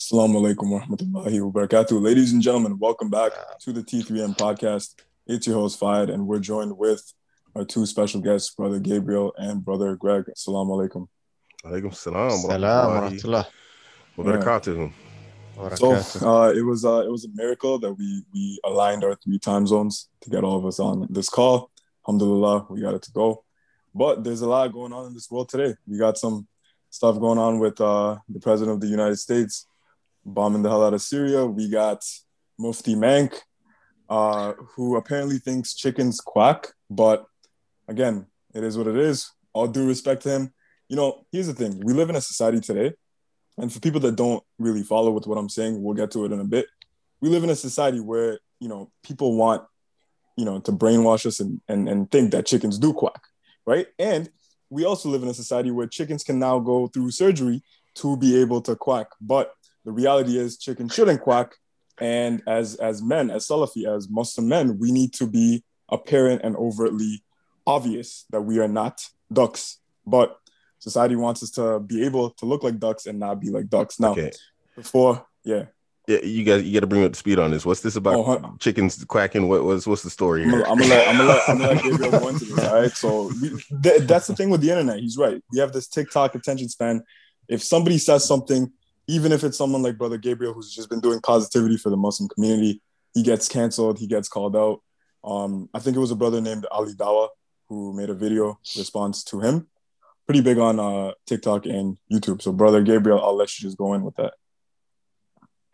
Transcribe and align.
Assalamu 0.00 0.36
alaikum 0.40 0.70
wa 0.70 0.80
rahmatullahi 0.80 1.42
wa 1.42 1.50
barakatuh. 1.50 2.00
Ladies 2.00 2.32
and 2.32 2.40
gentlemen, 2.40 2.78
welcome 2.78 3.10
back 3.10 3.32
to 3.60 3.70
the 3.70 3.82
T3M 3.82 4.34
podcast. 4.34 4.94
It's 5.26 5.46
your 5.46 5.56
host, 5.56 5.78
Fayed, 5.78 6.08
and 6.08 6.26
we're 6.26 6.38
joined 6.38 6.78
with 6.78 7.12
our 7.54 7.66
two 7.66 7.84
special 7.84 8.22
guests, 8.22 8.48
Brother 8.54 8.78
Gabriel 8.78 9.34
and 9.36 9.62
Brother 9.62 9.96
Greg. 9.96 10.24
Assalamu 10.34 10.70
alaikum. 10.70 11.06
Alaikum 11.66 11.94
salam. 11.94 12.30
Salam 12.30 12.94
wa 12.94 13.10
rahmatullah. 13.10 13.46
Wa 14.16 14.24
barakatuh. 14.24 14.90
So 15.76 15.92
uh, 16.26 16.50
it 16.56 16.62
was 16.62 16.86
uh, 16.86 17.02
it 17.04 17.10
was 17.10 17.26
a 17.26 17.30
miracle 17.34 17.78
that 17.80 17.92
we 17.92 18.24
we 18.32 18.58
aligned 18.64 19.04
our 19.04 19.16
three 19.16 19.38
time 19.38 19.66
zones 19.66 20.08
to 20.22 20.30
get 20.30 20.44
all 20.44 20.56
of 20.56 20.64
us 20.64 20.80
on 20.80 21.08
this 21.10 21.28
call. 21.28 21.70
Alhamdulillah, 22.08 22.68
we 22.70 22.80
got 22.80 22.94
it 22.94 23.02
to 23.02 23.12
go. 23.12 23.44
But 23.94 24.24
there's 24.24 24.40
a 24.40 24.48
lot 24.48 24.72
going 24.72 24.94
on 24.94 25.08
in 25.08 25.12
this 25.12 25.30
world 25.30 25.50
today. 25.50 25.74
We 25.86 25.98
got 25.98 26.16
some 26.16 26.48
stuff 26.88 27.20
going 27.20 27.38
on 27.38 27.58
with 27.58 27.78
uh, 27.82 28.16
the 28.30 28.40
president 28.40 28.76
of 28.76 28.80
the 28.80 28.88
United 28.88 29.16
States 29.16 29.66
bombing 30.24 30.62
the 30.62 30.68
hell 30.68 30.84
out 30.84 30.94
of 30.94 31.02
Syria. 31.02 31.46
We 31.46 31.70
got 31.70 32.04
Mufti 32.58 32.94
Menk, 32.94 33.34
uh, 34.08 34.54
who 34.74 34.96
apparently 34.96 35.38
thinks 35.38 35.74
chickens 35.74 36.20
quack. 36.20 36.68
But 36.88 37.24
again, 37.88 38.26
it 38.54 38.64
is 38.64 38.76
what 38.76 38.86
it 38.86 38.96
is. 38.96 39.30
All 39.52 39.66
due 39.66 39.86
respect 39.86 40.22
to 40.22 40.30
him. 40.30 40.52
You 40.88 40.96
know, 40.96 41.26
here's 41.32 41.46
the 41.46 41.54
thing: 41.54 41.80
we 41.84 41.92
live 41.92 42.10
in 42.10 42.16
a 42.16 42.20
society 42.20 42.60
today 42.60 42.92
and 43.60 43.72
for 43.72 43.80
people 43.80 44.00
that 44.00 44.16
don't 44.16 44.42
really 44.58 44.82
follow 44.82 45.10
with 45.10 45.26
what 45.26 45.38
I'm 45.38 45.48
saying, 45.48 45.82
we'll 45.82 45.94
get 45.94 46.10
to 46.12 46.24
it 46.24 46.32
in 46.32 46.40
a 46.40 46.44
bit. 46.44 46.66
We 47.20 47.28
live 47.28 47.44
in 47.44 47.50
a 47.50 47.56
society 47.56 48.00
where, 48.00 48.38
you 48.58 48.68
know, 48.68 48.90
people 49.02 49.36
want, 49.36 49.62
you 50.36 50.44
know, 50.44 50.60
to 50.60 50.72
brainwash 50.72 51.26
us 51.26 51.40
and, 51.40 51.60
and, 51.68 51.88
and 51.88 52.10
think 52.10 52.30
that 52.30 52.46
chickens 52.46 52.78
do 52.78 52.92
quack, 52.92 53.20
right? 53.66 53.86
And 53.98 54.30
we 54.70 54.84
also 54.84 55.10
live 55.10 55.22
in 55.22 55.28
a 55.28 55.34
society 55.34 55.70
where 55.70 55.86
chickens 55.86 56.24
can 56.24 56.38
now 56.38 56.58
go 56.58 56.86
through 56.86 57.10
surgery 57.10 57.62
to 57.96 58.16
be 58.16 58.40
able 58.40 58.62
to 58.62 58.76
quack. 58.76 59.08
But 59.20 59.52
the 59.84 59.92
reality 59.92 60.38
is 60.38 60.58
chicken 60.58 60.88
shouldn't 60.88 61.20
quack. 61.20 61.56
And 62.00 62.42
as 62.46 62.76
as 62.76 63.02
men, 63.02 63.30
as 63.30 63.46
Salafi, 63.46 63.86
as 63.86 64.08
Muslim 64.08 64.48
men, 64.48 64.78
we 64.78 64.90
need 64.90 65.12
to 65.14 65.26
be 65.26 65.62
apparent 65.88 66.42
and 66.42 66.56
overtly 66.56 67.22
obvious 67.66 68.24
that 68.30 68.42
we 68.42 68.58
are 68.58 68.68
not 68.68 69.06
ducks. 69.32 69.78
But 70.06 70.38
society 70.78 71.16
wants 71.16 71.42
us 71.42 71.50
to 71.52 71.78
be 71.80 72.04
able 72.04 72.30
to 72.30 72.46
look 72.46 72.62
like 72.62 72.78
ducks 72.78 73.06
and 73.06 73.18
not 73.18 73.40
be 73.40 73.50
like 73.50 73.68
ducks. 73.68 74.00
Now, 74.00 74.12
okay. 74.12 74.32
before, 74.76 75.26
yeah. 75.44 75.66
Yeah, 76.08 76.24
you 76.24 76.42
guys, 76.42 76.64
you 76.64 76.72
got 76.72 76.80
to 76.80 76.86
bring 76.88 77.04
up 77.04 77.12
the 77.12 77.18
speed 77.18 77.38
on 77.38 77.52
this. 77.52 77.64
What's 77.64 77.82
this 77.82 77.94
about? 77.94 78.14
Oh, 78.16 78.56
chickens 78.58 79.04
quacking? 79.04 79.46
What 79.46 79.62
was 79.62 79.86
what's 79.86 80.02
the 80.02 80.10
story 80.10 80.44
here? 80.44 80.62
I'm 80.62 80.78
gonna, 80.78 80.88
let 80.88 81.08
I'm 81.08 81.16
gonna 81.18 81.28
let 81.28 81.48
I'm 81.48 81.58
gonna 81.58 81.72
let 81.74 81.82
Gabriel 81.84 82.10
go 82.10 82.28
into 82.28 82.46
this. 82.46 82.58
All 82.58 82.80
right, 82.80 82.90
so 82.90 83.30
we, 83.40 83.50
th- 83.82 84.02
that's 84.02 84.26
the 84.26 84.34
thing 84.34 84.50
with 84.50 84.60
the 84.60 84.70
internet. 84.70 84.98
He's 84.98 85.16
right. 85.16 85.40
We 85.52 85.60
have 85.60 85.72
this 85.72 85.86
TikTok 85.86 86.34
attention 86.34 86.68
span. 86.68 87.04
If 87.48 87.62
somebody 87.62 87.98
says 87.98 88.24
something, 88.24 88.72
even 89.10 89.32
if 89.32 89.44
it's 89.44 89.58
someone 89.58 89.82
like 89.82 89.98
Brother 89.98 90.18
Gabriel 90.18 90.52
who's 90.52 90.74
just 90.74 90.90
been 90.90 91.00
doing 91.00 91.20
positivity 91.20 91.76
for 91.76 91.90
the 91.90 91.96
Muslim 91.96 92.28
community, 92.28 92.80
he 93.14 93.22
gets 93.22 93.48
canceled. 93.48 93.98
He 93.98 94.06
gets 94.06 94.28
called 94.28 94.56
out. 94.56 94.80
Um, 95.24 95.68
I 95.74 95.80
think 95.80 95.96
it 95.96 96.00
was 96.00 96.12
a 96.12 96.16
brother 96.16 96.40
named 96.40 96.66
Ali 96.70 96.94
Dawah 96.94 97.28
who 97.68 97.92
made 97.92 98.10
a 98.10 98.14
video 98.14 98.58
response 98.76 99.22
to 99.24 99.40
him 99.40 99.68
pretty 100.30 100.42
big 100.42 100.58
on 100.58 100.78
uh, 100.78 101.10
TikTok 101.26 101.66
and 101.66 101.98
YouTube. 102.12 102.40
So, 102.40 102.52
brother 102.52 102.82
Gabriel, 102.82 103.20
I'll 103.20 103.34
let 103.34 103.58
you 103.58 103.66
just 103.66 103.76
go 103.76 103.94
in 103.94 104.02
with 104.04 104.14
that. 104.14 104.34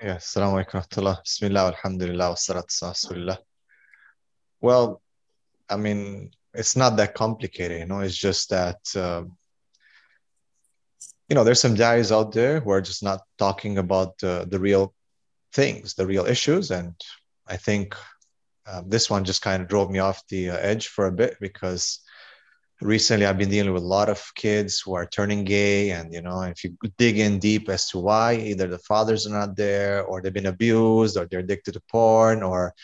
Yeah, 0.03 0.17
assalamu 0.17 0.65
alaikum 0.65 1.23
Bismillah, 1.23 1.75
alhamdulillah, 1.75 3.39
Well, 4.63 5.03
I 5.69 5.77
mean, 5.77 6.31
it's 6.55 6.75
not 6.75 6.97
that 6.97 7.13
complicated, 7.15 7.81
you 7.81 7.87
know, 7.87 8.01
it's 8.01 8.17
just 8.17 8.49
that, 8.49 8.79
uh, 8.97 9.25
you 11.29 11.35
know, 11.35 11.45
there's 11.45 11.61
some 11.61 11.75
guys 11.75 12.13
out 12.13 12.33
there 12.33 12.61
who 12.61 12.71
are 12.71 12.81
just 12.81 13.03
not 13.03 13.21
talking 13.39 13.79
about 13.79 14.19
the 14.19 14.59
real 14.61 14.95
things, 15.53 15.95
the 15.95 16.07
real 16.07 16.27
issues. 16.27 16.71
And 16.71 16.95
I 17.47 17.57
think 17.57 17.97
uh, 18.67 18.83
this 18.87 19.09
one 19.09 19.25
just 19.25 19.43
kind 19.43 19.63
of 19.63 19.69
drove 19.69 19.91
me 19.91 19.99
off 19.99 20.27
the 20.29 20.51
uh, 20.51 20.57
edge 20.57 20.89
for 20.89 21.07
a 21.07 21.13
bit 21.13 21.37
because 21.41 22.01
recently 22.83 23.25
i've 23.25 23.39
been 23.39 23.49
dealing 23.49 23.73
with 23.73 23.83
a 23.83 23.87
lot 23.87 24.11
of 24.11 24.23
kids 24.35 24.81
who 24.81 24.95
are 24.95 25.07
turning 25.07 25.45
gay 25.45 25.93
and 25.93 26.13
you 26.13 26.21
know 26.21 26.43
if 26.43 26.63
you 26.63 26.77
dig 26.99 27.19
in 27.19 27.39
deep 27.39 27.71
as 27.71 27.89
to 27.89 27.99
why 27.99 28.35
either 28.35 28.67
the 28.67 28.79
fathers 28.81 29.27
are 29.27 29.31
not 29.31 29.57
there 29.57 30.05
or 30.05 30.21
they've 30.21 30.35
been 30.35 30.47
abused 30.47 31.17
or 31.17 31.25
they're 31.25 31.41
addicted 31.41 31.73
to 31.73 31.81
porn 31.91 32.43
or 32.43 32.75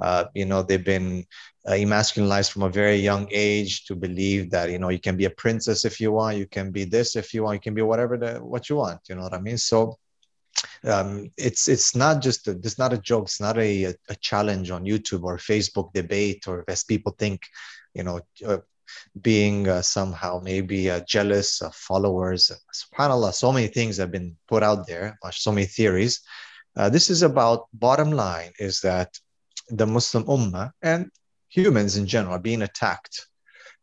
uh, 0.00 0.24
you 0.34 0.44
know 0.44 0.62
they've 0.62 0.84
been 0.84 1.24
uh, 1.68 1.72
emasculized 1.72 2.52
from 2.52 2.62
a 2.62 2.68
very 2.68 2.96
young 2.96 3.28
age 3.30 3.84
to 3.84 3.94
believe 3.94 4.50
that 4.50 4.70
you 4.70 4.78
know 4.78 4.88
you 4.88 4.98
can 4.98 5.16
be 5.16 5.26
a 5.26 5.30
princess 5.30 5.84
if 5.84 6.00
you 6.00 6.12
want 6.12 6.36
you 6.36 6.46
can 6.46 6.70
be 6.70 6.84
this 6.84 7.16
if 7.16 7.32
you 7.34 7.42
want 7.42 7.54
you 7.54 7.60
can 7.60 7.74
be 7.74 7.82
whatever 7.82 8.16
the, 8.16 8.34
what 8.38 8.68
you 8.68 8.76
want 8.76 9.00
you 9.08 9.14
know 9.14 9.22
what 9.22 9.34
i 9.34 9.40
mean 9.40 9.58
so 9.58 9.96
um, 10.84 11.30
it's 11.36 11.68
it's 11.68 11.94
not 11.94 12.20
just 12.20 12.48
a, 12.48 12.52
it's 12.52 12.78
not 12.78 12.92
a 12.92 12.98
joke 12.98 13.24
it's 13.24 13.40
not 13.40 13.58
a, 13.58 13.94
a 14.08 14.14
challenge 14.20 14.70
on 14.70 14.84
youtube 14.84 15.22
or 15.22 15.36
facebook 15.36 15.92
debate 15.92 16.46
or 16.48 16.64
as 16.68 16.84
people 16.84 17.14
think 17.18 17.42
you 17.94 18.02
know 18.02 18.20
uh, 18.46 18.58
being 19.20 19.68
uh, 19.68 19.82
somehow 19.82 20.40
maybe 20.42 20.90
uh, 20.90 21.00
jealous 21.00 21.62
of 21.62 21.74
followers. 21.74 22.50
SubhanAllah, 22.72 23.32
so 23.32 23.52
many 23.52 23.68
things 23.68 23.96
have 23.96 24.10
been 24.10 24.36
put 24.48 24.62
out 24.62 24.86
there, 24.86 25.18
so 25.30 25.52
many 25.52 25.66
theories. 25.66 26.20
Uh, 26.76 26.88
this 26.88 27.10
is 27.10 27.22
about 27.22 27.66
bottom 27.72 28.10
line 28.10 28.52
is 28.58 28.80
that 28.80 29.18
the 29.72 29.86
Muslim 29.86 30.24
Ummah 30.24 30.70
and 30.82 31.10
humans 31.48 31.96
in 31.96 32.06
general 32.06 32.34
are 32.34 32.38
being 32.38 32.62
attacked 32.62 33.26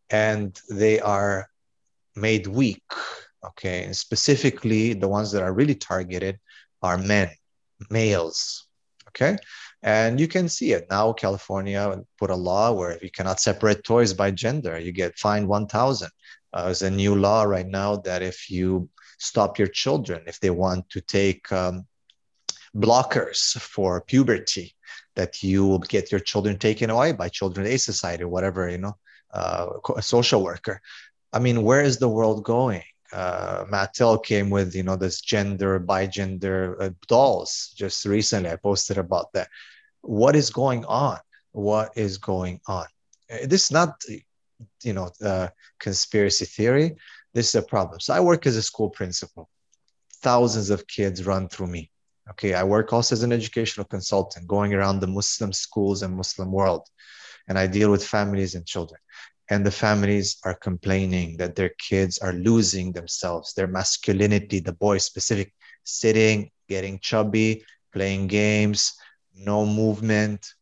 and 0.09 0.59
they 0.69 0.99
are 0.99 1.49
made 2.15 2.47
weak. 2.47 2.83
Okay, 3.45 3.85
and 3.85 3.95
specifically 3.95 4.93
the 4.93 5.07
ones 5.07 5.31
that 5.31 5.43
are 5.43 5.53
really 5.53 5.75
targeted 5.75 6.39
are 6.83 6.97
men, 6.97 7.29
males. 7.89 8.67
Okay, 9.07 9.37
and 9.81 10.19
you 10.19 10.27
can 10.27 10.47
see 10.49 10.73
it 10.73 10.87
now. 10.89 11.13
California 11.13 12.03
put 12.19 12.29
a 12.29 12.35
law 12.35 12.71
where 12.71 12.99
you 13.01 13.09
cannot 13.09 13.39
separate 13.39 13.83
toys 13.83 14.13
by 14.13 14.29
gender. 14.29 14.77
You 14.77 14.91
get 14.91 15.17
fined 15.17 15.47
1,000. 15.47 16.09
Uh, 16.51 16.65
there's 16.65 16.81
a 16.81 16.91
new 16.91 17.15
law 17.15 17.43
right 17.43 17.67
now 17.67 17.95
that 17.97 18.21
if 18.21 18.49
you 18.51 18.89
stop 19.19 19.57
your 19.57 19.67
children, 19.67 20.21
if 20.27 20.39
they 20.39 20.49
want 20.49 20.89
to 20.89 21.01
take 21.01 21.51
um, 21.51 21.87
blockers 22.75 23.57
for 23.59 24.01
puberty, 24.01 24.75
that 25.15 25.43
you 25.43 25.65
will 25.65 25.79
get 25.79 26.11
your 26.11 26.21
children 26.21 26.57
taken 26.57 26.89
away 26.89 27.11
by 27.11 27.29
Children 27.29 27.67
Aid 27.67 27.81
Society, 27.81 28.23
whatever, 28.23 28.69
you 28.69 28.77
know, 28.77 28.95
uh, 29.33 29.67
a 29.95 30.01
social 30.01 30.43
worker. 30.43 30.81
I 31.31 31.39
mean, 31.39 31.63
where 31.63 31.81
is 31.81 31.97
the 31.97 32.09
world 32.09 32.43
going? 32.43 32.83
uh, 33.11 33.65
Mattel 33.65 34.23
came 34.23 34.49
with 34.49 34.75
you 34.75 34.83
know 34.83 34.95
this 34.95 35.21
gender 35.21 35.79
bi 35.79 36.05
gender 36.05 36.77
uh, 36.81 36.89
dolls 37.07 37.73
just 37.75 38.05
recently. 38.05 38.49
I 38.49 38.55
posted 38.55 38.97
about 38.97 39.33
that. 39.33 39.49
What 40.01 40.35
is 40.35 40.49
going 40.49 40.85
on? 40.85 41.17
What 41.51 41.91
is 41.95 42.17
going 42.17 42.61
on? 42.67 42.85
Uh, 43.31 43.47
this 43.47 43.65
is 43.65 43.71
not 43.71 44.01
you 44.83 44.93
know 44.93 45.09
uh, 45.23 45.47
conspiracy 45.79 46.45
theory. 46.45 46.95
This 47.33 47.49
is 47.49 47.55
a 47.55 47.61
problem. 47.61 47.99
So 47.99 48.13
I 48.13 48.19
work 48.19 48.45
as 48.45 48.55
a 48.55 48.63
school 48.63 48.89
principal. 48.89 49.49
Thousands 50.21 50.69
of 50.69 50.87
kids 50.87 51.25
run 51.25 51.47
through 51.47 51.67
me. 51.67 51.91
Okay, 52.31 52.53
I 52.53 52.63
work 52.63 52.93
also 52.93 53.15
as 53.15 53.23
an 53.23 53.31
educational 53.31 53.85
consultant, 53.85 54.47
going 54.47 54.73
around 54.73 54.99
the 54.99 55.07
Muslim 55.07 55.51
schools 55.51 56.03
and 56.03 56.15
Muslim 56.15 56.51
world, 56.51 56.87
and 57.47 57.57
I 57.57 57.67
deal 57.67 57.89
with 57.89 58.05
families 58.05 58.55
and 58.55 58.65
children 58.65 58.99
and 59.49 59.65
the 59.65 59.71
families 59.71 60.37
are 60.43 60.53
complaining 60.53 61.37
that 61.37 61.55
their 61.55 61.69
kids 61.69 62.19
are 62.19 62.33
losing 62.33 62.91
themselves, 62.91 63.53
their 63.53 63.67
masculinity, 63.67 64.59
the 64.59 64.73
boys 64.73 65.03
specific, 65.03 65.53
sitting, 65.83 66.51
getting 66.67 66.99
chubby, 66.99 67.63
playing 67.91 68.27
games, 68.27 68.93
no 69.35 69.65
movement, 69.65 70.53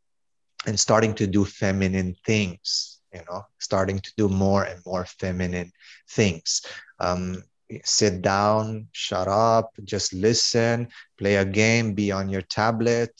and 0.65 0.79
starting 0.79 1.13
to 1.15 1.27
do 1.27 1.43
feminine 1.43 2.15
things, 2.25 3.01
you 3.13 3.21
know, 3.29 3.43
starting 3.59 3.99
to 3.99 4.11
do 4.15 4.29
more 4.29 4.63
and 4.63 4.81
more 4.85 5.05
feminine 5.05 5.71
things. 6.09 6.61
Um, 6.99 7.43
sit 7.83 8.21
down, 8.21 8.87
shut 8.91 9.27
up, 9.27 9.73
just 9.83 10.13
listen, 10.13 10.87
play 11.17 11.35
a 11.35 11.45
game, 11.45 11.93
be 11.93 12.11
on 12.11 12.29
your 12.29 12.41
tablet, 12.43 13.11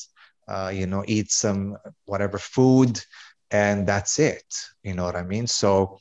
uh, 0.47 0.71
you 0.73 0.87
know, 0.87 1.03
eat 1.07 1.31
some 1.31 1.77
whatever 2.05 2.37
food, 2.37 2.99
and 3.51 3.87
that's 3.87 4.19
it. 4.19 4.45
You 4.83 4.93
know 4.93 5.03
what 5.03 5.15
i 5.15 5.23
mean? 5.23 5.47
So 5.47 5.99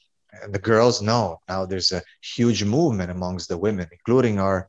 the 0.48 0.58
girls 0.58 1.02
know. 1.02 1.40
Now 1.48 1.66
there's 1.66 1.92
a 1.92 2.02
huge 2.20 2.64
movement 2.64 3.10
amongst 3.10 3.48
the 3.48 3.58
women 3.58 3.88
including 3.92 4.38
our 4.38 4.68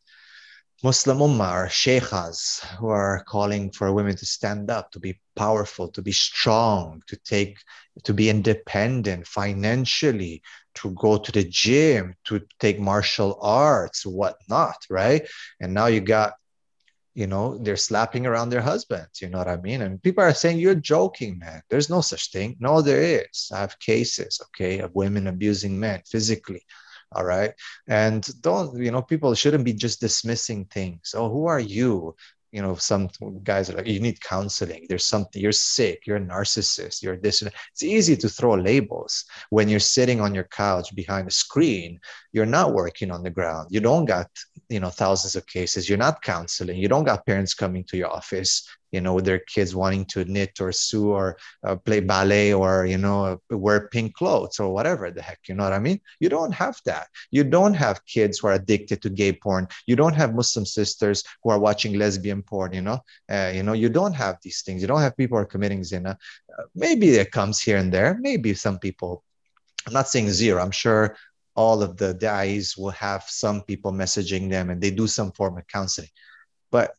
muslim 0.84 1.18
ummah 1.18 1.50
our 1.50 1.68
sheikhas 1.68 2.64
who 2.78 2.88
are 2.88 3.24
calling 3.28 3.72
for 3.72 3.92
women 3.92 4.16
to 4.16 4.26
stand 4.28 4.70
up 4.70 4.92
to 4.92 5.00
be 5.00 5.20
powerful 5.36 5.88
to 5.88 6.04
be 6.04 6.12
strong 6.12 7.02
to 7.08 7.16
take 7.18 7.58
to 8.04 8.14
be 8.14 8.30
independent 8.30 9.26
financially 9.26 10.40
to 10.82 10.92
go 10.92 11.18
to 11.18 11.32
the 11.32 11.44
gym 11.44 12.16
to 12.26 12.42
take 12.60 12.80
martial 12.80 13.38
arts 13.42 14.06
whatnot 14.06 14.78
right? 14.90 15.28
And 15.60 15.74
now 15.74 15.88
you 15.88 16.02
got 16.02 16.34
you 17.14 17.26
know 17.26 17.58
they're 17.58 17.76
slapping 17.76 18.28
around 18.28 18.50
their 18.50 18.62
husbands 18.62 19.22
you 19.22 19.30
know 19.30 19.40
what 19.40 19.48
i 19.48 19.58
mean? 19.58 19.82
And 19.82 20.02
people 20.02 20.24
are 20.24 20.34
saying 20.34 20.60
you're 20.60 20.76
joking 20.76 21.40
man. 21.40 21.62
There's 21.70 21.90
no 21.90 22.02
such 22.02 22.32
thing. 22.32 22.58
No 22.60 22.82
there 22.82 23.02
is. 23.02 23.50
I 23.54 23.60
have 23.60 23.80
cases 23.80 24.40
okay 24.48 24.80
of 24.80 24.96
women 24.96 25.28
abusing 25.28 25.80
men 25.80 26.02
physically 26.06 26.64
all 27.14 27.24
right? 27.24 27.54
And 27.88 28.28
don't 28.42 28.78
you 28.78 28.92
know 28.92 29.02
people 29.02 29.34
shouldn't 29.34 29.64
be 29.64 29.74
just 29.74 30.02
dismissing 30.02 30.66
things. 30.66 31.14
Oh 31.16 31.30
who 31.30 31.46
are 31.48 31.60
you 31.60 32.16
you 32.52 32.62
know 32.62 32.76
some 32.76 33.10
guys 33.44 33.70
are 33.70 33.74
like 33.74 33.88
you 33.88 34.00
need 34.00 34.22
counseling. 34.22 34.86
There's 34.88 35.06
something 35.06 35.42
you're 35.42 35.52
sick 35.52 36.04
you're 36.06 36.18
a 36.18 36.22
narcissist 36.22 37.04
you're 37.04 37.18
this 37.18 37.42
it's 37.42 37.84
easy 37.84 38.16
to 38.18 38.30
throw 38.30 38.56
labels. 38.56 39.26
When 39.50 39.70
you're 39.70 39.80
sitting 39.80 40.22
on 40.22 40.34
your 40.34 40.46
couch 40.46 40.96
behind 40.96 41.28
a 41.28 41.32
screen 41.32 42.00
you're 42.32 42.46
not 42.46 42.74
working 42.74 43.12
on 43.12 43.24
the 43.24 43.30
ground. 43.30 43.68
You 43.72 43.80
don't 43.80 44.06
got 44.06 44.30
you 44.70 44.80
know 44.80 44.90
thousands 44.90 45.36
of 45.36 45.46
cases 45.46 45.88
you're 45.88 45.98
not 45.98 46.22
counseling. 46.22 46.78
You 46.78 46.88
don't 46.88 47.06
got 47.06 47.26
parents 47.26 47.54
coming 47.54 47.84
to 47.86 47.98
your 47.98 48.12
office 48.12 48.68
you 48.92 49.02
know 49.02 49.14
with 49.14 49.26
their 49.26 49.40
kids 49.40 49.76
wanting 49.76 50.06
to 50.06 50.24
knit 50.26 50.60
or 50.62 50.72
sew 50.72 51.12
or 51.12 51.38
uh, 51.66 51.76
play 51.76 52.00
ballet 52.00 52.54
or 52.54 52.86
you 52.86 52.98
know 52.98 53.40
wear 53.50 53.88
pink 53.90 54.16
clothes 54.16 54.60
or 54.60 54.74
whatever 54.74 55.12
the 55.12 55.22
heck 55.22 55.40
you 55.48 55.56
know 55.56 55.64
what 55.64 55.74
i 55.74 55.80
mean? 55.80 56.00
You 56.20 56.30
don't 56.30 56.54
have 56.54 56.80
that. 56.86 57.08
You 57.32 57.44
don't 57.44 57.74
have 57.74 58.06
kids 58.06 58.40
who 58.40 58.48
are 58.48 58.54
addicted 58.54 59.02
to 59.02 59.10
gay 59.10 59.34
porn. 59.34 59.68
You 59.86 59.96
don't 59.96 60.16
have 60.16 60.36
muslim 60.36 60.66
sisters 60.66 61.24
who 61.44 61.50
are 61.50 61.60
watching 61.60 61.94
lesbian 61.94 62.44
porn 62.44 62.74
you 62.74 62.82
know? 62.82 63.00
Uh, 63.30 63.52
you 63.54 63.64
know 63.64 63.74
you 63.74 63.90
don't 63.90 64.14
have 64.14 64.38
these 64.42 64.62
things. 64.62 64.82
You 64.82 64.88
don't 64.88 65.02
have 65.02 65.18
people 65.18 65.38
who 65.38 65.44
are 65.44 65.46
committing 65.46 65.84
zina. 65.84 66.18
Uh, 66.58 66.64
maybe 66.76 67.10
it 67.10 67.32
comes 67.32 67.62
here 67.62 67.78
and 67.78 67.92
there. 67.94 68.18
Maybe 68.20 68.54
some 68.54 68.80
people 68.80 69.24
i'm 69.86 69.94
not 69.94 70.10
saying 70.10 70.30
zero. 70.32 70.62
I'm 70.62 70.72
sure 70.72 71.16
all 71.58 71.82
of 71.84 71.98
the 71.98 72.14
guys 72.14 72.78
will 72.78 72.92
have 72.92 73.24
some 73.28 73.62
people 73.64 73.92
messaging 73.92 74.50
them 74.50 74.70
and 74.70 74.80
they 74.80 74.92
do 74.92 75.08
some 75.08 75.32
form 75.32 75.58
of 75.58 75.68
counseling. 75.68 76.10
But 76.72 76.94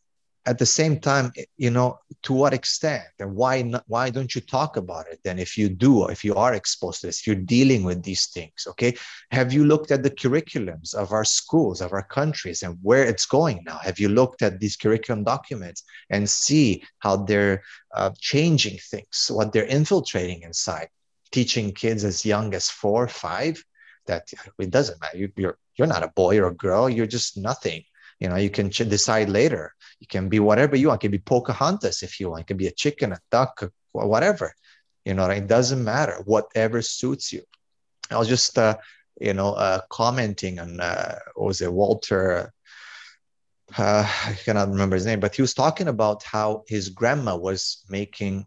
at 0.45 0.57
the 0.57 0.65
same 0.65 0.99
time 0.99 1.31
you 1.57 1.69
know 1.69 1.99
to 2.23 2.33
what 2.33 2.53
extent 2.53 3.03
and 3.19 3.35
why 3.35 3.61
not, 3.61 3.83
why 3.87 4.09
don't 4.09 4.33
you 4.33 4.41
talk 4.41 4.77
about 4.77 5.05
it 5.11 5.19
then 5.23 5.37
if 5.37 5.57
you 5.57 5.67
do 5.69 6.07
if 6.07 6.23
you 6.23 6.33
are 6.33 6.53
exposed 6.53 7.01
to 7.01 7.07
this 7.07 7.19
if 7.19 7.27
you're 7.27 7.35
dealing 7.57 7.83
with 7.83 8.01
these 8.03 8.27
things 8.27 8.65
okay? 8.67 8.95
Have 9.31 9.53
you 9.53 9.63
looked 9.65 9.91
at 9.91 10.01
the 10.01 10.09
curriculums 10.09 10.95
of 10.95 11.11
our 11.11 11.25
schools 11.25 11.81
of 11.81 11.93
our 11.93 12.03
countries 12.03 12.63
and 12.63 12.77
where 12.81 13.03
it's 13.03 13.25
going 13.25 13.63
now? 13.65 13.77
Have 13.77 13.99
you 13.99 14.09
looked 14.09 14.41
at 14.41 14.59
these 14.59 14.75
curriculum 14.75 15.23
documents 15.23 15.83
and 16.09 16.27
see 16.27 16.83
how 16.99 17.17
they're 17.17 17.61
uh, 17.93 18.11
changing 18.19 18.77
things 18.91 19.29
what 19.29 19.51
they're 19.51 19.75
infiltrating 19.79 20.41
inside 20.41 20.89
teaching 21.31 21.71
kids 21.73 22.03
as 22.03 22.25
young 22.25 22.53
as 22.53 22.69
four 22.69 23.07
five 23.07 23.63
that 24.09 24.23
it 24.59 24.71
doesn't 24.71 24.99
matter. 25.01 25.17
You, 25.17 25.31
you're 25.37 25.57
you're 25.75 25.93
not 25.95 26.03
a 26.03 26.13
boy 26.21 26.37
or 26.39 26.47
a 26.47 26.53
girl. 26.65 26.89
You're 26.89 27.13
just 27.17 27.37
nothing. 27.37 27.83
You 28.19 28.27
know, 28.29 28.35
you 28.35 28.49
can 28.49 28.67
decide 28.69 29.29
later. 29.29 29.73
You 30.01 30.07
can 30.07 30.27
be 30.27 30.39
whatever 30.39 30.75
you 30.75 30.87
want. 30.89 31.01
You 31.01 31.07
can 31.07 31.17
be 31.19 31.23
Pocahontas 31.33 32.03
if 32.03 32.19
you 32.19 32.29
want. 32.29 32.41
You 32.41 32.45
can 32.51 32.57
be 32.57 32.67
a 32.67 32.71
chicken, 32.83 33.13
a 33.13 33.19
duck, 33.31 33.53
whatever. 33.93 34.53
You 35.05 35.13
know, 35.13 35.25
it 35.29 35.47
doesn't 35.47 35.83
matter. 35.83 36.17
Whatever 36.25 36.81
suits 36.81 37.31
you. 37.31 37.43
I 38.11 38.17
was 38.17 38.27
just, 38.27 38.57
uh, 38.57 38.75
you 39.21 39.33
know, 39.33 39.53
uh, 39.53 39.79
commenting 39.89 40.59
on 40.59 40.79
uh, 40.81 41.19
what 41.35 41.47
was 41.47 41.61
it, 41.61 41.71
Walter? 41.71 42.51
Uh, 43.77 44.03
I 44.25 44.37
cannot 44.43 44.69
remember 44.69 44.95
his 44.95 45.05
name, 45.05 45.21
but 45.21 45.35
he 45.35 45.41
was 45.41 45.53
talking 45.53 45.87
about 45.87 46.23
how 46.23 46.63
his 46.67 46.89
grandma 46.89 47.37
was 47.37 47.85
making 47.89 48.45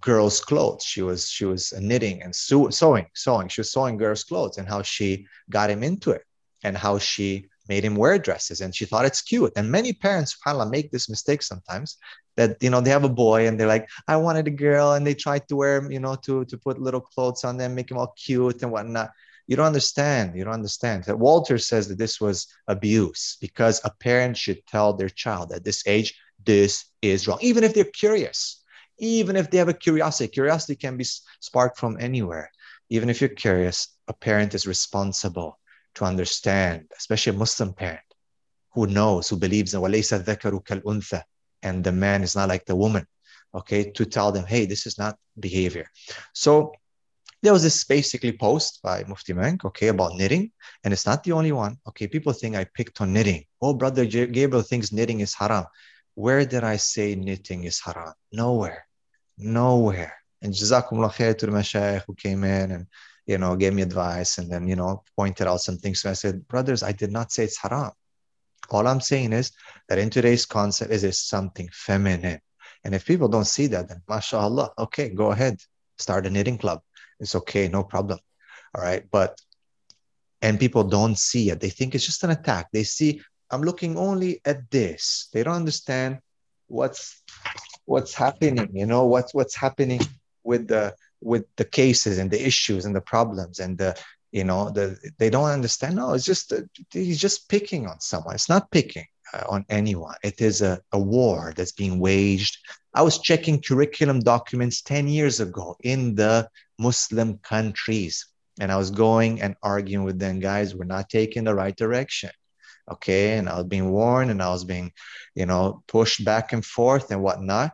girls' 0.00 0.40
clothes. 0.40 0.84
She 0.84 1.02
was 1.02 1.28
she 1.28 1.44
was 1.44 1.72
knitting 1.78 2.22
and 2.22 2.34
sew, 2.34 2.70
sewing, 2.70 3.06
sewing. 3.14 3.48
She 3.48 3.60
was 3.60 3.72
sewing 3.72 3.96
girls' 3.96 4.24
clothes, 4.24 4.58
and 4.58 4.68
how 4.68 4.82
she 4.82 5.26
got 5.50 5.70
him 5.70 5.82
into 5.82 6.10
it, 6.10 6.24
and 6.62 6.76
how 6.76 6.98
she 6.98 7.48
made 7.68 7.84
him 7.84 7.94
wear 7.94 8.18
dresses, 8.18 8.60
and 8.60 8.74
she 8.74 8.84
thought 8.84 9.04
it's 9.04 9.22
cute. 9.22 9.52
And 9.56 9.70
many 9.70 9.92
parents, 9.92 10.36
subhanallah, 10.36 10.70
make 10.70 10.90
this 10.90 11.08
mistake 11.08 11.42
sometimes 11.42 11.98
that 12.36 12.56
you 12.62 12.70
know 12.70 12.80
they 12.80 12.90
have 12.90 13.04
a 13.04 13.08
boy 13.08 13.46
and 13.46 13.58
they're 13.58 13.66
like, 13.66 13.88
I 14.08 14.16
wanted 14.16 14.48
a 14.48 14.50
girl, 14.66 14.92
and 14.94 15.06
they 15.06 15.14
try 15.14 15.38
to 15.38 15.56
wear 15.56 15.90
you 15.90 16.00
know 16.00 16.16
to 16.26 16.44
to 16.44 16.56
put 16.58 16.80
little 16.80 17.00
clothes 17.00 17.44
on 17.44 17.56
them, 17.56 17.74
make 17.74 17.88
them 17.88 17.98
all 17.98 18.14
cute 18.16 18.62
and 18.62 18.72
whatnot. 18.72 19.10
You 19.46 19.56
don't 19.56 19.66
understand. 19.66 20.36
You 20.36 20.44
don't 20.44 20.54
understand. 20.54 21.04
That 21.04 21.18
Walter 21.18 21.58
says 21.58 21.88
that 21.88 21.98
this 21.98 22.20
was 22.20 22.46
abuse 22.68 23.36
because 23.40 23.80
a 23.84 23.90
parent 23.90 24.36
should 24.36 24.64
tell 24.66 24.92
their 24.92 25.08
child 25.08 25.50
at 25.52 25.64
this 25.64 25.82
age 25.86 26.14
this 26.44 26.84
is 27.02 27.26
wrong, 27.26 27.38
even 27.42 27.64
if 27.64 27.74
they're 27.74 27.84
curious 27.84 28.59
even 29.00 29.34
if 29.34 29.50
they 29.50 29.58
have 29.58 29.68
a 29.68 29.74
curiosity. 29.74 30.28
Curiosity 30.28 30.76
can 30.76 30.96
be 30.96 31.04
sparked 31.40 31.78
from 31.78 31.96
anywhere. 31.98 32.50
Even 32.90 33.08
if 33.08 33.20
you're 33.20 33.30
curious, 33.30 33.88
a 34.08 34.12
parent 34.12 34.54
is 34.54 34.66
responsible 34.66 35.58
to 35.94 36.04
understand, 36.04 36.86
especially 36.96 37.34
a 37.34 37.38
Muslim 37.38 37.72
parent 37.72 38.00
who 38.72 38.86
knows, 38.86 39.28
who 39.28 39.36
believes 39.36 39.74
in 39.74 39.80
وَلَيْسَ 39.80 40.22
الذَّكَرُ 40.22 40.64
كَالْأُنْثَى 40.64 41.22
and 41.62 41.84
the 41.84 41.92
man 41.92 42.22
is 42.22 42.36
not 42.36 42.48
like 42.48 42.64
the 42.66 42.76
woman, 42.76 43.06
okay, 43.54 43.90
to 43.90 44.04
tell 44.04 44.32
them, 44.32 44.46
hey, 44.46 44.64
this 44.66 44.86
is 44.86 44.98
not 44.98 45.18
behavior. 45.38 45.86
So 46.32 46.72
there 47.42 47.52
was 47.52 47.62
this 47.62 47.84
basically 47.84 48.32
post 48.32 48.80
by 48.82 49.04
Mufti 49.04 49.32
Menk, 49.32 49.64
okay, 49.64 49.88
about 49.88 50.16
knitting, 50.16 50.52
and 50.84 50.92
it's 50.92 51.06
not 51.06 51.24
the 51.24 51.32
only 51.32 51.52
one. 51.52 51.76
Okay, 51.88 52.06
people 52.06 52.32
think 52.32 52.56
I 52.56 52.64
picked 52.64 53.00
on 53.00 53.12
knitting. 53.12 53.44
Oh, 53.60 53.74
brother 53.74 54.04
Gabriel 54.04 54.62
thinks 54.62 54.92
knitting 54.92 55.20
is 55.20 55.34
haram. 55.34 55.64
Where 56.14 56.44
did 56.44 56.64
I 56.64 56.76
say 56.76 57.14
knitting 57.14 57.64
is 57.64 57.80
haram? 57.80 58.14
Nowhere 58.32 58.86
nowhere. 59.42 60.14
And 60.42 60.52
Jazakumullah 60.52 61.12
khair 61.12 61.36
to 61.36 61.46
the 61.46 62.02
who 62.06 62.14
came 62.14 62.44
in 62.44 62.70
and, 62.70 62.86
you 63.26 63.38
know, 63.38 63.56
gave 63.56 63.74
me 63.74 63.82
advice 63.82 64.38
and 64.38 64.50
then, 64.50 64.66
you 64.66 64.76
know, 64.76 65.02
pointed 65.16 65.46
out 65.46 65.60
some 65.60 65.76
things. 65.76 66.00
So 66.00 66.10
I 66.10 66.14
said, 66.14 66.46
brothers, 66.48 66.82
I 66.82 66.92
did 66.92 67.12
not 67.12 67.32
say 67.32 67.44
it's 67.44 67.58
haram. 67.58 67.92
All 68.70 68.86
I'm 68.86 69.00
saying 69.00 69.32
is 69.32 69.52
that 69.88 69.98
in 69.98 70.10
today's 70.10 70.46
concept 70.46 70.92
is 70.92 71.18
something 71.20 71.68
feminine. 71.72 72.40
And 72.84 72.94
if 72.94 73.04
people 73.04 73.28
don't 73.28 73.46
see 73.46 73.66
that, 73.68 73.88
then 73.88 74.02
mashallah, 74.08 74.70
okay, 74.78 75.10
go 75.10 75.32
ahead, 75.32 75.60
start 75.98 76.26
a 76.26 76.30
knitting 76.30 76.56
club. 76.56 76.80
It's 77.18 77.34
okay, 77.34 77.68
no 77.68 77.82
problem. 77.82 78.18
All 78.74 78.82
right. 78.82 79.04
But, 79.10 79.38
and 80.40 80.58
people 80.58 80.84
don't 80.84 81.18
see 81.18 81.50
it. 81.50 81.60
They 81.60 81.68
think 81.68 81.94
it's 81.94 82.06
just 82.06 82.24
an 82.24 82.30
attack. 82.30 82.68
They 82.72 82.84
see, 82.84 83.20
I'm 83.50 83.62
looking 83.62 83.98
only 83.98 84.40
at 84.44 84.70
this. 84.70 85.28
They 85.32 85.42
don't 85.42 85.56
understand 85.56 86.20
what's 86.68 87.20
what's 87.92 88.14
happening 88.14 88.68
you 88.72 88.86
know 88.92 89.04
what's 89.12 89.32
what's 89.34 89.56
happening 89.64 90.00
with 90.50 90.68
the 90.68 90.94
with 91.20 91.44
the 91.56 91.64
cases 91.64 92.18
and 92.18 92.30
the 92.30 92.46
issues 92.50 92.84
and 92.84 92.94
the 92.94 93.00
problems 93.00 93.58
and 93.58 93.76
the 93.78 93.96
you 94.32 94.44
know 94.44 94.70
the 94.70 94.96
they 95.18 95.30
don't 95.30 95.50
understand. 95.50 95.96
No 95.96 96.14
it's 96.14 96.24
just 96.24 96.52
he's 96.90 97.20
just 97.20 97.48
picking 97.48 97.86
on 97.86 98.00
someone. 98.00 98.34
It's 98.34 98.48
not 98.48 98.70
picking 98.70 99.06
uh, 99.32 99.44
on 99.48 99.64
anyone. 99.68 100.14
It 100.22 100.40
is 100.40 100.62
a, 100.62 100.80
a 100.92 100.98
war 100.98 101.52
that's 101.56 101.72
being 101.72 101.98
waged. 101.98 102.58
I 102.94 103.02
was 103.02 103.18
checking 103.18 103.60
curriculum 103.60 104.20
documents 104.20 104.82
10 104.82 105.08
years 105.08 105.40
ago 105.40 105.76
in 105.82 106.14
the 106.14 106.48
muslim 106.78 107.36
countries 107.38 108.26
and 108.58 108.72
i 108.72 108.76
was 108.76 108.90
going 108.90 109.42
and 109.42 109.54
arguing 109.62 110.02
with 110.02 110.18
them 110.18 110.40
guys 110.40 110.74
we're 110.74 110.84
not 110.96 111.10
taking 111.10 111.44
the 111.44 111.54
right 111.54 111.76
direction 111.76 112.30
okay 112.90 113.38
and 113.38 113.48
i 113.48 113.56
was 113.56 113.66
being 113.66 113.90
warned 113.90 114.30
and 114.30 114.42
i 114.42 114.48
was 114.48 114.64
being 114.64 114.92
you 115.34 115.46
know 115.46 115.82
pushed 115.86 116.24
back 116.24 116.52
and 116.52 116.64
forth 116.64 117.10
and 117.10 117.22
whatnot. 117.22 117.72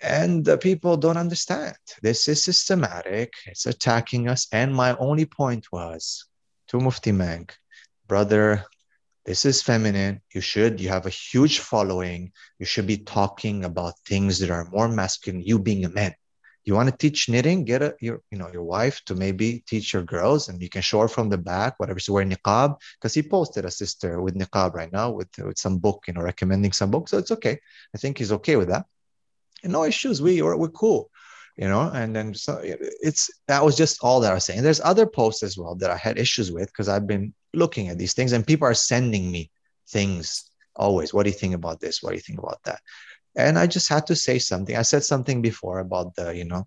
And 0.00 0.44
the 0.44 0.56
people 0.56 0.96
don't 0.96 1.16
understand. 1.16 1.74
This 2.02 2.28
is 2.28 2.44
systematic. 2.44 3.32
It's 3.46 3.66
attacking 3.66 4.28
us. 4.28 4.46
And 4.52 4.72
my 4.72 4.96
only 4.96 5.26
point 5.26 5.66
was 5.72 6.24
to 6.68 6.78
mufti 6.78 7.10
Menk, 7.10 7.56
brother 8.06 8.64
this 9.28 9.44
is 9.44 9.60
feminine. 9.60 10.22
You 10.32 10.40
should 10.40 10.80
you 10.80 10.88
have 10.88 11.04
a 11.04 11.10
huge 11.10 11.58
following. 11.58 12.32
You 12.58 12.64
should 12.64 12.86
be 12.86 12.96
talking 12.96 13.62
about 13.62 13.98
things 14.06 14.38
that 14.38 14.50
are 14.50 14.66
more 14.72 14.88
masculine 14.88 15.42
you 15.42 15.58
being 15.58 15.84
a 15.84 15.90
man 15.90 16.14
you 16.68 16.74
want 16.74 16.90
to 16.90 16.96
teach 16.96 17.30
knitting 17.30 17.64
get 17.64 17.80
a 17.80 17.96
your 17.98 18.20
you 18.30 18.36
know 18.36 18.50
your 18.52 18.62
wife 18.62 19.00
to 19.06 19.14
maybe 19.14 19.64
teach 19.66 19.94
your 19.94 20.02
girls 20.02 20.50
and 20.50 20.60
you 20.60 20.68
can 20.68 20.82
show 20.82 21.00
her 21.00 21.08
from 21.08 21.30
the 21.30 21.38
back 21.38 21.80
whatever 21.80 21.98
she's 21.98 22.10
wearing 22.10 22.30
niqab 22.30 22.76
because 22.96 23.14
he 23.14 23.22
posted 23.22 23.64
a 23.64 23.70
sister 23.70 24.20
with 24.20 24.34
niqab 24.34 24.74
right 24.74 24.92
now 24.92 25.10
with, 25.10 25.30
with 25.38 25.58
some 25.58 25.78
book 25.78 26.04
you 26.06 26.12
know 26.12 26.20
recommending 26.20 26.70
some 26.70 26.90
book 26.90 27.08
so 27.08 27.16
it's 27.16 27.30
okay. 27.30 27.58
I 27.94 27.98
think 27.98 28.18
he's 28.18 28.32
okay 28.32 28.56
with 28.56 28.68
that. 28.68 28.84
And 29.64 29.72
no 29.72 29.84
issues 29.84 30.20
we 30.20 30.42
we're, 30.42 30.58
we're 30.58 30.68
cool 30.82 31.10
you 31.56 31.68
know 31.68 31.90
and 32.00 32.14
then 32.14 32.34
so 32.34 32.60
it's 32.62 33.30
that 33.48 33.64
was 33.64 33.74
just 33.74 33.98
all 34.02 34.20
that 34.20 34.32
i 34.32 34.34
was 34.34 34.44
saying. 34.44 34.62
There's 34.62 34.82
other 34.82 35.06
posts 35.06 35.42
as 35.42 35.56
well 35.56 35.74
that 35.76 35.90
i 35.90 35.96
had 35.96 36.18
issues 36.18 36.52
with 36.52 36.66
because 36.66 36.88
i've 36.90 37.06
been 37.06 37.32
looking 37.54 37.88
at 37.88 37.96
these 37.96 38.12
things 38.12 38.32
and 38.32 38.46
people 38.46 38.68
are 38.68 38.74
sending 38.74 39.32
me 39.32 39.50
things 39.88 40.50
always. 40.76 41.14
What 41.14 41.24
do 41.24 41.30
you 41.30 41.40
think 41.42 41.54
about 41.54 41.80
this? 41.80 42.02
What 42.02 42.10
do 42.10 42.16
you 42.16 42.26
think 42.28 42.38
about 42.38 42.62
that 42.64 42.80
and 43.36 43.58
I 43.58 43.66
just 43.66 43.88
had 43.88 44.06
to 44.08 44.16
say 44.16 44.38
something. 44.38 44.76
I 44.76 44.82
said 44.82 45.04
something 45.04 45.42
before 45.42 45.78
about 45.78 46.14
the, 46.14 46.34
you 46.34 46.44
know, 46.44 46.66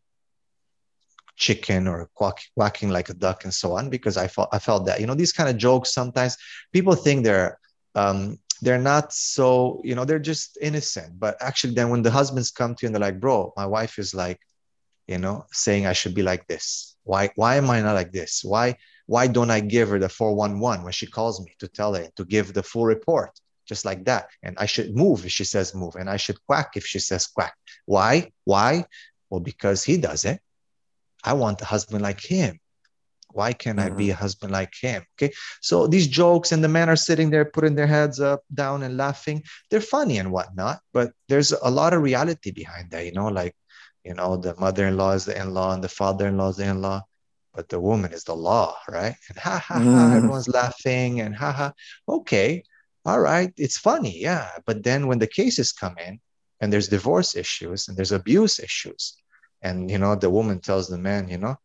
chicken 1.36 1.88
or 1.88 2.10
quack, 2.14 2.40
quacking 2.56 2.90
like 2.90 3.10
a 3.10 3.14
duck 3.14 3.44
and 3.44 3.54
so 3.54 3.74
on 3.78 3.90
because 3.90 4.16
I 4.16 4.28
felt 4.28 4.50
I 4.54 4.60
felt 4.60 4.86
that 4.86 5.00
you 5.02 5.08
know 5.08 5.16
these 5.16 5.34
kind 5.34 5.50
of 5.50 5.58
jokes 5.58 5.92
sometimes 5.94 6.38
people 6.72 6.96
think 6.96 7.24
they're 7.24 7.58
um, 7.96 8.38
they're 8.62 8.78
not 8.78 9.12
so 9.12 9.82
you 9.84 9.96
know 9.96 10.06
they're 10.06 10.20
just 10.20 10.58
innocent. 10.62 11.20
But 11.20 11.38
actually 11.42 11.74
then 11.74 11.90
when 11.90 12.04
the 12.04 12.12
husbands 12.12 12.52
come 12.52 12.76
to 12.76 12.84
you 12.84 12.88
and 12.88 12.96
they're 12.96 13.02
like 13.02 13.20
bro 13.20 13.54
my 13.58 13.66
wife 13.66 13.98
is 13.98 14.14
like 14.14 14.40
you 15.08 15.18
know 15.18 15.46
saying 15.52 15.88
I 15.88 15.94
should 15.94 16.14
be 16.14 16.24
like 16.24 16.48
this. 16.48 16.96
Why 17.04 17.32
why 17.36 17.56
am 17.56 17.70
I 17.70 17.82
not 17.82 17.96
like 17.96 18.12
this? 18.12 18.44
Why 18.44 18.78
why 19.08 19.28
don't 19.28 19.52
I 19.52 19.60
give 19.60 19.90
her 19.90 20.00
the 20.00 20.10
411 20.10 20.84
when 20.84 20.94
she 20.94 21.08
calls 21.08 21.44
me 21.44 21.54
to 21.60 21.68
tell 21.68 21.96
her 21.96 22.08
to 22.16 22.24
give 22.26 22.54
the 22.54 22.64
full 22.64 22.86
report 22.86 23.32
just 23.72 23.86
like 23.90 24.02
that. 24.12 24.24
And 24.44 24.54
I 24.64 24.68
should 24.68 24.90
move 25.04 25.20
if 25.26 25.32
she 25.32 25.46
says 25.54 25.74
move, 25.84 25.96
and 25.96 26.10
I 26.16 26.18
should 26.24 26.40
quack 26.48 26.70
if 26.76 26.86
she 26.92 27.00
says 27.00 27.24
quack. 27.36 27.56
Why? 27.86 28.12
Why? 28.44 28.86
Well, 29.30 29.40
because 29.52 29.80
he 29.90 29.96
does 30.10 30.26
it. 30.32 30.40
I 31.24 31.34
want 31.42 31.62
a 31.62 31.66
husband 31.74 32.02
like 32.04 32.20
him 32.20 32.54
Why 33.34 33.54
can't 33.54 33.80
mm-hmm. 33.80 33.94
I 33.94 33.98
be 33.98 34.10
a 34.10 34.14
mm-hmm. 34.14 34.22
husband 34.24 34.52
like 34.52 34.74
him? 34.80 35.04
Okay. 35.16 35.34
So 35.62 35.88
these 35.88 36.08
jokes 36.08 36.52
and 36.52 36.64
the 36.64 36.68
men 36.78 36.90
are 36.90 36.96
sitting 37.08 37.30
there 37.30 37.46
putting 37.46 37.76
their 37.76 37.88
heads 37.88 38.20
up, 38.20 38.42
down, 38.54 38.84
and 38.84 38.98
laughing. 38.98 39.44
They're 39.70 39.82
funny 39.82 40.18
and 40.18 40.32
whatnot, 40.32 40.80
but 40.94 41.12
there's 41.30 41.52
a 41.52 41.70
lot 41.70 41.94
of 41.94 42.02
reality 42.02 42.52
behind 42.52 42.92
that, 42.92 43.06
you 43.06 43.14
know, 43.14 43.28
like, 43.28 43.56
you 44.04 44.14
know, 44.16 44.38
the 44.38 44.56
mother 44.60 44.88
in 44.88 44.98
law 44.98 45.12
is 45.14 45.26
the 45.26 45.40
in 45.40 45.54
law 45.54 45.74
and 45.74 45.84
the 45.84 45.90
father 45.90 46.28
in 46.28 46.38
law 46.38 46.50
is 46.50 46.58
the 46.58 46.68
in 46.68 46.82
law, 46.82 47.04
but 47.54 47.70
the 47.70 47.80
woman 47.80 48.12
is 48.14 48.24
the 48.26 48.36
law, 48.36 48.76
right? 48.90 49.16
And 49.30 49.38
ha 49.38 49.58
ha 49.60 49.80
ha, 49.80 50.06
mm. 50.12 50.16
everyone's 50.18 50.50
laughing 50.50 51.22
and 51.22 51.36
ha 51.36 51.52
ha. 51.52 51.74
Okay. 52.08 52.64
All 53.06 53.20
right. 53.20 53.52
It's 53.58 53.78
funny. 53.78 54.20
Yeah. 54.20 54.50
But 54.66 54.84
then 54.84 55.08
when 55.08 55.20
the 55.20 55.28
cases 55.28 55.72
come 55.72 55.96
in 55.98 56.20
and 56.60 56.72
there's 56.72 56.88
divorce 56.88 57.36
issues 57.36 57.88
and 57.88 57.98
there's 57.98 58.12
abuse 58.12 58.60
issues, 58.60 59.16
and 59.64 59.92
you 59.92 59.98
know 59.98 60.16
the 60.16 60.30
woman 60.30 60.60
tells 60.60 60.88
the 60.88 60.98
man 60.98 61.30
you 61.30 61.38
know 61.38 61.56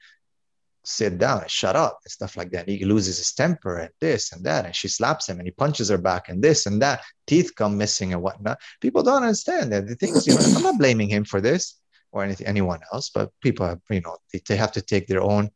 sit 0.86 1.18
down 1.18 1.42
and 1.42 1.50
shut 1.50 1.74
up 1.74 1.98
and 2.04 2.10
stuff 2.12 2.36
like 2.36 2.50
that. 2.52 2.68
He 2.68 2.84
loses 2.84 3.18
his 3.18 3.32
temper 3.32 3.78
and 3.78 3.90
this 4.00 4.32
and 4.32 4.44
that, 4.44 4.64
and 4.64 4.74
she 4.74 4.86
slaps 4.86 5.28
him 5.28 5.38
and 5.38 5.46
he 5.46 5.50
punches 5.50 5.88
her 5.88 5.98
back 5.98 6.28
and 6.28 6.42
this 6.42 6.66
and 6.66 6.80
that. 6.80 7.02
Teeth 7.26 7.52
come 7.56 7.76
missing 7.76 8.12
and 8.12 8.22
whatnot. 8.22 8.58
People 8.80 9.02
don't 9.02 9.24
understand 9.24 9.72
that. 9.72 9.88
The 9.88 9.96
things, 9.96 10.26
you 10.26 10.34
know, 10.34 10.40
I'm 10.40 10.62
not 10.62 10.78
blaming 10.78 11.08
him 11.08 11.24
for 11.24 11.40
this 11.40 11.80
or 12.12 12.22
anything, 12.22 12.46
anyone 12.46 12.80
else, 12.92 13.10
but 13.10 13.32
people 13.42 13.66
have, 13.66 13.80
you 13.90 14.00
know, 14.00 14.16
they, 14.32 14.40
they 14.48 14.56
have 14.56 14.72
to 14.72 14.80
take 14.80 15.08
their 15.08 15.22
own 15.22 15.50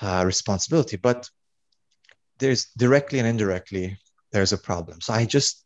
uh, 0.00 0.22
responsibility. 0.24 0.96
But 0.96 1.28
there's 2.38 2.66
directly 2.78 3.18
and 3.18 3.28
indirectly, 3.28 3.98
there's 4.34 4.52
a 4.52 4.58
problem. 4.58 5.00
So 5.00 5.14
I 5.14 5.24
just 5.24 5.64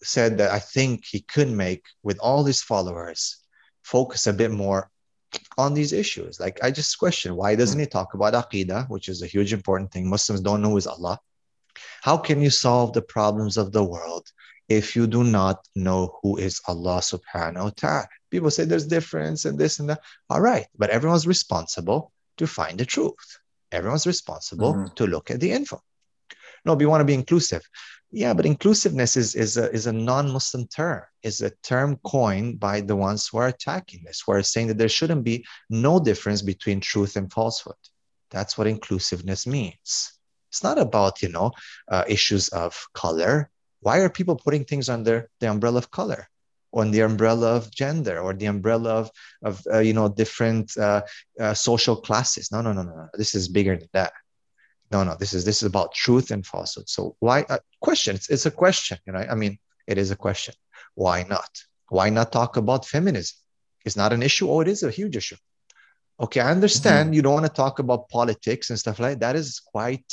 said 0.00 0.38
that 0.38 0.52
I 0.52 0.60
think 0.60 1.04
he 1.04 1.20
could 1.20 1.50
make, 1.50 1.82
with 2.04 2.18
all 2.20 2.44
his 2.44 2.62
followers, 2.62 3.38
focus 3.82 4.28
a 4.28 4.32
bit 4.32 4.52
more 4.52 4.90
on 5.58 5.74
these 5.74 5.92
issues. 5.92 6.38
Like 6.38 6.62
I 6.62 6.70
just 6.70 6.96
question 6.98 7.34
why 7.34 7.56
doesn't 7.56 7.80
he 7.80 7.86
talk 7.86 8.14
about 8.14 8.34
aqidah, 8.34 8.88
which 8.88 9.08
is 9.08 9.22
a 9.22 9.26
huge 9.26 9.52
important 9.52 9.90
thing. 9.90 10.08
Muslims 10.08 10.40
don't 10.40 10.62
know 10.62 10.70
who 10.70 10.76
is 10.76 10.86
Allah. 10.86 11.18
How 12.00 12.16
can 12.16 12.40
you 12.40 12.48
solve 12.48 12.92
the 12.92 13.02
problems 13.02 13.56
of 13.56 13.72
the 13.72 13.82
world 13.82 14.30
if 14.68 14.94
you 14.94 15.08
do 15.08 15.24
not 15.24 15.66
know 15.74 16.18
who 16.22 16.36
is 16.36 16.60
Allah 16.68 17.00
subhanahu 17.00 17.64
wa 17.64 17.72
ta'ala? 17.76 18.08
People 18.30 18.50
say 18.52 18.64
there's 18.64 18.86
difference 18.86 19.46
and 19.46 19.58
this 19.58 19.80
and 19.80 19.90
that. 19.90 20.00
All 20.30 20.40
right, 20.40 20.66
but 20.78 20.90
everyone's 20.90 21.26
responsible 21.26 22.12
to 22.36 22.46
find 22.46 22.78
the 22.78 22.86
truth. 22.86 23.26
Everyone's 23.72 24.06
responsible 24.06 24.74
mm-hmm. 24.74 24.94
to 24.94 25.06
look 25.08 25.32
at 25.32 25.40
the 25.40 25.50
info. 25.50 25.82
No, 26.66 26.74
we 26.74 26.86
want 26.86 27.00
to 27.00 27.04
be 27.04 27.14
inclusive. 27.14 27.62
Yeah, 28.12 28.34
but 28.34 28.46
inclusiveness 28.46 29.16
is, 29.16 29.34
is 29.34 29.56
a, 29.56 29.70
is 29.72 29.86
a 29.86 29.92
non-Muslim 29.92 30.68
term, 30.68 31.02
is 31.22 31.40
a 31.40 31.50
term 31.62 31.98
coined 32.04 32.60
by 32.60 32.80
the 32.80 32.96
ones 32.96 33.28
who 33.28 33.38
are 33.38 33.48
attacking 33.48 34.04
this, 34.04 34.22
who 34.24 34.32
are 34.32 34.42
saying 34.42 34.68
that 34.68 34.78
there 34.78 34.88
shouldn't 34.88 35.24
be 35.24 35.44
no 35.68 35.98
difference 35.98 36.40
between 36.40 36.80
truth 36.80 37.16
and 37.16 37.32
falsehood. 37.32 37.74
That's 38.30 38.56
what 38.56 38.68
inclusiveness 38.68 39.46
means. 39.46 40.12
It's 40.50 40.62
not 40.62 40.78
about, 40.78 41.20
you 41.20 41.28
know, 41.28 41.50
uh, 41.88 42.04
issues 42.06 42.48
of 42.48 42.86
color. 42.94 43.50
Why 43.80 43.98
are 43.98 44.08
people 44.08 44.36
putting 44.36 44.64
things 44.64 44.88
under 44.88 45.28
the 45.40 45.50
umbrella 45.50 45.78
of 45.78 45.90
color? 45.90 46.28
on 46.72 46.90
the 46.90 47.00
umbrella 47.00 47.56
of 47.56 47.70
gender 47.70 48.20
or 48.20 48.34
the 48.34 48.46
umbrella 48.46 48.90
of, 48.90 49.10
of 49.42 49.62
uh, 49.72 49.78
you 49.78 49.94
know 49.94 50.08
different 50.08 50.76
uh, 50.76 51.00
uh, 51.40 51.54
social 51.54 51.96
classes 51.96 52.52
no 52.52 52.60
no 52.60 52.72
no 52.72 52.82
no 52.82 52.94
no 52.94 53.08
this 53.14 53.34
is 53.34 53.48
bigger 53.48 53.76
than 53.76 53.88
that 53.92 54.12
no 54.90 55.04
no 55.04 55.16
this 55.16 55.32
is 55.32 55.44
this 55.44 55.62
is 55.62 55.66
about 55.66 55.94
truth 55.94 56.30
and 56.30 56.46
falsehood. 56.46 56.88
So 56.88 57.16
why 57.20 57.44
uh, 57.48 57.58
question 57.80 58.16
it's, 58.16 58.28
it's 58.30 58.46
a 58.46 58.50
question 58.50 58.98
you 59.06 59.12
know 59.12 59.24
i 59.30 59.34
mean 59.34 59.58
it 59.86 59.98
is 59.98 60.10
a 60.10 60.16
question. 60.16 60.54
Why 60.94 61.22
not? 61.22 61.50
Why 61.90 62.10
not 62.10 62.32
talk 62.32 62.56
about 62.56 62.86
feminism? 62.86 63.36
It's 63.84 63.96
not 63.96 64.12
an 64.12 64.22
issue. 64.22 64.50
Oh 64.50 64.60
it 64.60 64.68
is 64.68 64.82
a 64.82 64.90
huge 64.90 65.16
issue. 65.16 65.36
Okay 66.18 66.40
i 66.40 66.50
understand 66.50 67.06
mm-hmm. 67.06 67.14
you 67.14 67.22
don't 67.22 67.34
want 67.34 67.46
to 67.46 67.52
talk 67.52 67.78
about 67.78 68.08
politics 68.08 68.70
and 68.70 68.78
stuff 68.78 68.98
like 68.98 69.20
that. 69.20 69.34
that 69.34 69.36
is 69.36 69.60
quite 69.60 70.12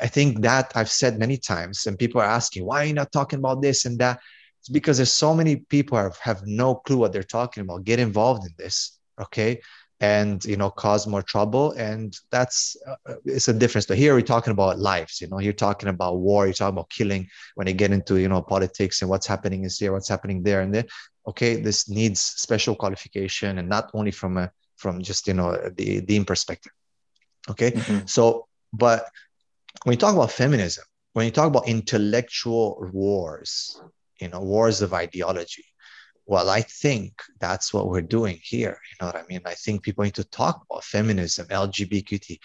i 0.00 0.06
think 0.06 0.42
that 0.42 0.72
i've 0.74 0.90
said 0.90 1.18
many 1.18 1.38
times 1.38 1.86
and 1.86 1.98
people 1.98 2.20
are 2.20 2.32
asking 2.38 2.62
why 2.64 2.82
are 2.82 2.88
you 2.90 2.92
not 2.92 3.10
talking 3.12 3.38
about 3.38 3.62
this 3.62 3.84
and 3.86 3.98
that? 3.98 4.20
It's 4.60 4.68
because 4.68 4.96
there's 4.98 5.12
so 5.12 5.34
many 5.34 5.56
people 5.56 5.96
have, 5.96 6.18
have 6.18 6.42
no 6.44 6.74
clue 6.74 6.98
what 6.98 7.12
they're 7.12 7.22
talking 7.22 7.62
about. 7.62 7.84
Get 7.84 8.00
involved 8.00 8.44
in 8.44 8.54
this 8.58 8.98
okay 9.20 9.60
and 10.00 10.44
you 10.44 10.56
know 10.56 10.70
cause 10.70 11.06
more 11.06 11.22
trouble. 11.22 11.72
And 11.72 12.16
that's 12.30 12.76
uh, 12.86 13.14
it's 13.24 13.48
a 13.48 13.52
difference. 13.52 13.86
But 13.86 13.98
here 13.98 14.14
we're 14.14 14.22
talking 14.22 14.52
about 14.52 14.78
lives 14.78 15.20
you 15.20 15.28
know 15.28 15.40
you're 15.40 15.52
talking 15.52 15.88
about 15.88 16.18
war 16.18 16.46
you're 16.46 16.54
talking 16.54 16.74
about 16.74 16.90
killing 16.90 17.28
when 17.54 17.66
you 17.66 17.74
get 17.74 17.92
into 17.92 18.16
you 18.16 18.28
know 18.28 18.42
politics 18.42 19.02
and 19.02 19.10
what's 19.10 19.26
happening 19.26 19.64
is 19.64 19.78
here 19.78 19.92
what's 19.92 20.08
happening 20.08 20.42
there 20.42 20.60
and 20.60 20.74
then 20.74 20.86
okay 21.26 21.56
this 21.56 21.88
needs 21.88 22.20
special 22.20 22.74
qualification 22.74 23.58
and 23.58 23.68
not 23.68 23.90
only 23.94 24.10
from 24.10 24.36
a 24.36 24.50
from 24.76 25.02
just 25.02 25.26
you 25.26 25.34
know 25.34 25.56
the 25.76 26.00
the 26.00 26.24
perspective. 26.24 26.72
Okay? 27.50 27.70
Mm-hmm. 27.70 28.06
so 28.06 28.46
but 28.72 29.06
when 29.84 29.94
you 29.94 29.98
talk 29.98 30.14
about 30.14 30.30
feminism 30.30 30.84
when 31.14 31.24
you 31.24 31.32
talk 31.32 31.46
about 31.46 31.66
intellectual 31.66 32.88
wars 32.92 33.80
you 34.20 34.28
know 34.28 34.40
wars 34.40 34.82
of 34.82 34.92
ideology 34.92 35.64
well, 36.28 36.50
I 36.50 36.60
think 36.60 37.22
that's 37.40 37.72
what 37.72 37.88
we're 37.88 38.02
doing 38.02 38.38
here. 38.42 38.78
You 38.90 38.96
know 39.00 39.06
what 39.06 39.16
I 39.16 39.24
mean? 39.30 39.40
I 39.46 39.54
think 39.54 39.82
people 39.82 40.04
need 40.04 40.14
to 40.16 40.24
talk 40.24 40.62
about 40.70 40.84
feminism, 40.84 41.46
LGBTQ. 41.46 42.38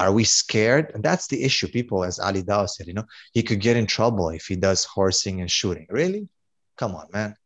Are 0.00 0.12
we 0.12 0.24
scared? 0.24 0.90
And 0.92 1.04
that's 1.04 1.28
the 1.28 1.44
issue. 1.44 1.68
People, 1.68 2.02
as 2.02 2.18
Ali 2.18 2.42
Dawah 2.42 2.68
said, 2.68 2.88
you 2.88 2.94
know, 2.94 3.04
he 3.32 3.44
could 3.44 3.60
get 3.60 3.76
in 3.76 3.86
trouble 3.86 4.30
if 4.30 4.46
he 4.46 4.56
does 4.56 4.84
horsing 4.84 5.40
and 5.40 5.48
shooting. 5.48 5.86
Really? 5.88 6.28
Come 6.76 6.96
on, 6.96 7.06
man. 7.12 7.36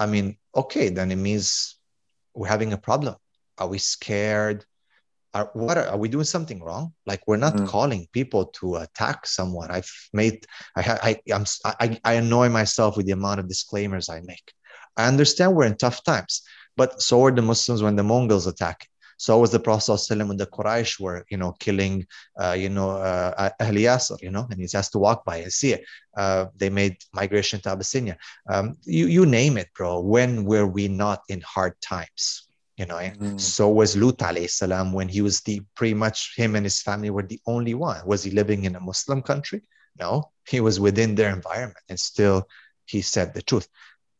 I 0.00 0.06
mean, 0.06 0.36
okay, 0.52 0.88
then 0.88 1.12
it 1.12 1.16
means 1.16 1.78
we're 2.34 2.48
having 2.48 2.72
a 2.72 2.78
problem. 2.78 3.14
Are 3.56 3.68
we 3.68 3.78
scared? 3.78 4.64
Are, 5.32 5.50
what 5.52 5.78
are, 5.78 5.86
are 5.86 5.98
we 5.98 6.08
doing 6.08 6.24
something 6.24 6.60
wrong? 6.60 6.92
Like 7.06 7.22
we're 7.28 7.36
not 7.36 7.54
mm. 7.54 7.68
calling 7.68 8.08
people 8.12 8.46
to 8.58 8.76
attack 8.76 9.28
someone. 9.28 9.70
I've 9.70 9.90
made 10.12 10.44
I 10.76 11.20
I 11.26 11.32
I'm 11.32 11.44
I, 11.64 12.00
I 12.04 12.12
annoy 12.14 12.48
myself 12.48 12.96
with 12.96 13.06
the 13.06 13.12
amount 13.12 13.40
of 13.40 13.48
disclaimers 13.48 14.08
I 14.08 14.22
make. 14.22 14.52
I 14.96 15.08
understand 15.08 15.54
we're 15.54 15.66
in 15.66 15.76
tough 15.76 16.02
times, 16.04 16.42
but 16.76 17.00
so 17.02 17.18
were 17.20 17.32
the 17.32 17.42
Muslims 17.42 17.82
when 17.82 17.96
the 17.96 18.02
Mongols 18.02 18.46
attacked. 18.46 18.88
So 19.18 19.38
was 19.38 19.50
the 19.50 19.60
Prophet 19.60 20.10
when 20.10 20.36
the 20.36 20.46
Quraysh 20.46 21.00
were, 21.00 21.24
you 21.30 21.38
know, 21.38 21.52
killing, 21.52 22.06
uh, 22.38 22.52
you 22.52 22.68
know, 22.68 22.90
uh, 22.90 23.50
Ahl 23.60 23.72
Yasir, 23.72 24.20
you 24.20 24.30
know, 24.30 24.46
and 24.50 24.60
he 24.60 24.68
has 24.74 24.90
to 24.90 24.98
walk 24.98 25.24
by 25.24 25.38
and 25.38 25.52
see 25.52 25.72
it. 25.72 25.84
Uh, 26.16 26.46
they 26.54 26.68
made 26.68 26.98
migration 27.14 27.60
to 27.60 27.70
Abyssinia. 27.70 28.18
Um, 28.48 28.76
you, 28.84 29.06
you 29.06 29.24
name 29.24 29.56
it, 29.56 29.68
bro. 29.74 30.00
When 30.00 30.44
were 30.44 30.66
we 30.66 30.88
not 30.88 31.22
in 31.28 31.40
hard 31.40 31.80
times? 31.80 32.46
You 32.76 32.84
know, 32.84 32.96
mm. 32.96 33.40
so 33.40 33.70
was 33.70 33.96
Lut 33.96 34.20
salam 34.50 34.92
when 34.92 35.08
he 35.08 35.22
was 35.22 35.40
the 35.40 35.62
pretty 35.74 35.94
much 35.94 36.36
him 36.36 36.54
and 36.54 36.66
his 36.66 36.82
family 36.82 37.08
were 37.08 37.22
the 37.22 37.40
only 37.46 37.72
one. 37.72 38.06
Was 38.06 38.22
he 38.22 38.30
living 38.30 38.64
in 38.64 38.76
a 38.76 38.80
Muslim 38.80 39.22
country? 39.22 39.62
No, 39.98 40.30
he 40.46 40.60
was 40.60 40.78
within 40.78 41.14
their 41.14 41.32
environment 41.32 41.80
and 41.88 41.98
still 41.98 42.46
he 42.84 43.00
said 43.00 43.32
the 43.32 43.40
truth. 43.40 43.66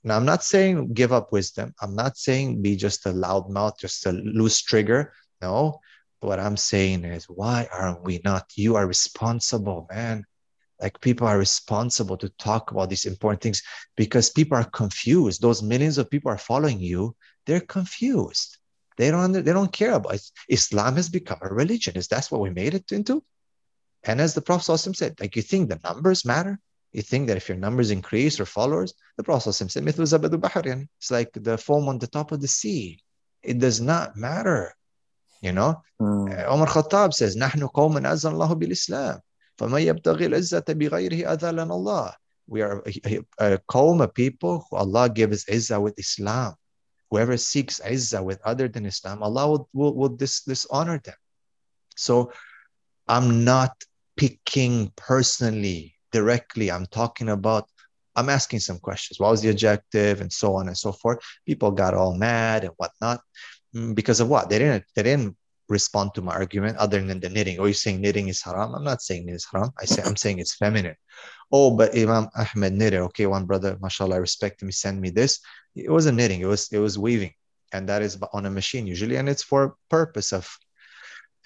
Now, 0.06 0.16
I'm 0.16 0.24
not 0.24 0.44
saying 0.44 0.92
give 0.92 1.12
up 1.12 1.32
wisdom. 1.32 1.74
I'm 1.82 1.96
not 1.96 2.16
saying 2.16 2.62
be 2.62 2.76
just 2.76 3.06
a 3.06 3.08
loudmouth, 3.08 3.80
just 3.80 4.06
a 4.06 4.12
loose 4.12 4.62
trigger. 4.62 5.12
No, 5.42 5.80
what 6.20 6.38
I'm 6.38 6.56
saying 6.56 7.04
is, 7.04 7.24
why 7.24 7.68
aren't 7.72 8.04
we 8.04 8.20
not? 8.24 8.46
You 8.54 8.76
are 8.76 8.86
responsible, 8.86 9.88
man. 9.90 10.24
Like 10.80 11.00
people 11.00 11.26
are 11.26 11.36
responsible 11.36 12.16
to 12.18 12.28
talk 12.38 12.70
about 12.70 12.88
these 12.88 13.04
important 13.04 13.42
things 13.42 13.64
because 13.96 14.30
people 14.30 14.56
are 14.56 14.70
confused. 14.70 15.42
Those 15.42 15.60
millions 15.60 15.98
of 15.98 16.08
people 16.08 16.30
are 16.30 16.38
following 16.38 16.78
you. 16.78 17.16
They're 17.44 17.58
confused. 17.58 18.58
They 18.98 19.10
don't. 19.10 19.32
They 19.32 19.52
don't 19.52 19.72
care 19.72 19.94
about 19.94 20.14
it. 20.14 20.30
Islam 20.48 20.94
has 20.94 21.08
become 21.08 21.38
a 21.42 21.52
religion. 21.52 21.96
Is 21.96 22.06
that 22.08 22.26
what 22.26 22.42
we 22.42 22.50
made 22.50 22.74
it 22.74 22.92
into? 22.92 23.24
And 24.04 24.20
as 24.20 24.34
the 24.34 24.40
Prophet 24.40 24.78
said, 24.78 25.18
like 25.18 25.34
you 25.34 25.42
think 25.42 25.68
the 25.68 25.80
numbers 25.82 26.24
matter? 26.24 26.60
You 26.95 27.01
think 27.01 27.27
that 27.27 27.37
if 27.37 27.47
your 27.47 27.57
numbers 27.57 27.91
increase 27.91 28.39
or 28.39 28.45
followers, 28.45 28.93
the 29.17 29.23
Prophet 29.23 29.53
said, 29.53 29.67
it's 29.87 31.11
like 31.11 31.31
the 31.33 31.57
foam 31.57 31.87
on 31.87 31.99
the 31.99 32.07
top 32.07 32.31
of 32.31 32.41
the 32.41 32.47
sea. 32.47 32.99
It 33.43 33.59
does 33.59 33.79
not 33.79 34.17
matter. 34.17 34.75
You 35.41 35.53
know, 35.53 35.81
mm. 35.99 36.53
Umar 36.53 36.67
Khattab 36.67 37.13
says, 37.13 37.35
نحن 37.35 37.67
قوم 37.67 37.97
أعزنا 38.05 38.31
الله 38.31 38.53
بالإسلام 38.53 39.21
فما 39.57 39.79
يبتغي 39.79 40.25
العزة 40.25 40.65
بغيره 40.67 41.33
أذلنا 41.33 41.73
الله. 41.73 42.13
We 42.47 42.61
are 42.61 42.83
a, 42.85 43.19
a 43.39 43.57
qawm 43.57 44.03
of 44.03 44.13
people 44.13 44.67
who 44.69 44.77
Allah 44.77 45.09
gives 45.09 45.45
izzah 45.45 45.81
with 45.81 45.97
Islam. 45.97 46.53
Whoever 47.09 47.37
seeks 47.37 47.79
izzah 47.79 48.23
with 48.23 48.39
other 48.45 48.67
than 48.67 48.85
Islam, 48.85 49.23
Allah 49.23 49.47
will, 49.47 49.69
will, 49.73 49.95
will 49.95 50.09
dis, 50.09 50.43
dishonor 50.43 50.99
them. 50.99 51.15
So 51.95 52.31
I'm 53.07 53.43
not 53.43 53.71
picking 54.15 54.91
personally 54.95 55.94
directly. 56.18 56.66
I'm 56.70 56.86
talking 57.00 57.28
about, 57.28 57.64
I'm 58.18 58.30
asking 58.38 58.60
some 58.60 58.78
questions. 58.88 59.20
What 59.20 59.32
was 59.34 59.42
the 59.42 59.50
objective 59.50 60.20
and 60.22 60.32
so 60.32 60.48
on 60.58 60.64
and 60.68 60.78
so 60.84 60.90
forth. 60.92 61.18
People 61.44 61.70
got 61.82 61.94
all 61.94 62.14
mad 62.28 62.64
and 62.64 62.72
whatnot 62.78 63.20
mm, 63.74 63.94
because 63.94 64.20
of 64.20 64.28
what? 64.32 64.48
They 64.48 64.58
didn't, 64.58 64.84
they 64.94 65.02
didn't 65.02 65.36
respond 65.68 66.14
to 66.14 66.22
my 66.22 66.32
argument 66.32 66.78
other 66.78 67.00
than 67.02 67.20
the 67.20 67.28
knitting. 67.28 67.58
Oh, 67.58 67.66
you're 67.66 67.84
saying 67.84 68.00
knitting 68.00 68.28
is 68.28 68.42
haram? 68.42 68.74
I'm 68.74 68.84
not 68.84 69.02
saying 69.02 69.28
it 69.28 69.36
is 69.40 69.46
haram. 69.50 69.70
I 69.80 69.84
say 69.84 70.02
I'm 70.02 70.16
saying 70.16 70.38
it's 70.38 70.54
feminine. 70.54 70.96
Oh, 71.52 71.68
but 71.76 71.96
Imam 71.96 72.28
Ahmed 72.34 72.72
knitted. 72.72 73.00
Okay, 73.08 73.26
one 73.26 73.46
brother, 73.46 73.76
mashallah, 73.80 74.16
I 74.16 74.18
respect 74.18 74.62
him. 74.62 74.68
He 74.68 74.72
sent 74.72 75.00
me 75.00 75.10
this. 75.10 75.40
It 75.74 75.90
wasn't 75.90 76.16
knitting. 76.18 76.40
It 76.40 76.50
was 76.54 76.62
it 76.72 76.78
was 76.78 76.98
weaving, 76.98 77.34
and 77.72 77.88
that 77.88 78.02
is 78.02 78.18
on 78.32 78.46
a 78.46 78.50
machine 78.50 78.86
usually, 78.86 79.16
and 79.16 79.28
it's 79.28 79.42
for 79.42 79.76
purpose 79.90 80.32
of 80.32 80.44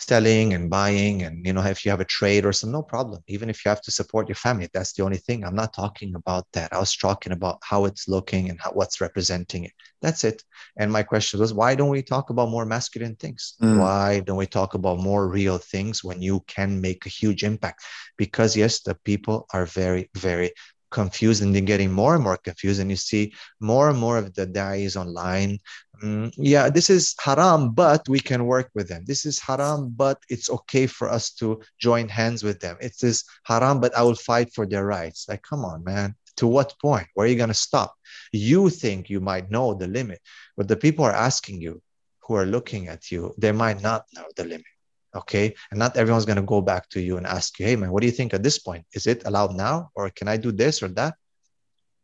selling 0.00 0.54
and 0.54 0.70
buying 0.70 1.22
and 1.22 1.46
you 1.46 1.52
know 1.52 1.62
if 1.62 1.84
you 1.84 1.90
have 1.90 2.00
a 2.00 2.04
trade 2.04 2.46
or 2.46 2.52
some 2.52 2.72
no 2.72 2.82
problem. 2.82 3.22
Even 3.28 3.50
if 3.50 3.64
you 3.64 3.68
have 3.68 3.82
to 3.82 3.90
support 3.90 4.28
your 4.28 4.36
family 4.36 4.68
that's 4.72 4.92
the 4.94 5.04
only 5.04 5.18
thing. 5.18 5.44
I'm 5.44 5.54
not 5.54 5.74
talking 5.74 6.14
about 6.14 6.46
that. 6.52 6.72
I 6.72 6.78
was 6.78 6.96
talking 6.96 7.32
about 7.32 7.58
how 7.62 7.84
it's 7.84 8.08
looking 8.08 8.50
and 8.50 8.58
how, 8.60 8.70
what's 8.70 9.00
representing 9.00 9.64
it. 9.64 9.72
That's 10.00 10.24
it. 10.24 10.42
And 10.78 10.90
my 10.90 11.02
question 11.02 11.40
was 11.40 11.52
why 11.52 11.74
don't 11.74 11.90
we 11.90 12.02
talk 12.02 12.30
about 12.30 12.50
more 12.50 12.64
masculine 12.64 13.16
things? 13.16 13.54
Mm. 13.62 13.78
why 13.80 14.20
don't 14.20 14.38
we 14.38 14.46
talk 14.46 14.74
about 14.74 14.98
more 14.98 15.28
real 15.28 15.58
things 15.58 16.02
when 16.02 16.22
you 16.22 16.40
can 16.46 16.80
make 16.80 17.04
a 17.06 17.10
huge 17.10 17.44
impact? 17.44 17.84
Because 18.16 18.56
yes 18.56 18.80
the 18.80 18.94
people 18.94 19.46
are 19.52 19.66
very 19.66 20.10
very 20.14 20.52
confused 20.90 21.42
and 21.42 21.54
they're 21.54 21.62
getting 21.62 21.92
more 21.92 22.14
and 22.14 22.24
more 22.24 22.36
confused. 22.36 22.80
And 22.80 22.90
you 22.90 22.96
see 22.96 23.32
more 23.60 23.88
and 23.88 23.98
more 23.98 24.18
of 24.18 24.34
the 24.34 24.46
da'is 24.46 24.96
online 24.96 25.58
mm, 26.02 26.32
yeah 26.36 26.68
this 26.70 26.90
is 26.90 27.14
haram 27.20 27.72
but 27.72 28.08
we 28.08 28.20
can 28.20 28.46
work 28.46 28.70
with 28.74 28.88
them. 28.88 29.04
This 29.06 29.26
is 29.26 29.38
haram 29.38 29.90
but 29.90 30.18
it's 30.28 30.50
okay 30.50 30.86
for 30.86 31.08
us 31.08 31.30
to 31.34 31.60
join 31.78 32.08
hands 32.08 32.42
with 32.42 32.60
them. 32.60 32.76
It 32.80 33.02
is 33.02 33.24
haram 33.44 33.80
but 33.80 33.96
i 33.96 34.02
will 34.02 34.14
fight 34.14 34.52
for 34.54 34.66
their 34.66 34.86
rights. 34.86 35.26
Like 35.28 35.42
come 35.42 35.64
on 35.64 35.84
man. 35.84 36.14
To 36.36 36.46
what 36.46 36.74
point? 36.80 37.06
Where 37.14 37.26
are 37.26 37.28
you 37.28 37.36
going 37.36 37.48
to 37.48 37.54
stop? 37.68 37.94
You 38.32 38.70
think 38.70 39.10
you 39.10 39.20
might 39.20 39.50
know 39.50 39.74
the 39.74 39.88
limit 39.88 40.20
but 40.56 40.68
the 40.68 40.76
people 40.76 41.04
are 41.04 41.12
asking 41.28 41.60
you 41.60 41.82
who 42.22 42.34
are 42.34 42.46
looking 42.46 42.88
at 42.88 43.10
you 43.10 43.34
they 43.38 43.52
might 43.52 43.82
not 43.82 44.04
know 44.14 44.26
the 44.36 44.44
limit 44.44 44.72
okay? 45.14 45.54
And 45.70 45.78
not 45.78 45.96
everyone's 45.96 46.24
going 46.24 46.36
to 46.36 46.54
go 46.54 46.60
back 46.60 46.88
to 46.90 47.00
you 47.00 47.16
and 47.16 47.26
ask 47.26 47.58
you 47.58 47.66
hey 47.66 47.76
man 47.76 47.90
what 47.92 48.00
do 48.00 48.06
you 48.06 48.12
think 48.12 48.32
at 48.32 48.42
this 48.42 48.58
point? 48.58 48.86
Is 48.94 49.06
it 49.06 49.26
allowed 49.26 49.54
now 49.54 49.90
or 49.94 50.10
can 50.10 50.28
i 50.28 50.36
do 50.36 50.52
this 50.52 50.82
or 50.82 50.88
that? 50.88 51.14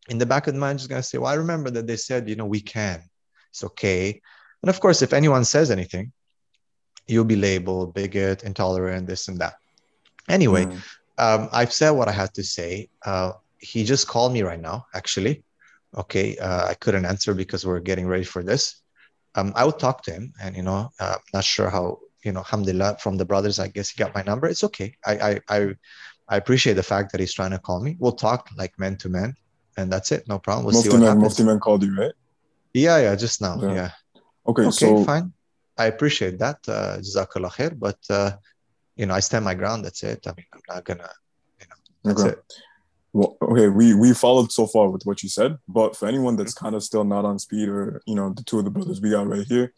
In 0.09 0.19
the 0.19 0.27
back 0.27 0.47
of 0.47 0.55
the 0.55 0.61
mind 0.61 0.79
just 0.79 0.91
going 0.91 1.03
to 1.03 1.09
say 1.09 1.19
well 1.19 1.33
i 1.33 1.35
remember 1.35 1.71
that 1.71 1.87
they 1.87 1.97
said 1.97 2.29
you 2.29 2.37
know 2.37 2.47
we 2.47 2.61
can 2.61 3.03
it's 3.57 3.65
okay 3.65 4.21
and 4.63 4.69
of 4.69 4.81
course 4.81 5.01
if 5.01 5.13
anyone 5.13 5.45
says 5.45 5.71
anything 5.71 6.13
you'll 7.07 7.25
be 7.25 7.37
labeled 7.37 7.95
bigot 7.95 8.45
intolerant 8.45 9.07
this 9.07 9.29
and 9.29 9.39
that 9.39 9.55
anyway 10.29 10.65
mm. 10.67 10.79
um, 11.19 11.49
i've 11.53 11.73
said 11.73 11.91
what 11.91 12.09
i 12.09 12.13
had 12.13 12.33
to 12.35 12.45
say 12.45 12.89
uh, 13.07 13.33
he 13.59 13.83
just 13.83 14.07
called 14.07 14.33
me 14.33 14.43
right 14.43 14.61
now 14.61 14.85
actually 14.95 15.43
okay 15.97 16.37
uh, 16.37 16.67
i 16.67 16.75
couldn't 16.75 17.07
answer 17.07 17.33
because 17.33 17.65
we're 17.65 17.81
getting 17.81 18.07
ready 18.07 18.25
for 18.25 18.43
this 18.43 18.83
um, 19.37 19.53
i 19.57 19.65
would 19.65 19.79
talk 19.79 20.03
to 20.03 20.13
him 20.13 20.35
and 20.43 20.55
you 20.55 20.63
know 20.63 20.91
uh, 21.01 21.17
not 21.33 21.45
sure 21.45 21.71
how 21.71 21.99
you 22.27 22.33
know, 22.33 22.41
alhamdulillah, 22.41 22.97
from 22.99 23.17
the 23.17 23.25
brothers, 23.25 23.61
I 23.61 23.69
guess 23.69 23.89
he 23.91 24.03
got 24.03 24.13
my 24.13 24.23
number. 24.23 24.49
It's 24.49 24.65
okay. 24.65 24.97
I, 25.07 25.13
I, 25.29 25.41
I, 25.49 25.75
I 26.29 26.37
appreciate 26.37 26.75
the 26.75 26.83
fact 26.83 27.13
that 27.13 27.21
he's 27.21 27.33
trying 27.33 27.53
to 27.53 27.59
call 27.61 27.81
me. 27.81 27.97
We'll 28.01 28.19
talk 28.29 28.51
like 28.57 28.77
men 28.81 28.97
to 28.97 29.09
men, 29.09 29.37
and 29.77 29.93
that's 29.93 30.11
it. 30.11 30.27
No 30.27 30.41
problem. 30.41 30.67
We'll 30.67 30.75
Mufti 30.75 30.91
see 30.91 30.97
what 30.97 31.01
man, 31.01 31.09
happens. 31.09 31.23
Mufti 31.23 31.45
Menk 31.45 31.63
called 31.63 31.85
you, 31.85 31.97
right? 31.97 32.13
Yeah, 32.77 32.99
yeah, 32.99 33.15
just 33.17 33.41
now. 33.41 33.59
Yeah. 33.61 33.75
yeah. 33.75 33.91
Okay, 34.47 34.63
okay, 34.63 34.71
so 34.71 35.05
fine. 35.05 35.33
I 35.79 35.87
appreciate 35.87 36.39
that. 36.39 36.59
Uh, 36.69 36.99
Jazakallah 36.99 37.53
khair. 37.53 37.79
But, 37.79 37.99
uh, 38.09 38.33
you 38.97 39.07
know, 39.07 39.15
I 39.15 39.21
stand 39.21 39.45
my 39.45 39.55
ground. 39.55 39.85
That's 39.85 40.03
it. 40.03 40.27
I 40.27 40.33
mean, 40.37 40.47
I'm 40.53 40.61
not 40.69 40.85
going 40.85 40.99
to, 40.99 41.11
you 41.61 41.67
know, 41.69 41.77
that's 42.05 42.21
okay. 42.23 42.31
it. 42.31 42.53
Well, 43.13 43.39
okay, 43.41 43.69
we 43.69 43.95
we 43.95 44.13
followed 44.13 44.53
so 44.53 44.67
far 44.67 44.91
with 44.91 45.05
what 45.05 45.23
you 45.23 45.31
said, 45.31 45.57
but 45.67 45.97
for 45.97 46.07
anyone 46.07 46.37
that's 46.37 46.53
kind 46.53 46.75
of 46.75 46.83
still 46.83 47.03
not 47.03 47.25
on 47.25 47.39
speed, 47.39 47.67
or 47.67 48.03
you 48.07 48.15
know, 48.15 48.29
the 48.35 48.43
two 48.43 48.59
of 48.59 48.67
the 48.67 48.71
brothers 48.71 49.01
we 49.01 49.09
got 49.09 49.27
right 49.27 49.47
here, 49.47 49.73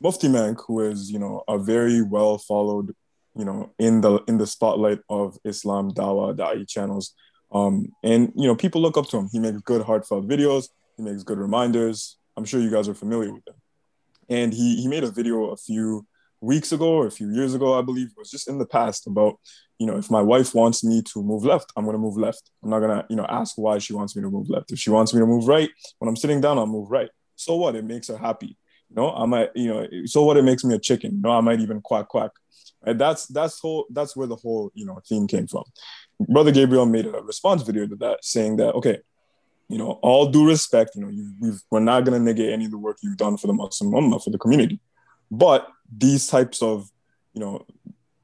Mufti 0.00 0.26
Menk, 0.26 0.58
who 0.66 0.80
is 0.80 1.10
you 1.10 1.18
know 1.18 1.44
a 1.48 1.58
very 1.58 2.00
well 2.00 2.38
followed, 2.38 2.96
you 3.36 3.44
know, 3.44 3.74
in 3.78 4.00
the 4.00 4.24
in 4.26 4.38
the 4.38 4.46
spotlight 4.46 5.00
of 5.10 5.36
Islam 5.44 5.92
Dawa 5.92 6.34
Da'i 6.34 6.66
channels, 6.66 7.12
um, 7.52 7.92
and 8.02 8.32
you 8.34 8.46
know 8.46 8.56
people 8.56 8.80
look 8.80 8.96
up 8.96 9.06
to 9.08 9.18
him. 9.18 9.28
He 9.30 9.38
makes 9.38 9.60
good 9.60 9.82
heartfelt 9.82 10.26
videos. 10.26 10.70
He 10.96 11.02
makes 11.02 11.22
good 11.24 11.38
reminders. 11.38 12.16
I'm 12.38 12.44
sure 12.44 12.60
you 12.60 12.70
guys 12.70 12.88
are 12.88 12.94
familiar 12.94 13.32
with 13.32 13.46
him. 13.46 13.54
And 14.28 14.54
he 14.54 14.76
he 14.80 14.86
made 14.86 15.02
a 15.02 15.10
video 15.10 15.46
a 15.46 15.56
few 15.56 16.06
weeks 16.40 16.70
ago 16.70 16.88
or 16.92 17.06
a 17.06 17.10
few 17.10 17.30
years 17.30 17.52
ago, 17.52 17.76
I 17.76 17.82
believe, 17.82 18.08
it 18.08 18.16
was 18.16 18.30
just 18.30 18.48
in 18.48 18.58
the 18.58 18.66
past 18.66 19.08
about, 19.08 19.40
you 19.80 19.86
know, 19.88 19.96
if 19.96 20.08
my 20.08 20.22
wife 20.22 20.54
wants 20.54 20.84
me 20.84 21.02
to 21.02 21.20
move 21.20 21.44
left, 21.44 21.72
I'm 21.76 21.84
gonna 21.84 21.98
move 21.98 22.16
left. 22.16 22.50
I'm 22.62 22.70
not 22.70 22.78
gonna, 22.78 23.04
you 23.10 23.16
know, 23.16 23.26
ask 23.28 23.58
why 23.58 23.78
she 23.78 23.92
wants 23.92 24.14
me 24.14 24.22
to 24.22 24.30
move 24.30 24.48
left. 24.48 24.70
If 24.70 24.78
she 24.78 24.90
wants 24.90 25.12
me 25.12 25.18
to 25.18 25.26
move 25.26 25.48
right, 25.48 25.68
when 25.98 26.08
I'm 26.08 26.16
sitting 26.16 26.40
down, 26.40 26.58
I'll 26.58 26.66
move 26.66 26.90
right. 26.90 27.10
So 27.34 27.56
what? 27.56 27.74
It 27.74 27.84
makes 27.84 28.06
her 28.06 28.16
happy. 28.16 28.56
You 28.90 28.96
know, 28.96 29.12
I 29.12 29.26
might, 29.26 29.50
you 29.56 29.68
know, 29.68 29.86
so 30.06 30.22
what 30.22 30.36
it 30.36 30.44
makes 30.44 30.64
me 30.64 30.74
a 30.76 30.78
chicken. 30.78 31.16
You 31.16 31.20
know, 31.22 31.30
I 31.30 31.40
might 31.40 31.60
even 31.60 31.80
quack 31.80 32.08
quack. 32.08 32.30
And 32.84 33.00
that's 33.00 33.26
that's 33.26 33.58
whole 33.58 33.86
that's 33.90 34.14
where 34.14 34.28
the 34.28 34.36
whole 34.36 34.70
you 34.74 34.86
know 34.86 35.00
theme 35.08 35.26
came 35.26 35.48
from. 35.48 35.64
Brother 36.28 36.52
Gabriel 36.52 36.86
made 36.86 37.06
a 37.06 37.22
response 37.22 37.62
video 37.62 37.88
to 37.88 37.96
that, 37.96 38.24
saying 38.24 38.56
that 38.58 38.74
okay, 38.76 38.98
you 39.68 39.78
know, 39.78 39.98
all 40.02 40.26
due 40.30 40.46
respect, 40.46 40.92
you 40.94 41.02
know, 41.02 41.08
you, 41.08 41.58
we're 41.70 41.80
not 41.80 42.04
going 42.04 42.18
to 42.18 42.24
negate 42.24 42.52
any 42.52 42.64
of 42.64 42.70
the 42.70 42.78
work 42.78 42.98
you've 43.02 43.18
done 43.18 43.36
for 43.36 43.46
the 43.46 43.52
Muslim 43.52 43.92
Ummah, 43.92 44.22
for 44.22 44.30
the 44.30 44.38
community. 44.38 44.80
But 45.30 45.68
these 45.94 46.26
types 46.26 46.62
of, 46.62 46.90
you 47.34 47.40
know, 47.40 47.66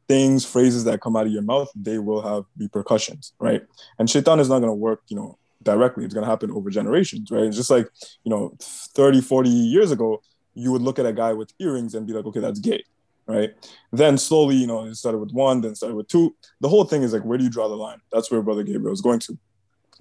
things, 0.09 0.45
phrases 0.45 0.85
that 0.85 1.01
come 1.01 1.17
out 1.17 1.27
of 1.27 1.33
your 1.33 1.43
mouth, 1.43 1.71
they 1.75 1.99
will 1.99 2.23
have 2.23 2.45
repercussions, 2.57 3.33
right? 3.39 3.63
And 3.99 4.09
shaitan 4.09 4.41
is 4.41 4.49
not 4.49 4.61
going 4.61 4.71
to 4.71 4.75
work, 4.75 5.03
you 5.09 5.17
know, 5.17 5.39
directly. 5.63 6.05
It's 6.05 6.15
going 6.15 6.25
to 6.25 6.31
happen 6.31 6.51
over 6.51 6.71
generations, 6.71 7.31
right? 7.31 7.45
It's 7.45 7.57
just 7.57 7.71
like, 7.71 7.89
you 8.23 8.31
know, 8.31 8.57
30, 8.61 9.21
40 9.21 9.49
years 9.49 9.91
ago, 9.91 10.23
you 10.55 10.73
would 10.73 10.83
look 10.83 10.99
at 10.99 11.07
a 11.07 11.13
guy 11.13 11.33
with 11.33 11.53
earrings 11.59 11.95
and 11.95 12.07
be 12.07 12.13
like, 12.13 12.25
okay, 12.27 12.41
that's 12.41 12.61
gay, 12.61 12.83
right? 13.27 13.51
Then 13.93 14.17
slowly, 14.19 14.57
you 14.57 14.67
know, 14.67 14.85
it 14.85 14.95
started 14.95 15.19
with 15.19 15.33
one, 15.33 15.61
then 15.61 15.75
started 15.75 15.97
with 15.97 16.09
two. 16.09 16.35
The 16.61 16.69
whole 16.69 16.85
thing 16.85 17.03
is 17.03 17.13
like, 17.13 17.25
where 17.25 17.39
do 17.39 17.45
you 17.45 17.51
draw 17.51 17.69
the 17.69 17.77
line? 17.77 18.01
That's 18.13 18.31
where 18.31 18.41
Brother 18.43 18.63
Gabriel 18.63 18.93
is 18.93 19.01
going 19.01 19.21
to. 19.21 19.39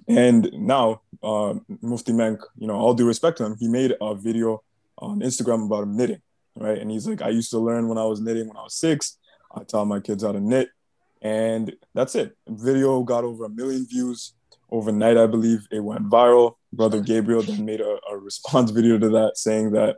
And 0.07 0.51
now, 0.53 1.01
uh, 1.21 1.55
Mufti 1.81 2.13
Menk, 2.13 2.39
you 2.57 2.67
know, 2.67 2.75
all 2.75 2.93
due 2.93 3.07
respect 3.07 3.37
to 3.37 3.45
him, 3.45 3.55
he 3.59 3.67
made 3.67 3.93
a 4.01 4.15
video 4.15 4.63
on 4.97 5.19
Instagram 5.19 5.65
about 5.65 5.83
him 5.83 5.95
knitting, 5.95 6.21
right? 6.55 6.77
And 6.77 6.91
he's 6.91 7.07
like, 7.07 7.21
I 7.21 7.29
used 7.29 7.51
to 7.51 7.59
learn 7.59 7.87
when 7.87 7.97
I 7.97 8.05
was 8.05 8.19
knitting 8.19 8.47
when 8.47 8.57
I 8.57 8.63
was 8.63 8.75
six. 8.75 9.17
I 9.55 9.63
taught 9.63 9.85
my 9.85 9.99
kids 9.99 10.23
how 10.23 10.31
to 10.31 10.39
knit. 10.39 10.69
And 11.21 11.73
that's 11.93 12.15
it. 12.15 12.35
Video 12.47 13.01
got 13.03 13.23
over 13.23 13.45
a 13.45 13.49
million 13.49 13.85
views 13.85 14.33
overnight, 14.69 15.17
I 15.17 15.25
believe. 15.25 15.67
It 15.71 15.79
went 15.79 16.09
viral. 16.09 16.55
Brother 16.73 16.99
Gabriel 16.99 17.43
then 17.43 17.63
made 17.63 17.79
a, 17.79 17.97
a 18.11 18.17
response 18.17 18.71
video 18.71 18.97
to 18.97 19.09
that 19.09 19.37
saying 19.37 19.71
that, 19.71 19.97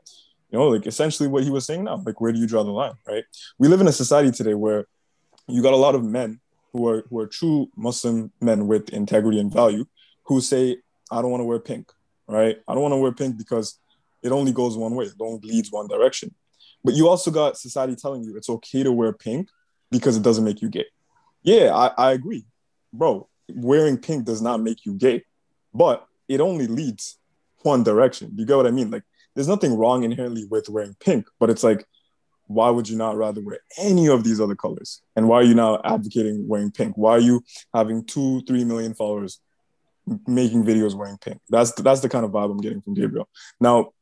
you 0.52 0.60
know, 0.60 0.68
like 0.68 0.86
essentially 0.86 1.28
what 1.28 1.44
he 1.44 1.50
was 1.50 1.65
saying 1.65 1.86
now, 1.86 2.02
like 2.06 2.22
where 2.22 2.32
do 2.32 2.39
you 2.39 2.48
draw 2.48 2.63
the 2.63 2.72
line, 2.72 2.94
right? 3.08 3.24
We 3.58 3.68
live 3.68 3.82
in 3.82 3.88
a 3.88 3.91
society 3.91 4.32
today 4.32 4.54
where 4.54 4.86
you 5.48 5.63
got 5.63 5.74
a 5.74 5.78
lot 5.78 5.96
of 5.96 6.04
men 6.04 6.39
who 6.74 6.88
are 6.88 7.06
who 7.10 7.20
are 7.20 7.28
true 7.28 7.70
Muslim 7.76 8.32
men 8.41 8.68
with 8.68 8.89
integrity 8.89 9.39
and 9.39 9.52
value, 9.52 9.86
who 10.26 10.42
say, 10.42 10.78
I 11.12 11.22
don't 11.22 11.32
want 11.32 11.42
to 11.42 11.46
wear 11.46 11.60
pink, 11.60 11.92
right? 12.28 12.58
I 12.68 12.74
don't 12.74 12.84
want 12.84 12.94
to 12.94 12.98
wear 12.98 13.12
pink 13.12 13.38
because 13.38 13.80
it 14.24 14.32
only 14.32 14.52
goes 14.52 14.76
one 14.76 14.96
way, 14.96 15.06
it 15.06 15.14
only 15.20 15.40
leads 15.48 15.72
one 15.72 15.88
direction. 15.88 16.34
But 16.84 16.96
you 16.96 17.08
also 17.08 17.32
got 17.32 17.58
society 17.58 17.96
telling 17.96 18.24
you 18.24 18.36
it's 18.36 18.50
okay 18.50 18.84
to 18.84 18.92
wear 18.92 19.14
pink 19.14 19.50
because 19.92 20.18
it 20.18 20.24
doesn't 20.24 20.44
make 20.44 20.62
you 20.62 20.70
gay. 20.70 20.86
Yeah, 21.44 21.76
I, 21.76 21.92
I 21.98 22.12
agree. 22.14 22.46
Bro, 22.92 23.28
wearing 23.50 23.98
pink 23.98 24.26
does 24.26 24.42
not 24.42 24.62
make 24.62 24.86
you 24.86 24.94
gay, 24.94 25.24
but 25.74 26.08
it 26.28 26.42
only 26.42 26.68
leads 26.68 27.18
one 27.62 27.84
direction. 27.84 28.32
You 28.36 28.46
get 28.46 28.58
what 28.58 28.68
I 28.68 28.72
mean? 28.72 28.92
Like 28.92 29.04
there's 29.36 29.48
nothing 29.48 29.78
wrong 29.78 30.04
inherently 30.04 30.46
with 30.46 30.70
wearing 30.70 30.96
pink, 31.00 31.28
but 31.40 31.50
it's 31.50 31.64
like, 31.64 31.86
why 32.48 32.70
would 32.70 32.88
you 32.88 32.96
not 32.96 33.18
rather 33.18 33.42
wear 33.42 33.60
any 33.78 34.08
of 34.08 34.24
these 34.24 34.40
other 34.40 34.56
colors? 34.56 35.02
And 35.16 35.28
why 35.28 35.38
are 35.38 35.44
you 35.44 35.56
now 35.56 35.82
advocating 35.84 36.48
wearing 36.48 36.72
pink? 36.72 36.96
Why 36.96 37.12
are 37.12 37.20
you 37.20 37.44
having 37.74 38.06
two, 38.06 38.44
three 38.44 38.64
million 38.64 38.94
followers 38.94 39.40
making 40.28 40.63
videos 40.63 40.96
wearing 40.96 41.18
pink? 41.18 41.39
That's 41.50 41.72
that's 41.74 42.02
the 42.02 42.10
kind 42.10 42.26
of 42.26 42.32
vibe 42.32 42.52
I'm 42.52 42.58
getting 42.58 42.82
from 42.82 42.94
Gabriel. 42.94 43.28
Now, 43.60 43.94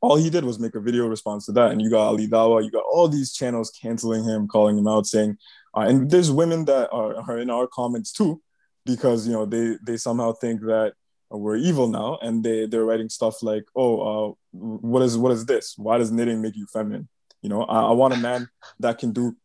all 0.00 0.16
he 0.16 0.30
did 0.30 0.44
was 0.44 0.58
make 0.58 0.74
a 0.74 0.80
video 0.80 1.06
response 1.06 1.46
to 1.46 1.52
that, 1.52 1.70
and 1.70 1.80
you 1.80 1.90
got 1.90 2.08
Ali 2.08 2.28
Dawah, 2.28 2.64
you 2.64 2.70
got 2.70 2.84
all 2.84 3.08
these 3.08 3.32
channels 3.32 3.70
canceling 3.70 4.24
him, 4.24 4.46
calling 4.46 4.76
him 4.76 4.86
out, 4.86 5.06
saying, 5.06 5.38
uh, 5.76 5.80
and 5.80 6.10
there's 6.10 6.30
women 6.30 6.64
that 6.66 6.90
are, 6.90 7.16
are 7.16 7.38
in 7.38 7.50
our 7.50 7.66
comments 7.66 8.12
too, 8.12 8.42
because 8.84 9.26
you 9.26 9.32
know 9.32 9.46
they 9.46 9.76
they 9.82 9.96
somehow 9.96 10.32
think 10.32 10.60
that 10.62 10.92
we're 11.30 11.56
evil 11.56 11.88
now. 11.88 12.18
And 12.22 12.44
they 12.44 12.66
they're 12.66 12.84
writing 12.84 13.08
stuff 13.08 13.42
like 13.42 13.64
oh 13.74 14.00
uh, 14.00 14.32
what 14.52 15.02
is 15.02 15.16
what 15.16 15.32
is 15.32 15.46
this? 15.46 15.74
Why 15.76 15.98
does 15.98 16.12
knitting 16.12 16.42
make 16.42 16.56
you 16.56 16.66
feminine? 16.66 17.08
You 17.42 17.48
know 17.48 17.62
I, 17.62 17.82
I 17.82 17.92
want 17.92 18.14
a 18.14 18.18
man 18.18 18.48
that 18.80 18.98
can 18.98 19.12
do 19.12 19.36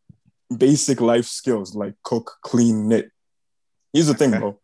basic 0.56 1.00
life 1.00 1.26
skills 1.26 1.74
like 1.74 1.94
cook 2.02 2.38
clean 2.42 2.88
knit. 2.88 3.10
Here's 3.92 4.06
the 4.06 4.14
thing 4.14 4.30
bro 4.30 4.58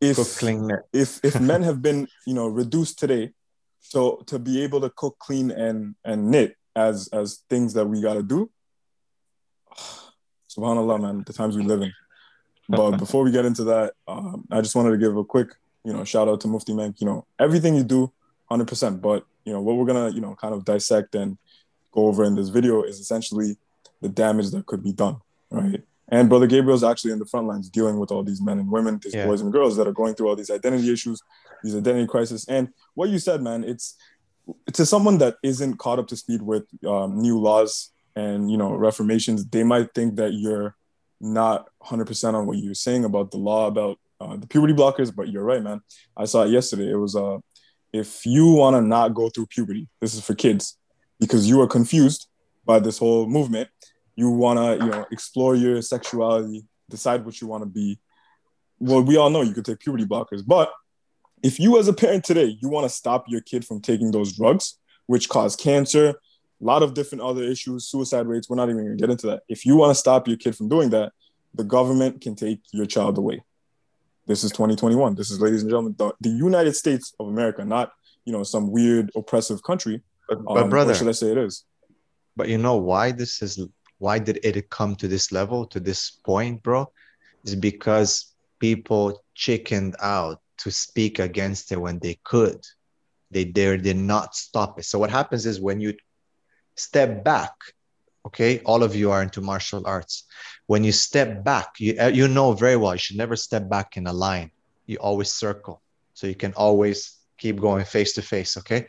if 0.00 0.16
cook, 0.16 0.28
clean, 0.38 0.70
if 0.92 1.24
if 1.24 1.40
men 1.50 1.62
have 1.62 1.82
been 1.82 2.08
you 2.26 2.34
know 2.34 2.46
reduced 2.46 2.98
today 2.98 3.32
so 3.80 4.22
to 4.26 4.38
be 4.38 4.62
able 4.62 4.80
to 4.80 4.90
cook 4.90 5.18
clean 5.18 5.50
and 5.50 5.94
and 6.04 6.30
knit 6.30 6.56
as 6.76 7.08
as 7.12 7.42
things 7.48 7.74
that 7.74 7.86
we 7.86 8.00
got 8.00 8.14
to 8.14 8.22
do 8.22 8.50
subhanallah 10.48 11.00
man 11.00 11.22
the 11.26 11.32
times 11.32 11.56
we 11.56 11.62
live 11.62 11.82
in 11.82 11.92
but 12.68 12.92
before 13.04 13.24
we 13.24 13.30
get 13.30 13.44
into 13.44 13.64
that 13.64 13.94
um, 14.08 14.44
i 14.50 14.60
just 14.60 14.74
wanted 14.74 14.90
to 14.90 14.98
give 14.98 15.16
a 15.16 15.24
quick 15.24 15.54
you 15.84 15.92
know, 15.92 16.04
shout 16.04 16.28
out 16.28 16.40
to 16.42 16.48
Mufti 16.48 16.74
Menk, 16.74 17.00
you 17.00 17.06
know, 17.06 17.26
everything 17.38 17.74
you 17.74 17.84
do, 17.84 18.12
100%. 18.50 19.00
But, 19.00 19.24
you 19.44 19.52
know, 19.52 19.60
what 19.60 19.76
we're 19.76 19.86
going 19.86 20.10
to, 20.10 20.14
you 20.14 20.20
know, 20.20 20.34
kind 20.34 20.54
of 20.54 20.64
dissect 20.64 21.14
and 21.14 21.38
go 21.92 22.06
over 22.06 22.24
in 22.24 22.34
this 22.34 22.48
video 22.48 22.82
is 22.82 23.00
essentially 23.00 23.56
the 24.00 24.08
damage 24.08 24.50
that 24.50 24.66
could 24.66 24.82
be 24.82 24.92
done, 24.92 25.16
right? 25.50 25.82
And 26.10 26.28
Brother 26.28 26.46
Gabriel's 26.46 26.82
actually 26.82 27.12
in 27.12 27.18
the 27.18 27.26
front 27.26 27.46
lines 27.46 27.68
dealing 27.68 27.98
with 27.98 28.10
all 28.10 28.24
these 28.24 28.42
men 28.42 28.58
and 28.58 28.70
women, 28.70 29.00
these 29.02 29.14
yeah. 29.14 29.26
boys 29.26 29.40
and 29.40 29.52
girls 29.52 29.76
that 29.76 29.86
are 29.86 29.92
going 29.92 30.14
through 30.14 30.28
all 30.28 30.36
these 30.36 30.50
identity 30.50 30.92
issues, 30.92 31.22
these 31.62 31.76
identity 31.76 32.06
crises. 32.06 32.44
And 32.48 32.68
what 32.94 33.10
you 33.10 33.18
said, 33.18 33.42
man, 33.42 33.64
it's 33.64 33.96
to 34.72 34.84
someone 34.84 35.18
that 35.18 35.36
isn't 35.42 35.76
caught 35.76 35.98
up 35.98 36.08
to 36.08 36.16
speed 36.16 36.42
with 36.42 36.64
um, 36.86 37.20
new 37.20 37.38
laws 37.38 37.92
and 38.16 38.50
you 38.50 38.56
know 38.56 38.74
reformations, 38.74 39.46
they 39.46 39.62
might 39.62 39.94
think 39.94 40.16
that 40.16 40.32
you're 40.32 40.74
not 41.20 41.68
100% 41.84 42.34
on 42.34 42.46
what 42.46 42.58
you're 42.58 42.74
saying 42.74 43.04
about 43.04 43.30
the 43.30 43.36
law 43.36 43.66
about 43.66 43.98
uh, 44.20 44.36
the 44.36 44.46
puberty 44.46 44.72
blockers, 44.72 45.14
but 45.14 45.28
you're 45.28 45.44
right, 45.44 45.62
man. 45.62 45.80
I 46.16 46.24
saw 46.24 46.42
it 46.42 46.50
yesterday. 46.50 46.90
It 46.90 46.96
was 46.96 47.14
uh, 47.14 47.38
if 47.92 48.24
you 48.26 48.52
want 48.52 48.76
to 48.76 48.80
not 48.80 49.14
go 49.14 49.28
through 49.28 49.46
puberty, 49.46 49.88
this 50.00 50.14
is 50.14 50.24
for 50.24 50.34
kids 50.34 50.76
because 51.18 51.48
you 51.48 51.60
are 51.60 51.66
confused 51.66 52.28
by 52.64 52.78
this 52.78 52.98
whole 52.98 53.26
movement. 53.26 53.68
You 54.20 54.28
want 54.28 54.58
to, 54.58 54.84
you 54.84 54.90
know, 54.90 55.06
explore 55.10 55.54
your 55.54 55.80
sexuality, 55.80 56.66
decide 56.90 57.24
what 57.24 57.40
you 57.40 57.46
want 57.46 57.62
to 57.62 57.66
be. 57.66 57.98
Well, 58.78 59.02
we 59.02 59.16
all 59.16 59.30
know 59.30 59.40
you 59.40 59.54
could 59.54 59.64
take 59.64 59.80
puberty 59.80 60.04
blockers, 60.04 60.42
but 60.46 60.70
if 61.42 61.58
you 61.58 61.78
as 61.78 61.88
a 61.88 61.94
parent 61.94 62.24
today, 62.24 62.58
you 62.60 62.68
want 62.68 62.84
to 62.84 62.94
stop 62.94 63.24
your 63.28 63.40
kid 63.40 63.64
from 63.64 63.80
taking 63.80 64.10
those 64.10 64.36
drugs, 64.36 64.78
which 65.06 65.30
cause 65.30 65.56
cancer, 65.56 66.10
a 66.10 66.14
lot 66.60 66.82
of 66.82 66.92
different 66.92 67.22
other 67.22 67.42
issues, 67.42 67.88
suicide 67.88 68.26
rates, 68.26 68.50
we're 68.50 68.56
not 68.56 68.68
even 68.68 68.84
going 68.84 68.98
to 68.98 69.00
get 69.00 69.08
into 69.08 69.26
that. 69.28 69.40
If 69.48 69.64
you 69.64 69.76
want 69.76 69.88
to 69.90 69.94
stop 69.94 70.28
your 70.28 70.36
kid 70.36 70.54
from 70.54 70.68
doing 70.68 70.90
that, 70.90 71.12
the 71.54 71.64
government 71.64 72.20
can 72.20 72.36
take 72.36 72.60
your 72.72 72.84
child 72.84 73.16
away. 73.16 73.42
This 74.26 74.44
is 74.44 74.50
2021. 74.50 75.14
This 75.14 75.30
is, 75.30 75.40
ladies 75.40 75.62
and 75.62 75.70
gentlemen, 75.70 75.94
the, 75.96 76.12
the 76.20 76.28
United 76.28 76.76
States 76.76 77.14
of 77.18 77.28
America, 77.28 77.64
not 77.64 77.90
you 78.26 78.34
know 78.34 78.42
some 78.42 78.70
weird 78.70 79.10
oppressive 79.16 79.62
country. 79.62 80.02
But, 80.28 80.44
but 80.44 80.64
um, 80.64 80.68
brother, 80.68 80.94
should 80.94 81.08
I 81.08 81.12
say 81.12 81.32
it 81.32 81.38
is? 81.38 81.64
But 82.36 82.48
you 82.48 82.58
know 82.58 82.76
why 82.76 83.12
this 83.12 83.40
is? 83.40 83.58
Why 84.00 84.18
did 84.18 84.40
it 84.42 84.70
come 84.70 84.96
to 84.96 85.06
this 85.06 85.30
level, 85.30 85.66
to 85.66 85.78
this 85.78 86.10
point, 86.10 86.62
bro? 86.62 86.90
Is 87.44 87.54
because 87.54 88.32
people 88.58 89.22
chickened 89.34 89.94
out 90.00 90.40
to 90.58 90.70
speak 90.70 91.18
against 91.18 91.70
it 91.70 91.80
when 91.80 91.98
they 91.98 92.18
could. 92.24 92.66
They 93.30 93.44
dare 93.44 93.76
did 93.76 93.98
not 93.98 94.34
stop 94.34 94.78
it. 94.78 94.84
So 94.84 94.98
what 94.98 95.10
happens 95.10 95.44
is 95.44 95.60
when 95.60 95.80
you 95.80 95.94
step 96.76 97.22
back, 97.22 97.52
okay, 98.24 98.60
all 98.60 98.82
of 98.82 98.96
you 98.96 99.10
are 99.10 99.22
into 99.22 99.42
martial 99.42 99.82
arts. 99.86 100.24
When 100.66 100.82
you 100.82 100.92
step 100.92 101.44
back, 101.44 101.78
you 101.78 101.94
uh, 102.00 102.06
you 102.06 102.26
know 102.26 102.54
very 102.54 102.76
well 102.76 102.94
you 102.94 102.98
should 103.04 103.18
never 103.18 103.36
step 103.36 103.68
back 103.68 103.98
in 103.98 104.06
a 104.06 104.12
line. 104.14 104.50
You 104.86 104.96
always 104.96 105.30
circle, 105.30 105.82
so 106.14 106.26
you 106.26 106.34
can 106.34 106.54
always 106.54 107.18
keep 107.36 107.60
going 107.60 107.84
face 107.84 108.14
to 108.14 108.22
face. 108.22 108.56
Okay. 108.56 108.86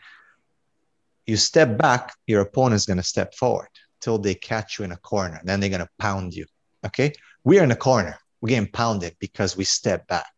You 1.26 1.36
step 1.36 1.76
back, 1.76 2.14
your 2.26 2.40
opponent's 2.40 2.86
gonna 2.86 3.02
step 3.02 3.34
forward 3.34 3.68
till 4.02 4.18
they 4.18 4.34
catch 4.34 4.78
you 4.78 4.84
in 4.84 4.92
a 4.92 4.96
corner. 4.96 5.40
Then 5.44 5.60
they're 5.60 5.70
gonna 5.70 5.88
pound 5.98 6.34
you. 6.34 6.44
Okay. 6.84 7.12
We're 7.44 7.62
in 7.62 7.70
a 7.70 7.76
corner. 7.76 8.18
We're 8.40 8.50
getting 8.50 8.70
pounded 8.70 9.16
because 9.18 9.56
we 9.56 9.64
step 9.64 10.06
back 10.08 10.32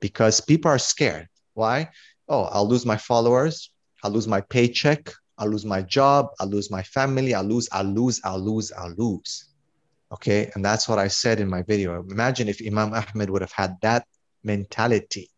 because 0.00 0.40
people 0.40 0.70
are 0.70 0.78
scared. 0.78 1.28
Why? 1.54 1.90
Oh, 2.28 2.44
I'll 2.44 2.68
lose 2.68 2.86
my 2.86 2.96
followers. 2.96 3.70
I'll 4.02 4.10
lose 4.10 4.28
my 4.28 4.42
paycheck. 4.42 5.10
I'll 5.38 5.48
lose 5.48 5.64
my 5.64 5.82
job. 5.82 6.28
I'll 6.40 6.48
lose 6.48 6.70
my 6.70 6.82
family. 6.82 7.34
I'll 7.34 7.44
lose, 7.44 7.68
I'll 7.72 7.84
lose, 7.84 8.20
I'll 8.24 8.38
lose, 8.40 8.70
I'll 8.72 8.94
lose. 8.96 9.48
Okay. 10.12 10.50
And 10.54 10.64
that's 10.64 10.88
what 10.88 10.98
I 10.98 11.08
said 11.08 11.40
in 11.40 11.48
my 11.48 11.62
video. 11.62 12.02
Imagine 12.10 12.48
if 12.48 12.60
Imam 12.64 12.92
Ahmed 12.92 13.30
would 13.30 13.42
have 13.42 13.52
had 13.52 13.76
that 13.82 14.06
mentality. 14.44 15.30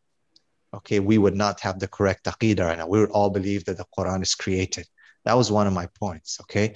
Okay. 0.74 1.00
We 1.00 1.18
would 1.18 1.36
not 1.36 1.60
have 1.60 1.78
the 1.78 1.88
correct 1.88 2.24
aqidah 2.24 2.66
right 2.66 2.78
now. 2.78 2.86
We 2.86 3.00
would 3.00 3.10
all 3.10 3.30
believe 3.30 3.64
that 3.66 3.76
the 3.76 3.86
Quran 3.96 4.22
is 4.22 4.34
created. 4.34 4.86
That 5.24 5.36
was 5.36 5.52
one 5.52 5.66
of 5.66 5.72
my 5.72 5.86
points. 5.98 6.38
Okay. 6.42 6.74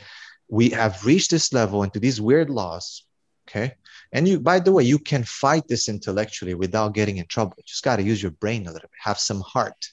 We 0.49 0.71
have 0.71 1.05
reached 1.05 1.31
this 1.31 1.53
level 1.53 1.83
into 1.83 1.99
these 1.99 2.21
weird 2.21 2.51
laws. 2.51 3.05
Okay. 3.49 3.75
And 4.13 4.27
you, 4.29 4.41
by 4.41 4.61
the 4.61 4.73
way, 4.73 4.85
you 4.85 4.99
can 4.99 5.25
fight 5.25 5.67
this 5.69 5.89
intellectually 5.89 6.55
without 6.55 6.95
getting 6.95 7.19
in 7.19 7.27
trouble. 7.27 7.55
You 7.59 7.65
just 7.67 7.83
got 7.83 7.97
to 7.97 8.03
use 8.03 8.23
your 8.23 8.33
brain 8.33 8.63
a 8.63 8.73
little 8.73 8.89
bit, 8.89 8.99
have 9.03 9.19
some 9.19 9.41
heart. 9.41 9.91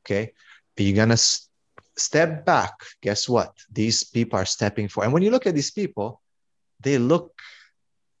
Okay. 0.00 0.32
But 0.76 0.84
you're 0.84 1.06
to 1.06 1.12
s- 1.12 1.48
step 1.96 2.44
back. 2.44 2.74
Guess 3.00 3.28
what? 3.28 3.54
These 3.72 4.04
people 4.04 4.38
are 4.38 4.44
stepping 4.44 4.88
for. 4.88 5.04
And 5.04 5.12
when 5.12 5.22
you 5.22 5.30
look 5.30 5.46
at 5.46 5.54
these 5.54 5.70
people, 5.70 6.20
they 6.80 6.98
look 6.98 7.32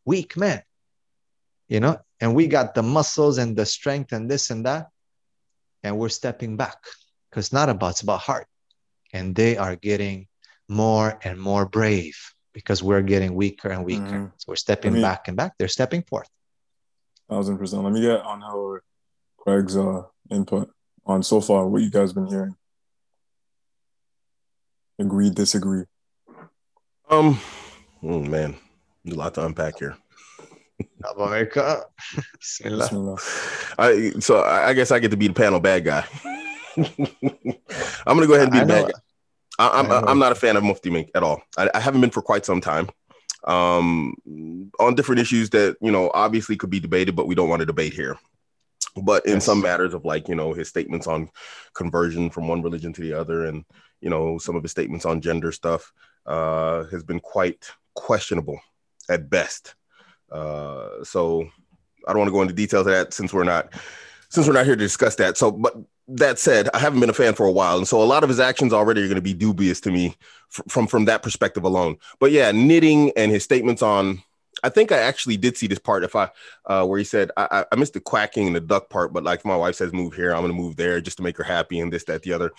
weak 0.04 0.36
men, 0.36 0.62
you 1.68 1.80
know, 1.80 1.98
and 2.20 2.34
we 2.34 2.46
got 2.46 2.74
the 2.74 2.82
muscles 2.82 3.38
and 3.38 3.56
the 3.56 3.66
strength 3.66 4.12
and 4.12 4.30
this 4.30 4.50
and 4.50 4.64
that. 4.66 4.88
And 5.82 5.98
we're 5.98 6.08
stepping 6.08 6.56
back 6.56 6.78
because 7.30 7.52
not 7.52 7.68
about, 7.68 7.90
it's 7.90 8.00
about 8.00 8.20
heart. 8.20 8.46
And 9.12 9.34
they 9.34 9.56
are 9.56 9.76
getting 9.76 10.26
more 10.68 11.18
and 11.22 11.40
more 11.40 11.66
brave 11.66 12.16
because 12.52 12.82
we're 12.82 13.02
getting 13.02 13.34
weaker 13.34 13.68
and 13.68 13.84
weaker. 13.84 14.02
Mm-hmm. 14.02 14.26
So 14.36 14.44
we're 14.48 14.56
stepping 14.56 14.94
me, 14.94 15.02
back 15.02 15.28
and 15.28 15.36
back. 15.36 15.54
They're 15.58 15.68
stepping 15.68 16.02
forth. 16.02 16.28
Thousand 17.28 17.58
percent. 17.58 17.82
Let 17.82 17.92
me 17.92 18.00
get 18.00 18.20
on 18.22 18.40
how 18.40 18.78
Craig's 19.36 19.76
uh, 19.76 20.02
input 20.30 20.70
on 21.04 21.22
so 21.22 21.40
far 21.40 21.66
what 21.66 21.82
you 21.82 21.90
guys 21.90 22.12
been 22.12 22.26
hearing. 22.26 22.56
Agree, 24.98 25.30
disagree. 25.30 25.84
Um, 27.10 27.38
oh 28.02 28.20
man, 28.20 28.56
a 29.06 29.14
lot 29.14 29.34
to 29.34 29.44
unpack 29.44 29.78
here. 29.78 29.96
America. 31.16 31.84
I, 33.78 34.12
so 34.20 34.42
I 34.42 34.72
guess 34.72 34.90
I 34.90 34.98
get 34.98 35.10
to 35.10 35.16
be 35.16 35.28
the 35.28 35.34
panel 35.34 35.60
bad 35.60 35.84
guy. 35.84 36.04
I'm 36.76 36.86
gonna 38.06 38.26
go 38.26 38.34
ahead 38.34 38.48
and 38.48 38.52
be 38.52 38.60
the 38.60 38.66
bad 38.66 38.92
guy. 38.92 39.00
I, 39.58 39.80
am 39.80 39.90
I'm, 39.90 40.08
I'm 40.08 40.18
not 40.18 40.32
a 40.32 40.36
fan 40.36 40.56
of 40.56 40.64
Mufti 40.64 40.90
Menk 40.90 41.10
at 41.14 41.22
all. 41.22 41.42
I, 41.56 41.70
I 41.74 41.80
haven't 41.80 42.00
been 42.00 42.10
for 42.10 42.22
quite 42.22 42.44
some 42.44 42.60
time. 42.60 42.88
Um, 43.44 44.14
on 44.80 44.94
different 44.96 45.20
issues 45.20 45.50
that 45.50 45.76
you 45.80 45.92
know 45.92 46.10
obviously 46.12 46.56
could 46.56 46.70
be 46.70 46.80
debated, 46.80 47.14
but 47.14 47.26
we 47.26 47.34
don't 47.34 47.48
want 47.48 47.60
to 47.60 47.66
debate 47.66 47.92
here. 47.92 48.18
But 49.00 49.26
in 49.26 49.34
yes. 49.34 49.44
some 49.44 49.62
matters 49.62 49.94
of 49.94 50.04
like 50.04 50.28
you 50.28 50.34
know 50.34 50.52
his 50.52 50.68
statements 50.68 51.06
on 51.06 51.30
conversion 51.74 52.30
from 52.30 52.48
one 52.48 52.62
religion 52.62 52.92
to 52.94 53.00
the 53.00 53.12
other, 53.12 53.46
and 53.46 53.64
you 54.00 54.10
know 54.10 54.38
some 54.38 54.56
of 54.56 54.62
his 54.62 54.72
statements 54.72 55.04
on 55.06 55.20
gender 55.20 55.52
stuff 55.52 55.92
uh, 56.26 56.84
has 56.84 57.04
been 57.04 57.20
quite 57.20 57.70
questionable 57.94 58.60
at 59.08 59.30
best. 59.30 59.74
Uh, 60.30 61.04
so 61.04 61.48
I 62.06 62.12
don't 62.12 62.18
want 62.18 62.28
to 62.28 62.32
go 62.32 62.42
into 62.42 62.54
details 62.54 62.86
of 62.86 62.92
that 62.92 63.14
since 63.14 63.32
we're 63.32 63.44
not 63.44 63.72
since 64.28 64.46
we're 64.46 64.54
not 64.54 64.66
here 64.66 64.76
to 64.76 64.84
discuss 64.84 65.14
that. 65.16 65.36
So, 65.36 65.52
but 65.52 65.76
that 66.08 66.38
said, 66.38 66.68
I 66.72 66.78
haven't 66.78 67.00
been 67.00 67.10
a 67.10 67.14
fan 67.14 67.34
for 67.34 67.46
a 67.46 67.52
while, 67.52 67.76
and 67.76 67.88
so 67.88 68.02
a 68.02 68.04
lot 68.04 68.22
of 68.22 68.28
his 68.28 68.40
actions 68.40 68.72
already 68.72 69.02
are 69.02 69.06
going 69.06 69.16
to 69.16 69.22
be 69.22 69.34
dubious 69.34 69.80
to 69.82 69.90
me 69.90 70.16
f- 70.56 70.62
from 70.68 70.86
from 70.86 71.06
that 71.06 71.22
perspective 71.22 71.64
alone. 71.64 71.96
But 72.20 72.30
yeah, 72.30 72.52
knitting 72.52 73.12
and 73.16 73.32
his 73.32 73.44
statements 73.44 73.82
on, 73.82 74.22
I 74.62 74.68
think 74.68 74.92
I 74.92 74.98
actually 74.98 75.36
did 75.36 75.56
see 75.56 75.66
this 75.66 75.78
part. 75.78 76.04
If 76.04 76.14
I 76.14 76.30
uh, 76.66 76.86
where 76.86 76.98
he 76.98 77.04
said 77.04 77.30
I, 77.36 77.64
I 77.70 77.76
missed 77.76 77.94
the 77.94 78.00
quacking 78.00 78.46
and 78.46 78.56
the 78.56 78.60
duck 78.60 78.88
part, 78.88 79.12
but 79.12 79.24
like 79.24 79.44
my 79.44 79.56
wife 79.56 79.74
says, 79.74 79.92
move 79.92 80.14
here, 80.14 80.32
I'm 80.32 80.42
going 80.42 80.52
to 80.52 80.58
move 80.58 80.76
there 80.76 81.00
just 81.00 81.16
to 81.16 81.22
make 81.22 81.36
her 81.38 81.44
happy, 81.44 81.80
and 81.80 81.92
this, 81.92 82.04
that, 82.04 82.22
the 82.22 82.32
other, 82.32 82.52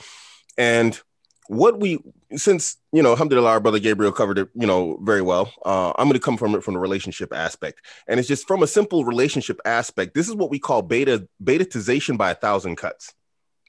and 0.57 0.99
what 1.47 1.79
we 1.79 1.99
since 2.35 2.77
you 2.91 3.01
know 3.01 3.11
alhamdulillah 3.11 3.49
our 3.49 3.59
brother 3.59 3.79
gabriel 3.79 4.11
covered 4.11 4.37
it 4.37 4.49
you 4.53 4.67
know 4.67 4.99
very 5.01 5.21
well 5.21 5.51
uh, 5.65 5.93
i'm 5.97 6.05
going 6.05 6.13
to 6.13 6.19
come 6.19 6.37
from 6.37 6.53
it 6.55 6.63
from 6.63 6.73
the 6.73 6.79
relationship 6.79 7.33
aspect 7.33 7.81
and 8.07 8.19
it's 8.19 8.27
just 8.27 8.45
from 8.47 8.63
a 8.63 8.67
simple 8.67 9.05
relationship 9.05 9.59
aspect 9.63 10.13
this 10.13 10.27
is 10.27 10.35
what 10.35 10.49
we 10.49 10.59
call 10.59 10.81
beta 10.81 11.27
betatization 11.41 12.17
by 12.17 12.31
a 12.31 12.35
thousand 12.35 12.75
cuts 12.75 13.13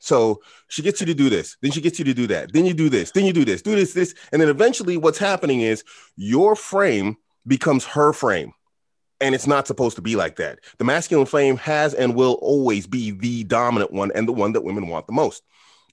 so 0.01 0.41
she 0.69 0.83
gets 0.83 1.01
you 1.01 1.07
to 1.07 1.15
do 1.15 1.29
this, 1.29 1.57
then 1.63 1.71
she 1.71 1.81
gets 1.81 1.99
you 1.99 2.05
to 2.05 2.15
do 2.15 2.27
that, 2.29 2.53
then 2.53 2.67
you 2.67 2.75
do 2.75 2.89
this, 2.89 3.11
then 3.11 3.25
you 3.25 3.33
do 3.33 3.45
this, 3.45 3.63
do 3.63 3.75
this, 3.75 3.93
this, 3.93 4.15
and 4.33 4.41
then 4.41 4.49
eventually 4.49 4.97
what's 4.97 5.19
happening 5.19 5.61
is 5.61 5.85
your 6.17 6.57
frame 6.57 7.17
becomes 7.47 7.85
her 7.85 8.13
frame. 8.13 8.53
And 9.21 9.35
it's 9.35 9.49
not 9.49 9.67
supposed 9.67 9.97
to 9.97 10.03
be 10.03 10.15
like 10.15 10.37
that. 10.37 10.61
The 10.79 10.85
masculine 10.85 11.27
frame 11.27 11.57
has 11.57 11.93
and 11.93 12.15
will 12.15 12.35
always 12.35 12.87
be 12.87 13.11
the 13.11 13.43
dominant 13.45 13.93
one 13.93 14.13
and 14.15 14.29
the 14.29 14.33
one 14.33 14.53
that 14.53 14.63
women 14.63 14.87
want 14.87 15.09
the 15.09 15.13
most. 15.13 15.43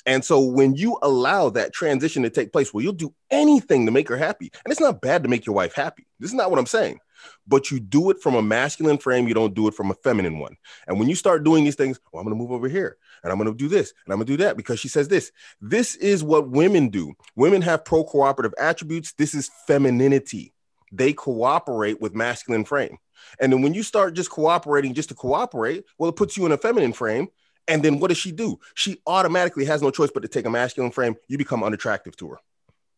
And 0.06 0.24
so 0.24 0.40
when 0.40 0.76
you 0.76 1.00
allow 1.02 1.50
that 1.50 1.74
transition 1.74 2.22
to 2.22 2.30
take 2.30 2.52
place, 2.52 2.72
well, 2.72 2.84
you'll 2.84 2.94
do 2.94 3.16
anything 3.32 3.88
to 3.88 3.92
make 3.92 4.08
her 4.10 4.18
happy. 4.18 4.52
And 4.64 4.72
it's 4.72 4.82
not 4.82 5.02
bad 5.02 5.24
to 5.24 5.30
make 5.30 5.48
your 5.48 5.56
wife 5.56 5.74
happy. 5.74 6.06
This 6.20 6.30
is 6.30 6.36
not 6.36 6.52
what 6.52 6.60
I'm 6.60 6.68
saying 6.68 7.00
but 7.48 7.72
you 7.72 7.80
do 7.80 8.10
it 8.10 8.20
from 8.22 8.36
a 8.36 8.42
masculine 8.42 8.98
frame. 8.98 9.28
You 9.28 9.34
don't 9.34 9.54
do 9.54 9.68
it 9.68 9.74
from 9.74 9.92
a 9.92 9.96
feminine 9.96 10.40
one. 10.40 10.58
And 10.88 11.00
when 11.00 11.10
you 11.10 11.16
start 11.16 11.44
doing 11.44 11.64
these 11.64 11.76
things, 11.76 12.00
well, 12.12 12.22
I'm 12.22 12.26
going 12.26 12.38
to 12.38 12.42
move 12.42 12.52
over 12.52 12.68
here 12.68 12.98
and 13.24 13.32
I'm 13.32 13.38
going 13.38 13.52
to 13.52 13.58
do 13.58 13.68
this 13.68 13.94
and 14.06 14.14
I'm 14.14 14.18
going 14.18 14.28
to 14.28 14.34
do 14.34 14.44
that 14.44 14.58
because 14.58 14.80
she 14.80 14.88
says 14.88 15.08
this. 15.08 15.32
This 15.62 15.96
is 15.96 16.24
what 16.24 16.50
women 16.50 16.90
do. 16.90 17.14
Women 17.36 17.62
have 17.62 17.86
pro 17.86 18.04
cooperative 18.04 18.54
attributes. 18.60 19.14
This 19.14 19.34
is 19.34 19.50
femininity. 19.68 20.54
They 20.92 21.14
cooperate 21.14 22.02
with 22.02 22.16
masculine 22.16 22.66
frame. 22.66 22.98
And 23.40 23.52
then 23.52 23.62
when 23.62 23.74
you 23.74 23.84
start 23.84 24.14
just 24.14 24.30
cooperating 24.30 24.94
just 24.94 25.10
to 25.10 25.16
cooperate, 25.16 25.86
well, 25.98 26.10
it 26.10 26.16
puts 26.16 26.38
you 26.38 26.46
in 26.46 26.52
a 26.52 26.58
feminine 26.58 26.94
frame. 26.94 27.28
And 27.68 27.84
then 27.84 28.00
what 28.00 28.10
does 28.10 28.18
she 28.18 28.32
do? 28.32 28.60
She 28.76 29.02
automatically 29.08 29.66
has 29.66 29.82
no 29.82 29.90
choice 29.90 30.12
but 30.14 30.22
to 30.22 30.28
take 30.28 30.46
a 30.46 30.50
masculine 30.50 30.92
frame. 30.92 31.16
You 31.28 31.38
become 31.38 31.64
unattractive 31.64 32.16
to 32.18 32.30
her. 32.30 32.38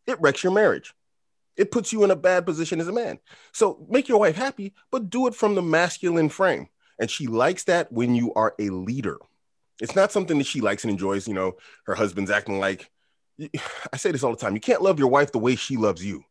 It 0.06 0.20
wrecks 0.20 0.42
your 0.42 0.52
marriage. 0.52 0.94
It 1.58 1.70
puts 1.70 1.92
you 1.92 2.04
in 2.04 2.10
a 2.10 2.16
bad 2.16 2.46
position 2.46 2.80
as 2.80 2.88
a 2.88 2.92
man. 2.92 3.18
So 3.52 3.84
make 3.90 4.08
your 4.08 4.20
wife 4.20 4.36
happy, 4.36 4.74
but 4.90 5.10
do 5.10 5.26
it 5.26 5.34
from 5.34 5.54
the 5.54 5.62
masculine 5.62 6.28
frame. 6.28 6.68
And 6.98 7.10
she 7.10 7.26
likes 7.26 7.64
that 7.64 7.92
when 7.92 8.14
you 8.14 8.32
are 8.34 8.54
a 8.58 8.70
leader. 8.70 9.18
It's 9.80 9.94
not 9.94 10.12
something 10.12 10.38
that 10.38 10.46
she 10.46 10.60
likes 10.60 10.84
and 10.84 10.90
enjoys, 10.90 11.28
you 11.28 11.34
know, 11.34 11.56
her 11.86 11.94
husband's 11.94 12.30
acting 12.30 12.58
like 12.58 12.90
I 13.92 13.96
say 13.96 14.12
this 14.12 14.22
all 14.22 14.32
the 14.32 14.36
time. 14.36 14.54
You 14.54 14.60
can't 14.60 14.82
love 14.82 14.98
your 14.98 15.08
wife 15.08 15.32
the 15.32 15.38
way 15.38 15.56
she 15.56 15.76
loves 15.76 16.04
you. 16.04 16.24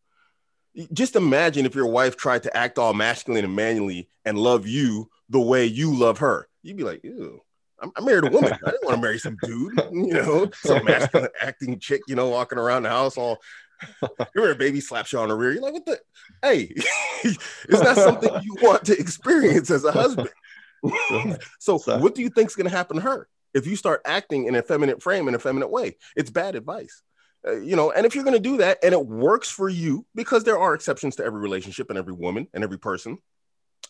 Just 0.93 1.15
imagine 1.15 1.65
if 1.65 1.73
your 1.73 1.87
wife 1.87 2.17
tried 2.17 2.43
to 2.43 2.55
act 2.55 2.77
all 2.77 2.93
masculine 2.93 3.43
and 3.43 3.55
manually 3.55 4.09
and 4.25 4.37
love 4.37 4.67
you 4.67 5.09
the 5.29 5.39
way 5.39 5.65
you 5.65 5.95
love 5.95 6.19
her. 6.19 6.47
You'd 6.61 6.77
be 6.77 6.83
like, 6.83 7.03
ew. 7.03 7.41
I 7.79 8.01
married 8.01 8.23
a 8.23 8.31
woman. 8.31 8.53
I 8.53 8.71
didn't 8.71 8.85
want 8.85 8.95
to 8.95 9.01
marry 9.01 9.19
some 9.19 9.37
dude, 9.43 9.79
you 9.91 10.13
know, 10.13 10.49
some 10.53 10.83
masculine 10.85 11.29
acting 11.39 11.79
chick, 11.79 12.01
you 12.07 12.15
know, 12.15 12.29
walking 12.29 12.57
around 12.57 12.83
the 12.83 12.89
house 12.89 13.17
all 13.17 13.37
You're 14.35 14.51
a 14.51 14.55
baby 14.55 14.81
slaps 14.81 15.13
you 15.13 15.19
on 15.19 15.29
the 15.29 15.35
rear. 15.35 15.53
You're 15.53 15.61
like, 15.61 15.73
what 15.73 15.85
the? 15.85 15.99
Hey, 16.41 16.73
is 17.23 17.37
that 17.69 17.95
something 17.95 18.29
you 18.43 18.55
want 18.61 18.85
to 18.85 18.97
experience 18.97 19.69
as 19.69 19.83
a 19.83 19.91
husband? 19.91 20.29
so, 21.59 21.77
so, 21.77 21.97
what 21.97 22.15
do 22.15 22.21
you 22.21 22.29
think 22.29 22.49
is 22.49 22.55
going 22.55 22.69
to 22.69 22.75
happen 22.75 22.97
to 22.97 23.01
her 23.01 23.27
if 23.53 23.65
you 23.65 23.75
start 23.75 24.01
acting 24.05 24.45
in 24.45 24.55
a 24.55 24.61
feminine 24.61 24.99
frame 24.99 25.27
in 25.27 25.35
a 25.35 25.39
feminine 25.39 25.69
way? 25.69 25.97
It's 26.15 26.29
bad 26.29 26.55
advice. 26.55 27.01
Uh, 27.47 27.57
you 27.57 27.75
know, 27.75 27.91
and 27.91 28.05
if 28.05 28.15
you're 28.15 28.23
going 28.23 28.35
to 28.35 28.39
do 28.39 28.57
that 28.57 28.79
and 28.83 28.93
it 28.93 29.05
works 29.05 29.49
for 29.49 29.69
you, 29.69 30.05
because 30.15 30.43
there 30.43 30.59
are 30.59 30.73
exceptions 30.73 31.15
to 31.17 31.23
every 31.23 31.39
relationship 31.39 31.89
and 31.89 31.97
every 31.97 32.13
woman 32.13 32.47
and 32.53 32.63
every 32.63 32.79
person, 32.79 33.19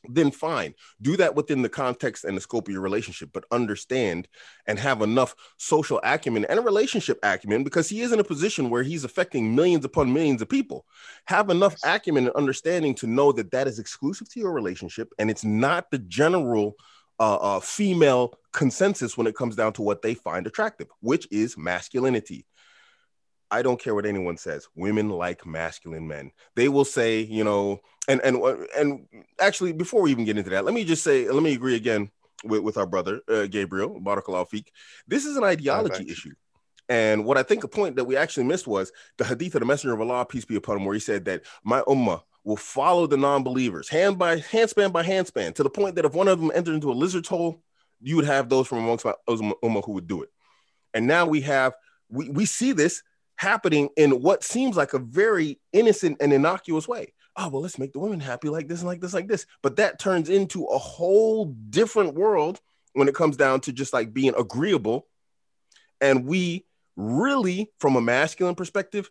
then 0.09 0.31
fine. 0.31 0.73
Do 1.01 1.17
that 1.17 1.35
within 1.35 1.61
the 1.61 1.69
context 1.69 2.23
and 2.23 2.35
the 2.35 2.41
scope 2.41 2.67
of 2.67 2.73
your 2.73 2.81
relationship, 2.81 3.29
but 3.33 3.45
understand 3.51 4.27
and 4.65 4.79
have 4.79 5.01
enough 5.01 5.35
social 5.57 5.99
acumen 6.03 6.45
and 6.45 6.59
a 6.59 6.61
relationship 6.61 7.19
acumen 7.23 7.63
because 7.63 7.89
he 7.89 8.01
is 8.01 8.11
in 8.11 8.19
a 8.19 8.23
position 8.23 8.69
where 8.69 8.83
he's 8.83 9.03
affecting 9.03 9.55
millions 9.55 9.85
upon 9.85 10.13
millions 10.13 10.41
of 10.41 10.49
people. 10.49 10.85
Have 11.25 11.49
enough 11.49 11.75
acumen 11.83 12.27
and 12.27 12.35
understanding 12.35 12.95
to 12.95 13.07
know 13.07 13.31
that 13.31 13.51
that 13.51 13.67
is 13.67 13.79
exclusive 13.79 14.29
to 14.29 14.39
your 14.39 14.51
relationship 14.51 15.13
and 15.19 15.29
it's 15.29 15.43
not 15.43 15.91
the 15.91 15.99
general 15.99 16.75
uh, 17.19 17.35
uh, 17.35 17.59
female 17.59 18.33
consensus 18.53 19.17
when 19.17 19.27
it 19.27 19.35
comes 19.35 19.55
down 19.55 19.73
to 19.73 19.81
what 19.81 20.01
they 20.01 20.13
find 20.13 20.47
attractive, 20.47 20.87
which 21.01 21.27
is 21.31 21.57
masculinity. 21.57 22.45
I 23.49 23.61
don't 23.61 23.79
care 23.79 23.95
what 23.95 24.05
anyone 24.05 24.37
says. 24.37 24.67
Women 24.75 25.09
like 25.09 25.45
masculine 25.45 26.07
men. 26.07 26.31
They 26.55 26.69
will 26.69 26.85
say, 26.85 27.21
you 27.21 27.43
know, 27.43 27.79
and 28.07 28.21
and 28.21 28.37
and 28.77 29.07
actually, 29.39 29.73
before 29.73 30.01
we 30.01 30.11
even 30.11 30.25
get 30.25 30.37
into 30.37 30.49
that, 30.51 30.65
let 30.65 30.73
me 30.73 30.83
just 30.83 31.03
say, 31.03 31.29
let 31.29 31.43
me 31.43 31.53
agree 31.53 31.75
again 31.75 32.11
with, 32.43 32.61
with 32.61 32.77
our 32.77 32.85
brother 32.85 33.21
uh, 33.27 33.47
Gabriel 33.47 33.99
Barakallahu 34.01 34.49
Fik. 34.49 34.71
This 35.07 35.25
is 35.25 35.37
an 35.37 35.43
ideology 35.43 36.05
oh, 36.07 36.11
issue. 36.11 36.33
And 36.89 37.25
what 37.25 37.37
I 37.37 37.43
think 37.43 37.63
a 37.63 37.67
point 37.67 37.97
that 37.97 38.05
we 38.05 38.15
actually 38.15 38.45
missed 38.45 38.67
was 38.67 38.91
the 39.17 39.25
hadith 39.25 39.55
of 39.55 39.59
the 39.59 39.65
Messenger 39.65 39.93
of 39.93 40.01
Allah, 40.01 40.25
peace 40.25 40.45
be 40.45 40.55
upon 40.55 40.77
him, 40.77 40.85
where 40.85 40.93
he 40.93 40.99
said 40.99 41.25
that 41.25 41.43
my 41.63 41.81
ummah 41.81 42.21
will 42.43 42.55
follow 42.55 43.07
the 43.07 43.17
non-believers 43.17 43.89
hand 43.89 44.17
by 44.17 44.37
handspan 44.37 44.93
by 44.93 45.03
handspan 45.03 45.53
to 45.53 45.63
the 45.63 45.69
point 45.69 45.95
that 45.95 46.05
if 46.05 46.13
one 46.13 46.29
of 46.29 46.39
them 46.39 46.51
entered 46.55 46.75
into 46.75 46.89
a 46.89 46.93
lizard's 46.93 47.27
hole, 47.27 47.61
you 47.99 48.15
would 48.15 48.25
have 48.25 48.47
those 48.47 48.67
from 48.67 48.77
amongst 48.77 49.03
my 49.03 49.13
ummah 49.27 49.83
who 49.83 49.91
would 49.91 50.07
do 50.07 50.23
it. 50.23 50.29
And 50.93 51.07
now 51.07 51.25
we 51.25 51.41
have 51.41 51.73
we, 52.09 52.29
we 52.29 52.45
see 52.45 52.71
this 52.71 53.03
happening 53.37 53.89
in 53.97 54.21
what 54.21 54.43
seems 54.43 54.75
like 54.75 54.93
a 54.93 54.99
very 54.99 55.59
innocent 55.73 56.17
and 56.19 56.33
innocuous 56.33 56.87
way. 56.87 57.13
Oh, 57.35 57.49
well, 57.49 57.61
let's 57.61 57.79
make 57.79 57.93
the 57.93 57.99
women 57.99 58.19
happy 58.19 58.49
like 58.49 58.67
this 58.67 58.79
and 58.79 58.87
like 58.87 58.99
this, 58.99 59.13
like 59.13 59.27
this. 59.27 59.45
But 59.61 59.77
that 59.77 59.99
turns 59.99 60.29
into 60.29 60.65
a 60.65 60.77
whole 60.77 61.45
different 61.45 62.15
world 62.15 62.59
when 62.93 63.07
it 63.07 63.15
comes 63.15 63.37
down 63.37 63.61
to 63.61 63.71
just 63.71 63.93
like 63.93 64.13
being 64.13 64.33
agreeable. 64.37 65.07
And 66.01 66.25
we 66.25 66.65
really, 66.95 67.71
from 67.79 67.95
a 67.95 68.01
masculine 68.01 68.55
perspective, 68.55 69.09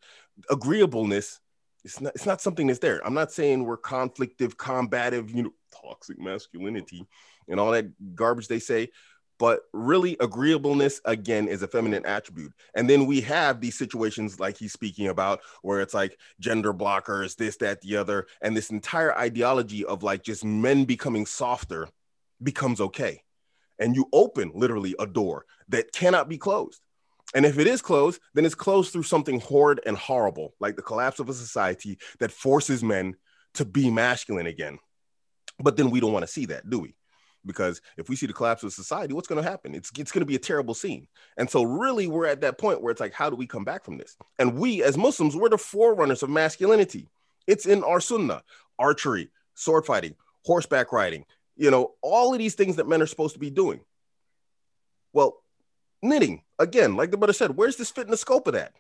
agreeableness 0.51 1.41
it's 1.87 2.01
not 2.01 2.15
it's 2.17 2.27
not 2.27 2.41
something 2.41 2.67
that's 2.67 2.81
there. 2.81 3.01
I'm 3.07 3.15
not 3.15 3.31
saying 3.31 3.65
we're 3.65 3.79
conflictive, 3.79 4.57
combative, 4.57 5.31
you 5.31 5.45
know, 5.45 5.55
toxic 5.71 6.19
masculinity 6.19 7.07
and 7.49 7.61
all 7.61 7.71
that 7.71 7.87
garbage 8.17 8.49
they 8.49 8.59
say, 8.59 8.91
but 9.39 9.63
really 9.73 10.17
agreeableness 10.21 11.01
again 11.05 11.49
is 11.49 11.63
a 11.63 11.69
feminine 11.69 12.07
attribute. 12.07 12.53
And 12.75 12.89
then 12.89 13.07
we 13.07 13.21
have 13.23 13.61
these 13.61 13.77
situations 13.77 14.41
like 14.41 14.57
he's 14.57 14.73
speaking 14.73 15.09
about 15.09 15.41
where 15.63 15.81
it's 15.81 15.95
like 15.95 16.19
gender 16.41 16.73
blockers 16.73 17.37
this 17.37 17.57
that 17.59 17.81
the 17.83 17.97
other 17.97 18.27
and 18.41 18.57
this 18.57 18.71
entire 18.71 19.17
ideology 19.17 19.85
of 19.85 20.03
like 20.03 20.23
just 20.23 20.45
men 20.45 20.85
becoming 20.85 21.27
softer 21.27 21.89
becomes 22.43 22.81
okay. 22.81 23.23
And 23.79 23.95
you 23.95 24.09
open 24.13 24.53
literally 24.55 24.95
a 24.99 25.07
door 25.07 25.45
that 25.69 25.93
cannot 25.93 26.29
be 26.29 26.39
closed. 26.39 26.83
And 27.35 27.45
if 27.45 27.59
it 27.59 27.67
is 27.67 27.83
closed 27.83 28.21
then 28.35 28.47
it's 28.47 28.55
closed 28.55 28.93
through 28.93 29.03
something 29.03 29.41
horrid 29.41 29.81
and 29.85 29.97
horrible 29.97 30.55
like 30.61 30.77
the 30.77 30.83
collapse 30.83 31.21
of 31.21 31.29
a 31.29 31.35
society 31.35 31.99
that 32.21 32.33
forces 32.33 32.83
men 32.83 33.17
to 33.55 33.65
be 33.65 33.91
masculine 33.91 34.47
again. 34.47 34.79
But 35.59 35.77
then 35.77 35.91
we 35.91 36.01
don't 36.01 36.13
want 36.13 36.23
to 36.23 36.33
see 36.33 36.47
that 36.47 36.69
do 36.69 36.79
we 36.79 36.95
because 37.47 37.81
if 37.97 38.09
we 38.09 38.17
see 38.17 38.27
the 38.27 38.33
collapse 38.33 38.63
of 38.63 38.73
society, 38.73 39.15
what's 39.15 39.29
going 39.29 39.43
to 39.43 39.49
happen? 39.49 39.75
It's 39.75 39.91
it's 39.99 40.13
going 40.13 40.23
to 40.23 40.27
be 40.27 40.37
a 40.37 40.41
terrible 40.41 40.75
scene. 40.75 41.07
And 41.37 41.49
so 41.49 41.63
really 41.63 42.07
we're 42.07 42.27
at 42.27 42.41
that 42.43 42.59
point 42.59 42.83
where 42.83 42.91
it's 42.91 43.01
like 43.01 43.13
how 43.13 43.31
do 43.31 43.37
we 43.37 43.47
come 43.47 43.65
back 43.65 43.85
from 43.85 43.99
this? 43.99 44.17
And 44.39 44.59
we 44.59 44.83
as 44.83 44.99
Muslims, 44.99 45.37
we're 45.37 45.49
the 45.49 45.59
forerunners 45.59 46.23
of 46.23 46.31
masculinity. 46.31 47.09
It's 47.47 47.67
in 47.67 47.85
our 47.85 48.01
sunnah, 48.01 48.43
archery, 48.79 49.31
sword 49.55 49.87
fighting, 49.87 50.17
horseback 50.45 50.93
riding, 50.93 51.25
you 51.57 51.71
know, 51.71 51.95
all 52.03 52.33
of 52.33 52.39
these 52.39 52.55
things 52.55 52.77
that 52.77 52.89
men 52.89 53.01
are 53.01 53.07
supposed 53.07 53.35
to 53.35 53.41
be 53.41 53.51
doing. 53.51 53.81
Well, 55.13 55.43
knitting, 56.03 56.43
again, 56.59 56.97
like 56.97 57.11
the 57.11 57.17
brother 57.17 57.33
said, 57.33 57.57
where's 57.57 57.77
this 57.77 57.91
fit 57.91 58.05
in 58.05 58.11
the 58.11 58.17
scope 58.17 58.47
of 58.49 58.55
that? 58.55 58.73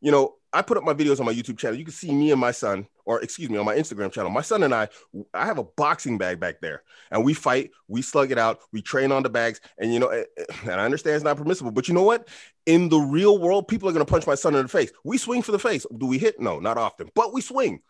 you 0.00 0.10
know, 0.10 0.34
I 0.52 0.62
put 0.62 0.76
up 0.76 0.84
my 0.84 0.92
videos 0.92 1.18
on 1.18 1.26
my 1.26 1.32
YouTube 1.32 1.58
channel. 1.58 1.78
You 1.78 1.84
can 1.84 1.94
see 1.94 2.12
me 2.12 2.30
and 2.30 2.40
my 2.40 2.50
son, 2.50 2.86
or 3.04 3.20
excuse 3.20 3.48
me, 3.48 3.56
on 3.56 3.64
my 3.64 3.74
Instagram 3.74 4.12
channel. 4.12 4.30
My 4.30 4.42
son 4.42 4.62
and 4.62 4.74
I, 4.74 4.88
I 5.32 5.46
have 5.46 5.58
a 5.58 5.64
boxing 5.64 6.18
bag 6.18 6.40
back 6.40 6.60
there, 6.60 6.82
and 7.10 7.24
we 7.24 7.32
fight, 7.32 7.70
we 7.88 8.02
slug 8.02 8.30
it 8.30 8.38
out, 8.38 8.60
we 8.72 8.82
train 8.82 9.12
on 9.12 9.22
the 9.22 9.30
bags, 9.30 9.60
and 9.78 9.92
you 9.92 9.98
know, 9.98 10.08
eh, 10.08 10.24
eh, 10.36 10.44
and 10.62 10.80
I 10.80 10.84
understand 10.84 11.16
it's 11.16 11.24
not 11.24 11.36
permissible, 11.36 11.70
but 11.70 11.88
you 11.88 11.94
know 11.94 12.02
what? 12.02 12.28
In 12.66 12.88
the 12.88 12.98
real 12.98 13.38
world, 13.38 13.68
people 13.68 13.88
are 13.88 13.92
gonna 13.92 14.04
punch 14.04 14.26
my 14.26 14.34
son 14.34 14.54
in 14.54 14.62
the 14.62 14.68
face. 14.68 14.92
We 15.04 15.18
swing 15.18 15.42
for 15.42 15.52
the 15.52 15.58
face. 15.58 15.86
Do 15.96 16.06
we 16.06 16.18
hit? 16.18 16.38
No, 16.38 16.58
not 16.58 16.76
often, 16.76 17.10
but 17.14 17.32
we 17.32 17.40
swing. 17.40 17.80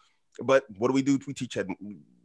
But 0.42 0.64
what 0.79 0.88
do 0.88 0.94
we 0.94 1.03
do? 1.03 1.18
We 1.27 1.35
teach 1.35 1.55
head, 1.55 1.68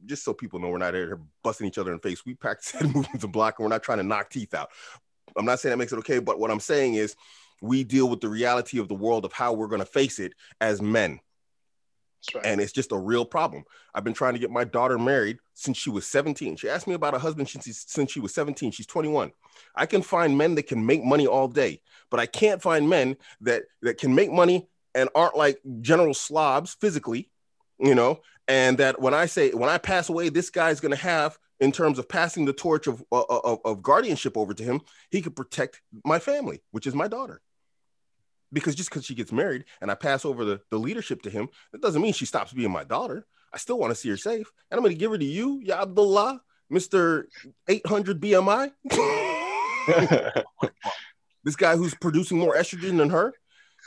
just 0.05 0.23
so 0.23 0.33
people 0.33 0.59
know 0.59 0.69
we're 0.69 0.77
not 0.77 0.93
here 0.93 1.19
busting 1.43 1.67
each 1.67 1.77
other 1.77 1.91
in 1.91 1.97
the 1.97 2.07
face. 2.07 2.25
We 2.25 2.35
practice 2.35 2.71
head 2.73 2.85
movements 2.85 3.23
and 3.23 3.33
block, 3.33 3.55
and 3.57 3.65
we're 3.65 3.73
not 3.73 3.83
trying 3.83 3.97
to 3.97 4.03
knock 4.03 4.29
teeth 4.29 4.53
out. 4.53 4.69
I'm 5.35 5.45
not 5.45 5.59
saying 5.59 5.71
that 5.71 5.77
makes 5.77 5.91
it 5.91 5.99
okay, 5.99 6.19
but 6.19 6.39
what 6.39 6.51
I'm 6.51 6.59
saying 6.59 6.95
is 6.95 7.15
we 7.61 7.83
deal 7.83 8.09
with 8.09 8.21
the 8.21 8.29
reality 8.29 8.79
of 8.79 8.87
the 8.87 8.95
world 8.95 9.25
of 9.25 9.33
how 9.33 9.53
we're 9.53 9.67
going 9.67 9.81
to 9.81 9.85
face 9.85 10.19
it 10.19 10.33
as 10.61 10.81
men. 10.81 11.19
Right. 12.33 12.45
And 12.45 12.61
it's 12.61 12.71
just 12.71 12.91
a 12.91 12.97
real 12.97 13.25
problem. 13.25 13.63
I've 13.93 14.03
been 14.03 14.13
trying 14.13 14.33
to 14.33 14.39
get 14.39 14.51
my 14.51 14.63
daughter 14.63 14.97
married 14.97 15.37
since 15.53 15.77
she 15.77 15.89
was 15.89 16.05
17. 16.07 16.57
She 16.57 16.69
asked 16.69 16.87
me 16.87 16.93
about 16.93 17.13
a 17.13 17.19
husband 17.19 17.47
since, 17.47 17.85
since 17.87 18.11
she 18.11 18.19
was 18.19 18.33
17. 18.33 18.71
She's 18.71 18.85
21. 18.85 19.31
I 19.75 19.85
can 19.85 20.01
find 20.01 20.37
men 20.37 20.55
that 20.55 20.67
can 20.67 20.85
make 20.85 21.03
money 21.03 21.27
all 21.27 21.47
day, 21.47 21.81
but 22.09 22.19
I 22.19 22.25
can't 22.25 22.61
find 22.61 22.89
men 22.89 23.17
that 23.41 23.63
that 23.81 23.97
can 23.97 24.13
make 24.13 24.31
money 24.31 24.67
and 24.93 25.09
aren't 25.15 25.37
like 25.37 25.59
general 25.81 26.13
slobs 26.13 26.75
physically, 26.79 27.29
you 27.79 27.95
know, 27.95 28.19
and 28.47 28.77
that 28.79 28.99
when 28.99 29.13
I 29.13 29.27
say 29.27 29.51
when 29.51 29.69
I 29.69 29.77
pass 29.77 30.09
away, 30.09 30.29
this 30.29 30.49
guy's 30.49 30.79
going 30.79 30.93
to 30.93 31.01
have 31.01 31.37
in 31.59 31.71
terms 31.71 31.97
of 31.97 32.07
passing 32.07 32.45
the 32.45 32.53
torch 32.53 32.85
of, 32.87 33.03
uh, 33.11 33.21
uh, 33.21 33.39
of, 33.43 33.59
of 33.65 33.81
guardianship 33.81 34.37
over 34.37 34.53
to 34.53 34.63
him, 34.63 34.81
he 35.09 35.21
could 35.21 35.35
protect 35.35 35.81
my 36.05 36.19
family, 36.19 36.61
which 36.71 36.85
is 36.85 36.93
my 36.93 37.07
daughter 37.07 37.41
because 38.51 38.75
just 38.75 38.89
because 38.89 39.05
she 39.05 39.15
gets 39.15 39.31
married 39.31 39.65
and 39.81 39.91
I 39.91 39.95
pass 39.95 40.25
over 40.25 40.45
the, 40.45 40.61
the 40.69 40.77
leadership 40.77 41.21
to 41.23 41.29
him, 41.29 41.49
that 41.71 41.81
doesn't 41.81 42.01
mean 42.01 42.13
she 42.13 42.25
stops 42.25 42.53
being 42.53 42.71
my 42.71 42.83
daughter. 42.83 43.25
I 43.53 43.57
still 43.57 43.79
want 43.79 43.91
to 43.91 43.95
see 43.95 44.09
her 44.09 44.17
safe. 44.17 44.51
And 44.69 44.77
I'm 44.77 44.83
going 44.83 44.95
to 44.95 44.99
give 44.99 45.11
her 45.11 45.17
to 45.17 45.25
you, 45.25 45.61
Ya 45.63 45.81
Abdullah, 45.81 46.41
Mr. 46.71 47.25
800 47.67 48.21
BMI. 48.21 48.71
this 51.43 51.55
guy 51.55 51.75
who's 51.75 51.95
producing 51.95 52.37
more 52.37 52.55
estrogen 52.55 52.97
than 52.97 53.09
her. 53.09 53.33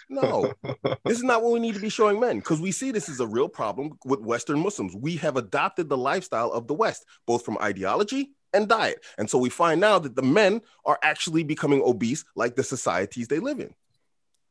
No, 0.09 0.53
this 1.05 1.18
is 1.18 1.23
not 1.23 1.42
what 1.42 1.53
we 1.53 1.61
need 1.61 1.75
to 1.75 1.81
be 1.81 1.88
showing 1.88 2.18
men 2.18 2.38
because 2.38 2.61
we 2.61 2.73
see 2.73 2.90
this 2.90 3.09
is 3.09 3.20
a 3.20 3.27
real 3.27 3.49
problem 3.49 3.99
with 4.05 4.20
Western 4.20 4.61
Muslims. 4.61 4.94
We 4.94 5.16
have 5.16 5.37
adopted 5.37 5.88
the 5.88 5.96
lifestyle 5.96 6.51
of 6.51 6.66
the 6.66 6.75
West, 6.75 7.05
both 7.27 7.44
from 7.44 7.59
ideology 7.61 8.33
and 8.53 8.68
diet. 8.68 9.05
And 9.18 9.29
so 9.29 9.38
we 9.38 9.51
find 9.51 9.81
now 9.81 9.99
that 9.99 10.16
the 10.16 10.23
men 10.23 10.62
are 10.85 10.99
actually 11.03 11.44
becoming 11.44 11.83
obese 11.83 12.25
like 12.35 12.57
the 12.57 12.64
societies 12.64 13.29
they 13.29 13.38
live 13.38 13.61
in. 13.61 13.75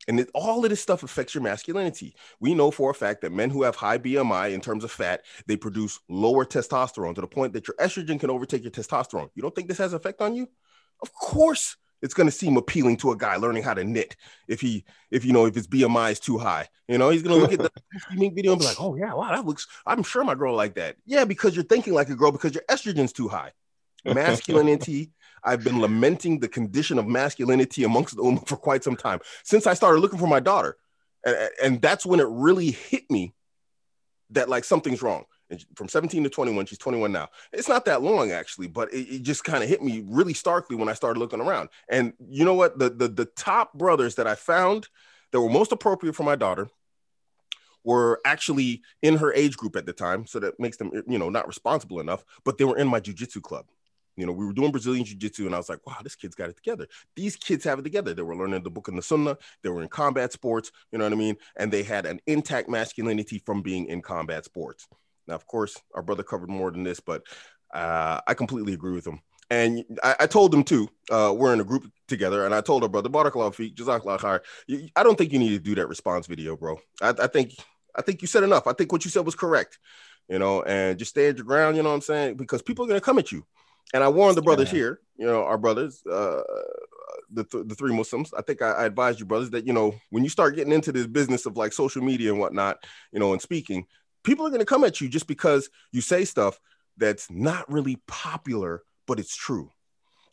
And 0.10 0.20
it, 0.20 0.32
all 0.34 0.66
of 0.66 0.70
this 0.72 0.82
stuff 0.82 1.04
affects 1.04 1.36
your 1.36 1.44
masculinity. 1.44 2.16
We 2.40 2.56
know 2.56 2.72
for 2.72 2.90
a 2.90 2.96
fact 2.96 3.22
that 3.22 3.32
men 3.32 3.52
who 3.52 3.62
have 3.62 3.76
high 3.76 4.00
BMI 4.00 4.52
in 4.54 4.60
terms 4.60 4.84
of 4.84 4.90
fat, 4.90 5.22
they 5.46 5.56
produce 5.56 6.00
lower 6.10 6.46
testosterone 6.46 7.14
to 7.14 7.22
the 7.22 7.28
point 7.28 7.54
that 7.54 7.68
your 7.68 7.76
estrogen 7.76 8.20
can 8.20 8.32
overtake 8.32 8.64
your 8.64 8.72
testosterone. 8.72 9.30
You 9.36 9.44
don't 9.44 9.54
think 9.54 9.68
this 9.68 9.78
has 9.78 9.94
effect 9.94 10.20
on 10.20 10.34
you? 10.34 10.50
Of 11.04 11.14
course, 11.14 11.78
it's 12.02 12.16
going 12.16 12.26
to 12.26 12.32
seem 12.32 12.58
appealing 12.58 12.98
to 12.98 13.12
a 13.12 13.18
guy 13.18 13.36
learning 13.36 13.62
how 13.62 13.76
to 13.76 13.84
knit 13.84 14.16
if 14.48 14.62
he 14.62 14.84
if 15.12 15.24
you 15.24 15.32
know 15.32 15.46
if 15.46 15.54
his 15.54 15.68
BMI 15.68 16.14
is 16.14 16.20
too 16.20 16.40
high. 16.40 16.68
You 16.88 16.98
know, 16.98 17.12
he's 17.12 17.22
going 17.22 17.36
to 17.36 17.42
look 17.42 17.54
at 17.54 17.60
the 17.60 17.72
Menk 18.20 18.34
video 18.34 18.54
and 18.54 18.60
be 18.60 18.66
like, 18.66 18.82
"Oh 18.82 18.96
yeah, 18.96 19.14
wow, 19.14 19.30
that 19.30 19.46
looks. 19.46 19.68
I'm 19.86 20.02
sure 20.02 20.24
my 20.24 20.34
girl 20.34 20.56
like 20.56 20.74
that." 20.76 20.96
Yeah, 21.06 21.26
because 21.26 21.56
you're 21.56 21.66
thinking 21.66 21.94
like 21.94 22.10
a 22.10 22.16
girl 22.16 22.32
because 22.32 22.56
your 22.56 22.64
estrogen's 22.68 23.14
too 23.14 23.28
high. 23.28 23.52
Masculinity 24.06 25.12
I've 25.44 25.64
been 25.64 25.82
lamenting 25.82 26.40
the 26.40 26.48
condition 26.48 26.98
of 27.00 27.08
masculinity 27.08 27.84
amongst 27.84 28.16
the 28.16 28.24
women 28.24 28.44
for 28.46 28.58
quite 28.58 28.84
some 28.84 28.96
time 28.96 29.20
since 29.44 29.68
I 29.68 29.74
started 29.74 30.00
looking 30.00 30.20
for 30.20 30.28
my 30.28 30.40
daughter. 30.40 30.78
And, 31.26 31.50
and 31.64 31.82
that's 31.82 32.06
when 32.06 32.20
it 32.20 32.28
really 32.30 32.72
hit 32.72 33.10
me 33.10 33.34
that 34.32 34.50
like 34.50 34.64
something's 34.64 35.02
wrong. 35.02 35.26
And 35.50 35.66
from 35.76 35.90
17 35.90 36.24
to 36.24 36.30
21, 36.30 36.68
she's 36.68 36.78
21 36.78 37.12
now. 37.12 37.30
It's 37.52 37.68
not 37.68 37.86
that 37.86 38.02
long 38.02 38.32
actually, 38.32 38.68
but 38.68 38.94
it, 38.94 39.16
it 39.16 39.22
just 39.24 39.44
kind 39.44 39.64
of 39.64 39.70
hit 39.70 39.82
me 39.82 40.04
really 40.08 40.34
starkly 40.34 40.76
when 40.76 40.90
I 40.90 40.94
started 40.94 41.20
looking 41.20 41.42
around. 41.42 41.70
And 41.90 42.14
you 42.30 42.46
know 42.46 42.54
what? 42.54 42.78
The, 42.78 42.90
the 42.90 43.08
the 43.08 43.26
top 43.26 43.74
brothers 43.74 44.16
that 44.16 44.28
I 44.28 44.36
found 44.36 44.88
that 45.32 45.42
were 45.42 45.50
most 45.50 45.72
appropriate 45.72 46.14
for 46.14 46.24
my 46.24 46.36
daughter 46.36 46.70
were 47.84 48.20
actually 48.26 48.82
in 49.02 49.18
her 49.18 49.34
age 49.34 49.58
group 49.58 49.76
at 49.76 49.86
the 49.86 49.94
time. 49.94 50.28
So 50.28 50.40
that 50.40 50.60
makes 50.60 50.78
them, 50.78 50.92
you 51.08 51.18
know, 51.18 51.30
not 51.30 51.48
responsible 51.48 52.00
enough, 52.00 52.24
but 52.44 52.58
they 52.58 52.66
were 52.66 52.78
in 52.78 52.88
my 52.88 53.00
jujitsu 53.00 53.42
club 53.42 53.66
You 54.20 54.26
know, 54.26 54.32
we 54.32 54.46
were 54.46 54.54
doing 54.54 54.72
Brazilian 54.72 55.06
Jiu 55.06 55.18
Jitsu, 55.18 55.46
and 55.46 55.56
I 55.56 55.58
was 55.58 55.70
like, 55.70 55.86
wow, 55.86 55.98
this 56.04 56.16
kid's 56.16 56.36
got 56.36 56.50
it 56.50 56.56
together. 56.56 56.88
These 57.16 57.36
kids 57.36 57.64
have 57.64 57.80
it 57.80 57.84
together. 57.84 58.14
They 58.14 58.22
were 58.22 58.36
learning 58.36 58.64
the 58.64 58.70
book 58.70 58.88
of 58.88 58.96
the 58.96 59.02
Sunnah, 59.02 59.38
they 59.64 59.70
were 59.70 59.82
in 59.82 59.90
combat 59.90 60.34
sports, 60.34 60.72
you 60.92 60.98
know 60.98 61.06
what 61.06 61.14
I 61.14 61.18
mean? 61.18 61.38
And 61.58 61.72
they 61.72 61.84
had 61.84 62.06
an 62.06 62.20
intact 62.28 62.70
masculinity 62.70 63.42
from 63.46 63.62
being 63.62 63.86
in 63.88 64.02
combat 64.02 64.46
sports. 64.46 64.88
Now, 65.28 65.36
of 65.36 65.46
course, 65.46 65.78
our 65.94 66.02
brother 66.02 66.24
covered 66.24 66.50
more 66.50 66.72
than 66.72 66.84
this, 66.84 67.00
but 67.00 67.24
uh, 67.74 68.20
I 68.28 68.34
completely 68.34 68.74
agree 68.74 68.94
with 68.94 69.06
him. 69.06 69.22
And 69.52 69.84
I, 70.04 70.16
I 70.22 70.28
told 70.28 70.54
him 70.54 70.64
too, 70.64 70.90
uh, 71.10 71.34
we're 71.36 71.54
in 71.54 71.60
a 71.60 71.64
group 71.64 71.92
together, 72.08 72.46
and 72.46 72.54
I 72.54 72.62
told 72.62 72.84
our 72.84 72.90
brother, 72.90 73.10
Barakallah 73.10 73.74
Jazakallah. 73.74 74.42
I 74.96 75.04
don't 75.04 75.18
think 75.18 75.34
you 75.34 75.40
need 75.40 75.50
to 75.50 75.60
do 75.60 75.76
that 75.76 75.88
response 75.88 76.28
video, 76.28 76.56
bro. 76.56 76.80
I, 77.02 77.10
I 77.10 77.28
think 77.28 77.56
I 77.96 78.02
think 78.02 78.22
you 78.22 78.28
said 78.28 78.44
enough. 78.44 78.68
I 78.68 78.74
think 78.74 78.92
what 78.92 79.06
you 79.06 79.12
said 79.12 79.26
was 79.26 79.36
correct, 79.36 79.80
you 80.28 80.38
know, 80.38 80.62
and 80.64 81.00
just 81.00 81.12
stand 81.12 81.38
your 81.38 81.46
ground, 81.46 81.78
you 81.78 81.84
know 81.84 81.90
what 81.90 81.96
I'm 81.96 82.02
saying? 82.02 82.36
Because 82.36 82.62
people 82.62 82.86
are 82.86 82.88
gonna 82.88 83.02
come 83.02 83.20
at 83.20 83.32
you. 83.32 83.46
And 83.94 84.04
I 84.04 84.08
warned 84.08 84.38
the 84.38 84.42
brothers 84.42 84.72
yeah. 84.72 84.80
here, 84.80 85.00
you 85.18 85.26
know, 85.26 85.44
our 85.44 85.58
brothers, 85.58 86.06
uh, 86.06 86.42
the, 87.32 87.44
th- 87.44 87.68
the 87.68 87.76
three 87.76 87.94
Muslims. 87.96 88.34
I 88.38 88.42
think 88.42 88.62
I, 88.62 88.72
I 88.72 88.86
advised 88.86 89.20
you, 89.20 89.26
brothers, 89.26 89.50
that, 89.52 89.66
you 89.66 89.74
know, 89.74 89.96
when 90.10 90.24
you 90.24 90.30
start 90.30 90.56
getting 90.56 90.74
into 90.74 90.92
this 90.92 91.08
business 91.08 91.46
of 91.46 91.58
like 91.58 91.74
social 91.74 92.04
media 92.04 92.32
and 92.32 92.40
whatnot, 92.40 92.84
you 93.12 93.20
know, 93.20 93.34
and 93.34 93.42
speaking, 93.42 93.86
people 94.24 94.46
are 94.46 94.50
going 94.50 94.60
to 94.60 94.66
come 94.66 94.84
at 94.84 95.02
you 95.02 95.10
just 95.10 95.28
because 95.28 95.70
you 95.92 96.02
say 96.02 96.26
stuff 96.26 96.60
that's 96.98 97.32
not 97.32 97.72
really 97.72 97.98
popular, 98.08 98.84
but 99.08 99.20
it's 99.20 99.36
true. 99.36 99.72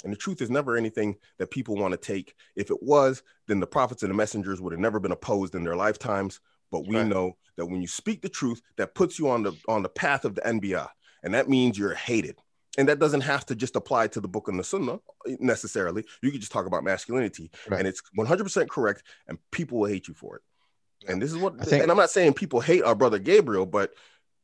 And 0.05 0.12
the 0.12 0.19
truth 0.19 0.42
is 0.42 0.51
never 0.51 0.77
anything 0.77 1.16
that 1.38 1.51
people 1.51 1.77
want 1.77 1.92
to 1.92 1.99
take. 1.99 2.35
If 2.55 2.71
it 2.71 2.83
was, 2.83 3.23
then 3.49 3.61
the 3.61 3.66
prophets 3.66 4.03
and 4.03 4.11
the 4.11 4.14
messengers 4.16 4.61
would 4.61 4.73
have 4.73 4.81
never 4.81 5.01
been 5.01 5.12
opposed 5.12 5.55
in 5.55 5.64
their 5.64 5.77
lifetimes. 5.77 6.40
But 6.71 6.87
we 6.87 6.97
right. 6.97 7.07
know 7.07 7.37
that 7.57 7.66
when 7.66 7.81
you 7.81 7.88
speak 7.88 8.21
the 8.21 8.29
truth, 8.29 8.61
that 8.77 8.95
puts 8.95 9.19
you 9.19 9.31
on 9.31 9.42
the 9.42 9.53
on 9.66 9.83
the 9.83 9.88
path 9.88 10.25
of 10.25 10.35
the 10.35 10.42
Anbiya, 10.42 10.88
and 11.23 11.33
that 11.33 11.49
means 11.49 11.79
you're 11.79 11.95
hated 11.95 12.37
and 12.79 12.89
that 12.89 12.99
doesn't 12.99 13.23
have 13.23 13.47
to 13.47 13.55
just 13.55 13.77
apply 13.77 14.09
to 14.09 14.21
the 14.21 14.29
book 14.29 14.49
of 14.49 14.57
the 14.57 14.65
sunnah 14.65 14.95
uh, 14.95 15.33
necessarily. 15.41 16.05
You 16.23 16.31
can 16.31 16.41
just 16.41 16.53
talk 16.53 16.67
about 16.67 16.85
masculinity 16.85 17.51
right. 17.69 17.79
and 17.79 17.89
it's 17.89 18.03
100% 18.19 18.69
correct 18.69 19.03
and 19.29 19.39
people 19.51 19.79
will 19.79 19.89
hate 19.89 20.09
you 20.09 20.15
for 20.15 20.37
it. 20.37 20.43
And 21.09 21.21
this 21.21 21.31
is 21.31 21.39
what 21.39 21.61
think, 21.61 21.83
and 21.83 21.91
i'm 21.91 21.97
not 21.99 22.11
saying 22.11 22.33
people 22.33 22.59
hate 22.59 22.83
our 22.83 22.95
brother 22.95 23.19
gabriel 23.19 23.67
but 23.67 23.93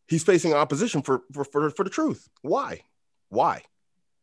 he's 0.06 0.22
facing 0.22 0.52
opposition 0.52 1.00
for, 1.02 1.22
for 1.32 1.44
for 1.44 1.70
for 1.70 1.84
the 1.84 1.90
truth. 1.90 2.28
Why? 2.42 2.82
Why? 3.30 3.62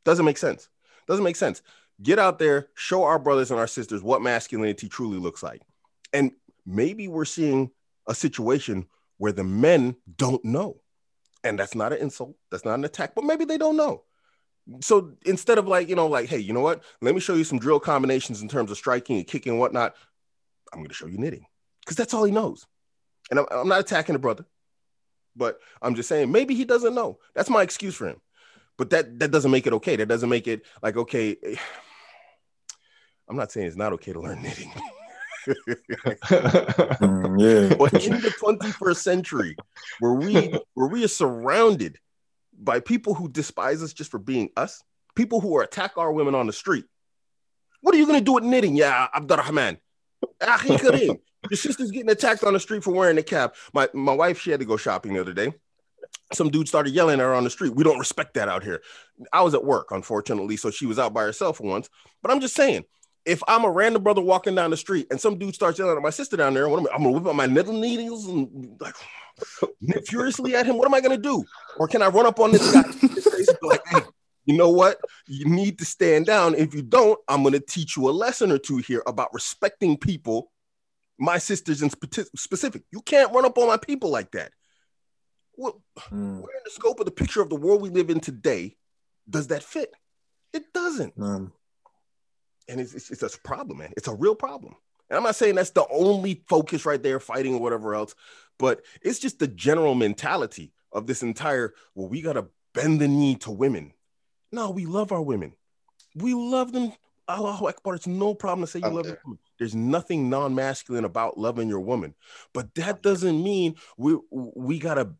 Doesn't 0.06 0.26
make 0.26 0.38
sense. 0.38 0.69
Doesn't 1.08 1.24
make 1.24 1.36
sense. 1.36 1.62
Get 2.02 2.19
out 2.19 2.39
there 2.39 2.69
show 2.76 3.04
our 3.04 3.19
brothers 3.19 3.52
and 3.52 3.60
our 3.60 3.67
sisters 3.67 4.04
what 4.04 4.22
masculinity 4.22 4.88
truly 4.88 5.17
looks 5.17 5.43
like. 5.43 5.62
And 6.13 6.32
maybe 6.65 7.08
we're 7.08 7.26
seeing 7.26 7.72
a 8.08 8.15
situation 8.15 8.86
where 9.17 9.32
the 9.32 9.43
men 9.43 9.95
don't 10.15 10.45
know 10.45 10.82
and 11.43 11.58
that's 11.58 11.75
not 11.75 11.93
an 11.93 11.99
insult. 11.99 12.36
That's 12.52 12.65
not 12.65 12.75
an 12.75 12.86
attack, 12.86 13.15
but 13.15 13.23
maybe 13.23 13.45
they 13.45 13.58
don't 13.58 13.78
know. 13.78 14.04
So 14.82 15.13
instead 15.25 15.58
of 15.58 15.67
like, 15.67 15.89
you 15.89 15.95
know, 15.95 16.08
like, 16.08 16.30
hey, 16.30 16.38
you 16.38 16.54
know 16.54 16.62
what? 16.62 16.84
Let 17.02 17.15
me 17.15 17.21
show 17.21 17.34
you 17.34 17.43
some 17.43 17.60
drill 17.60 17.80
combinations 17.80 18.41
in 18.41 18.49
terms 18.49 18.71
of 18.71 18.78
striking 18.78 19.17
and 19.17 19.28
kicking 19.28 19.54
and 19.54 19.60
whatnot. 19.60 19.95
I'm 20.71 20.80
going 20.80 20.89
to 20.89 20.93
show 20.93 21.08
you 21.08 21.17
knitting 21.17 21.45
because 21.82 21.97
that's 21.97 22.13
all 22.13 22.23
he 22.23 22.32
knows. 22.32 22.67
And 23.32 23.39
I'm, 23.39 23.45
I'm 23.52 23.67
not 23.67 23.80
attacking 23.80 24.13
the 24.13 24.19
brother, 24.19 24.45
but 25.36 25.60
I'm 25.82 25.95
just 25.95 26.10
saying 26.10 26.32
maybe 26.32 26.54
he 26.54 26.65
doesn't 26.65 26.93
know. 26.93 27.19
That's 27.34 27.49
my 27.49 27.63
excuse 27.63 27.95
for 27.95 28.08
him. 28.08 28.21
But 28.78 28.91
that 28.91 29.19
that 29.19 29.32
doesn't 29.32 29.52
make 29.52 29.67
it 29.67 29.73
okay. 29.73 29.95
That 29.95 30.08
doesn't 30.08 30.30
make 30.30 30.47
it 30.47 30.62
like 30.82 30.97
okay. 30.97 31.36
I'm 33.30 33.36
not 33.36 33.52
saying 33.52 33.67
it's 33.67 33.75
not 33.75 33.93
okay 33.93 34.13
to 34.13 34.21
learn 34.21 34.41
knitting. 34.41 34.71
mm, 35.47 37.39
yeah. 37.39 37.75
But 37.75 38.06
in 38.06 38.13
the 38.21 38.34
21st 38.41 38.97
century, 38.97 39.56
where 39.99 40.13
we 40.13 40.54
where 40.73 40.88
we 40.88 41.04
are 41.04 41.10
surrounded 41.10 41.97
by 42.58 42.80
people 42.80 43.13
who 43.13 43.30
despise 43.30 43.82
us 43.82 43.93
just 43.93 44.12
for 44.12 44.19
being 44.19 44.49
us, 44.58 44.84
people 45.15 45.39
who 45.39 45.56
are 45.58 45.63
attack 45.63 45.97
our 45.97 46.12
women 46.12 46.36
on 46.36 46.47
the 46.47 46.54
street. 46.54 46.86
What 47.82 47.95
are 47.95 47.97
you 47.97 48.06
gonna 48.06 48.21
do 48.21 48.34
with 48.34 48.43
knitting? 48.43 48.75
Yeah, 48.75 49.08
Abdurrahman. 49.13 49.78
Your 51.49 51.58
sister's 51.58 51.91
getting 51.91 52.10
attacked 52.10 52.43
on 52.43 52.54
the 52.54 52.60
street 52.60 52.84
for 52.84 52.91
wearing 52.93 53.17
a 53.17 53.23
cap. 53.23 53.56
My 53.73 53.88
my 53.93 54.13
wife, 54.13 54.39
she 54.39 54.52
had 54.52 54.60
to 54.60 54.65
go 54.65 54.78
shopping 54.78 55.13
the 55.13 55.21
other 55.21 55.34
day. 55.34 55.54
Some 56.34 56.49
dude 56.49 56.67
started 56.67 56.93
yelling 56.93 57.19
at 57.19 57.25
her 57.25 57.34
on 57.34 57.43
the 57.43 57.49
street. 57.49 57.75
We 57.75 57.84
don't 57.84 57.99
respect 57.99 58.36
that 58.36 58.49
out 58.49 58.63
here. 58.63 58.82
I 59.34 59.41
was 59.41 59.54
at 59.54 59.63
work, 59.63 59.91
unfortunately, 59.91 60.58
so 60.58 60.69
she 60.69 60.86
was 60.86 60.99
out 60.99 61.13
by 61.13 61.23
herself 61.23 61.60
once. 61.60 61.89
But 62.21 62.32
I'm 62.32 62.39
just 62.39 62.56
saying, 62.56 62.86
if 63.29 63.43
I'm 63.47 63.63
a 63.63 63.69
random 63.69 64.01
brother 64.01 64.21
walking 64.21 64.55
down 64.55 64.71
the 64.71 64.77
street 64.77 65.07
and 65.11 65.21
some 65.21 65.37
dude 65.37 65.53
starts 65.53 65.77
yelling 65.77 65.95
at 65.95 66.01
my 66.01 66.09
sister 66.09 66.35
down 66.35 66.55
there, 66.55 66.67
what 66.67 66.79
am 66.79 66.87
I, 66.87 66.95
I'm 66.95 67.03
gonna 67.03 67.11
whip 67.11 67.27
out 67.27 67.35
my 67.35 67.45
needle 67.45 67.73
needles 67.73 68.27
and 68.27 68.75
like 68.81 68.95
nip 69.79 70.03
furiously 70.07 70.55
at 70.55 70.65
him. 70.65 70.77
What 70.77 70.87
am 70.87 70.95
I 70.95 71.01
gonna 71.01 71.17
do? 71.17 71.43
Or 71.77 71.87
can 71.87 72.01
I 72.01 72.07
run 72.07 72.25
up 72.25 72.39
on 72.39 72.51
this 72.51 72.73
guy 72.73 72.81
like, 73.61 73.81
hey, 73.87 74.01
you 74.45 74.57
know 74.57 74.71
what? 74.71 74.99
You 75.27 75.45
need 75.45 75.77
to 75.77 75.85
stand 75.85 76.25
down. 76.25 76.55
If 76.55 76.73
you 76.73 76.81
don't, 76.81 77.19
I'm 77.27 77.43
gonna 77.43 77.59
teach 77.59 77.95
you 77.95 78.09
a 78.09 78.11
lesson 78.11 78.51
or 78.51 78.57
two 78.57 78.77
here 78.77 79.03
about 79.05 79.31
respecting 79.31 79.95
people, 79.95 80.51
my 81.19 81.37
sisters 81.37 81.83
in 81.83 81.91
specific. 82.35 82.81
You 82.91 83.01
can't 83.01 83.31
run 83.31 83.45
up 83.45 83.59
on 83.59 83.67
my 83.67 83.77
people 83.77 84.09
like 84.09 84.31
that. 84.31 84.51
Well, 85.55 85.83
mm. 86.11 86.41
where 86.41 86.57
in 86.57 86.63
the 86.65 86.71
scope 86.71 86.99
of 86.99 87.05
the 87.05 87.11
picture 87.11 87.41
of 87.41 87.49
the 87.49 87.55
world 87.55 87.81
we 87.81 87.89
live 87.89 88.09
in 88.09 88.21
today 88.21 88.75
does 89.29 89.47
that 89.47 89.61
fit? 89.61 89.93
It 90.51 90.73
doesn't. 90.73 91.15
Mm 91.15 91.51
and 92.69 92.79
it's, 92.79 92.93
it's, 92.93 93.12
it's 93.12 93.36
a 93.36 93.39
problem, 93.41 93.79
man. 93.79 93.93
It's 93.97 94.08
a 94.08 94.13
real 94.13 94.36
problem. 94.36 94.75
And 95.10 95.17
I'm 95.17 95.23
not 95.23 95.36
saying 95.36 95.55
that's 95.55 95.71
the 95.71 95.88
only 95.89 96.43
focus 96.47 96.86
right 96.86 97.01
there, 97.01 97.19
fighting 97.19 97.55
or 97.55 97.60
whatever 97.60 97.95
else, 97.95 98.15
but 98.58 98.82
it's 99.01 99.19
just 99.19 99.39
the 99.39 99.47
general 99.47 99.95
mentality 99.95 100.71
of 100.91 101.08
this 101.08 101.23
entire, 101.23 101.73
well, 101.95 102.08
we 102.08 102.21
got 102.21 102.34
to 102.34 102.47
bend 102.73 103.01
the 103.01 103.08
knee 103.08 103.36
to 103.38 103.51
women. 103.51 103.93
No, 104.51 104.69
we 104.69 104.86
love 104.86 105.12
our 105.12 105.21
women. 105.21 105.53
We 106.15 106.34
love 106.34 106.71
them. 106.71 106.93
Allahu 107.27 107.67
Akbar. 107.67 107.95
It's 107.95 108.08
no 108.08 108.34
problem 108.34 108.65
to 108.65 108.71
say 108.71 108.79
you 108.79 108.89
love 108.89 109.05
there. 109.05 109.19
them. 109.23 109.38
There's 109.60 109.75
nothing 109.75 110.29
non-masculine 110.29 111.05
about 111.05 111.38
loving 111.38 111.69
your 111.69 111.79
woman. 111.79 112.15
But 112.53 112.73
that 112.75 113.03
doesn't 113.03 113.43
mean 113.43 113.75
we 113.97 114.17
we 114.32 114.79
gotta 114.79 115.12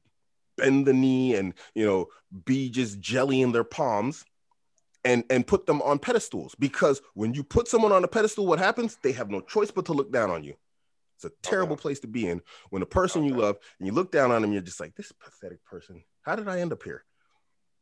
bend 0.58 0.88
the 0.88 0.94
knee 0.94 1.36
and 1.36 1.54
you 1.76 1.86
know 1.86 2.08
be 2.46 2.70
just 2.70 3.00
jelly 3.00 3.42
in 3.42 3.52
their 3.52 3.64
palms 3.64 4.26
and 5.04 5.24
and 5.30 5.46
put 5.46 5.66
them 5.66 5.82
on 5.82 6.00
pedestals. 6.00 6.56
Because 6.56 7.02
when 7.14 7.34
you 7.34 7.44
put 7.44 7.68
someone 7.68 7.92
on 7.92 8.04
a 8.04 8.08
pedestal 8.08 8.48
what 8.48 8.60
happens? 8.60 8.98
They 9.02 9.12
have 9.14 9.30
no 9.30 9.42
choice 9.42 9.72
but 9.72 9.86
to 9.86 9.94
look 9.94 10.12
down 10.12 10.30
on 10.30 10.44
you. 10.44 10.56
It's 11.16 11.26
a 11.26 11.32
terrible 11.42 11.74
okay. 11.74 11.82
place 11.82 12.00
to 12.02 12.08
be 12.08 12.28
in. 12.28 12.42
When 12.70 12.82
a 12.82 12.88
person 12.88 13.22
okay. 13.22 13.30
you 13.30 13.40
love 13.40 13.58
and 13.80 13.88
you 13.88 13.94
look 13.94 14.12
down 14.12 14.32
on 14.32 14.42
them 14.42 14.54
you're 14.54 14.62
just 14.62 14.80
like 14.80 14.96
this 14.96 15.12
pathetic 15.12 15.64
person. 15.66 16.04
How 16.22 16.36
did 16.36 16.48
i 16.48 16.60
end 16.60 16.74
up 16.74 16.84
here? 16.84 17.04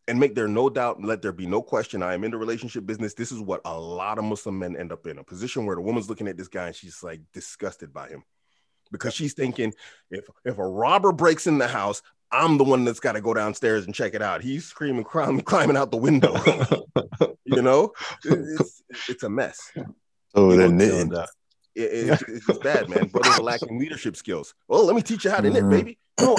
And 0.07 0.19
make 0.19 0.35
there 0.35 0.47
no 0.47 0.69
doubt 0.69 0.97
and 0.97 1.05
let 1.05 1.21
there 1.21 1.33
be 1.33 1.45
no 1.45 1.61
question 1.61 2.01
i 2.01 2.13
am 2.13 2.23
in 2.23 2.31
the 2.31 2.37
relationship 2.37 2.85
business. 2.85 3.13
This 3.13 3.31
is 3.31 3.39
what 3.39 3.61
a 3.65 3.77
lot 3.77 4.17
of 4.17 4.23
muslim 4.23 4.59
men 4.59 4.75
end 4.75 4.91
up 4.91 5.05
in 5.07 5.17
a 5.17 5.23
position 5.23 5.65
where 5.65 5.75
the 5.75 5.81
woman's 5.81 6.09
looking 6.09 6.27
at 6.27 6.37
this 6.37 6.47
guy 6.47 6.67
and 6.67 6.75
she's 6.75 7.03
like 7.03 7.21
disgusted 7.33 7.93
by 7.93 8.09
him. 8.09 8.23
Because 8.89 9.13
she's 9.13 9.33
thinking 9.33 9.73
if 10.09 10.29
if 10.45 10.57
a 10.57 10.67
robber 10.67 11.11
breaks 11.11 11.45
in 11.45 11.57
the 11.57 11.67
house 11.67 12.01
I'm 12.31 12.57
the 12.57 12.63
one 12.63 12.83
that's 12.83 12.99
got 12.99 13.13
to 13.13 13.21
go 13.21 13.33
downstairs 13.33 13.85
and 13.85 13.95
check 13.95 14.13
it 14.13 14.21
out. 14.21 14.41
He's 14.41 14.65
screaming, 14.65 15.03
climbing, 15.03 15.41
climbing 15.45 15.77
out 15.77 15.91
the 15.91 15.97
window. 15.97 16.35
you 17.45 17.61
know, 17.61 17.93
it's 18.23 18.83
it's 19.07 19.23
a 19.23 19.29
mess. 19.29 19.71
Oh, 20.35 20.55
they're 20.55 20.69
knitting. 20.69 21.13
It, 21.75 21.81
it, 21.81 22.21
it's 22.27 22.45
just 22.45 22.63
bad, 22.63 22.89
man. 22.89 23.07
Brothers 23.07 23.39
are 23.39 23.43
lacking 23.43 23.79
leadership 23.79 24.15
skills. 24.15 24.53
Well, 24.67 24.85
let 24.85 24.95
me 24.95 25.01
teach 25.01 25.25
you 25.25 25.31
how 25.31 25.41
to 25.41 25.49
mm-hmm. 25.49 25.69
knit, 25.69 25.85
baby. 25.85 25.97
No, 26.19 26.35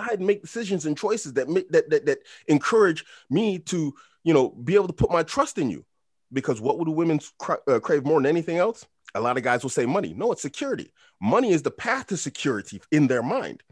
decide 0.00 0.18
and 0.18 0.26
make 0.26 0.42
decisions 0.42 0.86
and 0.86 0.96
choices 0.96 1.34
that 1.34 1.48
make 1.48 1.68
that, 1.70 1.90
that 1.90 2.06
that 2.06 2.18
encourage 2.48 3.04
me 3.28 3.58
to, 3.58 3.94
you 4.24 4.34
know, 4.34 4.50
be 4.50 4.74
able 4.74 4.86
to 4.86 4.92
put 4.92 5.10
my 5.10 5.22
trust 5.22 5.58
in 5.58 5.70
you. 5.70 5.84
Because 6.32 6.60
what 6.60 6.78
would 6.78 6.88
women 6.88 7.20
cra- 7.38 7.58
uh, 7.66 7.80
crave 7.80 8.04
more 8.04 8.20
than 8.20 8.26
anything 8.26 8.58
else? 8.58 8.86
A 9.14 9.20
lot 9.20 9.36
of 9.36 9.42
guys 9.42 9.62
will 9.62 9.70
say 9.70 9.86
money. 9.86 10.14
No, 10.14 10.30
it's 10.30 10.42
security. 10.42 10.92
Money 11.20 11.50
is 11.50 11.62
the 11.62 11.72
path 11.72 12.06
to 12.08 12.16
security 12.16 12.80
in 12.92 13.08
their 13.08 13.22
mind. 13.22 13.62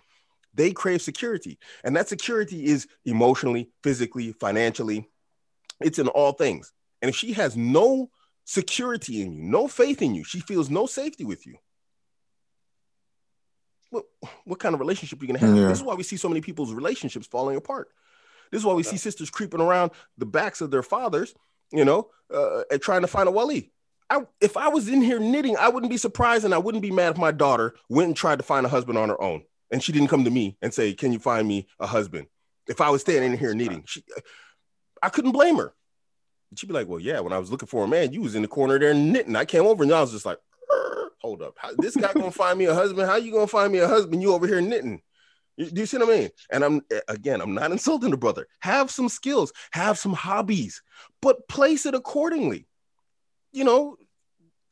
They 0.58 0.72
crave 0.72 1.00
security, 1.00 1.56
and 1.84 1.94
that 1.94 2.08
security 2.08 2.66
is 2.66 2.88
emotionally, 3.04 3.70
physically, 3.84 4.32
financially. 4.32 5.08
It's 5.80 6.00
in 6.00 6.08
all 6.08 6.32
things. 6.32 6.72
And 7.00 7.08
if 7.08 7.14
she 7.14 7.32
has 7.34 7.56
no 7.56 8.10
security 8.44 9.22
in 9.22 9.32
you, 9.32 9.44
no 9.44 9.68
faith 9.68 10.02
in 10.02 10.16
you, 10.16 10.24
she 10.24 10.40
feels 10.40 10.68
no 10.68 10.86
safety 10.86 11.24
with 11.24 11.46
you. 11.46 11.54
What, 13.90 14.06
what 14.44 14.58
kind 14.58 14.74
of 14.74 14.80
relationship 14.80 15.20
are 15.20 15.24
you 15.24 15.28
gonna 15.28 15.38
have? 15.38 15.56
Yeah. 15.56 15.68
This 15.68 15.78
is 15.78 15.84
why 15.84 15.94
we 15.94 16.02
see 16.02 16.16
so 16.16 16.28
many 16.28 16.40
people's 16.40 16.72
relationships 16.74 17.28
falling 17.28 17.56
apart. 17.56 17.88
This 18.50 18.60
is 18.60 18.66
why 18.66 18.74
we 18.74 18.82
see 18.82 18.96
sisters 18.96 19.30
creeping 19.30 19.60
around 19.60 19.92
the 20.16 20.26
backs 20.26 20.60
of 20.60 20.72
their 20.72 20.82
fathers, 20.82 21.36
you 21.70 21.84
know, 21.84 22.08
uh, 22.34 22.62
and 22.68 22.82
trying 22.82 23.02
to 23.02 23.06
find 23.06 23.28
a 23.28 23.32
wali. 23.32 23.70
I, 24.10 24.22
if 24.40 24.56
I 24.56 24.68
was 24.68 24.88
in 24.88 25.02
here 25.02 25.20
knitting, 25.20 25.56
I 25.56 25.68
wouldn't 25.68 25.90
be 25.90 25.98
surprised 25.98 26.44
and 26.44 26.52
I 26.52 26.58
wouldn't 26.58 26.82
be 26.82 26.90
mad 26.90 27.12
if 27.12 27.16
my 27.18 27.30
daughter 27.30 27.76
went 27.88 28.08
and 28.08 28.16
tried 28.16 28.40
to 28.40 28.42
find 28.42 28.66
a 28.66 28.68
husband 28.68 28.98
on 28.98 29.08
her 29.08 29.22
own 29.22 29.44
and 29.70 29.82
she 29.82 29.92
didn't 29.92 30.08
come 30.08 30.24
to 30.24 30.30
me 30.30 30.56
and 30.62 30.72
say, 30.72 30.92
"Can 30.94 31.12
you 31.12 31.18
find 31.18 31.46
me 31.46 31.66
a 31.78 31.86
husband?" 31.86 32.26
If 32.68 32.80
I 32.80 32.90
was 32.90 33.00
standing 33.00 33.32
in 33.32 33.38
here 33.38 33.54
knitting, 33.54 33.84
she, 33.86 34.02
uh, 34.16 34.20
I 35.02 35.08
couldn't 35.08 35.32
blame 35.32 35.56
her. 35.56 35.74
She'd 36.56 36.66
be 36.66 36.72
like, 36.72 36.88
"Well, 36.88 37.00
yeah, 37.00 37.20
when 37.20 37.32
I 37.32 37.38
was 37.38 37.50
looking 37.50 37.68
for 37.68 37.84
a 37.84 37.88
man, 37.88 38.12
you 38.12 38.22
was 38.22 38.34
in 38.34 38.42
the 38.42 38.48
corner 38.48 38.78
there 38.78 38.94
knitting. 38.94 39.36
I 39.36 39.44
came 39.44 39.66
over 39.66 39.82
and 39.82 39.92
I 39.92 40.00
was 40.00 40.12
just 40.12 40.26
like, 40.26 40.38
hold 41.20 41.42
up, 41.42 41.54
How, 41.58 41.70
this 41.76 41.96
guy 41.96 42.12
gonna 42.12 42.30
find 42.30 42.58
me 42.58 42.66
a 42.66 42.74
husband? 42.74 43.08
How 43.08 43.16
you 43.16 43.32
gonna 43.32 43.46
find 43.46 43.72
me 43.72 43.80
a 43.80 43.88
husband? 43.88 44.22
You 44.22 44.32
over 44.32 44.46
here 44.46 44.60
knitting?" 44.60 45.02
Do 45.58 45.68
you 45.74 45.86
see 45.86 45.98
what 45.98 46.08
I 46.08 46.18
mean? 46.20 46.30
And 46.52 46.64
I'm 46.64 46.82
eh, 46.90 47.00
again, 47.08 47.40
I'm 47.40 47.54
not 47.54 47.72
insulting 47.72 48.10
the 48.10 48.16
brother. 48.16 48.46
Have 48.60 48.90
some 48.90 49.08
skills, 49.08 49.52
have 49.72 49.98
some 49.98 50.12
hobbies, 50.12 50.82
but 51.20 51.48
place 51.48 51.84
it 51.84 51.94
accordingly. 51.94 52.66
You 53.52 53.64
know, 53.64 53.96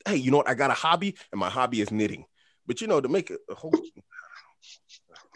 hey, 0.07 0.17
you 0.17 0.31
know 0.31 0.39
what? 0.39 0.49
I 0.49 0.55
got 0.55 0.71
a 0.71 0.75
hobby, 0.75 1.17
and 1.33 1.41
my 1.41 1.51
hobby 1.51 1.81
is 1.81 1.91
knitting. 1.91 2.25
But 2.67 2.81
you 2.81 2.87
know, 2.87 3.01
to 3.01 3.09
make 3.09 3.31
a 3.31 3.55
whole 3.55 3.75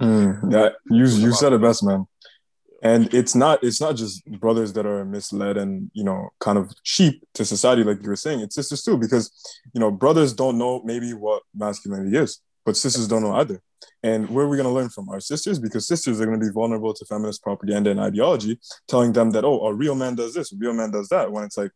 mm, 0.01 0.53
yeah, 0.53 0.71
you 0.91 1.05
you 1.07 1.33
said 1.33 1.53
it 1.53 1.61
best, 1.61 1.85
man. 1.85 2.07
And 2.83 3.13
it's 3.13 3.35
not 3.35 3.63
it's 3.63 3.81
not 3.81 3.97
just 3.97 4.25
brothers 4.27 4.73
that 4.73 4.87
are 4.87 5.05
misled 5.05 5.57
and 5.57 5.91
you 5.93 6.03
know 6.03 6.31
kind 6.41 6.59
of 6.59 6.73
cheap 6.83 7.23
to 7.35 7.45
society, 7.45 7.85
like 7.85 8.03
you 8.03 8.09
were 8.09 8.17
saying. 8.17 8.41
It's 8.41 8.55
sisters 8.55 8.83
too, 8.83 8.97
because 8.97 9.31
you 9.75 9.81
know 9.81 9.91
brothers 9.91 10.33
don't 10.33 10.59
know 10.59 10.83
maybe 10.85 11.13
what 11.13 11.43
masculinity 11.55 12.17
is, 12.17 12.41
but 12.65 12.77
sisters 12.77 13.07
don't 13.07 13.23
know 13.23 13.35
either. 13.35 13.61
And 14.03 14.29
where 14.31 14.47
are 14.47 14.49
we 14.49 14.57
going 14.57 14.69
to 14.69 14.73
learn 14.73 14.89
from 14.89 15.09
our 15.09 15.21
sisters? 15.21 15.59
Because 15.59 15.87
sisters 15.87 16.21
are 16.21 16.27
going 16.27 16.41
to 16.41 16.47
be 16.47 16.53
vulnerable 16.53 16.95
to 16.95 17.05
feminist 17.05 17.43
propaganda 17.43 17.91
and 17.91 18.01
ideology, 18.01 18.59
telling 18.89 19.13
them 19.13 19.31
that, 19.33 19.45
oh, 19.45 19.67
a 19.67 19.75
real 19.75 19.95
man 19.95 20.15
does 20.15 20.35
this, 20.35 20.53
a 20.53 20.57
real 20.57 20.73
man 20.73 20.91
does 20.91 21.09
that. 21.09 21.31
When 21.31 21.45
it's 21.45 21.57
like, 21.57 21.71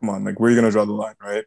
come 0.00 0.10
on, 0.10 0.24
like, 0.24 0.38
where 0.38 0.48
are 0.48 0.54
you 0.54 0.60
going 0.60 0.70
to 0.70 0.72
draw 0.72 0.84
the 0.84 0.92
line, 0.92 1.14
right? 1.20 1.44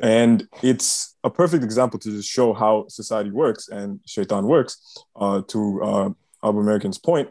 And 0.00 0.48
it's 0.62 1.16
a 1.22 1.30
perfect 1.30 1.62
example 1.62 1.98
to 2.00 2.10
just 2.10 2.28
show 2.28 2.54
how 2.54 2.86
society 2.88 3.30
works 3.30 3.68
and 3.68 4.00
shaitan 4.06 4.46
works. 4.46 5.04
Uh, 5.14 5.42
to 5.48 5.82
uh, 5.82 6.10
Abu 6.42 6.60
American's 6.60 6.98
point, 6.98 7.28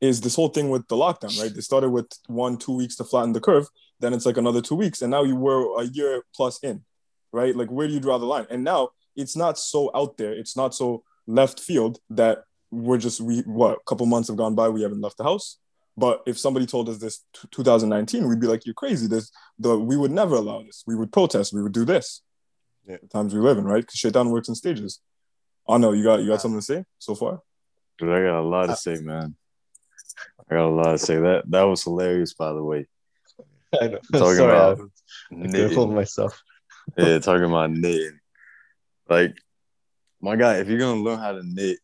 is 0.00 0.20
this 0.20 0.36
whole 0.36 0.48
thing 0.48 0.70
with 0.70 0.86
the 0.88 0.96
lockdown, 0.96 1.38
right? 1.40 1.52
They 1.52 1.60
started 1.60 1.90
with 1.90 2.06
one, 2.26 2.56
two 2.56 2.76
weeks 2.76 2.96
to 2.96 3.04
flatten 3.04 3.32
the 3.32 3.40
curve. 3.40 3.66
Then 3.98 4.14
it's 4.14 4.24
like 4.24 4.36
another 4.36 4.62
two 4.62 4.76
weeks. 4.76 5.02
And 5.02 5.10
now 5.10 5.24
you 5.24 5.36
were 5.36 5.80
a 5.80 5.84
year 5.84 6.22
plus 6.34 6.58
in, 6.62 6.82
right? 7.32 7.54
Like, 7.54 7.68
where 7.68 7.86
do 7.86 7.92
you 7.92 8.00
draw 8.00 8.18
the 8.18 8.24
line? 8.24 8.46
And 8.50 8.64
now 8.64 8.90
it's 9.16 9.36
not 9.36 9.58
so 9.58 9.90
out 9.94 10.16
there. 10.16 10.32
It's 10.32 10.56
not 10.56 10.74
so 10.74 11.02
left 11.26 11.60
field 11.60 11.98
that 12.10 12.44
we're 12.70 12.98
just 12.98 13.20
we 13.20 13.40
what 13.40 13.72
a 13.72 13.84
couple 13.86 14.06
months 14.06 14.28
have 14.28 14.36
gone 14.36 14.54
by 14.54 14.68
we 14.68 14.82
haven't 14.82 15.00
left 15.00 15.16
the 15.16 15.24
house 15.24 15.58
but 16.00 16.22
if 16.26 16.38
somebody 16.38 16.66
told 16.66 16.88
us 16.88 16.98
this 16.98 17.24
t- 17.34 17.46
2019 17.50 18.26
we'd 18.26 18.40
be 18.40 18.46
like 18.46 18.64
you're 18.64 18.74
crazy. 18.74 19.06
This 19.06 19.30
the 19.58 19.78
we 19.78 19.96
would 19.96 20.10
never 20.10 20.36
allow 20.36 20.62
this. 20.62 20.82
We 20.86 20.96
would 20.96 21.12
protest. 21.12 21.52
We 21.52 21.62
would 21.62 21.72
do 21.72 21.84
this. 21.84 22.22
Yeah. 22.86 22.96
the 23.02 23.08
times 23.08 23.34
we 23.34 23.40
live 23.40 23.58
in 23.58 23.64
right? 23.64 23.82
Because 23.82 23.98
shaitan 23.98 24.30
works 24.30 24.48
in 24.48 24.54
stages. 24.54 25.00
Oh 25.66 25.76
no 25.76 25.92
you 25.92 26.02
got 26.02 26.20
you 26.20 26.28
got 26.28 26.40
something 26.40 26.58
to 26.58 26.64
say 26.64 26.84
so 26.98 27.14
far? 27.14 27.42
Dude, 27.98 28.08
i 28.10 28.22
got 28.22 28.40
a 28.40 28.42
lot 28.42 28.66
to 28.66 28.72
uh, 28.72 28.76
say 28.76 28.96
man. 28.96 29.36
I 30.50 30.54
got 30.54 30.66
a 30.66 30.74
lot 30.74 30.92
to 30.92 30.98
say. 30.98 31.16
That 31.16 31.42
that 31.50 31.62
was 31.62 31.84
hilarious 31.84 32.34
by 32.34 32.52
the 32.52 32.62
way. 32.62 32.86
I 33.80 33.88
know. 33.88 33.98
talking 34.12 34.36
Sorry, 34.36 34.44
about 34.44 34.80
I, 35.30 35.64
I 35.64 35.74
hold 35.74 35.92
myself. 35.92 36.42
Yeah 36.96 37.18
talking 37.18 37.44
about 37.44 37.70
knitting. 37.70 38.18
Like 39.08 39.36
my 40.20 40.36
guy, 40.36 40.56
if 40.56 40.68
you're 40.68 40.78
gonna 40.78 41.02
learn 41.02 41.18
how 41.18 41.32
to 41.32 41.42
knit, 41.42 41.78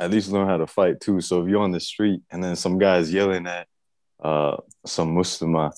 at 0.00 0.10
least 0.10 0.32
learn 0.32 0.48
how 0.48 0.56
to 0.56 0.66
fight 0.66 1.00
too. 1.00 1.20
So 1.20 1.42
if 1.42 1.48
you're 1.48 1.62
on 1.62 1.72
the 1.72 1.80
street 1.80 2.22
and 2.30 2.42
then 2.42 2.56
some 2.56 2.78
guy's 2.78 3.12
yelling 3.12 3.46
at 3.46 3.68
uh 4.22 4.56
some 4.86 5.14
Muslim, 5.14 5.70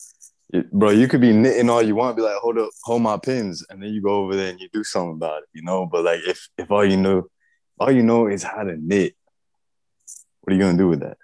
bro, 0.73 0.91
you 0.91 1.09
could 1.09 1.21
be 1.21 1.33
knitting 1.33 1.69
all 1.69 1.83
you 1.83 1.95
want, 1.95 2.17
be 2.17 2.23
like, 2.23 2.37
hold 2.37 2.59
up, 2.59 2.71
hold 2.85 3.03
my 3.03 3.19
pins, 3.19 3.67
and 3.69 3.83
then 3.83 3.93
you 3.93 4.01
go 4.01 4.17
over 4.23 4.37
there 4.37 4.51
and 4.51 4.61
you 4.61 4.69
do 4.73 4.85
something 4.85 5.17
about 5.17 5.43
it, 5.43 5.49
you 5.53 5.63
know. 5.63 5.87
But 5.87 6.05
like 6.05 6.21
if 6.25 6.49
if 6.57 6.71
all 6.71 6.85
you 6.85 6.97
know, 6.97 7.25
all 7.79 7.91
you 7.91 8.03
know 8.03 8.29
is 8.29 8.43
how 8.43 8.63
to 8.63 8.77
knit, 8.77 9.15
what 10.41 10.53
are 10.53 10.57
you 10.57 10.63
gonna 10.63 10.79
do 10.79 10.89
with 10.89 11.01
that? 11.01 11.19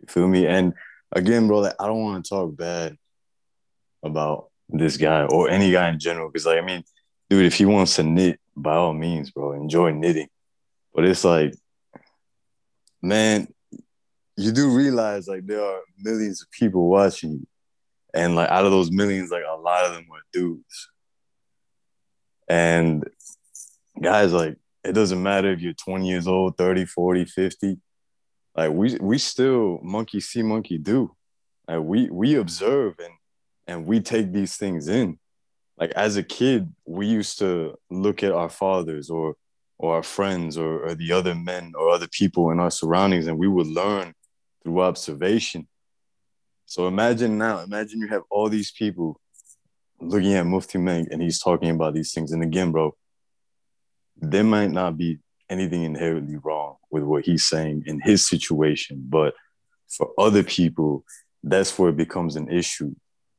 You 0.00 0.06
feel 0.08 0.28
me? 0.28 0.46
And 0.46 0.74
again, 1.12 1.46
bro, 1.46 1.58
like 1.60 1.74
I 1.78 1.86
don't 1.86 2.02
want 2.02 2.24
to 2.24 2.28
talk 2.28 2.56
bad 2.56 2.96
about 4.02 4.50
this 4.68 4.96
guy 4.96 5.24
or 5.24 5.50
any 5.50 5.70
guy 5.70 5.90
in 5.90 5.98
general, 5.98 6.28
because 6.28 6.46
like 6.46 6.58
I 6.58 6.64
mean, 6.64 6.82
dude, 7.28 7.46
if 7.46 7.54
he 7.54 7.66
wants 7.66 7.96
to 7.96 8.02
knit, 8.02 8.40
by 8.56 8.74
all 8.74 8.94
means, 8.94 9.30
bro, 9.30 9.52
enjoy 9.52 9.92
knitting. 9.92 10.28
But 10.94 11.04
it's 11.06 11.24
like, 11.24 11.54
man, 13.04 13.48
you 14.36 14.52
do 14.52 14.70
realize 14.70 15.28
like 15.28 15.46
there 15.46 15.62
are 15.62 15.80
millions 15.98 16.42
of 16.42 16.50
people 16.50 16.88
watching 16.88 17.32
you. 17.32 17.46
And 18.12 18.36
like 18.36 18.48
out 18.48 18.64
of 18.64 18.70
those 18.70 18.90
millions, 18.90 19.30
like 19.30 19.44
a 19.48 19.56
lot 19.56 19.84
of 19.86 19.94
them 19.94 20.06
are 20.12 20.22
dudes. 20.32 20.88
And 22.48 23.08
guys, 24.00 24.32
like, 24.32 24.56
it 24.84 24.92
doesn't 24.92 25.22
matter 25.22 25.50
if 25.50 25.60
you're 25.60 25.72
20 25.72 26.06
years 26.06 26.28
old, 26.28 26.56
30, 26.56 26.84
40, 26.84 27.24
50. 27.24 27.78
Like 28.56 28.70
we 28.70 28.96
we 29.00 29.18
still 29.18 29.80
monkey 29.82 30.20
see, 30.20 30.42
monkey 30.42 30.78
do. 30.78 31.14
Like 31.66 31.80
we 31.80 32.08
we 32.10 32.36
observe 32.36 32.94
and 32.98 33.14
and 33.66 33.86
we 33.86 34.00
take 34.00 34.32
these 34.32 34.56
things 34.56 34.88
in 34.88 35.18
like 35.78 35.90
as 35.92 36.16
a 36.16 36.22
kid 36.22 36.72
we 36.86 37.06
used 37.06 37.38
to 37.38 37.74
look 37.90 38.22
at 38.22 38.32
our 38.32 38.48
fathers 38.48 39.10
or 39.10 39.34
or 39.78 39.96
our 39.96 40.02
friends 40.02 40.56
or, 40.56 40.86
or 40.86 40.94
the 40.94 41.12
other 41.12 41.34
men 41.34 41.72
or 41.76 41.90
other 41.90 42.08
people 42.08 42.50
in 42.50 42.60
our 42.60 42.70
surroundings 42.70 43.26
and 43.26 43.38
we 43.38 43.48
would 43.48 43.66
learn 43.66 44.14
through 44.62 44.80
observation 44.80 45.66
so 46.66 46.86
imagine 46.86 47.36
now 47.38 47.60
imagine 47.60 48.00
you 48.00 48.08
have 48.08 48.22
all 48.30 48.48
these 48.48 48.70
people 48.70 49.20
looking 50.00 50.34
at 50.34 50.46
Mufti 50.46 50.78
Menk 50.78 51.08
and 51.10 51.22
he's 51.22 51.40
talking 51.40 51.70
about 51.70 51.94
these 51.94 52.12
things 52.12 52.32
and 52.32 52.42
again 52.42 52.72
bro 52.72 52.94
there 54.16 54.44
might 54.44 54.70
not 54.70 54.96
be 54.96 55.18
anything 55.50 55.82
inherently 55.82 56.36
wrong 56.42 56.76
with 56.90 57.02
what 57.02 57.24
he's 57.24 57.46
saying 57.46 57.82
in 57.86 58.00
his 58.00 58.26
situation 58.26 59.04
but 59.08 59.34
for 59.88 60.12
other 60.18 60.42
people 60.42 61.04
that's 61.42 61.78
where 61.78 61.90
it 61.90 61.96
becomes 61.96 62.36
an 62.36 62.48
issue 62.48 62.94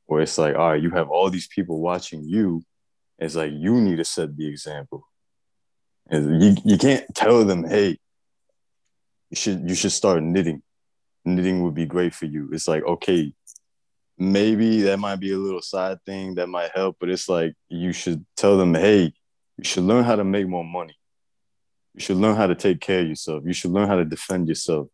where 0.06 0.22
it's 0.22 0.38
like, 0.38 0.54
all 0.54 0.70
right, 0.70 0.82
you 0.82 0.90
have 0.90 1.10
all 1.10 1.30
these 1.30 1.48
people 1.48 1.80
watching 1.80 2.24
you. 2.24 2.62
It's 3.18 3.34
like 3.34 3.52
you 3.52 3.80
need 3.80 3.96
to 3.96 4.04
set 4.04 4.36
the 4.36 4.46
example. 4.48 5.06
You, 6.10 6.56
you 6.64 6.78
can't 6.78 7.04
tell 7.14 7.44
them, 7.44 7.64
hey, 7.64 7.98
you 9.30 9.36
should 9.36 9.68
you 9.68 9.74
should 9.74 9.92
start 9.92 10.22
knitting. 10.22 10.62
Knitting 11.24 11.62
would 11.62 11.74
be 11.74 11.86
great 11.86 12.14
for 12.14 12.26
you. 12.26 12.48
It's 12.52 12.68
like, 12.68 12.84
okay, 12.84 13.32
maybe 14.16 14.82
that 14.82 14.98
might 14.98 15.16
be 15.16 15.32
a 15.32 15.38
little 15.38 15.62
side 15.62 15.98
thing 16.06 16.36
that 16.36 16.48
might 16.48 16.70
help, 16.74 16.96
but 17.00 17.10
it's 17.10 17.28
like 17.28 17.54
you 17.68 17.92
should 17.92 18.24
tell 18.36 18.56
them, 18.56 18.74
hey, 18.74 19.12
you 19.58 19.64
should 19.64 19.84
learn 19.84 20.04
how 20.04 20.16
to 20.16 20.24
make 20.24 20.46
more 20.46 20.64
money. 20.64 20.96
You 21.94 22.00
should 22.00 22.18
learn 22.18 22.36
how 22.36 22.46
to 22.46 22.54
take 22.54 22.80
care 22.80 23.00
of 23.00 23.08
yourself. 23.08 23.42
You 23.46 23.52
should 23.52 23.72
learn 23.72 23.88
how 23.88 23.96
to 23.96 24.04
defend 24.04 24.48
yourself. 24.48 24.88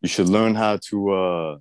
You 0.00 0.08
should 0.08 0.28
learn 0.28 0.54
how 0.54 0.78
to 0.88 1.12
uh, 1.12 1.58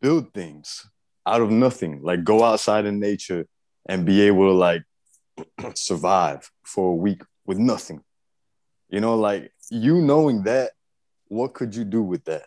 build 0.00 0.32
things 0.32 0.88
out 1.26 1.42
of 1.42 1.50
nothing. 1.50 2.02
Like 2.02 2.24
go 2.24 2.42
outside 2.42 2.86
in 2.86 3.00
nature 3.00 3.46
and 3.86 4.06
be 4.06 4.22
able 4.22 4.48
to 4.48 4.52
like 4.52 4.84
survive 5.74 6.50
for 6.62 6.92
a 6.92 6.96
week 6.96 7.22
with 7.46 7.58
nothing. 7.58 8.02
You 8.88 9.00
know, 9.00 9.16
like 9.16 9.52
you 9.70 10.00
knowing 10.00 10.44
that, 10.44 10.72
what 11.28 11.54
could 11.54 11.74
you 11.74 11.84
do 11.84 12.02
with 12.02 12.24
that? 12.24 12.46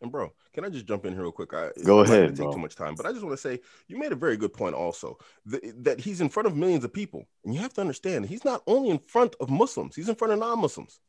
And 0.00 0.10
bro, 0.10 0.32
can 0.52 0.64
I 0.64 0.68
just 0.68 0.86
jump 0.86 1.06
in 1.06 1.12
here 1.12 1.22
real 1.22 1.32
quick? 1.32 1.54
I, 1.54 1.70
Go 1.84 2.00
ahead. 2.00 2.36
Take 2.36 2.50
too 2.50 2.58
much 2.58 2.74
time, 2.74 2.94
but 2.94 3.06
I 3.06 3.12
just 3.12 3.24
want 3.24 3.34
to 3.34 3.40
say 3.40 3.60
you 3.86 3.98
made 3.98 4.12
a 4.12 4.16
very 4.16 4.36
good 4.36 4.52
point. 4.52 4.74
Also, 4.74 5.18
that, 5.46 5.84
that 5.84 6.00
he's 6.00 6.20
in 6.20 6.28
front 6.28 6.46
of 6.46 6.56
millions 6.56 6.84
of 6.84 6.92
people, 6.92 7.26
and 7.44 7.54
you 7.54 7.60
have 7.60 7.74
to 7.74 7.80
understand 7.80 8.26
he's 8.26 8.44
not 8.44 8.62
only 8.66 8.90
in 8.90 8.98
front 8.98 9.34
of 9.40 9.50
Muslims; 9.50 9.94
he's 9.94 10.08
in 10.08 10.14
front 10.14 10.32
of 10.32 10.38
non-Muslims. 10.38 11.00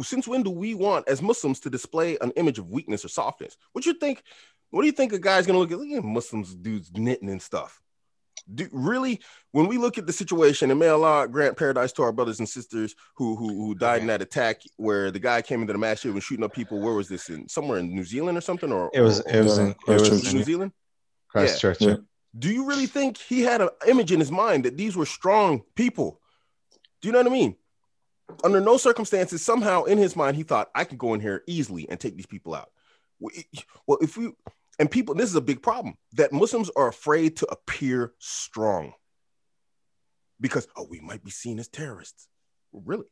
Since 0.00 0.26
when 0.26 0.42
do 0.42 0.50
we 0.50 0.74
want, 0.74 1.06
as 1.06 1.20
Muslims, 1.20 1.60
to 1.60 1.70
display 1.70 2.16
an 2.22 2.30
image 2.32 2.58
of 2.58 2.70
weakness 2.70 3.04
or 3.04 3.08
softness? 3.08 3.58
What 3.72 3.84
you 3.84 3.92
think 3.94 4.22
what 4.72 4.80
do 4.80 4.86
you 4.86 4.92
think 4.92 5.12
a 5.12 5.18
guy's 5.18 5.46
gonna 5.46 5.58
look 5.58 5.70
at? 5.70 5.78
Look 5.78 5.90
at 5.90 6.02
Muslims 6.02 6.54
dudes 6.54 6.90
knitting 6.94 7.28
and 7.28 7.42
stuff. 7.42 7.81
Do, 8.52 8.68
really, 8.72 9.20
when 9.52 9.66
we 9.66 9.78
look 9.78 9.98
at 9.98 10.06
the 10.06 10.12
situation, 10.12 10.70
and 10.70 10.80
may 10.80 10.88
Allah 10.88 11.28
grant 11.28 11.56
paradise 11.56 11.92
to 11.92 12.02
our 12.02 12.12
brothers 12.12 12.38
and 12.38 12.48
sisters 12.48 12.94
who 13.16 13.36
who, 13.36 13.48
who 13.48 13.74
died 13.74 14.00
in 14.00 14.08
that 14.08 14.22
attack 14.22 14.62
where 14.76 15.10
the 15.10 15.18
guy 15.18 15.42
came 15.42 15.60
into 15.60 15.72
the 15.72 15.78
masjid 15.78 16.06
and 16.06 16.14
was 16.14 16.24
shooting 16.24 16.44
up 16.44 16.52
people. 16.52 16.80
Where 16.80 16.94
was 16.94 17.08
this 17.08 17.28
in? 17.28 17.48
Somewhere 17.48 17.78
in 17.78 17.94
New 17.94 18.04
Zealand 18.04 18.38
or 18.38 18.40
something? 18.40 18.72
Or 18.72 18.90
it 18.92 19.00
was 19.00 19.20
it 19.20 19.42
was 19.42 19.58
in, 19.58 19.74
it 19.86 20.00
was 20.00 20.34
New 20.34 20.42
Zealand. 20.42 20.72
Christchurch. 21.28 21.80
Yeah. 21.80 21.96
Do 22.38 22.50
you 22.50 22.66
really 22.66 22.86
think 22.86 23.18
he 23.18 23.42
had 23.42 23.60
an 23.60 23.68
image 23.86 24.10
in 24.10 24.18
his 24.18 24.30
mind 24.30 24.64
that 24.64 24.76
these 24.76 24.96
were 24.96 25.06
strong 25.06 25.62
people? 25.74 26.20
Do 27.00 27.08
you 27.08 27.12
know 27.12 27.18
what 27.18 27.26
I 27.26 27.30
mean? 27.30 27.56
Under 28.42 28.60
no 28.60 28.76
circumstances, 28.78 29.44
somehow 29.44 29.84
in 29.84 29.98
his 29.98 30.16
mind, 30.16 30.36
he 30.36 30.42
thought 30.42 30.70
I 30.74 30.84
can 30.84 30.96
go 30.96 31.12
in 31.14 31.20
here 31.20 31.42
easily 31.46 31.88
and 31.88 32.00
take 32.00 32.16
these 32.16 32.26
people 32.26 32.54
out. 32.54 32.70
Well, 33.20 33.98
if 34.00 34.16
we 34.16 34.32
and 34.82 34.90
people, 34.90 35.14
this 35.14 35.30
is 35.30 35.36
a 35.36 35.40
big 35.40 35.62
problem 35.62 35.94
that 36.14 36.32
Muslims 36.32 36.68
are 36.74 36.88
afraid 36.88 37.36
to 37.36 37.46
appear 37.52 38.14
strong 38.18 38.94
because, 40.40 40.66
oh, 40.74 40.88
we 40.90 40.98
might 40.98 41.22
be 41.22 41.30
seen 41.30 41.60
as 41.60 41.68
terrorists. 41.68 42.26
Really? 42.72 43.04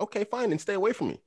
Okay, 0.00 0.22
fine, 0.22 0.52
and 0.52 0.60
stay 0.60 0.74
away 0.74 0.92
from 0.92 1.08
me. 1.08 1.20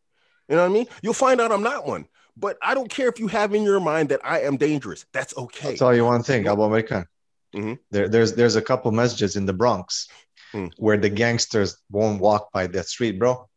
You 0.48 0.56
know 0.56 0.62
what 0.62 0.72
I 0.72 0.74
mean? 0.74 0.88
You'll 1.02 1.14
find 1.14 1.42
out 1.42 1.52
I'm 1.52 1.64
not 1.64 1.86
one, 1.86 2.08
but 2.38 2.58
I 2.62 2.76
don't 2.76 2.90
care 2.90 3.10
if 3.10 3.20
you 3.20 3.28
have 3.28 3.54
in 3.54 3.64
your 3.64 3.82
mind 3.82 4.08
that 4.08 4.22
I 4.24 4.40
am 4.40 4.56
dangerous. 4.56 5.06
That's 5.12 5.36
okay. 5.38 5.72
I'll 5.72 5.76
tell 5.76 5.94
you 5.94 6.06
one 6.06 6.24
thing, 6.24 6.48
Abu 6.48 6.62
American. 6.62 7.06
Mm-hmm. 7.54 7.74
There, 7.92 8.08
there's 8.08 8.36
there's 8.36 8.56
a 8.56 8.62
couple 8.62 8.90
messages 8.94 9.36
in 9.36 9.46
the 9.46 9.52
Bronx 9.52 10.08
mm. 10.54 10.72
where 10.78 10.96
the 10.96 11.10
gangsters 11.10 11.78
won't 11.92 12.22
walk 12.22 12.54
by 12.54 12.68
that 12.68 12.88
street, 12.88 13.20
bro. 13.20 13.50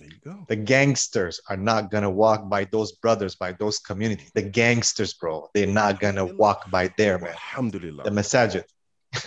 There 0.00 0.08
you 0.08 0.18
go. 0.24 0.46
The 0.48 0.56
gangsters 0.56 1.40
are 1.50 1.58
not 1.58 1.90
gonna 1.90 2.08
walk 2.08 2.48
by 2.48 2.64
those 2.64 2.92
brothers, 2.92 3.34
by 3.34 3.52
those 3.52 3.78
communities. 3.78 4.30
The 4.34 4.42
gangsters, 4.42 5.12
bro, 5.12 5.48
they're 5.52 5.66
not 5.66 6.00
gonna 6.00 6.24
walk 6.24 6.70
by 6.70 6.90
there, 6.96 7.18
man. 7.18 7.32
Alhamdulillah. 7.32 8.04
The 8.04 8.10
masajid. 8.10 8.64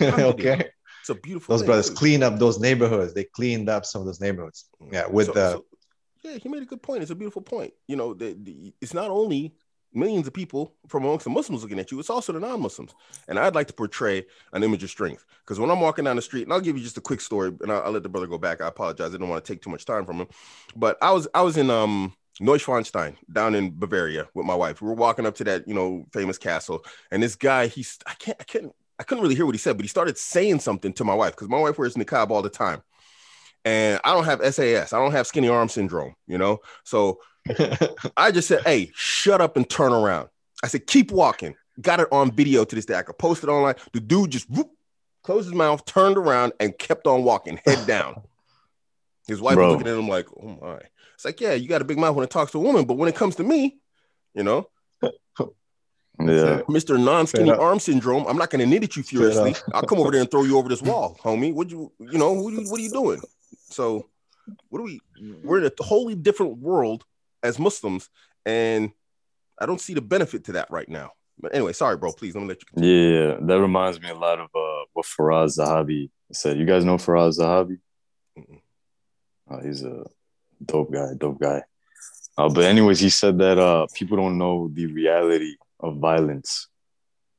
okay. 0.00 0.70
It's 1.00 1.10
a 1.10 1.14
beautiful. 1.14 1.56
Those 1.56 1.64
brothers 1.64 1.90
clean 1.90 2.24
up 2.24 2.40
those 2.40 2.58
neighborhoods. 2.58 3.14
They 3.14 3.24
cleaned 3.24 3.68
up 3.68 3.84
some 3.84 4.00
of 4.00 4.06
those 4.06 4.20
neighborhoods. 4.20 4.64
Yeah, 4.90 5.06
with 5.06 5.26
so, 5.26 5.32
the. 5.32 5.50
So, 5.52 5.64
Yeah, 6.22 6.38
he 6.38 6.48
made 6.48 6.62
a 6.62 6.66
good 6.66 6.82
point. 6.82 7.02
It's 7.02 7.12
a 7.12 7.14
beautiful 7.14 7.42
point. 7.42 7.72
You 7.86 7.94
know, 7.94 8.12
the, 8.12 8.36
the, 8.42 8.74
it's 8.80 8.94
not 8.94 9.10
only 9.10 9.54
millions 9.94 10.26
of 10.26 10.32
people 10.32 10.74
from 10.88 11.04
amongst 11.04 11.24
the 11.24 11.30
Muslims 11.30 11.62
looking 11.62 11.78
at 11.78 11.90
you, 11.90 11.98
it's 11.98 12.10
also 12.10 12.32
the 12.32 12.40
non-Muslims. 12.40 12.94
And 13.28 13.38
I'd 13.38 13.54
like 13.54 13.66
to 13.68 13.72
portray 13.72 14.24
an 14.52 14.62
image 14.62 14.82
of 14.82 14.90
strength 14.90 15.24
because 15.40 15.60
when 15.60 15.70
I'm 15.70 15.80
walking 15.80 16.04
down 16.04 16.16
the 16.16 16.22
street, 16.22 16.44
and 16.44 16.52
I'll 16.52 16.60
give 16.60 16.76
you 16.76 16.82
just 16.82 16.98
a 16.98 17.02
quick 17.02 17.20
story, 17.20 17.52
and 17.60 17.70
I'll, 17.70 17.82
I'll 17.82 17.92
let 17.92 18.02
the 18.02 18.08
brother 18.08 18.26
go 18.26 18.38
back. 18.38 18.60
I 18.60 18.68
apologize. 18.68 19.08
I 19.08 19.12
didn't 19.12 19.28
want 19.28 19.44
to 19.44 19.52
take 19.52 19.62
too 19.62 19.70
much 19.70 19.84
time 19.84 20.04
from 20.06 20.18
him, 20.18 20.28
but 20.76 20.96
I 21.02 21.12
was 21.12 21.28
I 21.34 21.42
was 21.42 21.56
in 21.56 21.70
um 21.70 22.14
Neuschwanstein 22.40 23.16
down 23.32 23.54
in 23.54 23.78
Bavaria 23.78 24.28
with 24.34 24.46
my 24.46 24.54
wife. 24.54 24.82
We 24.82 24.88
were 24.88 24.94
walking 24.94 25.26
up 25.26 25.36
to 25.36 25.44
that, 25.44 25.68
you 25.68 25.74
know, 25.74 26.06
famous 26.12 26.38
castle, 26.38 26.84
and 27.10 27.22
this 27.22 27.36
guy, 27.36 27.66
he's 27.68 27.98
I 28.06 28.14
can't 28.14 28.36
I 28.40 28.44
can't 28.44 28.72
I 28.98 29.02
couldn't 29.02 29.22
really 29.22 29.34
hear 29.34 29.46
what 29.46 29.54
he 29.54 29.58
said, 29.58 29.76
but 29.76 29.84
he 29.84 29.88
started 29.88 30.18
saying 30.18 30.60
something 30.60 30.92
to 30.94 31.04
my 31.04 31.14
wife 31.14 31.32
because 31.32 31.48
my 31.48 31.58
wife 31.58 31.78
wears 31.78 31.94
niqab 31.94 32.30
all 32.30 32.42
the 32.42 32.50
time. 32.50 32.82
And 33.64 33.98
I 34.04 34.12
don't 34.12 34.24
have 34.24 34.54
SAS, 34.54 34.92
I 34.92 34.98
don't 34.98 35.12
have 35.12 35.26
skinny 35.26 35.48
arm 35.48 35.68
syndrome, 35.68 36.14
you 36.26 36.38
know. 36.38 36.58
So 36.84 37.20
I 38.16 38.30
just 38.30 38.48
said, 38.48 38.62
hey, 38.62 38.90
shut 38.94 39.40
up 39.40 39.56
and 39.56 39.68
turn 39.68 39.92
around. 39.92 40.28
I 40.62 40.68
said, 40.68 40.86
keep 40.86 41.10
walking. 41.10 41.54
Got 41.80 42.00
it 42.00 42.08
on 42.12 42.30
video 42.30 42.64
to 42.64 42.74
this 42.74 42.86
day. 42.86 42.94
I 42.94 43.02
could 43.02 43.18
post 43.18 43.42
it 43.42 43.48
online. 43.48 43.74
The 43.92 44.00
dude 44.00 44.30
just 44.30 44.48
whoop, 44.48 44.70
closed 45.22 45.46
his 45.46 45.54
mouth, 45.54 45.84
turned 45.84 46.16
around, 46.16 46.52
and 46.60 46.76
kept 46.78 47.06
on 47.06 47.24
walking, 47.24 47.60
head 47.64 47.86
down. 47.86 48.22
His 49.26 49.40
wife 49.40 49.56
Bro. 49.56 49.66
was 49.66 49.72
looking 49.78 49.92
at 49.92 49.98
him 49.98 50.08
like, 50.08 50.26
oh 50.40 50.58
my. 50.60 50.78
It's 51.14 51.24
like, 51.24 51.40
yeah, 51.40 51.54
you 51.54 51.68
got 51.68 51.80
a 51.80 51.84
big 51.84 51.98
mouth 51.98 52.14
when 52.14 52.24
it 52.24 52.30
talks 52.30 52.52
to 52.52 52.58
a 52.58 52.60
woman, 52.60 52.84
but 52.84 52.94
when 52.94 53.08
it 53.08 53.14
comes 53.14 53.36
to 53.36 53.44
me, 53.44 53.78
you 54.34 54.42
know, 54.42 54.68
yeah, 55.02 56.62
Mr. 56.68 57.02
Non-skinny 57.02 57.50
arm 57.50 57.78
syndrome. 57.78 58.26
I'm 58.26 58.36
not 58.36 58.50
going 58.50 58.60
to 58.60 58.66
knit 58.66 58.84
at 58.84 58.96
you 58.96 59.02
furiously. 59.02 59.54
I'll 59.72 59.82
come 59.82 59.98
over 59.98 60.10
there 60.10 60.20
and 60.20 60.30
throw 60.30 60.42
you 60.44 60.58
over 60.58 60.68
this 60.68 60.82
wall, 60.82 61.18
homie. 61.22 61.52
What 61.52 61.70
you, 61.70 61.92
you 61.98 62.18
know, 62.18 62.32
what 62.32 62.52
what 62.54 62.80
are 62.80 62.82
you 62.82 62.90
doing? 62.90 63.20
So, 63.70 64.08
what 64.68 64.80
are 64.80 64.84
we? 64.84 65.00
We're 65.42 65.58
in 65.58 65.66
a 65.66 65.82
wholly 65.82 66.14
different 66.14 66.58
world 66.58 67.04
as 67.44 67.58
Muslims, 67.58 68.08
and 68.44 68.90
I 69.60 69.66
don't 69.66 69.80
see 69.80 69.94
the 69.94 70.00
benefit 70.00 70.44
to 70.44 70.52
that 70.52 70.70
right 70.70 70.88
now. 70.88 71.12
But 71.38 71.54
anyway, 71.54 71.72
sorry, 71.72 71.96
bro. 71.96 72.12
Please 72.12 72.34
let 72.34 72.42
me 72.42 72.48
let 72.48 72.60
you. 72.60 72.66
Continue. 72.66 73.28
Yeah, 73.28 73.36
that 73.40 73.60
reminds 73.60 74.00
me 74.00 74.08
a 74.08 74.14
lot 74.14 74.38
of 74.40 74.46
uh, 74.46 74.84
what 74.94 75.06
Firas 75.06 75.58
Zahabi 75.58 76.10
said. 76.32 76.58
You 76.58 76.64
guys 76.64 76.84
know 76.84 76.96
Firas 76.96 77.38
Zahabi? 77.38 77.78
Uh, 79.50 79.60
he's 79.60 79.84
a 79.84 80.04
dope 80.64 80.92
guy, 80.92 81.10
dope 81.18 81.40
guy. 81.40 81.62
Uh, 82.36 82.48
but 82.48 82.64
anyways, 82.64 82.98
he 82.98 83.10
said 83.10 83.38
that 83.38 83.58
uh, 83.58 83.86
people 83.94 84.16
don't 84.16 84.38
know 84.38 84.70
the 84.72 84.86
reality 84.86 85.54
of 85.80 85.98
violence. 85.98 86.68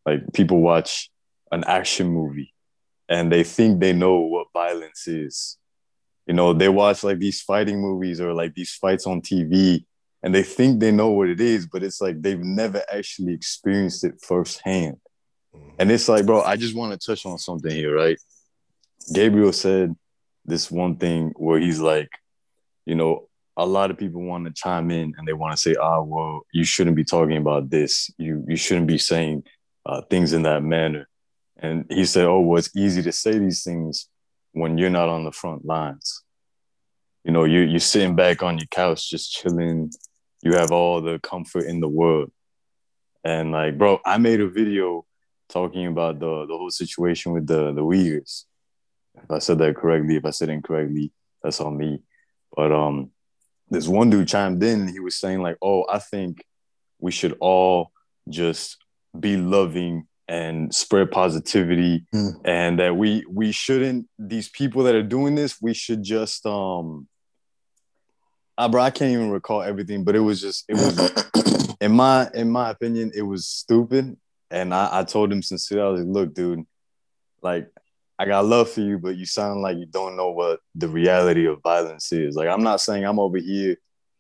Like 0.06 0.22
people 0.34 0.62
watch 0.62 1.10
an 1.52 1.64
action 1.66 2.08
movie 2.08 2.54
and 3.10 3.32
they 3.32 3.44
think 3.44 3.80
they 3.80 3.94
know 3.94 4.20
what 4.20 4.48
violence 4.54 5.08
is. 5.08 5.58
You 6.28 6.34
know, 6.34 6.54
they 6.54 6.70
watch 6.70 7.04
like 7.04 7.20
these 7.20 7.42
fighting 7.42 7.82
movies 7.82 8.22
or 8.22 8.34
like 8.34 8.54
these 8.56 8.74
fights 8.74 9.06
on 9.06 9.22
TV 9.22 9.86
and 10.26 10.34
they 10.34 10.42
think 10.42 10.80
they 10.80 10.92
know 10.92 11.12
what 11.12 11.30
it 11.30 11.40
is, 11.40 11.68
but 11.68 11.84
it's 11.84 12.02
like 12.02 12.20
they've 12.20 12.44
never 12.44 12.82
actually 12.92 13.32
experienced 13.32 14.04
it 14.04 14.20
firsthand. 14.24 14.98
Mm-hmm. 15.56 15.70
And 15.78 15.92
it's 15.92 16.10
like, 16.10 16.26
bro, 16.26 16.42
I 16.42 16.56
just 16.56 16.76
want 16.76 17.00
to 17.00 17.06
touch 17.06 17.28
on 17.28 17.38
something 17.38 17.72
here, 17.72 17.96
right? 17.96 18.18
Gabriel 19.14 19.54
said 19.54 19.96
this 20.44 20.72
one 20.72 20.96
thing 20.96 21.32
where 21.36 21.60
he's 21.60 21.80
like, 21.80 22.10
you 22.88 22.96
know, 22.96 23.30
a 23.56 23.68
lot 23.68 23.92
of 23.92 24.00
people 24.00 24.24
want 24.24 24.46
to 24.46 24.52
chime 24.52 24.90
in 24.90 25.14
and 25.16 25.28
they 25.28 25.34
want 25.34 25.56
to 25.56 25.62
say, 25.62 25.76
ah, 25.80 26.02
well, 26.02 26.42
you 26.52 26.64
shouldn't 26.64 26.96
be 26.96 27.06
talking 27.06 27.38
about 27.38 27.70
this. 27.70 28.10
You 28.18 28.44
you 28.48 28.56
shouldn't 28.56 28.88
be 28.88 28.98
saying 28.98 29.44
uh, 29.86 30.02
things 30.10 30.34
in 30.34 30.42
that 30.42 30.64
manner. 30.64 31.08
And 31.58 31.86
he 31.88 32.04
said, 32.04 32.26
oh, 32.26 32.42
well, 32.42 32.58
it's 32.58 32.76
easy 32.76 33.04
to 33.04 33.12
say 33.12 33.38
these 33.38 33.64
things 33.64 34.10
when 34.54 34.80
you're 34.80 34.90
not 34.90 35.08
on 35.08 35.24
the 35.24 35.32
front 35.32 35.66
lines. 35.66 36.24
You 37.24 37.32
know, 37.32 37.44
you 37.44 37.60
you're 37.60 37.80
sitting 37.80 38.16
back 38.16 38.42
on 38.42 38.58
your 38.58 38.68
couch 38.68 39.08
just 39.08 39.32
chilling. 39.32 39.92
You 40.46 40.54
have 40.54 40.72
all 40.72 41.02
the 41.02 41.20
comfort 41.20 41.66
in 41.66 41.80
the 41.80 41.88
world. 41.90 42.32
And 43.24 43.52
like, 43.52 43.80
bro, 43.80 44.00
I 44.06 44.20
made 44.20 44.40
a 44.40 44.48
video 44.48 45.06
talking 45.50 45.88
about 45.88 46.20
the 46.20 46.46
the 46.46 46.56
whole 46.56 46.70
situation 46.70 47.32
with 47.32 47.48
the 47.48 47.74
the 47.74 47.82
Uyghurs. 47.82 48.44
If 49.16 49.32
I 49.32 49.40
said 49.40 49.58
that 49.58 49.76
correctly, 49.76 50.18
if 50.18 50.26
I 50.26 50.30
said 50.30 50.50
incorrectly, 50.50 51.12
that's 51.42 51.60
on 51.60 51.76
me. 51.76 52.04
But 52.56 52.72
um, 52.72 53.10
this 53.70 53.88
one 53.88 54.12
dude 54.12 54.28
chimed 54.28 54.62
in. 54.64 54.88
he 54.88 55.00
was 55.00 55.18
saying 55.18 55.42
like, 55.42 55.58
"Oh, 55.64 55.86
I 55.90 55.98
think 55.98 56.46
we 57.00 57.12
should 57.12 57.36
all 57.40 57.92
just 58.30 58.78
be 59.20 59.38
loving 59.38 60.08
and 60.28 60.74
spread 60.74 61.10
positivity, 61.10 62.06
mm. 62.14 62.40
and 62.46 62.80
that 62.80 62.96
we 62.96 63.26
we 63.28 63.52
shouldn't. 63.52 64.08
These 64.20 64.50
people 64.50 64.84
that 64.84 64.94
are 64.94 65.04
doing 65.04 65.34
this, 65.34 65.60
we 65.60 65.74
should 65.74 66.04
just 66.04 66.46
um." 66.46 67.08
Uh, 68.58 68.70
bro, 68.70 68.82
I 68.82 68.90
can't 68.90 69.12
even 69.12 69.32
recall 69.32 69.62
everything, 69.62 70.04
but 70.04 70.16
it 70.16 70.22
was 70.22 70.40
just 70.40 70.66
it 70.70 70.76
was 70.76 71.76
in 71.82 71.92
my 71.92 72.30
in 72.34 72.50
my 72.50 72.70
opinion, 72.70 73.12
it 73.16 73.24
was 73.24 73.48
stupid. 73.48 74.18
And 74.52 74.74
I, 74.74 75.00
I 75.00 75.04
told 75.04 75.32
him 75.32 75.42
sincerely, 75.42 75.84
I 75.84 75.90
was 75.90 76.02
like, 76.02 76.14
look, 76.14 76.34
dude, 76.34 76.66
like 77.42 77.70
I 78.18 78.26
got 78.26 78.46
love 78.46 78.70
for 78.70 78.82
you, 78.82 78.98
but 78.98 79.18
you 79.18 79.26
sound 79.26 79.62
like 79.62 79.78
you 79.78 79.86
don't 79.86 80.16
know 80.16 80.30
what 80.30 80.62
the 80.74 80.88
reality 80.88 81.48
of 81.48 81.62
violence 81.62 82.12
is. 82.14 82.36
Like 82.36 82.48
I'm 82.48 82.64
not 82.64 82.80
saying 82.80 83.04
I'm 83.04 83.20
over 83.20 83.38
here 83.38 83.78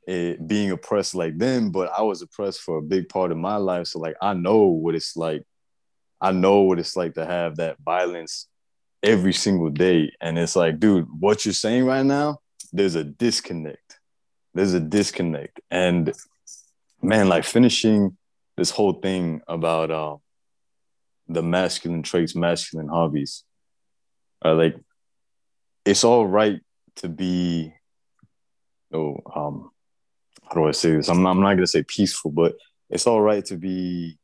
uh, 0.07 0.33
being 0.45 0.71
oppressed 0.71 1.15
like 1.15 1.37
them, 1.37 1.71
but 1.71 1.91
I 1.97 2.01
was 2.01 2.21
oppressed 2.21 2.61
for 2.61 2.77
a 2.77 2.81
big 2.81 3.07
part 3.07 3.31
of 3.31 3.37
my 3.37 3.55
life. 3.55 3.87
So 3.87 3.99
like 3.99 4.15
I 4.21 4.33
know 4.33 4.63
what 4.63 4.95
it's 4.95 5.15
like. 5.15 5.43
I 6.21 6.31
know 6.31 6.61
what 6.61 6.79
it's 6.79 6.95
like 6.95 7.13
to 7.15 7.25
have 7.25 7.57
that 7.57 7.77
violence 7.83 8.47
every 9.03 9.33
single 9.33 9.69
day. 9.69 10.11
And 10.19 10.37
it's 10.37 10.55
like, 10.55 10.79
dude, 10.79 11.07
what 11.19 11.45
you're 11.45 11.53
saying 11.53 11.85
right 11.85 12.05
now, 12.05 12.39
there's 12.73 12.95
a 12.95 13.03
disconnect. 13.03 13.99
There's 14.55 14.73
a 14.73 14.79
disconnect. 14.79 15.59
And 15.69 16.11
man, 17.03 17.29
like 17.29 17.43
finishing 17.43 18.17
this 18.57 18.71
whole 18.71 18.93
thing 18.93 19.41
about 19.47 19.91
uh, 19.91 20.17
the 21.27 21.43
masculine 21.43 22.01
traits, 22.01 22.35
masculine 22.35 22.87
hobbies 22.87 23.43
uh, 24.45 24.53
like 24.53 24.75
it's 25.85 26.03
all 26.03 26.27
right 26.27 26.61
to 26.97 27.09
be 27.09 27.73
oh 28.93 29.19
um 29.35 29.71
how 30.43 30.53
do 30.53 30.67
I 30.67 30.71
say 30.71 30.95
this? 30.95 31.09
I'm 31.09 31.23
not, 31.23 31.31
I'm 31.31 31.41
not 31.41 31.55
gonna 31.55 31.65
say 31.65 31.83
peaceful, 31.83 32.29
but 32.29 32.55
it's 32.89 33.07
all 33.07 33.21
right 33.21 33.43
to 33.45 33.57
be 33.57 34.17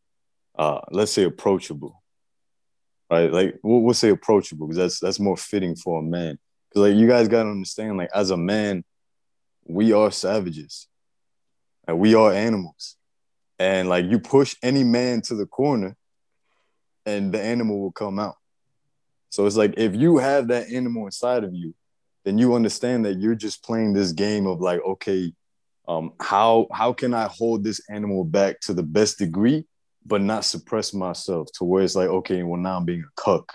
uh 0.58 0.82
let's 0.92 1.12
say 1.12 1.24
approachable. 1.24 2.02
Right? 3.10 3.32
Like 3.32 3.60
we'll, 3.64 3.82
we'll 3.82 3.94
say 3.96 4.10
approachable 4.10 4.68
because 4.68 4.78
that's 4.78 5.00
that's 5.00 5.20
more 5.20 5.38
fitting 5.38 5.76
for 5.76 6.00
a 6.00 6.04
man. 6.04 6.38
Because 6.70 6.90
like 6.90 7.00
you 7.00 7.08
guys 7.08 7.28
gotta 7.28 7.50
understand, 7.50 7.98
like 7.98 8.12
as 8.14 8.30
a 8.30 8.38
man, 8.38 8.84
we 9.66 9.94
are 9.94 10.12
savages. 10.12 10.88
and 11.88 12.00
we 12.00 12.16
are 12.16 12.32
animals. 12.34 12.96
And 13.60 13.90
like 13.90 14.06
you 14.06 14.20
push 14.20 14.56
any 14.64 14.84
man 14.84 15.22
to 15.24 15.36
the 15.36 15.46
corner 15.46 15.96
and 17.06 17.34
the 17.34 17.42
animal 17.42 17.80
will 17.82 17.92
come 17.92 18.20
out. 18.20 18.36
So 19.30 19.46
it's 19.46 19.56
like 19.56 19.76
if 19.78 19.96
you 19.96 20.18
have 20.18 20.50
that 20.50 20.70
animal 20.72 21.06
inside 21.06 21.44
of 21.44 21.54
you, 21.54 21.74
then 22.26 22.38
you 22.38 22.54
understand 22.56 23.06
that 23.06 23.20
you're 23.20 23.36
just 23.36 23.64
playing 23.64 23.94
this 23.94 24.12
game 24.12 24.48
of 24.48 24.62
like, 24.62 24.82
okay, 24.86 25.34
um, 25.88 26.14
how 26.22 26.68
how 26.72 26.94
can 26.94 27.14
I 27.14 27.28
hold 27.28 27.64
this 27.64 27.82
animal 27.90 28.24
back 28.24 28.60
to 28.62 28.74
the 28.74 28.84
best 28.84 29.18
degree, 29.18 29.66
but 30.06 30.22
not 30.22 30.46
suppress 30.46 30.94
myself 30.94 31.50
to 31.56 31.64
where 31.66 31.84
it's 31.84 31.96
like, 31.96 32.10
okay, 32.10 32.44
well 32.44 32.60
now 32.62 32.78
I'm 32.78 32.86
being 32.86 33.04
a 33.04 33.22
cuck. 33.22 33.54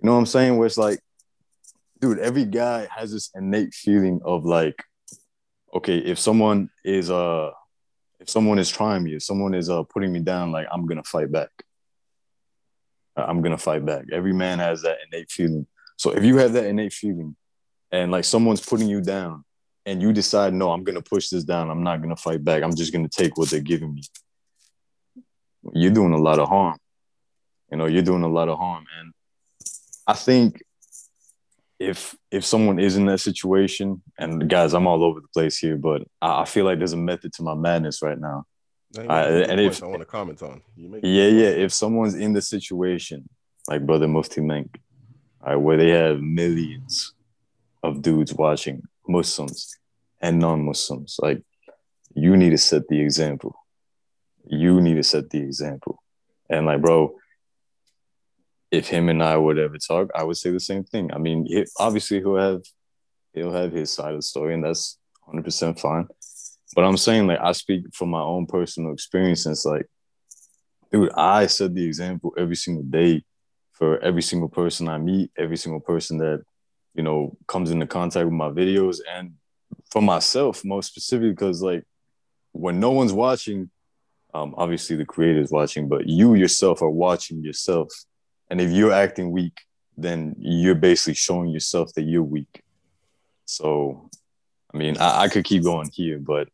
You 0.00 0.06
know 0.06 0.12
what 0.12 0.18
I'm 0.20 0.26
saying? 0.26 0.56
Where 0.56 0.66
it's 0.66 0.78
like, 0.78 1.00
dude, 2.00 2.18
every 2.18 2.44
guy 2.44 2.88
has 2.94 3.12
this 3.12 3.30
innate 3.34 3.74
feeling 3.74 4.20
of 4.24 4.44
like, 4.44 4.82
okay, 5.74 5.98
if 5.98 6.18
someone 6.18 6.70
is 6.84 7.10
uh 7.10 7.50
if 8.20 8.30
someone 8.30 8.58
is 8.58 8.70
trying 8.70 9.02
me, 9.02 9.14
if 9.14 9.22
someone 9.22 9.54
is 9.54 9.68
uh 9.68 9.82
putting 9.84 10.12
me 10.12 10.20
down, 10.20 10.52
like 10.52 10.66
I'm 10.72 10.86
gonna 10.86 11.04
fight 11.04 11.30
back. 11.30 11.50
I'm 13.16 13.42
gonna 13.42 13.58
fight 13.58 13.84
back. 13.84 14.06
Every 14.12 14.32
man 14.32 14.58
has 14.58 14.82
that 14.82 14.98
innate 15.06 15.30
feeling. 15.30 15.66
So 15.96 16.10
if 16.10 16.24
you 16.24 16.38
have 16.38 16.52
that 16.54 16.66
innate 16.66 16.92
feeling, 16.92 17.36
and 17.92 18.10
like 18.10 18.24
someone's 18.24 18.64
putting 18.64 18.88
you 18.88 19.00
down, 19.00 19.44
and 19.86 20.02
you 20.02 20.12
decide, 20.12 20.52
no, 20.54 20.72
I'm 20.72 20.84
gonna 20.84 21.02
push 21.02 21.28
this 21.28 21.44
down. 21.44 21.70
I'm 21.70 21.84
not 21.84 22.02
gonna 22.02 22.16
fight 22.16 22.44
back. 22.44 22.62
I'm 22.62 22.74
just 22.74 22.92
gonna 22.92 23.08
take 23.08 23.36
what 23.36 23.50
they're 23.50 23.60
giving 23.60 23.94
me. 23.94 24.02
You're 25.72 25.92
doing 25.92 26.12
a 26.12 26.18
lot 26.18 26.38
of 26.38 26.48
harm. 26.48 26.78
You 27.70 27.78
know, 27.78 27.86
you're 27.86 28.02
doing 28.02 28.22
a 28.22 28.28
lot 28.28 28.48
of 28.48 28.58
harm, 28.58 28.84
and 28.98 29.12
I 30.06 30.14
think 30.14 30.62
if 31.78 32.16
if 32.30 32.44
someone 32.44 32.78
is 32.78 32.96
in 32.96 33.06
that 33.06 33.18
situation, 33.18 34.02
and 34.18 34.48
guys, 34.48 34.74
I'm 34.74 34.86
all 34.86 35.02
over 35.04 35.20
the 35.20 35.28
place 35.28 35.58
here, 35.58 35.76
but 35.76 36.02
I, 36.20 36.42
I 36.42 36.44
feel 36.44 36.64
like 36.64 36.78
there's 36.78 36.92
a 36.92 36.96
method 36.96 37.32
to 37.34 37.42
my 37.42 37.54
madness 37.54 38.02
right 38.02 38.18
now. 38.18 38.46
I, 38.96 39.22
and 39.24 39.60
if 39.60 39.82
I 39.82 39.86
want 39.86 40.02
to 40.02 40.06
comment 40.06 40.42
on, 40.42 40.62
yeah, 40.76 41.26
yeah. 41.26 41.48
If 41.48 41.72
someone's 41.72 42.14
in 42.14 42.32
the 42.32 42.42
situation 42.42 43.28
like 43.68 43.84
Brother 43.84 44.06
Mufti 44.06 44.40
Menk, 44.40 44.78
right, 45.44 45.56
where 45.56 45.76
they 45.76 45.90
have 45.90 46.20
millions 46.20 47.12
of 47.82 48.02
dudes 48.02 48.32
watching, 48.32 48.82
Muslims 49.08 49.76
and 50.20 50.38
non-Muslims, 50.38 51.16
like 51.20 51.42
you 52.14 52.36
need 52.36 52.50
to 52.50 52.58
set 52.58 52.86
the 52.88 53.00
example. 53.00 53.56
You 54.46 54.80
need 54.80 54.94
to 54.94 55.02
set 55.02 55.30
the 55.30 55.38
example. 55.38 56.02
And 56.48 56.66
like, 56.66 56.80
bro, 56.80 57.16
if 58.70 58.88
him 58.88 59.08
and 59.08 59.22
I 59.22 59.36
would 59.36 59.58
ever 59.58 59.78
talk, 59.78 60.10
I 60.14 60.24
would 60.24 60.36
say 60.36 60.50
the 60.50 60.60
same 60.60 60.84
thing. 60.84 61.12
I 61.12 61.18
mean, 61.18 61.46
it, 61.48 61.70
obviously 61.78 62.18
he'll 62.18 62.36
have 62.36 62.62
he'll 63.32 63.52
have 63.52 63.72
his 63.72 63.92
side 63.92 64.12
of 64.12 64.18
the 64.18 64.22
story, 64.22 64.54
and 64.54 64.64
that's 64.64 64.98
100% 65.28 65.78
fine. 65.78 66.08
But 66.74 66.84
I'm 66.84 66.96
saying, 66.96 67.26
like, 67.26 67.40
I 67.40 67.52
speak 67.52 67.84
from 67.94 68.10
my 68.10 68.20
own 68.20 68.46
personal 68.46 68.92
experience. 68.92 69.46
And 69.46 69.52
it's 69.52 69.64
like, 69.64 69.86
dude, 70.90 71.12
I 71.14 71.46
set 71.46 71.74
the 71.74 71.84
example 71.84 72.32
every 72.36 72.56
single 72.56 72.84
day 72.84 73.24
for 73.72 73.98
every 74.00 74.22
single 74.22 74.48
person 74.48 74.88
I 74.88 74.98
meet, 74.98 75.30
every 75.36 75.56
single 75.56 75.80
person 75.80 76.18
that, 76.18 76.42
you 76.94 77.02
know, 77.02 77.36
comes 77.46 77.70
into 77.70 77.86
contact 77.86 78.24
with 78.24 78.34
my 78.34 78.48
videos 78.48 78.98
and 79.10 79.34
for 79.90 80.02
myself, 80.02 80.64
most 80.64 80.88
specifically, 80.88 81.30
because 81.30 81.62
like 81.62 81.84
when 82.52 82.80
no 82.80 82.90
one's 82.90 83.12
watching, 83.12 83.70
um, 84.32 84.54
obviously 84.56 84.96
the 84.96 85.04
creator 85.04 85.40
is 85.40 85.52
watching, 85.52 85.88
but 85.88 86.08
you 86.08 86.34
yourself 86.34 86.82
are 86.82 86.90
watching 86.90 87.42
yourself. 87.42 87.88
And 88.50 88.60
if 88.60 88.70
you're 88.70 88.92
acting 88.92 89.30
weak, 89.30 89.60
then 89.96 90.34
you're 90.38 90.74
basically 90.74 91.14
showing 91.14 91.48
yourself 91.48 91.92
that 91.94 92.02
you're 92.02 92.22
weak. 92.22 92.62
So, 93.44 94.10
I 94.72 94.76
mean, 94.76 94.96
I, 94.98 95.22
I 95.22 95.28
could 95.28 95.44
keep 95.44 95.62
going 95.62 95.90
here, 95.92 96.18
but 96.18 96.48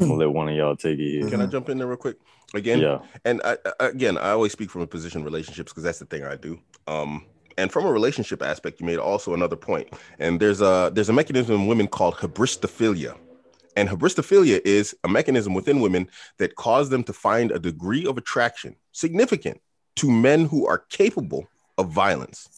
I'll 0.00 0.16
let 0.16 0.30
one 0.30 0.48
of 0.48 0.54
y'all 0.54 0.76
take 0.76 0.98
it 0.98 1.10
here. 1.10 1.28
Can 1.28 1.40
I 1.40 1.46
jump 1.46 1.68
in 1.68 1.78
there 1.78 1.86
real 1.86 1.96
quick? 1.96 2.16
Again, 2.54 2.80
yeah. 2.80 3.00
And 3.24 3.42
I, 3.44 3.58
again, 3.80 4.16
I 4.16 4.30
always 4.30 4.52
speak 4.52 4.70
from 4.70 4.80
a 4.80 4.86
position 4.86 5.22
relationships 5.22 5.70
because 5.70 5.82
that's 5.84 5.98
the 5.98 6.06
thing 6.06 6.24
I 6.24 6.36
do. 6.36 6.58
Um, 6.86 7.26
and 7.58 7.70
from 7.70 7.84
a 7.84 7.92
relationship 7.92 8.42
aspect, 8.42 8.80
you 8.80 8.86
made 8.86 8.98
also 8.98 9.34
another 9.34 9.56
point. 9.56 9.88
And 10.18 10.40
there's 10.40 10.60
a 10.60 10.90
there's 10.94 11.08
a 11.08 11.12
mechanism 11.12 11.54
in 11.56 11.66
women 11.66 11.88
called 11.88 12.14
hybristophilia. 12.14 13.18
And 13.76 13.88
hybristophilia 13.88 14.60
is 14.64 14.96
a 15.04 15.08
mechanism 15.08 15.54
within 15.54 15.80
women 15.80 16.08
that 16.38 16.54
cause 16.56 16.88
them 16.88 17.04
to 17.04 17.12
find 17.12 17.52
a 17.52 17.58
degree 17.58 18.06
of 18.06 18.16
attraction 18.16 18.76
significant 18.92 19.60
to 19.98 20.10
men 20.10 20.46
who 20.46 20.66
are 20.66 20.78
capable 20.78 21.46
of 21.76 21.90
violence. 21.90 22.48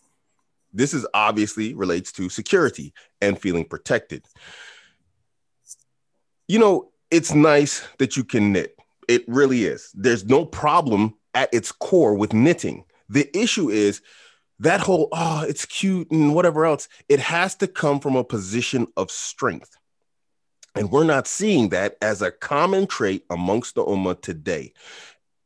This 0.73 0.95
is 0.95 1.07
obviously 1.15 1.75
relates 1.75 2.13
to 2.13 2.29
security 2.29 2.93
and 3.21 3.39
feeling 3.39 3.65
protected. 3.65 4.25
You 6.49 6.59
know, 6.59 6.93
it's 7.11 7.35
nice 7.35 7.87
that 7.99 8.17
you 8.17 8.25
can 8.25 8.53
knit. 8.53 8.77
It 9.09 9.25
really 9.27 9.65
is. 9.65 9.91
There's 9.95 10.25
no 10.25 10.45
problem 10.45 11.15
at 11.35 11.53
its 11.53 11.73
core 11.73 12.15
with 12.15 12.33
knitting. 12.33 12.85
The 13.09 13.29
issue 13.37 13.69
is 13.69 14.01
that 14.61 14.81
whole, 14.81 15.09
oh, 15.13 15.45
it's 15.49 15.65
cute 15.65 16.11
and 16.11 16.35
whatever 16.35 16.67
else. 16.67 16.89
It 17.09 17.19
has 17.21 17.57
to 17.57 17.67
come 17.67 17.99
from 17.99 18.15
a 18.15 18.25
position 18.25 18.87
of 18.97 19.11
strength. 19.11 19.77
And 20.77 20.93
we're 20.93 21.05
not 21.05 21.27
seeing 21.27 21.71
that 21.71 21.97
as 22.01 22.23
a 22.23 22.31
common 22.31 22.87
trait 22.87 23.25
amongst 23.31 23.75
the 23.75 23.85
Ummah 23.85 24.21
today. 24.21 24.73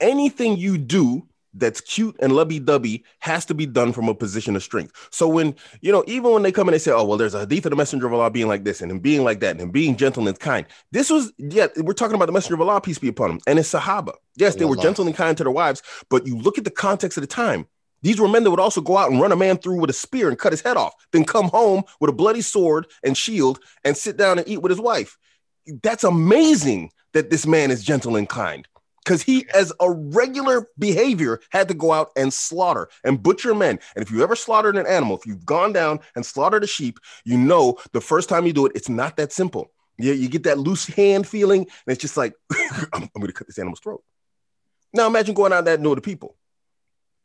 Anything 0.00 0.58
you 0.58 0.76
do 0.76 1.26
that's 1.54 1.80
cute 1.80 2.16
and 2.20 2.32
lovey-dovey 2.32 3.04
has 3.20 3.44
to 3.46 3.54
be 3.54 3.66
done 3.66 3.92
from 3.92 4.08
a 4.08 4.14
position 4.14 4.56
of 4.56 4.62
strength. 4.62 5.08
So 5.10 5.28
when 5.28 5.54
you 5.80 5.92
know, 5.92 6.04
even 6.06 6.32
when 6.32 6.42
they 6.42 6.52
come 6.52 6.68
and 6.68 6.74
they 6.74 6.78
say, 6.78 6.90
"Oh, 6.90 7.04
well, 7.04 7.18
there's 7.18 7.34
a 7.34 7.40
hadith 7.40 7.66
of 7.66 7.70
the 7.70 7.76
messenger 7.76 8.06
of 8.06 8.12
Allah 8.12 8.30
being 8.30 8.48
like 8.48 8.64
this 8.64 8.80
and 8.80 8.90
him 8.90 8.98
being 8.98 9.24
like 9.24 9.40
that 9.40 9.52
and 9.52 9.60
him 9.60 9.70
being 9.70 9.96
gentle 9.96 10.26
and 10.26 10.38
kind," 10.38 10.66
this 10.90 11.10
was 11.10 11.32
yeah, 11.38 11.68
we're 11.76 11.92
talking 11.92 12.16
about 12.16 12.26
the 12.26 12.32
messenger 12.32 12.54
of 12.54 12.60
Allah, 12.60 12.80
peace 12.80 12.98
be 12.98 13.08
upon 13.08 13.30
him, 13.30 13.40
and 13.46 13.58
his 13.58 13.68
Sahaba. 13.68 14.14
Yes, 14.36 14.56
they 14.56 14.64
were 14.64 14.76
gentle 14.76 15.06
and 15.06 15.14
kind 15.14 15.36
to 15.36 15.44
their 15.44 15.52
wives, 15.52 15.82
but 16.08 16.26
you 16.26 16.36
look 16.36 16.58
at 16.58 16.64
the 16.64 16.70
context 16.70 17.16
of 17.16 17.22
the 17.22 17.28
time. 17.28 17.66
These 18.02 18.20
were 18.20 18.28
men 18.28 18.44
that 18.44 18.50
would 18.50 18.60
also 18.60 18.82
go 18.82 18.98
out 18.98 19.10
and 19.10 19.18
run 19.18 19.32
a 19.32 19.36
man 19.36 19.56
through 19.56 19.80
with 19.80 19.88
a 19.88 19.94
spear 19.94 20.28
and 20.28 20.38
cut 20.38 20.52
his 20.52 20.60
head 20.60 20.76
off, 20.76 20.92
then 21.12 21.24
come 21.24 21.48
home 21.48 21.84
with 22.00 22.10
a 22.10 22.12
bloody 22.12 22.42
sword 22.42 22.86
and 23.02 23.16
shield 23.16 23.60
and 23.82 23.96
sit 23.96 24.18
down 24.18 24.38
and 24.38 24.46
eat 24.46 24.60
with 24.60 24.68
his 24.68 24.80
wife. 24.80 25.16
That's 25.82 26.04
amazing 26.04 26.90
that 27.14 27.30
this 27.30 27.46
man 27.46 27.70
is 27.70 27.82
gentle 27.82 28.16
and 28.16 28.28
kind 28.28 28.68
because 29.04 29.22
he, 29.22 29.46
as 29.54 29.72
a 29.80 29.90
regular 29.90 30.68
behavior, 30.78 31.40
had 31.50 31.68
to 31.68 31.74
go 31.74 31.92
out 31.92 32.10
and 32.16 32.32
slaughter 32.32 32.88
and 33.04 33.22
butcher 33.22 33.54
men. 33.54 33.78
And 33.94 34.04
if 34.04 34.10
you 34.10 34.22
ever 34.22 34.34
slaughtered 34.34 34.76
an 34.76 34.86
animal, 34.86 35.16
if 35.16 35.26
you've 35.26 35.44
gone 35.44 35.72
down 35.72 36.00
and 36.16 36.24
slaughtered 36.24 36.64
a 36.64 36.66
sheep, 36.66 36.98
you 37.24 37.36
know 37.36 37.78
the 37.92 38.00
first 38.00 38.28
time 38.28 38.46
you 38.46 38.52
do 38.52 38.66
it, 38.66 38.72
it's 38.74 38.88
not 38.88 39.16
that 39.16 39.32
simple. 39.32 39.70
Yeah, 39.98 40.14
you 40.14 40.28
get 40.28 40.42
that 40.44 40.58
loose 40.58 40.86
hand 40.86 41.28
feeling, 41.28 41.60
and 41.60 41.92
it's 41.92 42.00
just 42.00 42.16
like, 42.16 42.34
I'm, 42.92 43.02
I'm 43.02 43.10
going 43.14 43.26
to 43.26 43.32
cut 43.32 43.46
this 43.46 43.58
animal's 43.58 43.80
throat. 43.80 44.02
Now 44.92 45.06
imagine 45.06 45.34
going 45.34 45.52
out 45.52 45.66
that 45.66 45.80
and 45.80 45.96
the 45.96 46.00
people. 46.00 46.36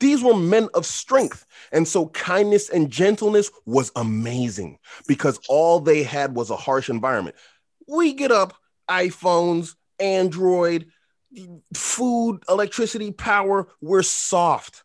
These 0.00 0.22
were 0.22 0.34
men 0.34 0.68
of 0.74 0.86
strength. 0.86 1.46
And 1.72 1.86
so 1.86 2.08
kindness 2.08 2.70
and 2.70 2.90
gentleness 2.90 3.50
was 3.66 3.92
amazing 3.96 4.78
because 5.06 5.38
all 5.48 5.78
they 5.78 6.02
had 6.02 6.34
was 6.34 6.50
a 6.50 6.56
harsh 6.56 6.88
environment. 6.88 7.36
We 7.86 8.14
get 8.14 8.32
up, 8.32 8.54
iPhones, 8.88 9.74
Android, 9.98 10.86
food, 11.74 12.42
electricity, 12.48 13.12
power, 13.12 13.68
we're 13.80 14.02
soft. 14.02 14.84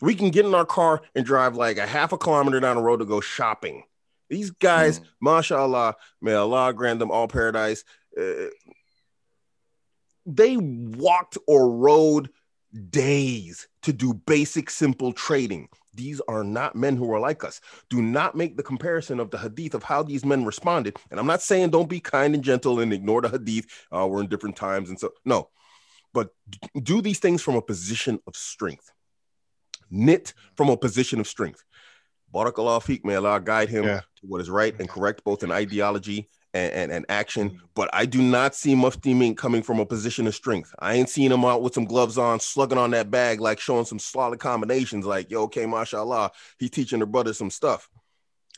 We 0.00 0.14
can 0.14 0.30
get 0.30 0.46
in 0.46 0.54
our 0.54 0.64
car 0.64 1.02
and 1.14 1.24
drive 1.24 1.56
like 1.56 1.78
a 1.78 1.86
half 1.86 2.12
a 2.12 2.18
kilometer 2.18 2.60
down 2.60 2.76
the 2.76 2.82
road 2.82 2.98
to 2.98 3.04
go 3.04 3.20
shopping. 3.20 3.84
These 4.28 4.50
guys, 4.52 5.00
mm. 5.00 5.04
mashallah, 5.20 5.96
may 6.22 6.34
Allah 6.34 6.72
grant 6.72 7.00
them 7.00 7.10
all 7.10 7.28
paradise. 7.28 7.84
Uh, 8.18 8.46
they 10.24 10.56
walked 10.56 11.36
or 11.46 11.70
rode 11.70 12.30
days 12.90 13.66
to 13.82 13.92
do 13.92 14.14
basic, 14.14 14.70
simple 14.70 15.12
trading. 15.12 15.68
These 15.94 16.20
are 16.28 16.44
not 16.44 16.76
men 16.76 16.96
who 16.96 17.12
are 17.12 17.18
like 17.18 17.42
us. 17.42 17.60
Do 17.88 18.00
not 18.00 18.36
make 18.36 18.56
the 18.56 18.62
comparison 18.62 19.18
of 19.18 19.30
the 19.30 19.38
hadith 19.38 19.74
of 19.74 19.82
how 19.82 20.04
these 20.04 20.24
men 20.24 20.44
responded. 20.44 20.96
And 21.10 21.18
I'm 21.18 21.26
not 21.26 21.42
saying 21.42 21.70
don't 21.70 21.88
be 21.88 22.00
kind 22.00 22.34
and 22.34 22.44
gentle 22.44 22.78
and 22.78 22.92
ignore 22.92 23.22
the 23.22 23.28
hadith. 23.28 23.66
Uh, 23.90 24.06
we're 24.06 24.20
in 24.20 24.28
different 24.28 24.56
times. 24.56 24.88
And 24.88 25.00
so, 25.00 25.10
no, 25.24 25.48
but 26.12 26.30
do 26.82 27.00
these 27.00 27.18
things 27.18 27.42
from 27.42 27.56
a 27.56 27.62
position 27.62 28.18
of 28.26 28.36
strength. 28.36 28.90
Knit 29.90 30.34
from 30.56 30.68
a 30.68 30.76
position 30.76 31.20
of 31.20 31.26
strength. 31.26 31.64
Barakallah 32.32 32.80
fiqh, 32.82 33.04
may 33.04 33.16
Allah 33.16 33.40
guide 33.40 33.68
him 33.68 33.84
yeah. 33.84 34.00
to 34.00 34.26
what 34.26 34.40
is 34.40 34.48
right 34.48 34.74
and 34.78 34.88
correct, 34.88 35.24
both 35.24 35.42
in 35.42 35.50
ideology 35.50 36.28
and, 36.54 36.72
and, 36.72 36.92
and, 36.92 37.06
action. 37.08 37.50
Mm-hmm. 37.50 37.64
But 37.74 37.90
I 37.92 38.06
do 38.06 38.22
not 38.22 38.54
see 38.54 38.74
Mufti 38.74 39.14
Menk 39.14 39.36
coming 39.36 39.62
from 39.62 39.80
a 39.80 39.86
position 39.86 40.26
of 40.26 40.34
strength. 40.34 40.72
I 40.78 40.94
ain't 40.94 41.08
seen 41.08 41.32
him 41.32 41.44
out 41.44 41.62
with 41.62 41.74
some 41.74 41.86
gloves 41.86 42.18
on, 42.18 42.38
slugging 42.38 42.78
on 42.78 42.92
that 42.92 43.10
bag, 43.10 43.40
like 43.40 43.58
showing 43.58 43.84
some 43.84 43.98
solid 43.98 44.38
combinations, 44.38 45.06
like, 45.06 45.30
yo, 45.30 45.42
okay, 45.42 45.66
mashallah, 45.66 46.30
he's 46.58 46.70
teaching 46.70 47.00
the 47.00 47.06
brother 47.06 47.32
some 47.32 47.50
stuff. 47.50 47.88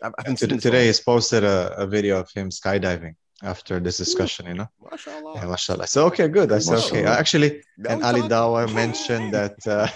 I've, 0.03 0.15
I've 0.19 0.37
today, 0.37 0.87
he's 0.87 1.01
posted 1.01 1.45
a, 1.45 1.75
a 1.77 1.87
video 1.87 2.21
of 2.21 2.31
him 2.33 2.51
skydiving 2.51 3.15
after 3.43 3.81
this 3.81 3.97
discussion, 3.97 4.47
you 4.47 4.55
know. 4.55 4.69
Mashallah. 4.91 5.35
Yeah, 5.35 5.47
mashallah. 5.47 5.87
So 5.87 6.07
okay, 6.07 6.29
good. 6.29 6.53
I 6.53 6.59
said 6.59 6.79
okay. 6.79 7.05
Actually, 7.05 7.63
and 7.89 8.03
Ali 8.03 8.23
Dawah 8.23 8.73
mentioned 8.73 9.35
that 9.35 9.57
uh, 9.67 9.89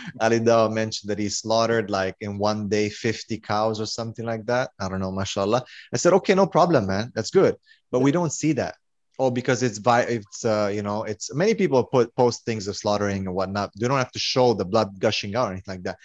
Ali 0.20 0.40
Dawah 0.40 0.72
mentioned 0.72 1.10
that 1.10 1.18
he 1.18 1.28
slaughtered 1.28 1.90
like 1.90 2.16
in 2.20 2.38
one 2.38 2.68
day 2.68 2.88
50 2.88 3.38
cows 3.40 3.80
or 3.80 3.86
something 3.86 4.24
like 4.24 4.46
that. 4.46 4.70
I 4.80 4.88
don't 4.88 5.00
know, 5.00 5.10
mashallah. 5.10 5.64
I 5.92 5.96
said, 5.96 6.12
okay, 6.14 6.34
no 6.34 6.46
problem, 6.46 6.86
man. 6.86 7.12
That's 7.14 7.30
good. 7.30 7.56
But 7.90 8.00
we 8.00 8.12
don't 8.12 8.32
see 8.32 8.52
that. 8.54 8.76
Oh, 9.18 9.30
because 9.30 9.62
it's 9.62 9.78
by 9.78 10.02
it's 10.02 10.44
uh, 10.44 10.70
you 10.72 10.82
know, 10.82 11.04
it's 11.04 11.34
many 11.34 11.54
people 11.54 11.84
put 11.84 12.14
post 12.16 12.44
things 12.44 12.66
of 12.68 12.76
slaughtering 12.76 13.26
and 13.26 13.34
whatnot. 13.34 13.72
They 13.78 13.88
don't 13.88 13.98
have 13.98 14.12
to 14.12 14.18
show 14.18 14.54
the 14.54 14.64
blood 14.64 14.98
gushing 14.98 15.34
out 15.36 15.48
or 15.48 15.52
anything 15.52 15.74
like 15.74 15.84
that. 15.84 15.98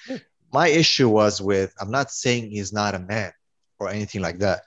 My 0.51 0.67
issue 0.67 1.09
was 1.09 1.41
with 1.41 1.73
I'm 1.79 1.91
not 1.91 2.11
saying 2.11 2.51
he's 2.51 2.73
not 2.73 2.95
a 2.95 2.99
man 2.99 3.31
or 3.79 3.89
anything 3.89 4.21
like 4.21 4.39
that. 4.39 4.63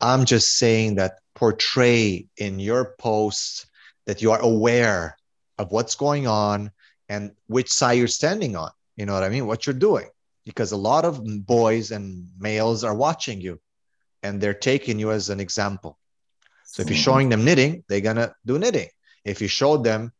I'm 0.00 0.24
just 0.24 0.56
saying 0.56 0.96
that 0.96 1.20
portray 1.40 2.28
in 2.36 2.60
your 2.60 2.94
posts 2.98 3.66
that 4.04 4.20
you 4.20 4.30
are 4.30 4.40
aware 4.40 5.16
of 5.56 5.72
what's 5.72 5.94
going 5.94 6.26
on 6.26 6.70
and 7.08 7.32
which 7.46 7.72
side 7.72 7.94
you're 7.94 8.08
standing 8.08 8.56
on. 8.56 8.70
You 8.96 9.06
know 9.06 9.14
what 9.14 9.22
I 9.22 9.30
mean? 9.30 9.46
What 9.46 9.66
you're 9.66 9.86
doing. 9.88 10.08
Because 10.44 10.72
a 10.72 10.76
lot 10.76 11.06
of 11.06 11.24
boys 11.46 11.92
and 11.92 12.28
males 12.38 12.84
are 12.84 12.94
watching 12.94 13.40
you 13.40 13.58
and 14.22 14.38
they're 14.38 14.62
taking 14.70 14.98
you 14.98 15.12
as 15.12 15.30
an 15.30 15.40
example. 15.40 15.98
So 16.66 16.82
if 16.82 16.90
you're 16.90 16.96
mm-hmm. 16.96 17.02
showing 17.02 17.28
them 17.30 17.44
knitting, 17.46 17.84
they're 17.88 18.02
gonna 18.02 18.34
do 18.44 18.58
knitting. 18.58 18.90
If 19.24 19.40
you 19.40 19.48
show 19.48 19.78
them 19.78 20.12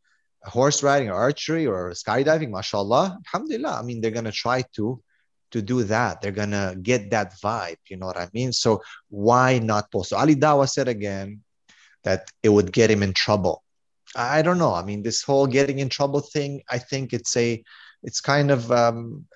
horse 0.43 0.83
riding 0.83 1.11
or 1.11 1.15
archery 1.15 1.67
or 1.67 1.91
skydiving, 1.91 2.51
mashallah, 2.51 3.19
alhamdulillah. 3.27 3.79
I 3.79 3.83
mean, 3.83 4.01
they're 4.01 4.11
gonna 4.11 4.33
try 4.33 4.65
to 4.77 5.03
to 5.51 5.63
do 5.63 5.83
that. 5.85 6.21
They're 6.21 6.33
gonna 6.33 6.77
get 6.81 7.11
that 7.11 7.35
vibe. 7.41 7.79
You 7.89 7.97
know 7.97 8.07
what 8.07 8.17
I 8.17 8.29
mean? 8.33 8.53
So 8.53 8.83
why 9.09 9.59
not 9.59 9.91
post? 9.91 10.11
So 10.11 10.17
Ali 10.17 10.37
Dawah 10.37 10.69
said 10.69 10.89
again 10.89 11.43
that 12.05 12.31
it 12.43 12.49
would 12.49 12.73
get 12.73 12.91
him 12.91 13.03
in 13.03 13.13
trouble. 13.13 13.63
I 14.17 14.43
don't 14.43 14.59
know. 14.59 14.75
I 14.75 14.83
mean, 14.83 15.03
this 15.03 15.23
whole 15.23 15.47
getting 15.47 15.79
in 15.79 15.89
trouble 15.89 16.21
thing. 16.21 16.63
I 16.69 16.79
think 16.79 17.13
it's 17.13 17.37
a, 17.37 17.63
it's 18.03 18.21
kind 18.21 18.51
of 18.51 18.71
um, 18.73 19.27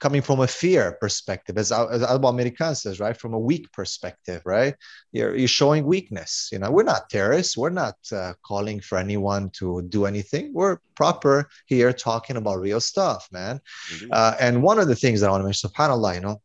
coming 0.00 0.22
from 0.22 0.40
a 0.40 0.46
fear 0.46 0.98
perspective, 1.00 1.56
as, 1.56 1.72
as 1.72 2.02
Abu 2.02 2.26
American 2.26 2.74
says, 2.74 3.00
right? 3.00 3.16
From 3.16 3.34
a 3.34 3.38
weak 3.38 3.72
perspective, 3.72 4.42
right? 4.44 4.74
You're, 5.12 5.36
you're 5.36 5.48
showing 5.48 5.84
weakness. 5.84 6.48
You 6.52 6.58
know, 6.58 6.70
we're 6.70 6.82
not 6.82 7.08
terrorists. 7.08 7.56
We're 7.56 7.70
not 7.70 7.96
uh, 8.12 8.34
calling 8.44 8.80
for 8.80 8.98
anyone 8.98 9.50
to 9.50 9.82
do 9.82 10.06
anything. 10.06 10.52
We're 10.52 10.78
proper 10.94 11.48
here 11.66 11.92
talking 11.92 12.36
about 12.36 12.60
real 12.60 12.80
stuff, 12.80 13.28
man. 13.32 13.60
Uh, 14.10 14.34
and 14.40 14.62
one 14.62 14.78
of 14.78 14.88
the 14.88 14.96
things 14.96 15.20
that 15.20 15.28
I 15.28 15.30
want 15.30 15.42
to 15.42 15.44
mention, 15.44 15.70
subhanAllah, 15.70 16.14
you 16.14 16.20
know, 16.20 16.40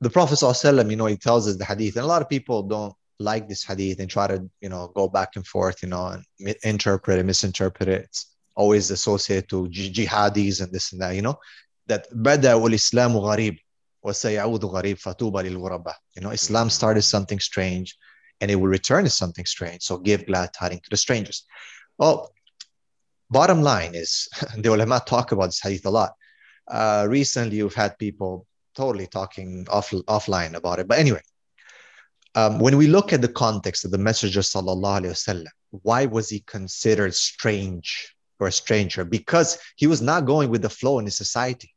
the 0.00 0.10
Prophet, 0.10 0.36
ﷺ, 0.36 0.90
you 0.90 0.96
know, 0.96 1.06
he 1.06 1.16
tells 1.16 1.46
us 1.46 1.56
the 1.56 1.64
hadith, 1.64 1.96
and 1.96 2.04
a 2.04 2.08
lot 2.08 2.22
of 2.22 2.28
people 2.28 2.62
don't 2.62 2.94
like 3.18 3.48
this 3.48 3.62
hadith 3.62 4.00
and 4.00 4.08
try 4.08 4.26
to, 4.26 4.48
you 4.62 4.70
know, 4.70 4.90
go 4.94 5.08
back 5.08 5.36
and 5.36 5.46
forth, 5.46 5.82
you 5.82 5.88
know, 5.88 6.06
and 6.06 6.56
interpret 6.62 7.18
it, 7.18 7.26
misinterpret 7.26 7.88
it. 7.88 8.04
It's, 8.04 8.34
always 8.54 8.90
associated 8.90 9.48
to 9.50 9.68
jihadis 9.68 10.62
and 10.62 10.72
this 10.72 10.92
and 10.92 11.00
that, 11.00 11.14
you 11.14 11.22
know, 11.22 11.38
that 11.86 12.06
Islam 12.12 13.12
gharib 13.12 13.58
wa 14.02 14.12
sayaudu 14.12 14.72
gharib 14.72 15.00
fatuba 15.00 15.42
lil 15.42 15.84
You 16.16 16.22
know, 16.22 16.30
Islam 16.30 16.70
started 16.70 17.02
something 17.02 17.40
strange 17.40 17.96
and 18.40 18.50
it 18.50 18.56
will 18.56 18.68
return 18.68 19.04
as 19.04 19.16
something 19.16 19.44
strange. 19.44 19.82
So 19.82 19.98
give 19.98 20.26
glad 20.26 20.52
tidings 20.52 20.82
to 20.82 20.90
the 20.90 20.96
strangers. 20.96 21.44
Well, 21.98 22.32
bottom 23.30 23.62
line 23.62 23.94
is 23.94 24.28
the 24.56 24.72
ulama 24.72 25.02
talk 25.06 25.32
about 25.32 25.46
this 25.46 25.60
hadith 25.60 25.86
a 25.86 25.90
lot. 25.90 26.14
Uh, 26.70 27.06
recently, 27.08 27.56
you've 27.56 27.74
had 27.74 27.98
people 27.98 28.46
totally 28.74 29.06
talking 29.06 29.66
off, 29.70 29.90
offline 29.90 30.54
about 30.54 30.78
it. 30.78 30.86
But 30.88 30.98
anyway, 30.98 31.22
um, 32.34 32.60
when 32.60 32.76
we 32.76 32.86
look 32.86 33.12
at 33.12 33.20
the 33.20 33.28
context 33.28 33.84
of 33.84 33.90
the 33.90 33.98
Messenger 33.98 34.40
wasallam, 34.40 35.46
why 35.70 36.06
was 36.06 36.28
he 36.28 36.40
considered 36.46 37.14
strange 37.14 38.14
or 38.40 38.48
a 38.48 38.52
stranger? 38.52 39.04
Because 39.04 39.58
he 39.76 39.86
was 39.86 40.02
not 40.02 40.26
going 40.26 40.50
with 40.50 40.62
the 40.62 40.70
flow 40.70 40.98
in 40.98 41.04
his 41.04 41.16
society. 41.16 41.72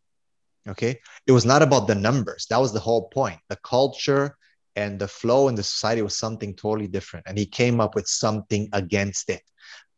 Okay, 0.67 0.99
it 1.27 1.33
was 1.33 1.45
not 1.45 1.61
about 1.61 1.87
the 1.87 1.95
numbers. 1.95 2.47
That 2.49 2.61
was 2.61 2.71
the 2.71 2.79
whole 2.79 3.09
point. 3.09 3.39
The 3.49 3.57
culture 3.57 4.37
and 4.75 4.97
the 4.97 5.07
flow 5.07 5.49
in 5.49 5.55
the 5.55 5.63
society 5.63 6.01
was 6.01 6.17
something 6.17 6.55
totally 6.55 6.87
different, 6.87 7.25
and 7.27 7.37
he 7.37 7.45
came 7.45 7.81
up 7.81 7.95
with 7.95 8.07
something 8.07 8.69
against 8.71 9.29
it, 9.29 9.43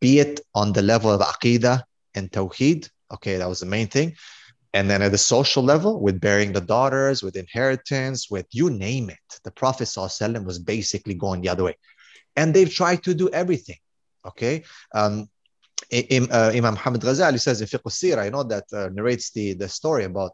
be 0.01 0.20
it 0.20 0.41
on 0.55 0.74
the 0.74 0.82
level 0.82 1.11
of 1.11 1.22
aqidah 1.22 1.84
and 2.16 2.32
tawheed. 2.32 2.89
Okay, 3.13 3.38
that 3.38 3.47
was 3.47 3.59
the 3.59 3.68
main 3.68 3.88
thing 3.88 4.16
and 4.76 4.89
then 4.89 5.01
at 5.01 5.13
the 5.13 5.18
social 5.18 5.63
level, 5.63 6.01
with 6.01 6.20
bearing 6.20 6.51
the 6.51 6.59
daughters, 6.59 7.24
with 7.24 7.38
inheritance, 7.38 8.30
with 8.30 8.45
you 8.51 8.70
name 8.70 9.09
it, 9.09 9.39
the 9.45 9.51
Prophet 9.51 9.89
was 9.95 10.59
basically 10.59 11.13
going 11.13 11.39
the 11.39 11.47
other 11.47 11.63
way. 11.63 11.78
And 12.36 12.53
they've 12.53 12.70
tried 12.70 13.01
to 13.03 13.13
do 13.13 13.30
everything. 13.30 13.78
Okay. 14.28 14.66
Um, 14.93 15.30
uh, 15.92 16.52
Imam 16.54 16.74
Muhammad 16.74 17.02
Ghazali 17.02 17.40
says 17.40 17.62
in 17.62 17.68
Fiqh 17.68 17.92
Sira, 17.92 18.26
you 18.26 18.32
know, 18.32 18.44
that 18.44 18.66
uh, 18.74 18.90
narrates 18.90 19.32
the, 19.32 19.54
the 19.54 19.70
story 19.70 20.04
about 20.04 20.32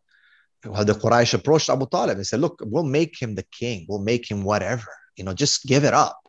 how 0.64 0.84
the 0.84 0.94
Quraysh 0.94 1.34
approached 1.34 1.70
Abu 1.70 1.88
Talib 1.88 2.18
and 2.18 2.28
said, 2.28 2.40
Look, 2.40 2.62
we'll 2.64 2.84
make 2.84 3.22
him 3.22 3.36
the 3.36 3.46
king, 3.52 3.86
we'll 3.90 4.00
make 4.00 4.30
him 4.30 4.44
whatever, 4.44 4.88
you 5.16 5.24
know, 5.24 5.34
just 5.34 5.66
give 5.66 5.84
it 5.84 5.94
up. 5.94 6.20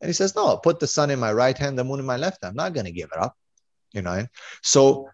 And 0.00 0.08
he 0.08 0.12
says, 0.12 0.34
No, 0.34 0.56
put 0.56 0.80
the 0.80 0.86
sun 0.86 1.10
in 1.10 1.18
my 1.18 1.32
right 1.32 1.56
hand, 1.56 1.78
the 1.78 1.84
moon 1.84 2.00
in 2.00 2.06
my 2.06 2.16
left. 2.16 2.44
I'm 2.44 2.54
not 2.54 2.72
going 2.72 2.86
to 2.86 2.92
give 2.92 3.10
it 3.14 3.18
up. 3.18 3.36
You 3.92 4.02
know, 4.02 4.26
so, 4.62 5.08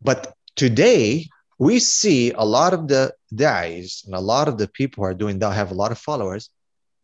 but 0.00 0.34
today 0.54 1.26
we 1.58 1.78
see 1.78 2.32
a 2.32 2.44
lot 2.44 2.74
of 2.74 2.86
the 2.86 3.12
da'is 3.34 4.04
and 4.06 4.14
a 4.14 4.20
lot 4.20 4.48
of 4.48 4.58
the 4.58 4.68
people 4.68 5.02
who 5.02 5.10
are 5.10 5.14
doing 5.14 5.38
that 5.38 5.52
have 5.52 5.70
a 5.70 5.74
lot 5.74 5.90
of 5.90 5.98
followers 5.98 6.50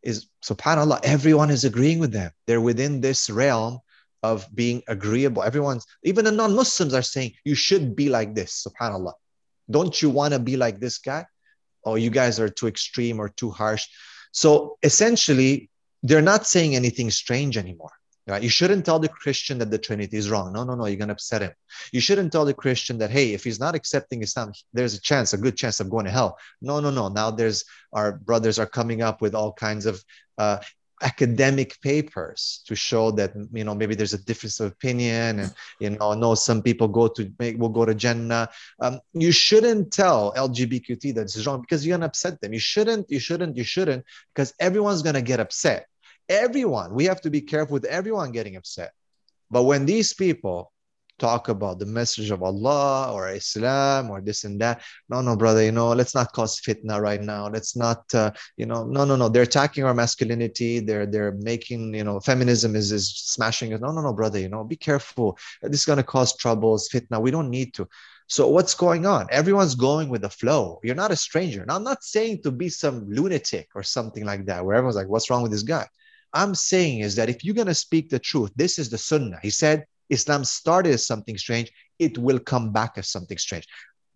is 0.02 0.26
subhanallah 0.44 1.00
everyone 1.02 1.50
is 1.50 1.64
agreeing 1.64 1.98
with 1.98 2.12
them 2.12 2.30
they're 2.46 2.60
within 2.60 3.00
this 3.00 3.30
realm 3.30 3.78
of 4.22 4.46
being 4.54 4.82
agreeable 4.88 5.42
everyone's 5.42 5.86
even 6.04 6.24
the 6.24 6.30
non-muslims 6.30 6.94
are 6.94 7.02
saying 7.02 7.32
you 7.44 7.54
should 7.54 7.96
be 7.96 8.08
like 8.08 8.34
this 8.34 8.66
subhanallah 8.66 9.12
don't 9.70 10.00
you 10.02 10.10
want 10.10 10.32
to 10.32 10.38
be 10.38 10.56
like 10.56 10.80
this 10.80 10.98
guy 10.98 11.24
oh 11.84 11.94
you 11.94 12.10
guys 12.10 12.38
are 12.38 12.48
too 12.48 12.66
extreme 12.66 13.20
or 13.20 13.28
too 13.28 13.50
harsh 13.50 13.86
so 14.32 14.78
essentially 14.82 15.68
they're 16.02 16.22
not 16.22 16.46
saying 16.46 16.74
anything 16.74 17.10
strange 17.10 17.56
anymore 17.56 17.92
Right? 18.28 18.42
You 18.42 18.48
shouldn't 18.48 18.84
tell 18.84 19.00
the 19.00 19.08
Christian 19.08 19.58
that 19.58 19.70
the 19.70 19.78
Trinity 19.78 20.16
is 20.16 20.30
wrong. 20.30 20.52
No, 20.52 20.62
no, 20.62 20.76
no. 20.76 20.86
You're 20.86 20.96
going 20.96 21.08
to 21.08 21.14
upset 21.14 21.42
him. 21.42 21.52
You 21.92 22.00
shouldn't 22.00 22.30
tell 22.30 22.44
the 22.44 22.54
Christian 22.54 22.98
that, 22.98 23.10
hey, 23.10 23.32
if 23.34 23.42
he's 23.42 23.58
not 23.58 23.74
accepting 23.74 24.22
Islam, 24.22 24.52
there's 24.72 24.94
a 24.94 25.00
chance, 25.00 25.32
a 25.32 25.38
good 25.38 25.56
chance 25.56 25.80
of 25.80 25.90
going 25.90 26.04
to 26.04 26.12
hell. 26.12 26.38
No, 26.60 26.78
no, 26.78 26.90
no. 26.90 27.08
Now 27.08 27.32
there's 27.32 27.64
our 27.92 28.12
brothers 28.12 28.60
are 28.60 28.66
coming 28.66 29.02
up 29.02 29.20
with 29.20 29.34
all 29.34 29.52
kinds 29.52 29.86
of 29.86 30.04
uh, 30.38 30.58
academic 31.02 31.80
papers 31.80 32.62
to 32.66 32.74
show 32.74 33.10
that 33.10 33.32
you 33.52 33.64
know 33.64 33.74
maybe 33.74 33.94
there's 33.94 34.12
a 34.14 34.24
difference 34.24 34.60
of 34.60 34.72
opinion 34.72 35.40
and 35.40 35.54
you 35.80 35.90
know 35.90 36.14
no 36.14 36.34
some 36.34 36.62
people 36.62 36.88
go 36.88 37.08
to 37.08 37.30
make 37.38 37.58
will 37.58 37.68
go 37.68 37.84
to 37.84 37.94
Jannah. 37.94 38.48
Um, 38.80 39.00
you 39.12 39.32
shouldn't 39.32 39.92
tell 39.92 40.32
LGBTQ 40.36 41.14
that 41.14 41.26
is 41.26 41.46
wrong 41.46 41.60
because 41.60 41.86
you're 41.86 41.96
gonna 41.96 42.06
upset 42.06 42.40
them. 42.40 42.52
You 42.52 42.60
shouldn't. 42.60 43.10
You 43.10 43.18
shouldn't. 43.18 43.56
You 43.56 43.64
shouldn't 43.64 44.04
because 44.34 44.54
everyone's 44.60 45.02
gonna 45.02 45.22
get 45.22 45.40
upset 45.40 45.86
everyone, 46.28 46.94
we 46.94 47.04
have 47.04 47.20
to 47.22 47.30
be 47.30 47.40
careful 47.40 47.74
with 47.74 47.84
everyone 47.84 48.32
getting 48.32 48.56
upset. 48.56 48.92
But 49.50 49.64
when 49.64 49.86
these 49.86 50.14
people 50.14 50.71
talk 51.22 51.48
about 51.48 51.78
the 51.78 51.86
message 51.86 52.30
of 52.34 52.42
Allah 52.42 53.12
or 53.14 53.22
Islam 53.30 54.10
or 54.10 54.20
this 54.20 54.42
and 54.42 54.60
that, 54.60 54.82
no, 55.08 55.20
no, 55.20 55.36
brother, 55.36 55.62
you 55.62 55.74
know, 55.78 55.90
let's 56.00 56.14
not 56.14 56.32
cause 56.32 56.60
fitna 56.60 57.00
right 57.00 57.22
now. 57.22 57.42
Let's 57.46 57.76
not, 57.76 58.02
uh, 58.12 58.32
you 58.56 58.66
know, 58.66 58.80
no, 58.84 59.04
no, 59.04 59.14
no. 59.14 59.28
They're 59.28 59.50
attacking 59.50 59.84
our 59.84 59.94
masculinity. 59.94 60.80
They're 60.80 61.06
they're 61.06 61.36
making, 61.52 61.94
you 61.94 62.04
know, 62.04 62.18
feminism 62.30 62.74
is 62.80 62.90
is 62.98 63.06
smashing 63.34 63.72
us. 63.72 63.80
No, 63.80 63.92
no, 63.92 64.00
no, 64.02 64.12
brother, 64.12 64.40
you 64.44 64.48
know, 64.48 64.64
be 64.64 64.80
careful. 64.90 65.38
This 65.62 65.80
is 65.82 65.86
gonna 65.86 66.10
cause 66.16 66.36
troubles, 66.36 66.88
fitna. 66.92 67.22
We 67.22 67.30
don't 67.30 67.50
need 67.50 67.70
to. 67.74 67.88
So 68.26 68.48
what's 68.48 68.74
going 68.74 69.04
on? 69.06 69.26
Everyone's 69.30 69.74
going 69.74 70.08
with 70.08 70.22
the 70.22 70.34
flow. 70.40 70.80
You're 70.82 71.02
not 71.04 71.10
a 71.12 71.22
stranger. 71.28 71.64
Now, 71.66 71.76
I'm 71.76 71.84
not 71.84 72.02
saying 72.02 72.42
to 72.42 72.50
be 72.50 72.68
some 72.68 72.96
lunatic 73.08 73.68
or 73.74 73.82
something 73.82 74.24
like 74.24 74.46
that, 74.46 74.64
where 74.64 74.74
everyone's 74.74 74.96
like, 74.96 75.12
what's 75.12 75.28
wrong 75.28 75.42
with 75.42 75.52
this 75.52 75.68
guy? 75.76 75.86
I'm 76.32 76.54
saying 76.54 77.00
is 77.00 77.14
that 77.16 77.28
if 77.28 77.44
you're 77.44 77.60
going 77.62 77.74
to 77.74 77.84
speak 77.86 78.08
the 78.08 78.18
truth, 78.18 78.50
this 78.56 78.78
is 78.78 78.88
the 78.88 78.96
sunnah. 78.96 79.38
He 79.42 79.50
said 79.50 79.84
Islam 80.12 80.44
started 80.44 80.92
as 80.92 81.06
something 81.06 81.38
strange, 81.38 81.72
it 81.98 82.18
will 82.18 82.38
come 82.38 82.72
back 82.72 82.92
as 82.96 83.08
something 83.08 83.38
strange. 83.38 83.66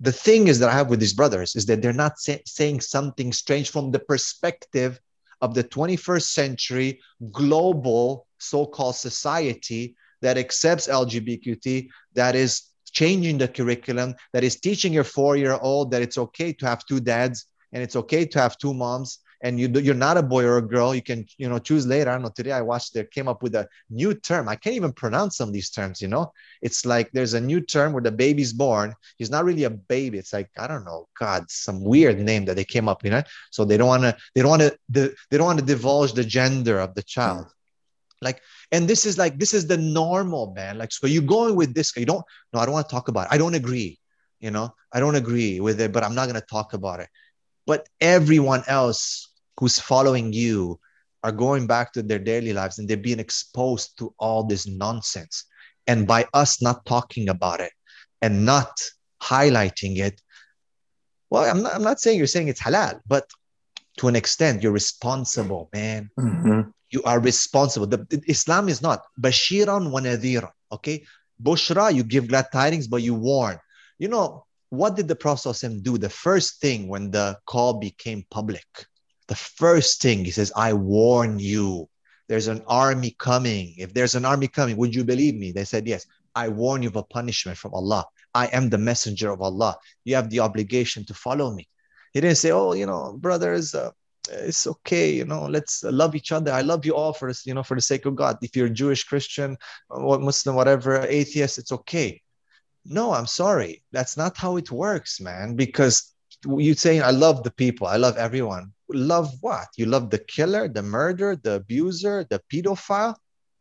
The 0.00 0.12
thing 0.12 0.48
is 0.48 0.58
that 0.58 0.68
I 0.68 0.74
have 0.74 0.90
with 0.90 1.00
these 1.00 1.14
brothers 1.14 1.56
is 1.56 1.64
that 1.66 1.80
they're 1.80 2.02
not 2.04 2.18
say, 2.18 2.42
saying 2.44 2.82
something 2.82 3.32
strange 3.32 3.70
from 3.70 3.90
the 3.90 3.98
perspective 3.98 5.00
of 5.40 5.54
the 5.54 5.64
21st 5.64 6.28
century 6.40 7.00
global 7.32 8.26
so 8.38 8.66
called 8.66 8.96
society 8.96 9.96
that 10.20 10.36
accepts 10.38 10.86
LGBTQT, 10.86 11.88
that 12.14 12.34
is 12.34 12.62
changing 12.92 13.38
the 13.38 13.48
curriculum, 13.48 14.14
that 14.32 14.44
is 14.44 14.60
teaching 14.60 14.92
your 14.92 15.04
four 15.04 15.36
year 15.36 15.58
old 15.60 15.90
that 15.90 16.02
it's 16.02 16.18
okay 16.18 16.52
to 16.52 16.66
have 16.66 16.84
two 16.86 17.00
dads 17.00 17.46
and 17.72 17.82
it's 17.82 17.96
okay 17.96 18.24
to 18.26 18.38
have 18.38 18.58
two 18.58 18.74
moms 18.74 19.20
and 19.42 19.60
you 19.60 19.68
you're 19.68 19.94
not 19.94 20.16
a 20.16 20.22
boy 20.22 20.44
or 20.44 20.58
a 20.58 20.62
girl 20.62 20.94
you 20.94 21.02
can 21.02 21.26
you 21.38 21.48
know 21.48 21.58
choose 21.58 21.86
later 21.86 22.10
i 22.10 22.14
don't 22.14 22.22
know 22.22 22.32
today 22.34 22.52
i 22.52 22.60
watched 22.60 22.94
they 22.94 23.04
came 23.04 23.28
up 23.28 23.42
with 23.42 23.54
a 23.54 23.68
new 23.90 24.14
term. 24.14 24.48
I 24.48 24.56
can't 24.56 24.76
even 24.76 24.92
pronounce 24.92 25.36
some 25.36 25.48
of 25.48 25.52
these 25.54 25.70
terms 25.70 26.00
you 26.00 26.08
know? 26.08 26.32
It's 26.62 26.84
like 26.84 27.10
there's 27.12 27.34
a 27.34 27.40
new 27.40 27.60
term 27.60 27.92
where 27.92 28.02
the 28.02 28.12
baby's 28.12 28.52
born. 28.52 28.94
He's 29.18 29.30
not 29.30 29.44
really 29.44 29.64
a 29.64 29.70
baby. 29.70 30.18
It's 30.18 30.32
like 30.32 30.50
i 30.58 30.66
don't 30.66 30.84
know 30.84 31.08
god 31.18 31.50
some 31.50 31.82
weird 31.82 32.18
name 32.18 32.44
that 32.46 32.56
they 32.56 32.64
came 32.64 32.88
up 32.88 33.04
you 33.04 33.10
know? 33.10 33.22
So 33.50 33.64
they 33.64 33.76
don't 33.76 33.88
want 33.88 34.02
to 34.02 34.16
they 34.34 34.42
don't 34.42 34.50
want 34.50 34.62
to 34.62 34.78
they 35.30 35.36
don't 35.36 35.46
want 35.46 35.58
to 35.58 35.64
divulge 35.64 36.12
the 36.12 36.24
gender 36.24 36.78
of 36.78 36.94
the 36.94 37.02
child. 37.02 37.46
Like 38.22 38.40
and 38.72 38.88
this 38.88 39.06
is 39.06 39.18
like 39.18 39.38
this 39.38 39.54
is 39.54 39.66
the 39.66 39.76
normal 39.76 40.52
man. 40.54 40.78
Like 40.78 40.92
so 40.92 41.06
you're 41.06 41.22
going 41.22 41.56
with 41.56 41.74
this 41.74 41.96
you 41.96 42.06
don't 42.06 42.24
no 42.52 42.60
i 42.60 42.64
don't 42.64 42.74
want 42.74 42.88
to 42.88 42.94
talk 42.94 43.08
about 43.08 43.26
it. 43.26 43.34
I 43.34 43.38
don't 43.38 43.54
agree 43.54 43.98
you 44.40 44.50
know? 44.50 44.74
I 44.92 45.00
don't 45.00 45.14
agree 45.16 45.60
with 45.60 45.80
it 45.80 45.92
but 45.92 46.04
i'm 46.04 46.14
not 46.14 46.26
going 46.28 46.40
to 46.40 46.46
talk 46.46 46.72
about 46.74 47.00
it 47.00 47.08
but 47.66 47.88
everyone 48.00 48.62
else 48.66 49.32
who's 49.58 49.78
following 49.78 50.32
you 50.32 50.78
are 51.22 51.32
going 51.32 51.66
back 51.66 51.92
to 51.92 52.02
their 52.02 52.18
daily 52.18 52.52
lives 52.52 52.78
and 52.78 52.88
they're 52.88 52.96
being 52.96 53.18
exposed 53.18 53.98
to 53.98 54.14
all 54.18 54.44
this 54.44 54.66
nonsense. 54.66 55.44
And 55.86 56.06
by 56.06 56.26
us 56.32 56.62
not 56.62 56.86
talking 56.86 57.28
about 57.28 57.60
it 57.60 57.72
and 58.22 58.46
not 58.46 58.70
highlighting 59.22 59.98
it, 59.98 60.20
well, 61.30 61.50
I'm 61.50 61.62
not, 61.62 61.74
I'm 61.74 61.82
not 61.82 62.00
saying 62.00 62.18
you're 62.18 62.28
saying 62.28 62.48
it's 62.48 62.62
halal, 62.62 63.00
but 63.06 63.28
to 63.98 64.08
an 64.08 64.14
extent, 64.16 64.62
you're 64.62 64.72
responsible, 64.72 65.68
man. 65.72 66.10
Mm-hmm. 66.18 66.70
You 66.90 67.02
are 67.02 67.18
responsible. 67.18 67.86
The, 67.86 68.22
Islam 68.28 68.68
is 68.68 68.80
not 68.80 69.02
bashiran 69.20 69.90
wa 69.90 70.00
nadhiran. 70.00 70.52
Okay, 70.70 71.04
bushra, 71.42 71.92
you 71.92 72.04
give 72.04 72.28
glad 72.28 72.46
tidings, 72.52 72.86
but 72.86 73.02
you 73.02 73.14
warn. 73.14 73.58
You 73.98 74.08
know, 74.08 74.45
what 74.70 74.96
did 74.96 75.08
the 75.08 75.16
Prophet 75.16 75.82
do? 75.82 75.98
The 75.98 76.10
first 76.10 76.60
thing 76.60 76.88
when 76.88 77.10
the 77.10 77.38
call 77.46 77.74
became 77.74 78.24
public, 78.30 78.66
the 79.28 79.34
first 79.34 80.02
thing 80.02 80.24
he 80.24 80.30
says, 80.30 80.52
I 80.56 80.72
warn 80.72 81.38
you, 81.38 81.88
there's 82.28 82.48
an 82.48 82.62
army 82.66 83.14
coming. 83.18 83.74
If 83.78 83.94
there's 83.94 84.14
an 84.14 84.24
army 84.24 84.48
coming, 84.48 84.76
would 84.76 84.94
you 84.94 85.04
believe 85.04 85.36
me? 85.36 85.52
They 85.52 85.64
said, 85.64 85.86
Yes. 85.86 86.06
I 86.34 86.48
warn 86.48 86.82
you 86.82 86.90
of 86.90 86.96
a 86.96 87.02
punishment 87.02 87.56
from 87.56 87.72
Allah. 87.72 88.04
I 88.34 88.48
am 88.48 88.68
the 88.68 88.76
messenger 88.76 89.30
of 89.30 89.40
Allah. 89.40 89.74
You 90.04 90.16
have 90.16 90.28
the 90.28 90.40
obligation 90.40 91.02
to 91.06 91.14
follow 91.14 91.50
me. 91.54 91.66
He 92.12 92.20
didn't 92.20 92.36
say, 92.36 92.50
Oh, 92.50 92.74
you 92.74 92.84
know, 92.86 93.16
brothers, 93.18 93.74
uh, 93.74 93.90
it's 94.28 94.66
okay 94.66 95.12
you 95.12 95.24
know 95.24 95.46
let's 95.46 95.84
love 95.84 96.16
each 96.16 96.32
other 96.32 96.52
i 96.52 96.60
love 96.60 96.84
you 96.84 96.96
all 96.96 97.12
for 97.12 97.32
you 97.44 97.54
know 97.54 97.62
for 97.62 97.76
the 97.76 97.80
sake 97.80 98.06
of 98.06 98.16
god 98.16 98.36
if 98.42 98.56
you're 98.56 98.68
jewish 98.68 99.04
christian 99.04 99.56
muslim 99.88 100.56
whatever 100.56 101.06
atheist 101.06 101.58
it's 101.58 101.70
okay 101.70 102.20
no 102.88 103.12
i'm 103.12 103.26
sorry. 103.26 103.82
That's 103.92 104.16
not 104.16 104.36
how 104.36 104.56
it 104.56 104.70
works 104.70 105.20
man 105.20 105.56
because 105.56 106.12
you 106.44 106.74
saying 106.74 107.02
i 107.02 107.10
love 107.10 107.42
the 107.42 107.50
people. 107.50 107.86
I 107.86 107.96
love 107.96 108.16
everyone. 108.16 108.72
Love 108.88 109.32
what? 109.40 109.68
You 109.76 109.86
love 109.86 110.10
the 110.10 110.18
killer 110.18 110.68
the 110.68 110.82
murderer 110.82 111.36
the 111.36 111.54
abuser 111.54 112.24
the 112.28 112.40
pedophile? 112.52 113.16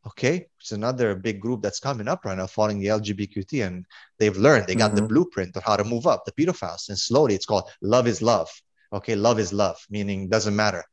Okay 0.06 0.48
it's 0.60 0.72
another 0.72 1.16
big 1.16 1.40
group 1.40 1.62
that's 1.62 1.80
coming 1.80 2.08
up 2.08 2.26
right 2.26 2.38
now 2.38 2.48
following 2.48 2.80
the 2.80 2.88
lgbtq 2.88 3.66
and 3.66 3.86
they've 4.20 4.38
learned 4.38 4.68
they 4.68 4.76
got 4.76 4.92
mm-hmm. 4.92 5.02
the 5.02 5.08
blueprint 5.08 5.56
of 5.56 5.64
how 5.64 5.76
to 5.76 5.84
move 5.84 6.06
up 6.06 6.26
the 6.26 6.32
pedophiles 6.32 6.90
and 6.90 6.98
slowly 6.98 7.34
it's 7.36 7.46
called 7.46 7.70
love 7.82 8.08
is 8.08 8.22
love. 8.22 8.50
Okay 8.94 9.16
love 9.16 9.40
is 9.40 9.52
love 9.52 9.78
meaning 9.90 10.30
doesn't 10.30 10.56
matter. 10.56 10.84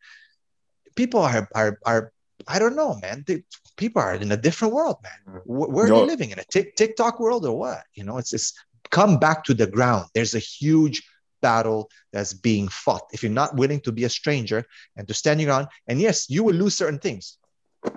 People 0.96 1.20
are 1.20 1.48
are, 1.54 1.78
are 1.84 2.12
I 2.48 2.58
don't 2.58 2.76
know, 2.76 2.98
man. 3.00 3.24
They, 3.26 3.44
people 3.76 4.02
are 4.02 4.14
in 4.14 4.32
a 4.32 4.36
different 4.36 4.74
world, 4.74 4.96
man. 5.02 5.36
Mm. 5.36 5.42
Where, 5.46 5.68
where 5.68 5.84
are 5.86 6.00
they 6.00 6.06
living 6.06 6.30
in 6.30 6.38
a 6.38 6.44
TikTok 6.44 7.20
world 7.20 7.46
or 7.46 7.58
what? 7.58 7.82
You 7.94 8.04
know, 8.04 8.18
it's 8.18 8.32
it's 8.32 8.52
come 8.90 9.18
back 9.18 9.44
to 9.44 9.54
the 9.54 9.66
ground. 9.66 10.06
There's 10.14 10.34
a 10.34 10.38
huge 10.38 11.02
battle 11.40 11.90
that's 12.12 12.32
being 12.32 12.68
fought. 12.68 13.02
If 13.12 13.22
you're 13.22 13.32
not 13.32 13.56
willing 13.56 13.80
to 13.80 13.92
be 13.92 14.04
a 14.04 14.08
stranger 14.08 14.64
and 14.96 15.08
to 15.08 15.14
stand 15.14 15.40
your 15.40 15.48
ground, 15.48 15.68
and 15.88 16.00
yes, 16.00 16.30
you 16.30 16.44
will 16.44 16.54
lose 16.54 16.76
certain 16.76 16.98
things. 16.98 17.38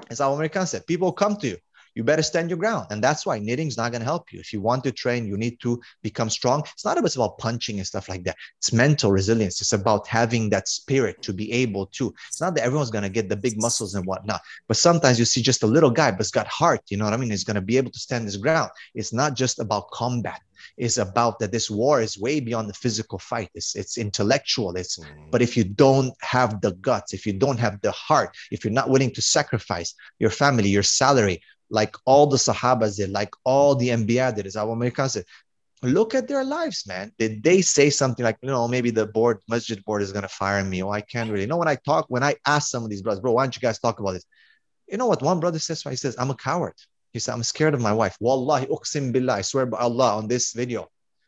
As 0.09 0.19
Abu 0.19 0.33
American 0.33 0.65
said, 0.65 0.87
people 0.87 1.11
come 1.11 1.35
to 1.37 1.47
you 1.47 1.57
you 1.95 2.03
better 2.03 2.21
stand 2.21 2.49
your 2.49 2.59
ground. 2.59 2.87
And 2.91 3.03
that's 3.03 3.25
why 3.25 3.39
knitting 3.39 3.67
is 3.67 3.77
not 3.77 3.91
going 3.91 4.01
to 4.01 4.05
help 4.05 4.31
you. 4.31 4.39
If 4.39 4.53
you 4.53 4.61
want 4.61 4.83
to 4.83 4.91
train, 4.91 5.25
you 5.25 5.37
need 5.37 5.59
to 5.61 5.81
become 6.03 6.29
strong. 6.29 6.63
It's 6.73 6.85
not 6.85 6.97
about 6.97 7.37
punching 7.37 7.77
and 7.77 7.87
stuff 7.87 8.09
like 8.09 8.23
that. 8.25 8.35
It's 8.59 8.73
mental 8.73 9.11
resilience. 9.11 9.61
It's 9.61 9.73
about 9.73 10.07
having 10.07 10.49
that 10.49 10.67
spirit 10.67 11.21
to 11.23 11.33
be 11.33 11.51
able 11.51 11.87
to. 11.97 12.13
It's 12.27 12.41
not 12.41 12.55
that 12.55 12.63
everyone's 12.63 12.91
going 12.91 13.03
to 13.03 13.09
get 13.09 13.29
the 13.29 13.37
big 13.37 13.59
muscles 13.59 13.95
and 13.95 14.05
whatnot, 14.05 14.41
but 14.67 14.77
sometimes 14.77 15.17
you 15.17 15.25
see 15.25 15.41
just 15.41 15.63
a 15.63 15.67
little 15.67 15.89
guy, 15.89 16.11
but 16.11 16.19
it's 16.19 16.31
got 16.31 16.47
heart. 16.47 16.81
You 16.89 16.97
know 16.97 17.05
what 17.05 17.13
I 17.13 17.17
mean? 17.17 17.29
He's 17.29 17.43
going 17.43 17.55
to 17.55 17.61
be 17.61 17.77
able 17.77 17.91
to 17.91 17.99
stand 17.99 18.25
his 18.25 18.37
ground. 18.37 18.69
It's 18.93 19.13
not 19.13 19.35
just 19.35 19.59
about 19.59 19.89
combat. 19.91 20.41
It's 20.77 20.97
about 20.97 21.39
that 21.39 21.51
this 21.51 21.69
war 21.69 22.01
is 22.01 22.19
way 22.19 22.39
beyond 22.39 22.69
the 22.69 22.73
physical 22.73 23.19
fight. 23.19 23.49
It's 23.53 23.75
it's 23.75 23.97
intellectual. 23.97 24.75
It's 24.75 24.97
mm. 24.97 25.31
but 25.31 25.41
if 25.41 25.55
you 25.55 25.63
don't 25.63 26.13
have 26.21 26.61
the 26.61 26.71
guts, 26.73 27.13
if 27.13 27.25
you 27.25 27.33
don't 27.33 27.59
have 27.59 27.79
the 27.81 27.91
heart, 27.91 28.35
if 28.51 28.63
you're 28.63 28.73
not 28.73 28.89
willing 28.89 29.11
to 29.11 29.21
sacrifice 29.21 29.93
your 30.19 30.29
family, 30.29 30.69
your 30.69 30.83
salary, 30.83 31.41
like 31.69 31.95
all 32.05 32.27
the 32.27 32.37
Sahabas 32.37 32.97
did, 32.97 33.09
like 33.09 33.33
all 33.43 33.75
the 33.75 33.89
Anbiya 33.89 34.35
did, 34.35 34.45
as 34.45 34.55
Abu 34.55 34.71
American 34.71 35.09
said. 35.09 35.25
Look 35.83 36.15
at 36.15 36.27
their 36.27 36.43
lives, 36.43 36.87
man. 36.87 37.11
Did 37.19 37.43
they 37.43 37.61
say 37.61 37.89
something 37.89 38.23
like, 38.23 38.37
you 38.41 38.49
know, 38.49 38.67
maybe 38.67 38.89
the 38.91 39.05
board, 39.05 39.39
masjid 39.47 39.83
board 39.83 40.01
is 40.01 40.11
going 40.11 40.23
to 40.23 40.29
fire 40.29 40.63
me? 40.63 40.81
Oh, 40.81 40.89
I 40.89 41.01
can't 41.01 41.29
really. 41.29 41.43
You 41.43 41.47
know, 41.47 41.57
when 41.57 41.67
I 41.67 41.75
talk, 41.75 42.05
when 42.07 42.23
I 42.23 42.35
ask 42.47 42.69
some 42.69 42.83
of 42.83 42.89
these 42.89 43.01
brothers, 43.01 43.19
bro, 43.19 43.33
why 43.33 43.43
don't 43.43 43.55
you 43.55 43.61
guys 43.61 43.77
talk 43.77 43.99
about 43.99 44.13
this? 44.13 44.25
You 44.87 44.97
know 44.97 45.07
what? 45.07 45.21
One 45.21 45.39
brother 45.39 45.59
says, 45.59 45.83
why? 45.83 45.91
he 45.91 45.97
says, 45.97 46.15
I'm 46.17 46.31
a 46.31 46.35
coward. 46.35 46.73
He 47.13 47.19
said, 47.19 47.33
I'm 47.33 47.43
scared 47.43 47.73
of 47.73 47.81
my 47.81 47.93
wife. 47.93 48.15
Wallahi, 48.19 48.67
uqsim 48.67 49.11
billah, 49.11 49.33
I 49.33 49.41
swear 49.41 49.65
by 49.65 49.79
Allah 49.79 50.17
on 50.17 50.27
this 50.27 50.53
video 50.53 50.87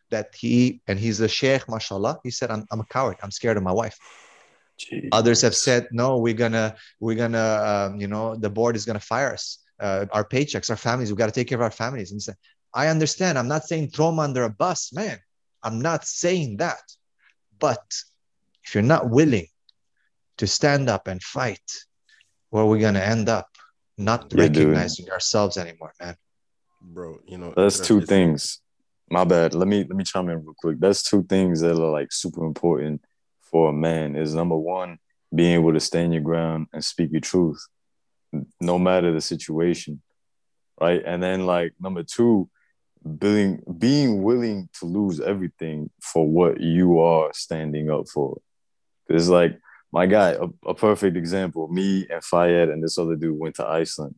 that 0.10 0.34
he, 0.34 0.82
and 0.88 0.98
he's 0.98 1.20
a 1.20 1.28
sheikh, 1.28 1.68
mashallah, 1.70 2.20
he 2.24 2.32
said, 2.32 2.50
I'm, 2.50 2.66
I'm 2.72 2.80
a 2.80 2.86
coward. 2.86 3.18
I'm 3.22 3.32
scared 3.32 3.58
of 3.58 3.64
my 3.64 3.72
wife. 3.74 3.98
Jeez. 4.80 5.10
Others 5.12 5.42
have 5.42 5.56
said, 5.56 5.88
no, 5.92 6.18
we're 6.18 6.34
gonna, 6.34 6.76
we're 7.00 7.16
gonna, 7.16 7.90
um, 7.92 8.00
you 8.00 8.08
know, 8.08 8.36
the 8.36 8.50
board 8.50 8.76
is 8.76 8.86
gonna 8.86 9.00
fire 9.00 9.34
us 9.34 9.60
uh, 9.80 10.06
our 10.12 10.28
paychecks, 10.28 10.70
our 10.70 10.76
families. 10.76 11.10
We've 11.10 11.18
got 11.18 11.28
to 11.28 11.32
take 11.32 11.48
care 11.48 11.58
of 11.58 11.62
our 11.62 11.72
families. 11.72 12.12
And 12.12 12.22
say, 12.22 12.34
I 12.74 12.88
understand. 12.88 13.38
I'm 13.38 13.48
not 13.48 13.66
saying 13.66 13.90
throw 13.90 14.08
them 14.08 14.20
under 14.20 14.44
a 14.44 14.50
bus, 14.50 14.94
man. 14.94 15.20
I'm 15.64 15.82
not 15.82 16.06
saying 16.06 16.58
that. 16.58 16.82
But 17.60 17.84
if 18.64 18.76
you're 18.76 18.84
not 18.84 19.10
willing 19.10 19.48
to 20.38 20.48
stand 20.48 20.90
up 20.90 21.08
and 21.08 21.22
fight, 21.22 21.72
where 22.50 22.64
are 22.64 22.68
we 22.68 22.80
going 22.80 22.94
to 22.94 23.06
end 23.06 23.30
up? 23.30 23.48
Not 23.98 24.32
yeah, 24.32 24.44
recognizing 24.44 25.06
dude. 25.06 25.14
ourselves 25.14 25.58
anymore, 25.58 25.94
man. 26.00 26.16
Bro, 26.80 27.22
you 27.26 27.40
know 27.40 27.52
that's 27.56 27.80
two 27.80 28.02
things. 28.02 28.62
My 29.10 29.24
bad. 29.24 29.56
Let 29.56 29.68
me 29.68 29.80
let 29.80 29.96
me 29.96 30.04
chime 30.04 30.30
in 30.30 30.46
real 30.46 30.54
quick. 30.56 30.80
That's 30.80 31.02
two 31.02 31.24
things 31.24 31.62
that 31.62 31.72
are 31.72 31.92
like 31.92 32.12
super 32.12 32.46
important 32.46 33.02
for 33.42 33.72
a 33.72 33.74
man. 33.74 34.16
Is 34.16 34.36
number 34.36 34.56
one, 34.56 35.00
being 35.34 35.56
able 35.56 35.74
to 35.74 35.80
stand 35.80 36.14
your 36.14 36.22
ground 36.22 36.68
and 36.74 36.86
speak 36.86 37.12
your 37.12 37.22
truth 37.22 37.68
no 38.60 38.78
matter 38.78 39.12
the 39.12 39.22
situation 39.22 40.02
right? 40.80 41.02
And 41.06 41.22
then 41.22 41.46
like 41.46 41.74
number 41.80 42.04
two 42.04 42.50
being 43.20 43.64
being 43.78 44.24
willing 44.24 44.70
to 44.80 44.86
lose 44.86 45.20
everything 45.20 45.90
for 46.02 46.28
what 46.28 46.60
you 46.60 47.00
are 47.00 47.32
standing 47.34 47.90
up 47.90 48.08
for. 48.08 48.40
It's 49.08 49.30
like 49.30 49.60
my 49.92 50.06
guy 50.06 50.32
a, 50.32 50.48
a 50.68 50.74
perfect 50.74 51.16
example 51.16 51.68
me 51.70 52.06
and 52.10 52.24
Fayed 52.24 52.70
and 52.70 52.84
this 52.84 52.98
other 52.98 53.16
dude 53.16 53.40
went 53.40 53.56
to 53.56 53.66
Iceland. 53.66 54.16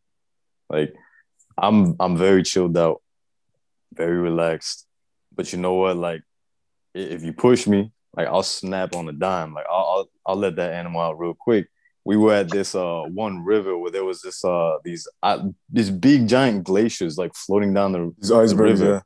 Like 0.70 0.94
I'm 1.58 1.96
I'm 2.00 2.18
very 2.18 2.44
chilled 2.44 2.78
out 2.78 3.02
very 3.94 4.18
relaxed. 4.18 4.86
But 5.36 5.52
you 5.54 5.60
know 5.60 5.76
what? 5.76 5.98
Like 5.98 6.22
if 6.94 7.24
you 7.24 7.34
push 7.34 7.68
me 7.68 7.92
like 8.16 8.28
I'll 8.28 8.44
snap 8.44 8.96
on 8.96 9.08
a 9.08 9.14
dime. 9.14 9.54
Like 9.54 9.66
I'll, 9.70 9.78
I'll, 9.78 10.10
I'll 10.26 10.36
let 10.36 10.56
that 10.56 10.74
animal 10.74 11.02
out 11.02 11.20
real 11.20 11.36
quick 11.36 11.68
we 12.06 12.18
were 12.18 12.34
at 12.34 12.50
this 12.50 12.76
uh 12.76 13.04
one 13.04 13.44
river 13.44 13.78
where 13.78 13.92
there 13.92 14.06
was 14.06 14.22
this 14.22 14.44
uh 14.44 14.78
these 14.84 15.08
uh, 15.24 15.40
these 15.72 15.90
big 15.90 16.28
giant 16.28 16.64
glaciers 16.64 17.18
like 17.18 17.34
floating 17.36 17.74
down 17.74 17.92
the, 17.92 18.14
these 18.20 18.32
icebergs, 18.32 18.82
river. 18.82 18.94
Yeah. 18.94 19.02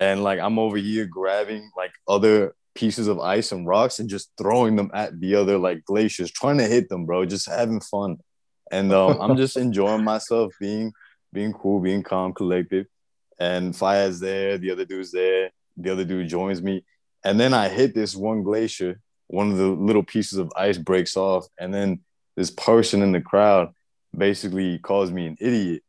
And 0.00 0.22
like 0.22 0.38
I'm 0.38 0.58
over 0.58 0.76
here 0.76 1.06
grabbing 1.06 1.70
like 1.76 1.92
other 2.06 2.54
pieces 2.74 3.08
of 3.08 3.18
ice 3.18 3.50
and 3.50 3.66
rocks 3.66 3.98
and 3.98 4.08
just 4.08 4.30
throwing 4.38 4.76
them 4.76 4.90
at 4.94 5.18
the 5.18 5.34
other 5.34 5.58
like 5.58 5.84
glaciers, 5.84 6.30
trying 6.30 6.58
to 6.58 6.64
hit 6.64 6.88
them, 6.88 7.06
bro, 7.06 7.24
just 7.24 7.48
having 7.48 7.80
fun. 7.80 8.18
And 8.70 8.92
um, 8.92 9.18
I'm 9.20 9.36
just 9.36 9.56
enjoying 9.66 10.04
myself 10.04 10.52
being 10.60 10.92
being 11.32 11.52
cool, 11.52 11.80
being 11.80 12.02
calm, 12.02 12.32
collected. 12.32 12.86
And 13.40 13.74
Fayed's 13.74 14.20
there, 14.20 14.58
the 14.58 14.70
other 14.70 14.84
dude's 14.84 15.12
there, 15.12 15.50
the 15.76 15.90
other 15.90 16.04
dude 16.04 16.28
joins 16.28 16.62
me. 16.62 16.84
And 17.24 17.38
then 17.38 17.52
I 17.52 17.68
hit 17.68 17.94
this 17.94 18.14
one 18.14 18.42
glacier, 18.42 19.00
one 19.26 19.50
of 19.50 19.58
the 19.58 19.68
little 19.68 20.02
pieces 20.02 20.38
of 20.38 20.52
ice 20.56 20.78
breaks 20.78 21.16
off, 21.16 21.46
and 21.58 21.74
then 21.74 22.00
this 22.38 22.52
person 22.52 23.02
in 23.02 23.10
the 23.10 23.20
crowd 23.20 23.72
basically 24.16 24.78
calls 24.78 25.10
me 25.10 25.26
an 25.26 25.36
idiot 25.40 25.82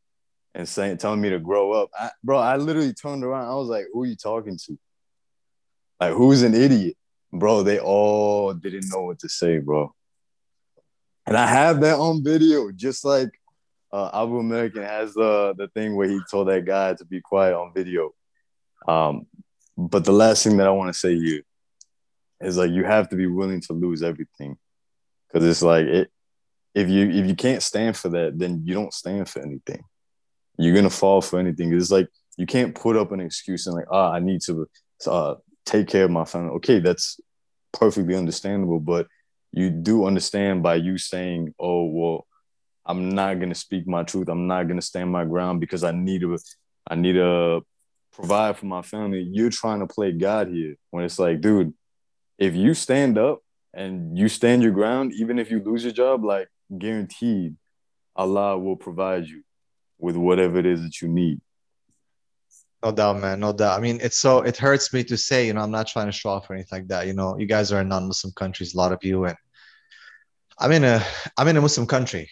and 0.55 0.67
saying 0.67 0.97
telling 0.97 1.21
me 1.21 1.29
to 1.29 1.37
grow 1.37 1.73
up. 1.73 1.91
I, 1.97 2.09
bro, 2.23 2.39
I 2.39 2.57
literally 2.57 2.91
turned 2.91 3.23
around. 3.23 3.47
I 3.47 3.53
was 3.53 3.67
like, 3.69 3.85
"Who 3.93 4.01
are 4.01 4.07
you 4.07 4.15
talking 4.15 4.57
to? 4.65 4.79
Like, 5.99 6.13
who's 6.13 6.41
an 6.41 6.55
idiot?" 6.55 6.97
Bro, 7.31 7.63
they 7.63 7.77
all 7.77 8.55
didn't 8.55 8.89
know 8.89 9.03
what 9.03 9.19
to 9.19 9.29
say, 9.29 9.59
bro. 9.59 9.93
And 11.27 11.37
I 11.37 11.45
have 11.45 11.81
that 11.81 11.99
on 11.99 12.23
video, 12.23 12.71
just 12.71 13.05
like 13.05 13.29
uh, 13.93 14.09
Abu 14.11 14.39
American 14.39 14.81
has 14.81 15.13
the 15.13 15.53
the 15.55 15.67
thing 15.67 15.95
where 15.95 16.09
he 16.09 16.19
told 16.31 16.47
that 16.47 16.65
guy 16.65 16.95
to 16.95 17.05
be 17.05 17.21
quiet 17.21 17.53
on 17.53 17.75
video. 17.75 18.09
Um, 18.87 19.27
but 19.77 20.03
the 20.03 20.13
last 20.13 20.43
thing 20.43 20.57
that 20.57 20.65
I 20.65 20.71
want 20.71 20.91
to 20.91 20.99
say 20.99 21.15
here 21.15 21.43
is 22.41 22.57
like 22.57 22.71
you 22.71 22.85
have 22.85 23.09
to 23.09 23.15
be 23.15 23.27
willing 23.27 23.61
to 23.61 23.73
lose 23.73 24.01
everything, 24.01 24.57
because 25.27 25.47
it's 25.47 25.61
like 25.61 25.85
it 25.85 26.09
if 26.73 26.89
you 26.89 27.09
if 27.09 27.27
you 27.27 27.35
can't 27.35 27.63
stand 27.63 27.97
for 27.97 28.09
that, 28.09 28.37
then 28.37 28.61
you 28.65 28.73
don't 28.73 28.93
stand 28.93 29.27
for 29.27 29.41
anything. 29.41 29.83
You're 30.57 30.75
gonna 30.75 30.89
fall 30.89 31.21
for 31.21 31.39
anything. 31.39 31.73
It's 31.73 31.91
like 31.91 32.07
you 32.37 32.45
can't 32.45 32.75
put 32.75 32.95
up 32.95 33.11
an 33.11 33.19
excuse 33.19 33.67
and 33.67 33.75
like, 33.75 33.87
ah, 33.91 34.09
oh, 34.09 34.13
I 34.13 34.19
need 34.19 34.41
to 34.43 34.67
uh, 35.07 35.35
take 35.65 35.87
care 35.87 36.05
of 36.05 36.11
my 36.11 36.25
family. 36.25 36.51
Okay, 36.55 36.79
that's 36.79 37.19
perfectly 37.73 38.15
understandable, 38.15 38.79
but 38.79 39.07
you 39.51 39.69
do 39.69 40.05
understand 40.05 40.61
by 40.63 40.75
you 40.75 40.97
saying, 40.97 41.53
oh, 41.59 41.85
well, 41.85 42.27
I'm 42.85 43.09
not 43.09 43.39
gonna 43.39 43.55
speak 43.55 43.87
my 43.87 44.03
truth. 44.03 44.29
I'm 44.29 44.47
not 44.47 44.67
gonna 44.67 44.81
stand 44.81 45.11
my 45.11 45.25
ground 45.25 45.59
because 45.59 45.83
I 45.83 45.91
need 45.91 46.21
to, 46.21 46.37
I 46.87 46.95
need 46.95 47.13
to 47.13 47.61
provide 48.13 48.57
for 48.57 48.65
my 48.65 48.81
family. 48.81 49.27
You're 49.31 49.49
trying 49.49 49.79
to 49.79 49.87
play 49.87 50.11
God 50.11 50.49
here 50.49 50.75
when 50.91 51.03
it's 51.03 51.19
like, 51.19 51.41
dude, 51.41 51.73
if 52.37 52.55
you 52.55 52.73
stand 52.73 53.17
up 53.17 53.39
and 53.73 54.17
you 54.17 54.29
stand 54.29 54.63
your 54.63 54.71
ground, 54.71 55.13
even 55.13 55.39
if 55.39 55.51
you 55.51 55.61
lose 55.61 55.83
your 55.83 55.93
job, 55.93 56.23
like 56.23 56.47
guaranteed 56.77 57.55
Allah 58.15 58.57
will 58.57 58.75
provide 58.75 59.27
you 59.27 59.43
with 59.97 60.15
whatever 60.15 60.59
it 60.59 60.65
is 60.65 60.81
that 60.83 61.01
you 61.01 61.07
need. 61.07 61.39
No 62.83 62.91
doubt, 62.91 63.19
man. 63.19 63.39
No 63.39 63.51
doubt. 63.51 63.77
I 63.77 63.81
mean, 63.81 63.99
it's 64.01 64.17
so 64.17 64.39
it 64.41 64.55
hurts 64.55 64.93
me 64.93 65.03
to 65.05 65.17
say, 65.17 65.47
you 65.47 65.53
know, 65.53 65.61
I'm 65.61 65.71
not 65.71 65.87
trying 65.87 66.05
to 66.05 66.11
show 66.11 66.29
off 66.29 66.49
or 66.49 66.53
anything 66.53 66.79
like 66.79 66.87
that. 66.87 67.07
You 67.07 67.13
know, 67.13 67.37
you 67.37 67.45
guys 67.45 67.71
are 67.71 67.81
in 67.81 67.89
non-Muslim 67.89 68.33
countries, 68.33 68.73
a 68.73 68.77
lot 68.77 68.93
of 68.93 69.03
you, 69.03 69.25
and 69.25 69.35
I'm 70.57 70.71
in 70.71 70.83
a 70.85 71.03
I'm 71.37 71.47
in 71.47 71.57
a 71.57 71.61
Muslim 71.61 71.87
country. 71.87 72.29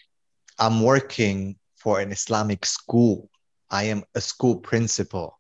I'm 0.58 0.82
working 0.82 1.58
for 1.76 2.00
an 2.00 2.12
Islamic 2.12 2.66
school. 2.66 3.30
I 3.70 3.84
am 3.86 4.04
a 4.16 4.22
school 4.22 4.58
principal. 4.58 5.38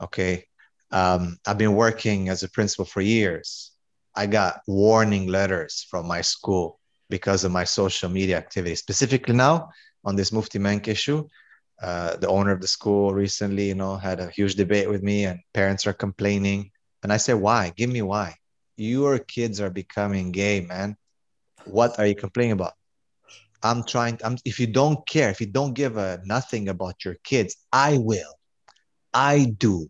Okay. 0.00 0.44
Um, 0.90 1.38
I've 1.46 1.58
been 1.58 1.74
working 1.74 2.28
as 2.28 2.42
a 2.42 2.48
principal 2.48 2.84
for 2.84 3.00
years. 3.00 3.72
I 4.14 4.26
got 4.26 4.60
warning 4.66 5.28
letters 5.28 5.86
from 5.88 6.08
my 6.08 6.22
school 6.22 6.77
because 7.10 7.44
of 7.44 7.52
my 7.52 7.64
social 7.64 8.08
media 8.08 8.36
activity. 8.36 8.74
Specifically 8.74 9.34
now 9.34 9.68
on 10.04 10.16
this 10.16 10.32
Mufti 10.32 10.58
Menk 10.58 10.88
issue, 10.88 11.26
uh, 11.82 12.16
the 12.16 12.28
owner 12.28 12.52
of 12.52 12.60
the 12.60 12.66
school 12.66 13.14
recently, 13.14 13.68
you 13.68 13.74
know, 13.74 13.96
had 13.96 14.20
a 14.20 14.30
huge 14.30 14.54
debate 14.54 14.88
with 14.88 15.02
me, 15.02 15.24
and 15.24 15.40
parents 15.54 15.86
are 15.86 15.92
complaining. 15.92 16.70
And 17.02 17.12
I 17.12 17.18
say, 17.18 17.34
"Why? 17.34 17.72
Give 17.76 17.90
me 17.90 18.02
why. 18.02 18.34
Your 18.76 19.18
kids 19.18 19.60
are 19.60 19.70
becoming 19.70 20.32
gay, 20.32 20.60
man. 20.60 20.96
What 21.64 21.98
are 21.98 22.06
you 22.06 22.14
complaining 22.14 22.52
about? 22.52 22.72
I'm 23.62 23.84
trying. 23.84 24.18
I'm, 24.24 24.36
if 24.44 24.58
you 24.60 24.66
don't 24.66 25.06
care, 25.08 25.30
if 25.30 25.40
you 25.40 25.46
don't 25.46 25.74
give 25.74 25.96
a 25.96 26.20
nothing 26.24 26.68
about 26.68 27.04
your 27.04 27.16
kids, 27.24 27.56
I 27.72 27.98
will. 27.98 28.34
I 29.12 29.54
do. 29.58 29.88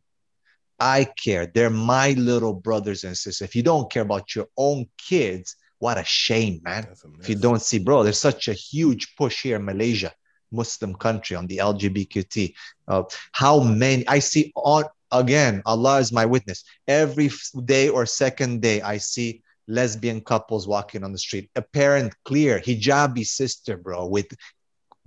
I 0.81 1.05
care. 1.23 1.47
They're 1.47 1.71
my 1.71 2.13
little 2.13 2.55
brothers 2.55 3.05
and 3.05 3.17
sisters. 3.17 3.43
If 3.43 3.57
you 3.57 3.63
don't 3.63 3.91
care 3.91 4.03
about 4.03 4.35
your 4.35 4.47
own 4.57 4.87
kids, 4.97 5.57
what 5.79 5.99
a 5.99 6.05
shame, 6.05 6.61
man. 6.63 6.89
If 7.21 7.29
you 7.29 7.37
don't 7.37 7.63
see, 7.63 7.79
bro, 7.79 8.03
there's 8.03 8.19
such 8.19 8.49
a 8.49 8.53
huge 8.53 9.15
push 9.17 9.43
here 9.43 9.57
in 9.57 9.65
Malaysia, 9.65 10.13
Muslim 10.51 10.95
country 10.95 11.37
on 11.37 11.47
the 11.47 11.59
LGBTQ. 11.59 12.53
Uh, 12.89 13.03
how 13.33 13.61
many 13.61 14.07
I 14.09 14.19
see 14.19 14.53
on 14.57 14.85
again, 15.11 15.63
Allah 15.65 15.99
is 15.99 16.13
my 16.13 16.27
witness. 16.27 16.65
Every 16.87 17.31
day 17.65 17.89
or 17.89 18.07
second 18.07 18.63
day, 18.63 18.81
I 18.83 18.99
see 18.99 19.43
lesbian 19.67 20.21
couples 20.21 20.67
walking 20.67 21.05
on 21.05 21.13
the 21.13 21.19
street. 21.19 21.51
Apparent, 21.57 22.15
clear, 22.25 22.59
hijabi 22.59 23.27
sister, 23.27 23.77
bro, 23.77 24.07
with 24.07 24.27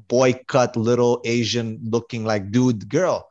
boy 0.07 0.33
cut 0.47 0.75
little 0.75 1.21
Asian 1.25 1.79
looking 1.83 2.23
like 2.23 2.51
dude 2.51 2.87
girl. 2.89 3.27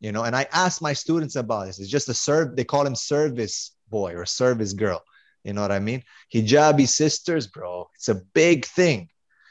You 0.00 0.12
know, 0.12 0.24
and 0.24 0.36
I 0.36 0.46
ask 0.52 0.82
my 0.82 0.92
students 0.92 1.36
about 1.36 1.66
this. 1.66 1.78
It's 1.80 1.88
just 1.88 2.08
a 2.08 2.14
serve, 2.14 2.54
they 2.54 2.64
call 2.64 2.86
him 2.86 2.94
service 2.94 3.72
boy 3.88 4.14
or 4.14 4.26
service 4.26 4.72
girl. 4.72 5.02
You 5.46 5.52
know 5.52 5.62
what 5.62 5.70
I 5.70 5.78
mean? 5.78 6.02
Hijabi 6.34 6.88
sisters, 6.88 7.46
bro. 7.46 7.88
It's 7.94 8.08
a 8.08 8.16
big 8.16 8.66
thing. 8.66 9.08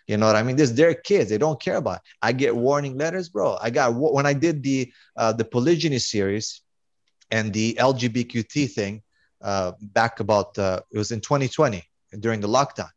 You 0.08 0.18
know 0.18 0.26
what 0.26 0.36
I 0.36 0.44
mean? 0.44 0.58
This 0.58 0.72
their 0.72 0.94
kids. 0.94 1.30
They 1.30 1.38
don't 1.38 1.60
care 1.60 1.78
about. 1.78 1.98
It. 1.98 2.02
I 2.22 2.34
get 2.34 2.54
warning 2.54 2.98
letters, 2.98 3.30
bro. 3.30 3.58
I 3.62 3.70
got 3.70 3.96
when 3.96 4.26
I 4.26 4.34
did 4.34 4.62
the 4.62 4.92
uh, 5.16 5.32
the 5.32 5.46
polygyny 5.46 6.00
series 6.00 6.62
and 7.32 7.54
the 7.54 7.76
LGBTQ 7.80 8.72
thing 8.74 9.04
uh, 9.42 9.72
back 9.80 10.20
about 10.20 10.58
uh, 10.58 10.82
it 10.92 10.98
was 10.98 11.12
in 11.12 11.22
2020 11.22 11.82
during 12.20 12.42
the 12.42 12.50
lockdown. 12.50 12.90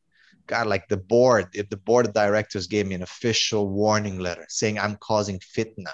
God, 0.48 0.66
like 0.66 0.88
the 0.88 0.96
board, 0.96 1.46
if 1.54 1.70
the 1.70 1.76
board 1.76 2.06
of 2.06 2.14
directors 2.14 2.66
gave 2.66 2.86
me 2.88 2.96
an 2.96 3.02
official 3.02 3.68
warning 3.68 4.18
letter 4.18 4.46
saying 4.48 4.76
I'm 4.76 4.96
causing 4.96 5.38
fitna. 5.38 5.92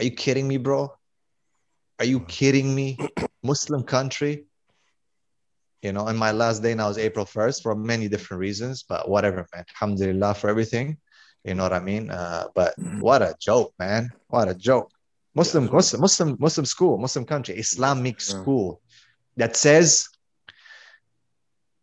Are 0.00 0.04
you 0.04 0.10
kidding 0.10 0.48
me, 0.48 0.56
bro? 0.56 0.92
Are 2.00 2.04
you 2.04 2.18
kidding 2.20 2.74
me? 2.74 2.98
Muslim 3.44 3.84
country. 3.84 4.46
You 5.82 5.92
know, 5.92 6.06
and 6.06 6.16
my 6.16 6.30
last 6.30 6.62
day 6.62 6.74
now 6.74 6.88
is 6.88 6.98
April 6.98 7.26
1st 7.26 7.62
for 7.62 7.74
many 7.74 8.08
different 8.08 8.40
reasons, 8.40 8.84
but 8.88 9.08
whatever, 9.08 9.46
man. 9.52 9.64
Alhamdulillah 9.74 10.34
for 10.34 10.48
everything. 10.48 10.96
You 11.44 11.54
know 11.54 11.64
what 11.64 11.72
I 11.72 11.80
mean? 11.80 12.08
Uh, 12.08 12.46
but 12.54 12.74
what 13.00 13.20
a 13.20 13.34
joke, 13.40 13.74
man. 13.80 14.10
What 14.28 14.48
a 14.48 14.54
joke. 14.54 14.92
Muslim, 15.34 15.68
Muslim, 15.72 16.00
Muslim, 16.00 16.36
Muslim 16.38 16.66
school, 16.66 16.98
Muslim 16.98 17.24
country, 17.24 17.56
Islamic 17.56 18.20
school 18.20 18.80
that 19.36 19.56
says 19.56 20.08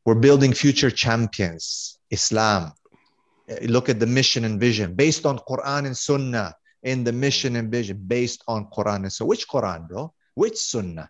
we're 0.06 0.16
building 0.16 0.54
future 0.54 0.92
champions, 0.92 2.00
Islam. 2.10 2.72
Look 3.64 3.90
at 3.90 4.00
the 4.00 4.06
mission 4.06 4.46
and 4.46 4.60
vision 4.60 4.94
based 4.94 5.26
on 5.26 5.40
Quran 5.40 5.88
and 5.88 5.98
Sunnah. 5.98 6.56
In 6.84 7.04
the 7.04 7.12
mission 7.12 7.58
and 7.58 7.70
vision 7.70 8.02
based 8.08 8.42
on 8.48 8.68
Quran 8.72 9.02
and 9.04 9.12
so 9.12 9.26
which 9.26 9.50
Quran, 9.50 9.90
bro? 9.90 10.14
Which 10.36 10.56
Sunnah? 10.56 11.10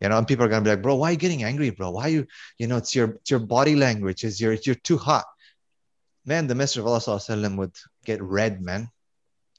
You 0.00 0.08
know, 0.08 0.18
and 0.18 0.26
people 0.26 0.44
are 0.44 0.48
gonna 0.48 0.64
be 0.64 0.70
like, 0.70 0.82
bro, 0.82 0.96
why 0.96 1.10
are 1.10 1.12
you 1.12 1.18
getting 1.18 1.44
angry, 1.44 1.70
bro? 1.70 1.90
Why 1.90 2.06
you, 2.08 2.26
you 2.58 2.66
know, 2.66 2.78
it's 2.78 2.94
your 2.94 3.10
it's 3.20 3.30
your 3.30 3.40
body 3.40 3.76
language, 3.76 4.24
is 4.24 4.40
your 4.40 4.54
you're 4.54 4.74
too 4.74 4.96
hot. 4.96 5.26
Man, 6.24 6.46
the 6.46 6.54
Messenger 6.54 6.86
of 6.86 7.08
Allah 7.08 7.56
would 7.56 7.76
get 8.04 8.22
red, 8.22 8.62
man. 8.62 8.88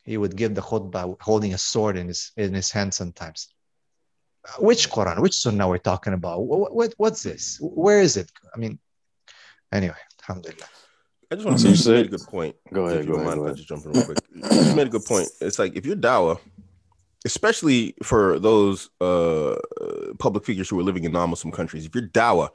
He 0.04 0.18
would 0.18 0.36
give 0.36 0.56
the 0.56 0.62
khutbah 0.62 1.16
holding 1.22 1.54
a 1.54 1.58
sword 1.58 1.98
in 1.98 2.08
his 2.08 2.32
in 2.38 2.54
his 2.54 2.72
hand 2.72 2.94
sometimes 2.94 3.50
uh, 4.46 4.62
which 4.62 4.89
Quran, 4.89 5.20
which 5.20 5.36
Sunnah 5.36 5.68
we're 5.68 5.78
talking 5.78 6.14
about? 6.14 6.42
What, 6.42 6.74
what, 6.74 6.94
what's 6.98 7.24
this? 7.24 7.60
Where 7.62 8.02
is 8.02 8.18
it? 8.18 8.32
I 8.54 8.58
mean, 8.58 8.80
anyway, 9.72 9.96
Alhamdulillah. 10.22 10.68
I 11.32 11.36
just 11.36 11.48
want 11.48 11.60
to 11.60 11.78
say 11.78 11.92
you 11.92 11.98
made 11.98 12.06
a 12.08 12.10
good 12.10 12.28
point. 12.28 12.56
Go 12.74 12.86
ahead. 12.88 13.02
If 13.02 13.06
you 13.06 13.14
go 13.14 13.24
mind, 13.24 13.42
ahead. 13.42 13.56
just 13.56 13.70
jump 13.70 13.86
in 13.86 13.92
real 13.92 14.06
quick. 14.06 14.18
you 14.34 14.76
made 14.76 14.88
a 14.88 14.89
good 14.89 15.06
point. 15.06 15.30
It's 15.39 15.60
like 15.60 15.76
if 15.76 15.86
you're 15.86 15.96
Dawa, 15.96 16.39
especially 17.26 17.96
for 18.04 18.40
those 18.40 18.90
uh, 19.00 19.56
public 20.20 20.46
figures 20.46 20.70
who 20.70 20.80
are 20.80 20.84
living 20.84 21.04
in 21.04 21.12
non-Muslim 21.12 21.52
countries, 21.52 21.86
if 21.86 21.94
your 21.94 22.08
Dawa 22.08 22.50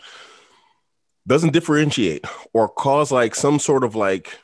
doesn't 1.26 1.52
differentiate 1.52 2.24
or 2.52 2.68
cause 2.68 3.10
like 3.10 3.34
some 3.34 3.58
sort 3.58 3.84
of 3.84 3.94
like 3.94 4.38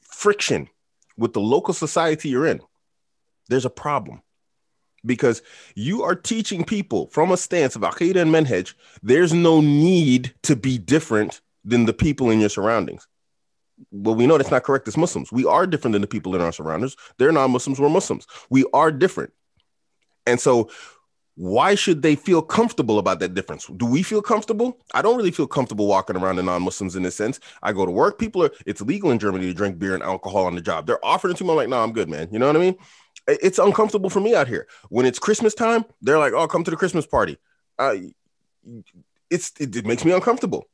friction 0.00 0.68
with 1.16 1.32
the 1.32 1.40
local 1.40 1.74
society 1.74 2.28
you're 2.28 2.46
in, 2.46 2.60
there's 3.48 3.64
a 3.64 3.70
problem 3.70 4.22
because 5.04 5.42
you 5.74 6.02
are 6.02 6.14
teaching 6.14 6.64
people 6.64 7.06
from 7.08 7.30
a 7.30 7.36
stance 7.36 7.76
of 7.76 7.82
Aqidah 7.82 8.22
and 8.22 8.34
Manhaj, 8.34 8.74
there's 9.02 9.32
no 9.32 9.60
need 9.60 10.34
to 10.42 10.56
be 10.56 10.78
different 10.78 11.40
than 11.64 11.86
the 11.86 11.92
people 11.92 12.30
in 12.30 12.40
your 12.40 12.48
surroundings. 12.48 13.06
Well, 13.90 14.14
we 14.14 14.26
know 14.26 14.38
that's 14.38 14.50
not 14.50 14.64
correct 14.64 14.88
as 14.88 14.96
Muslims. 14.96 15.30
We 15.30 15.44
are 15.44 15.66
different 15.66 15.92
than 15.92 16.02
the 16.02 16.08
people 16.08 16.34
in 16.34 16.40
our 16.40 16.52
surroundings. 16.52 16.96
They're 17.18 17.32
non 17.32 17.50
Muslims, 17.50 17.78
we're 17.78 17.88
Muslims. 17.88 18.26
We 18.50 18.64
are 18.72 18.90
different. 18.90 19.32
And 20.26 20.40
so, 20.40 20.70
why 21.36 21.74
should 21.74 22.00
they 22.00 22.14
feel 22.14 22.40
comfortable 22.40 22.98
about 22.98 23.20
that 23.20 23.34
difference? 23.34 23.66
Do 23.66 23.84
we 23.84 24.02
feel 24.02 24.22
comfortable? 24.22 24.78
I 24.94 25.02
don't 25.02 25.18
really 25.18 25.30
feel 25.30 25.46
comfortable 25.46 25.86
walking 25.86 26.16
around 26.16 26.36
the 26.36 26.42
non-Muslims 26.42 26.96
in 26.96 27.02
this 27.02 27.14
sense. 27.14 27.40
I 27.62 27.72
go 27.72 27.84
to 27.84 27.92
work. 27.92 28.18
People 28.18 28.42
are. 28.42 28.50
It's 28.64 28.80
legal 28.80 29.10
in 29.10 29.18
Germany 29.18 29.46
to 29.46 29.54
drink 29.54 29.78
beer 29.78 29.94
and 29.94 30.02
alcohol 30.02 30.46
on 30.46 30.54
the 30.54 30.62
job. 30.62 30.86
They're 30.86 31.04
offering 31.04 31.34
it 31.34 31.36
to 31.38 31.44
me. 31.44 31.50
I'm 31.50 31.56
like, 31.56 31.68
no, 31.68 31.82
I'm 31.82 31.92
good, 31.92 32.08
man. 32.08 32.28
You 32.32 32.38
know 32.38 32.46
what 32.46 32.56
I 32.56 32.60
mean? 32.60 32.76
it's 33.26 33.58
uncomfortable 33.58 34.10
for 34.10 34.20
me 34.20 34.34
out 34.34 34.48
here. 34.48 34.66
When 34.88 35.06
it's 35.06 35.18
Christmas 35.18 35.54
time, 35.54 35.84
they're 36.00 36.18
like, 36.18 36.32
"Oh, 36.32 36.46
come 36.46 36.64
to 36.64 36.70
the 36.70 36.76
Christmas 36.76 37.06
party." 37.06 37.38
Uh, 37.78 37.96
it's 39.30 39.52
it, 39.58 39.74
it 39.74 39.86
makes 39.86 40.04
me 40.04 40.12
uncomfortable. 40.12 40.68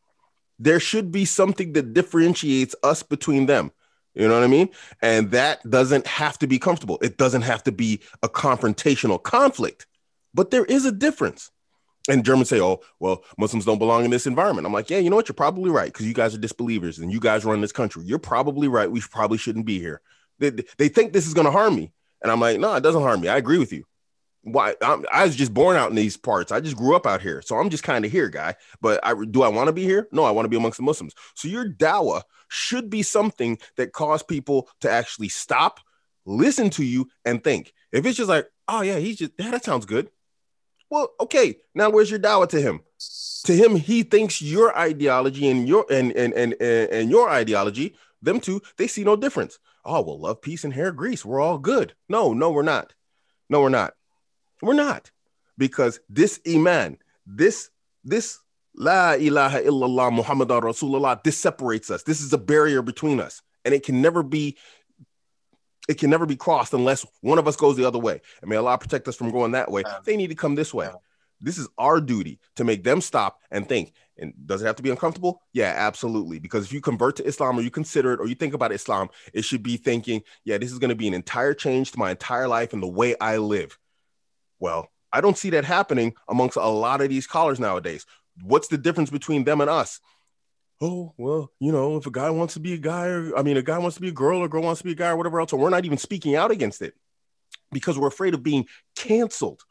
There 0.58 0.80
should 0.80 1.10
be 1.10 1.24
something 1.24 1.72
that 1.72 1.94
differentiates 1.94 2.74
us 2.82 3.02
between 3.02 3.46
them. 3.46 3.72
You 4.14 4.28
know 4.28 4.34
what 4.34 4.44
I 4.44 4.48
mean? 4.48 4.68
And 5.00 5.30
that 5.30 5.68
doesn't 5.68 6.06
have 6.06 6.38
to 6.40 6.46
be 6.46 6.58
comfortable. 6.58 6.98
It 7.02 7.16
doesn't 7.16 7.42
have 7.42 7.62
to 7.64 7.72
be 7.72 8.00
a 8.22 8.28
confrontational 8.28 9.22
conflict, 9.22 9.86
but 10.34 10.50
there 10.50 10.64
is 10.64 10.84
a 10.84 10.92
difference. 10.92 11.50
And 12.08 12.24
Germans 12.24 12.48
say, 12.48 12.60
oh, 12.60 12.80
well, 12.98 13.22
Muslims 13.38 13.64
don't 13.64 13.78
belong 13.78 14.04
in 14.04 14.10
this 14.10 14.26
environment. 14.26 14.66
I'm 14.66 14.72
like, 14.72 14.90
yeah, 14.90 14.98
you 14.98 15.08
know 15.08 15.16
what? 15.16 15.28
You're 15.28 15.34
probably 15.34 15.70
right 15.70 15.92
because 15.92 16.06
you 16.06 16.14
guys 16.14 16.34
are 16.34 16.38
disbelievers 16.38 16.98
and 16.98 17.12
you 17.12 17.20
guys 17.20 17.44
run 17.44 17.60
this 17.60 17.72
country. 17.72 18.02
You're 18.04 18.18
probably 18.18 18.66
right. 18.66 18.90
We 18.90 19.00
probably 19.00 19.38
shouldn't 19.38 19.66
be 19.66 19.78
here. 19.78 20.00
They, 20.40 20.50
they 20.50 20.88
think 20.88 21.12
this 21.12 21.26
is 21.26 21.34
going 21.34 21.44
to 21.44 21.52
harm 21.52 21.76
me. 21.76 21.92
And 22.22 22.32
I'm 22.32 22.40
like, 22.40 22.58
no, 22.58 22.74
it 22.74 22.82
doesn't 22.82 23.02
harm 23.02 23.20
me. 23.20 23.28
I 23.28 23.36
agree 23.36 23.58
with 23.58 23.72
you. 23.72 23.84
Why? 24.42 24.74
I'm, 24.82 25.04
i 25.12 25.24
was 25.24 25.36
just 25.36 25.54
born 25.54 25.76
out 25.76 25.90
in 25.90 25.96
these 25.96 26.16
parts. 26.16 26.50
I 26.50 26.60
just 26.60 26.76
grew 26.76 26.96
up 26.96 27.06
out 27.06 27.22
here, 27.22 27.42
so 27.42 27.56
I'm 27.56 27.70
just 27.70 27.84
kind 27.84 28.04
of 28.04 28.10
here, 28.10 28.28
guy. 28.28 28.56
But 28.80 29.00
I 29.04 29.14
do 29.30 29.42
I 29.42 29.48
want 29.48 29.68
to 29.68 29.72
be 29.72 29.84
here? 29.84 30.08
No, 30.12 30.24
I 30.24 30.32
want 30.32 30.44
to 30.44 30.48
be 30.48 30.56
amongst 30.56 30.78
the 30.78 30.82
Muslims. 30.84 31.14
So 31.34 31.48
your 31.48 31.68
dawah 31.68 32.22
should 32.48 32.90
be 32.90 33.02
something 33.02 33.58
that 33.76 33.92
cause 33.92 34.22
people 34.22 34.68
to 34.80 34.90
actually 34.90 35.28
stop, 35.28 35.80
listen 36.26 36.70
to 36.70 36.84
you, 36.84 37.08
and 37.24 37.42
think. 37.42 37.72
If 37.92 38.04
it's 38.04 38.16
just 38.16 38.28
like, 38.28 38.48
oh 38.66 38.82
yeah, 38.82 38.98
he's 38.98 39.18
just 39.18 39.32
yeah, 39.38 39.52
that 39.52 39.64
sounds 39.64 39.86
good. 39.86 40.10
Well, 40.90 41.12
okay, 41.20 41.56
now 41.74 41.90
where's 41.90 42.10
your 42.10 42.20
dawah 42.20 42.48
to 42.48 42.60
him? 42.60 42.80
To 43.44 43.54
him, 43.54 43.76
he 43.76 44.02
thinks 44.02 44.42
your 44.42 44.76
ideology 44.76 45.48
and 45.48 45.68
your 45.68 45.86
and 45.90 46.12
and 46.12 46.34
and 46.34 46.54
and, 46.60 46.90
and 46.90 47.10
your 47.10 47.30
ideology, 47.30 47.94
them 48.20 48.40
two, 48.40 48.60
they 48.76 48.86
see 48.88 49.04
no 49.04 49.16
difference 49.16 49.58
oh, 49.84 50.02
well, 50.02 50.18
love, 50.18 50.40
peace, 50.40 50.64
and 50.64 50.72
hair 50.72 50.92
grease. 50.92 51.24
We're 51.24 51.40
all 51.40 51.58
good. 51.58 51.94
No, 52.08 52.32
no, 52.32 52.50
we're 52.50 52.62
not. 52.62 52.94
No, 53.48 53.60
we're 53.60 53.68
not. 53.68 53.94
We're 54.62 54.74
not. 54.74 55.10
Because 55.58 56.00
this 56.08 56.40
Iman, 56.48 56.98
this, 57.26 57.68
this 58.04 58.38
La 58.74 59.12
ilaha 59.12 59.60
illallah 59.60 60.12
Muhammad 60.12 60.48
Rasulullah, 60.48 61.22
this 61.22 61.36
separates 61.36 61.90
us. 61.90 62.04
This 62.04 62.22
is 62.22 62.32
a 62.32 62.38
barrier 62.38 62.80
between 62.80 63.20
us. 63.20 63.42
And 63.64 63.74
it 63.74 63.84
can 63.84 64.00
never 64.00 64.22
be, 64.22 64.56
it 65.88 65.98
can 65.98 66.08
never 66.08 66.26
be 66.26 66.36
crossed 66.36 66.72
unless 66.72 67.04
one 67.20 67.38
of 67.38 67.46
us 67.46 67.56
goes 67.56 67.76
the 67.76 67.86
other 67.86 67.98
way. 67.98 68.22
And 68.40 68.48
may 68.48 68.56
Allah 68.56 68.78
protect 68.78 69.08
us 69.08 69.16
from 69.16 69.30
going 69.30 69.52
that 69.52 69.70
way. 69.70 69.82
They 70.04 70.16
need 70.16 70.28
to 70.28 70.34
come 70.34 70.54
this 70.54 70.72
way. 70.72 70.88
This 71.40 71.58
is 71.58 71.68
our 71.76 72.00
duty 72.00 72.38
to 72.56 72.64
make 72.64 72.84
them 72.84 73.00
stop 73.00 73.40
and 73.50 73.68
think. 73.68 73.92
And 74.16 74.32
does 74.46 74.62
it 74.62 74.66
have 74.66 74.76
to 74.76 74.82
be 74.82 74.90
uncomfortable? 74.90 75.42
Yeah, 75.52 75.74
absolutely. 75.76 76.38
Because 76.38 76.64
if 76.64 76.72
you 76.72 76.80
convert 76.80 77.16
to 77.16 77.26
Islam 77.26 77.58
or 77.58 77.62
you 77.62 77.70
consider 77.70 78.12
it 78.12 78.20
or 78.20 78.28
you 78.28 78.36
think 78.36 78.54
about 78.54 78.72
Islam, 78.72 79.08
it 79.32 79.44
should 79.44 79.62
be 79.62 79.76
thinking, 79.76 80.22
yeah, 80.44 80.58
this 80.58 80.70
is 80.70 80.78
going 80.78 80.90
to 80.90 80.96
be 80.96 81.08
an 81.08 81.14
entire 81.14 81.52
change 81.52 81.92
to 81.92 81.98
my 81.98 82.12
entire 82.12 82.46
life 82.46 82.72
and 82.72 82.82
the 82.82 82.88
way 82.88 83.16
I 83.20 83.38
live. 83.38 83.76
Well, 84.62 84.92
I 85.12 85.20
don't 85.20 85.36
see 85.36 85.50
that 85.50 85.64
happening 85.64 86.14
amongst 86.28 86.56
a 86.56 86.64
lot 86.68 87.00
of 87.00 87.08
these 87.08 87.26
callers 87.26 87.58
nowadays. 87.58 88.06
What's 88.42 88.68
the 88.68 88.78
difference 88.78 89.10
between 89.10 89.42
them 89.42 89.60
and 89.60 89.68
us? 89.68 89.98
Oh, 90.80 91.12
well, 91.18 91.50
you 91.58 91.72
know, 91.72 91.96
if 91.96 92.06
a 92.06 92.12
guy 92.12 92.30
wants 92.30 92.54
to 92.54 92.60
be 92.60 92.72
a 92.72 92.78
guy, 92.78 93.08
or 93.08 93.36
I 93.36 93.42
mean, 93.42 93.56
a 93.56 93.62
guy 93.62 93.78
wants 93.78 93.96
to 93.96 94.00
be 94.00 94.10
a 94.10 94.12
girl, 94.12 94.38
or 94.38 94.44
a 94.44 94.48
girl 94.48 94.62
wants 94.62 94.80
to 94.80 94.84
be 94.84 94.92
a 94.92 94.94
guy, 94.94 95.08
or 95.08 95.16
whatever 95.16 95.40
else, 95.40 95.52
we're 95.52 95.68
not 95.68 95.84
even 95.84 95.98
speaking 95.98 96.36
out 96.36 96.52
against 96.52 96.80
it 96.80 96.94
because 97.72 97.98
we're 97.98 98.06
afraid 98.06 98.34
of 98.34 98.44
being 98.44 98.66
canceled. 98.94 99.62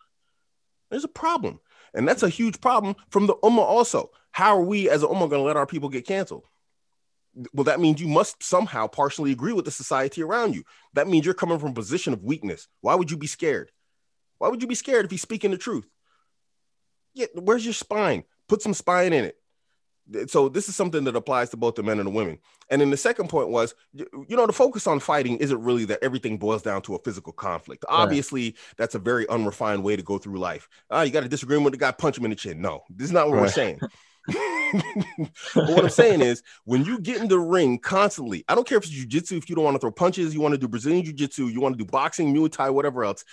There's 0.90 1.06
a 1.06 1.10
problem. 1.10 1.62
And 1.94 2.06
that's 2.06 2.24
a 2.24 2.30
huge 2.30 2.60
problem 2.60 2.98
from 3.10 3.28
the 3.28 3.36
Ummah 3.36 3.60
also. 3.60 4.12
How 4.32 4.58
are 4.58 4.64
we 4.64 4.90
as 4.90 5.04
an 5.04 5.10
Ummah 5.10 5.30
going 5.30 5.40
to 5.40 5.48
let 5.48 5.56
our 5.56 5.66
people 5.66 5.88
get 5.88 6.06
canceled? 6.06 6.44
Well, 7.54 7.64
that 7.64 7.80
means 7.80 8.02
you 8.02 8.10
must 8.10 8.44
somehow 8.44 8.88
partially 8.88 9.32
agree 9.32 9.54
with 9.54 9.64
the 9.64 9.72
society 9.72 10.22
around 10.22 10.54
you. 10.54 10.64
That 10.96 11.08
means 11.08 11.24
you're 11.24 11.34
coming 11.34 11.60
from 11.60 11.70
a 11.70 11.76
position 11.76 12.12
of 12.12 12.26
weakness. 12.26 12.68
Why 12.82 12.96
would 12.96 13.10
you 13.10 13.16
be 13.16 13.28
scared? 13.28 13.72
Why 14.42 14.50
would 14.50 14.62
you 14.62 14.68
be 14.68 14.76
scared 14.76 15.06
if 15.06 15.12
he's 15.12 15.22
speaking 15.22 15.52
the 15.52 15.58
truth? 15.58 15.88
Yeah, 17.14 17.28
where's 17.36 17.66
your 17.66 17.74
spine? 17.74 18.24
Put 18.48 18.62
some 18.62 18.74
spine 18.74 19.14
in 19.14 19.26
it 19.26 19.38
so 20.28 20.50
this 20.50 20.68
is 20.68 20.76
something 20.76 21.04
that 21.06 21.16
applies 21.16 21.50
to 21.52 21.58
both 21.58 21.76
the 21.76 21.84
men 21.84 22.00
and 22.00 22.08
the 22.08 22.12
women. 22.12 22.40
And 22.70 22.82
then 22.82 22.90
the 22.90 22.98
second 22.98 23.30
point 23.30 23.50
was, 23.50 23.74
you 23.94 24.36
know, 24.36 24.46
the 24.46 24.54
focus 24.54 24.88
on 24.88 25.00
fighting 25.00 25.38
isn't 25.38 25.62
really 25.62 25.86
that 25.86 26.00
everything 26.02 26.38
boils 26.38 26.64
down 26.64 26.82
to 26.84 26.96
a 26.96 27.00
physical 27.00 27.34
conflict. 27.34 27.86
Right. 27.90 27.96
Obviously, 27.96 28.56
that's 28.78 28.96
a 28.96 29.00
very 29.00 29.28
unrefined 29.30 29.84
way 29.84 29.96
to 29.96 30.04
go 30.04 30.18
through 30.18 30.40
life. 30.40 30.68
Ah, 30.90 31.02
you 31.04 31.12
got 31.12 31.22
to 31.22 31.30
disagree 31.30 31.58
with 31.58 31.74
the 31.74 31.78
guy, 31.78 31.92
punch 31.92 32.18
him 32.18 32.26
in 32.26 32.32
the 32.32 32.36
chin. 32.36 32.62
No, 32.62 32.82
this 32.90 33.06
is 33.06 33.12
not 33.12 33.28
what 33.28 33.36
right. 33.36 33.42
we're 33.42 33.50
saying. 33.50 33.80
what 35.56 35.84
I'm 35.84 35.90
saying 35.90 36.22
is, 36.22 36.44
when 36.66 36.86
you 36.86 37.00
get 37.00 37.22
in 37.22 37.28
the 37.28 37.40
ring 37.40 37.80
constantly, 37.80 38.44
I 38.48 38.56
don't 38.56 38.68
care 38.68 38.78
if 38.78 38.86
it's 38.86 38.94
jujitsu, 38.94 39.38
if 39.38 39.50
you 39.50 39.56
don't 39.56 39.66
want 39.66 39.76
to 39.76 39.80
throw 39.80 39.92
punches, 39.92 40.34
you 40.34 40.42
want 40.42 40.54
to 40.54 40.58
do 40.58 40.68
Brazilian 40.68 41.04
jiu-jitsu, 41.04 41.48
you 41.48 41.60
want 41.60 41.78
to 41.78 41.84
do 41.84 41.90
boxing, 41.90 42.34
Muay 42.34 42.52
Thai, 42.52 42.70
whatever 42.70 43.04
else. 43.04 43.26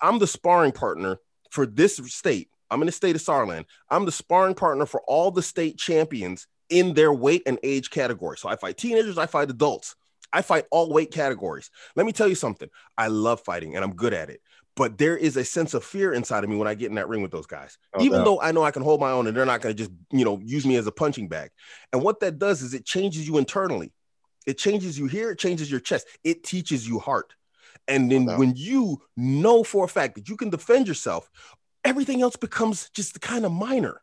I'm 0.00 0.18
the 0.18 0.26
sparring 0.26 0.72
partner 0.72 1.18
for 1.50 1.66
this 1.66 1.96
state 1.96 2.50
I'm 2.70 2.82
in 2.82 2.86
the 2.86 2.92
state 2.92 3.16
of 3.16 3.22
Saarland. 3.22 3.64
I'm 3.88 4.04
the 4.04 4.12
sparring 4.12 4.54
partner 4.54 4.86
for 4.86 5.00
all 5.06 5.30
the 5.30 5.42
state 5.42 5.78
champions 5.78 6.46
in 6.68 6.94
their 6.94 7.12
weight 7.12 7.42
and 7.46 7.58
age 7.62 7.90
category. 7.90 8.36
So 8.36 8.48
I 8.48 8.56
fight 8.56 8.76
teenagers, 8.76 9.16
I 9.18 9.26
fight 9.26 9.50
adults. 9.50 9.96
I 10.32 10.42
fight 10.42 10.66
all 10.70 10.92
weight 10.92 11.10
categories. 11.10 11.70
Let 11.96 12.04
me 12.04 12.12
tell 12.12 12.28
you 12.28 12.34
something. 12.34 12.68
I 12.98 13.06
love 13.08 13.40
fighting 13.40 13.74
and 13.74 13.82
I'm 13.84 13.94
good 13.94 14.12
at 14.12 14.28
it. 14.28 14.42
but 14.76 14.98
there 14.98 15.16
is 15.16 15.36
a 15.36 15.44
sense 15.44 15.74
of 15.74 15.82
fear 15.82 16.12
inside 16.12 16.44
of 16.44 16.50
me 16.50 16.56
when 16.56 16.68
I 16.68 16.74
get 16.74 16.90
in 16.90 16.96
that 16.96 17.08
ring 17.08 17.22
with 17.22 17.32
those 17.32 17.46
guys. 17.46 17.78
Oh, 17.94 18.04
Even 18.04 18.18
no. 18.18 18.24
though 18.24 18.40
I 18.40 18.52
know 18.52 18.62
I 18.62 18.70
can 18.70 18.82
hold 18.82 19.00
my 19.00 19.10
own 19.10 19.26
and 19.26 19.36
they're 19.36 19.46
not 19.46 19.60
going 19.62 19.74
to 19.74 19.82
just, 19.82 19.90
you 20.12 20.24
know, 20.24 20.38
use 20.44 20.64
me 20.66 20.76
as 20.76 20.86
a 20.86 20.92
punching 20.92 21.28
bag. 21.28 21.50
And 21.92 22.02
what 22.02 22.20
that 22.20 22.38
does 22.38 22.62
is 22.62 22.74
it 22.74 22.84
changes 22.84 23.26
you 23.26 23.38
internally. 23.38 23.92
It 24.46 24.56
changes 24.58 24.98
you 24.98 25.06
here, 25.06 25.30
it 25.30 25.38
changes 25.38 25.70
your 25.70 25.80
chest. 25.80 26.06
It 26.22 26.44
teaches 26.44 26.86
you 26.86 26.98
heart. 26.98 27.34
And 27.88 28.12
then 28.12 28.26
when 28.36 28.54
you 28.54 29.00
know 29.16 29.64
for 29.64 29.84
a 29.84 29.88
fact 29.88 30.14
that 30.16 30.28
you 30.28 30.36
can 30.36 30.50
defend 30.50 30.86
yourself, 30.86 31.28
everything 31.84 32.22
else 32.22 32.36
becomes 32.36 32.90
just 32.90 33.14
the 33.14 33.20
kind 33.20 33.46
of 33.46 33.52
minor 33.52 34.02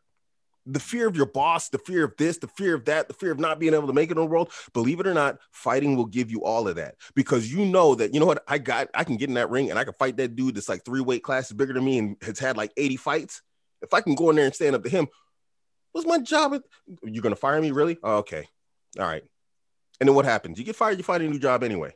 the 0.66 0.80
fear 0.80 1.06
of 1.06 1.16
your 1.16 1.26
boss, 1.26 1.68
the 1.68 1.78
fear 1.78 2.04
of 2.04 2.14
this, 2.18 2.38
the 2.38 2.48
fear 2.48 2.74
of 2.74 2.84
that, 2.86 3.06
the 3.08 3.14
fear 3.14 3.30
of 3.30 3.38
not 3.38 3.60
being 3.60 3.72
able 3.72 3.86
to 3.86 3.92
make 3.92 4.10
it 4.10 4.16
in 4.16 4.22
the 4.22 4.26
world, 4.26 4.50
believe 4.74 4.98
it 5.00 5.06
or 5.06 5.14
not, 5.14 5.38
fighting 5.52 5.96
will 5.96 6.06
give 6.06 6.30
you 6.30 6.42
all 6.44 6.66
of 6.66 6.76
that 6.76 6.96
because 7.14 7.50
you 7.52 7.64
know 7.64 7.94
that, 7.94 8.12
you 8.12 8.20
know 8.20 8.26
what, 8.26 8.42
I 8.48 8.58
got, 8.58 8.88
I 8.92 9.04
can 9.04 9.16
get 9.16 9.28
in 9.28 9.36
that 9.36 9.50
ring 9.50 9.70
and 9.70 9.78
I 9.78 9.84
can 9.84 9.94
fight 9.94 10.16
that 10.16 10.34
dude 10.34 10.56
that's 10.56 10.68
like 10.68 10.84
three 10.84 11.00
weight 11.00 11.22
classes 11.22 11.52
bigger 11.52 11.72
than 11.72 11.84
me 11.84 11.98
and 11.98 12.16
has 12.22 12.38
had 12.38 12.56
like 12.56 12.72
80 12.76 12.96
fights. 12.96 13.42
If 13.80 13.94
I 13.94 14.00
can 14.00 14.16
go 14.16 14.30
in 14.30 14.36
there 14.36 14.46
and 14.46 14.54
stand 14.54 14.74
up 14.74 14.82
to 14.82 14.88
him, 14.88 15.06
what's 15.92 16.06
my 16.06 16.18
job? 16.18 16.60
You're 17.04 17.22
going 17.22 17.34
to 17.34 17.40
fire 17.40 17.60
me, 17.60 17.70
really? 17.70 17.98
Oh, 18.02 18.16
okay. 18.18 18.48
All 18.98 19.06
right. 19.06 19.22
And 20.00 20.08
then 20.08 20.16
what 20.16 20.24
happens? 20.24 20.58
You 20.58 20.64
get 20.64 20.76
fired, 20.76 20.98
you 20.98 21.04
find 21.04 21.22
a 21.22 21.28
new 21.28 21.38
job 21.38 21.62
anyway. 21.62 21.94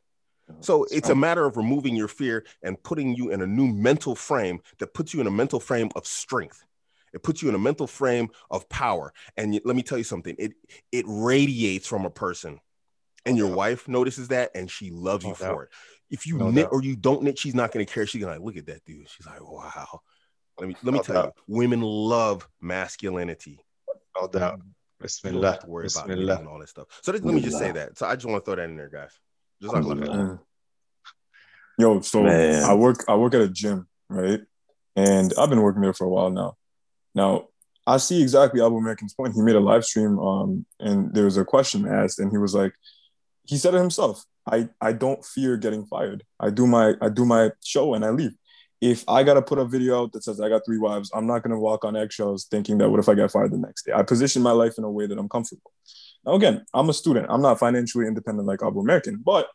So 0.60 0.84
it's 0.90 1.08
a 1.08 1.14
matter 1.14 1.44
of 1.44 1.56
removing 1.56 1.96
your 1.96 2.08
fear 2.08 2.44
and 2.62 2.82
putting 2.82 3.14
you 3.14 3.30
in 3.30 3.42
a 3.42 3.46
new 3.46 3.66
mental 3.68 4.14
frame 4.14 4.60
that 4.78 4.94
puts 4.94 5.14
you 5.14 5.20
in 5.20 5.26
a 5.26 5.30
mental 5.30 5.60
frame 5.60 5.88
of 5.96 6.06
strength. 6.06 6.64
It 7.12 7.22
puts 7.22 7.42
you 7.42 7.48
in 7.48 7.54
a 7.54 7.58
mental 7.58 7.86
frame 7.86 8.30
of 8.50 8.68
power. 8.68 9.12
And 9.36 9.60
let 9.64 9.76
me 9.76 9.82
tell 9.82 9.98
you 9.98 10.04
something. 10.04 10.36
It 10.38 10.52
it 10.92 11.04
radiates 11.08 11.86
from 11.86 12.04
a 12.04 12.10
person. 12.10 12.60
And 13.26 13.36
your 13.36 13.54
wife 13.54 13.86
notices 13.86 14.28
that 14.28 14.50
and 14.54 14.70
she 14.70 14.90
loves 14.90 15.24
you 15.24 15.34
for 15.34 15.64
it. 15.64 15.70
If 16.10 16.26
you 16.26 16.38
knit 16.38 16.68
or 16.70 16.82
you 16.82 16.96
don't 16.96 17.22
knit, 17.22 17.38
she's 17.38 17.54
not 17.54 17.72
gonna 17.72 17.86
care. 17.86 18.06
She's 18.06 18.20
gonna 18.20 18.34
like, 18.34 18.42
look 18.42 18.56
at 18.56 18.66
that 18.66 18.84
dude. 18.84 19.08
She's 19.08 19.26
like, 19.26 19.40
wow. 19.42 20.00
Let 20.58 20.68
me 20.68 20.76
let 20.82 20.94
me 20.94 21.00
tell 21.00 21.26
you, 21.26 21.32
women 21.46 21.80
love 21.80 22.48
masculinity. 22.60 23.60
No 24.18 24.28
doubt. 24.28 24.60
Bismillah. 25.00 25.40
Don't 25.40 25.52
have 25.52 25.60
to 25.60 25.66
worry 25.70 25.84
Bismillah. 25.84 26.24
about 26.24 26.40
and 26.40 26.48
all 26.48 26.58
that 26.58 26.68
stuff. 26.68 26.86
So 27.02 27.12
let 27.12 27.24
me 27.24 27.40
just 27.40 27.58
say 27.58 27.72
that. 27.72 27.96
So 27.96 28.06
I 28.06 28.14
just 28.14 28.26
want 28.26 28.42
to 28.42 28.44
throw 28.44 28.56
that 28.56 28.68
in 28.68 28.76
there, 28.76 28.90
guys. 28.90 29.12
Just 29.60 29.74
like 29.74 29.84
Yo, 31.78 32.00
so 32.00 32.22
Man. 32.22 32.64
I 32.64 32.74
work 32.74 33.04
I 33.08 33.14
work 33.16 33.34
at 33.34 33.40
a 33.40 33.48
gym, 33.48 33.88
right? 34.08 34.40
And 34.96 35.32
I've 35.38 35.48
been 35.48 35.62
working 35.62 35.82
there 35.82 35.94
for 35.94 36.04
a 36.04 36.10
while 36.10 36.30
now. 36.30 36.56
Now, 37.14 37.48
I 37.86 37.96
see 37.96 38.22
exactly 38.22 38.60
Abu 38.60 38.76
American's 38.76 39.14
point. 39.14 39.34
He 39.34 39.40
made 39.40 39.56
a 39.56 39.60
live 39.60 39.84
stream, 39.84 40.18
um, 40.18 40.66
and 40.78 41.14
there 41.14 41.24
was 41.24 41.36
a 41.36 41.44
question 41.44 41.88
asked, 41.88 42.18
and 42.18 42.30
he 42.30 42.38
was 42.38 42.54
like, 42.54 42.72
he 43.46 43.56
said 43.56 43.74
it 43.74 43.78
himself. 43.78 44.24
I, 44.46 44.68
I 44.80 44.92
don't 44.92 45.24
fear 45.24 45.56
getting 45.56 45.86
fired. 45.86 46.24
I 46.38 46.50
do 46.50 46.66
my 46.66 46.94
I 47.00 47.08
do 47.08 47.24
my 47.24 47.50
show 47.64 47.94
and 47.94 48.04
I 48.04 48.10
leave. 48.10 48.32
If 48.80 49.04
I 49.08 49.22
gotta 49.22 49.42
put 49.42 49.58
a 49.58 49.64
video 49.64 50.02
out 50.02 50.12
that 50.12 50.24
says 50.24 50.40
I 50.40 50.48
got 50.48 50.64
three 50.64 50.78
wives, 50.78 51.10
I'm 51.14 51.26
not 51.26 51.42
gonna 51.42 51.58
walk 51.58 51.84
on 51.84 51.96
eggshells 51.96 52.46
thinking 52.50 52.78
that 52.78 52.88
what 52.90 53.00
if 53.00 53.08
I 53.08 53.14
get 53.14 53.30
fired 53.30 53.52
the 53.52 53.58
next 53.58 53.84
day? 53.84 53.92
I 53.92 54.02
position 54.02 54.42
my 54.42 54.52
life 54.52 54.74
in 54.78 54.84
a 54.84 54.90
way 54.90 55.06
that 55.06 55.18
I'm 55.18 55.28
comfortable. 55.28 55.72
Now 56.24 56.34
again, 56.34 56.64
I'm 56.74 56.88
a 56.88 56.92
student. 56.92 57.26
I'm 57.28 57.42
not 57.42 57.58
financially 57.58 58.06
independent 58.06 58.46
like 58.46 58.62
Abu 58.62 58.80
American, 58.80 59.16
but 59.24 59.48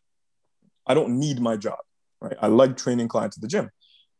I 0.87 0.93
don't 0.93 1.19
need 1.19 1.39
my 1.39 1.57
job. 1.57 1.79
Right. 2.21 2.37
I 2.41 2.47
like 2.47 2.77
training 2.77 3.07
clients 3.07 3.37
at 3.37 3.41
the 3.41 3.47
gym. 3.47 3.69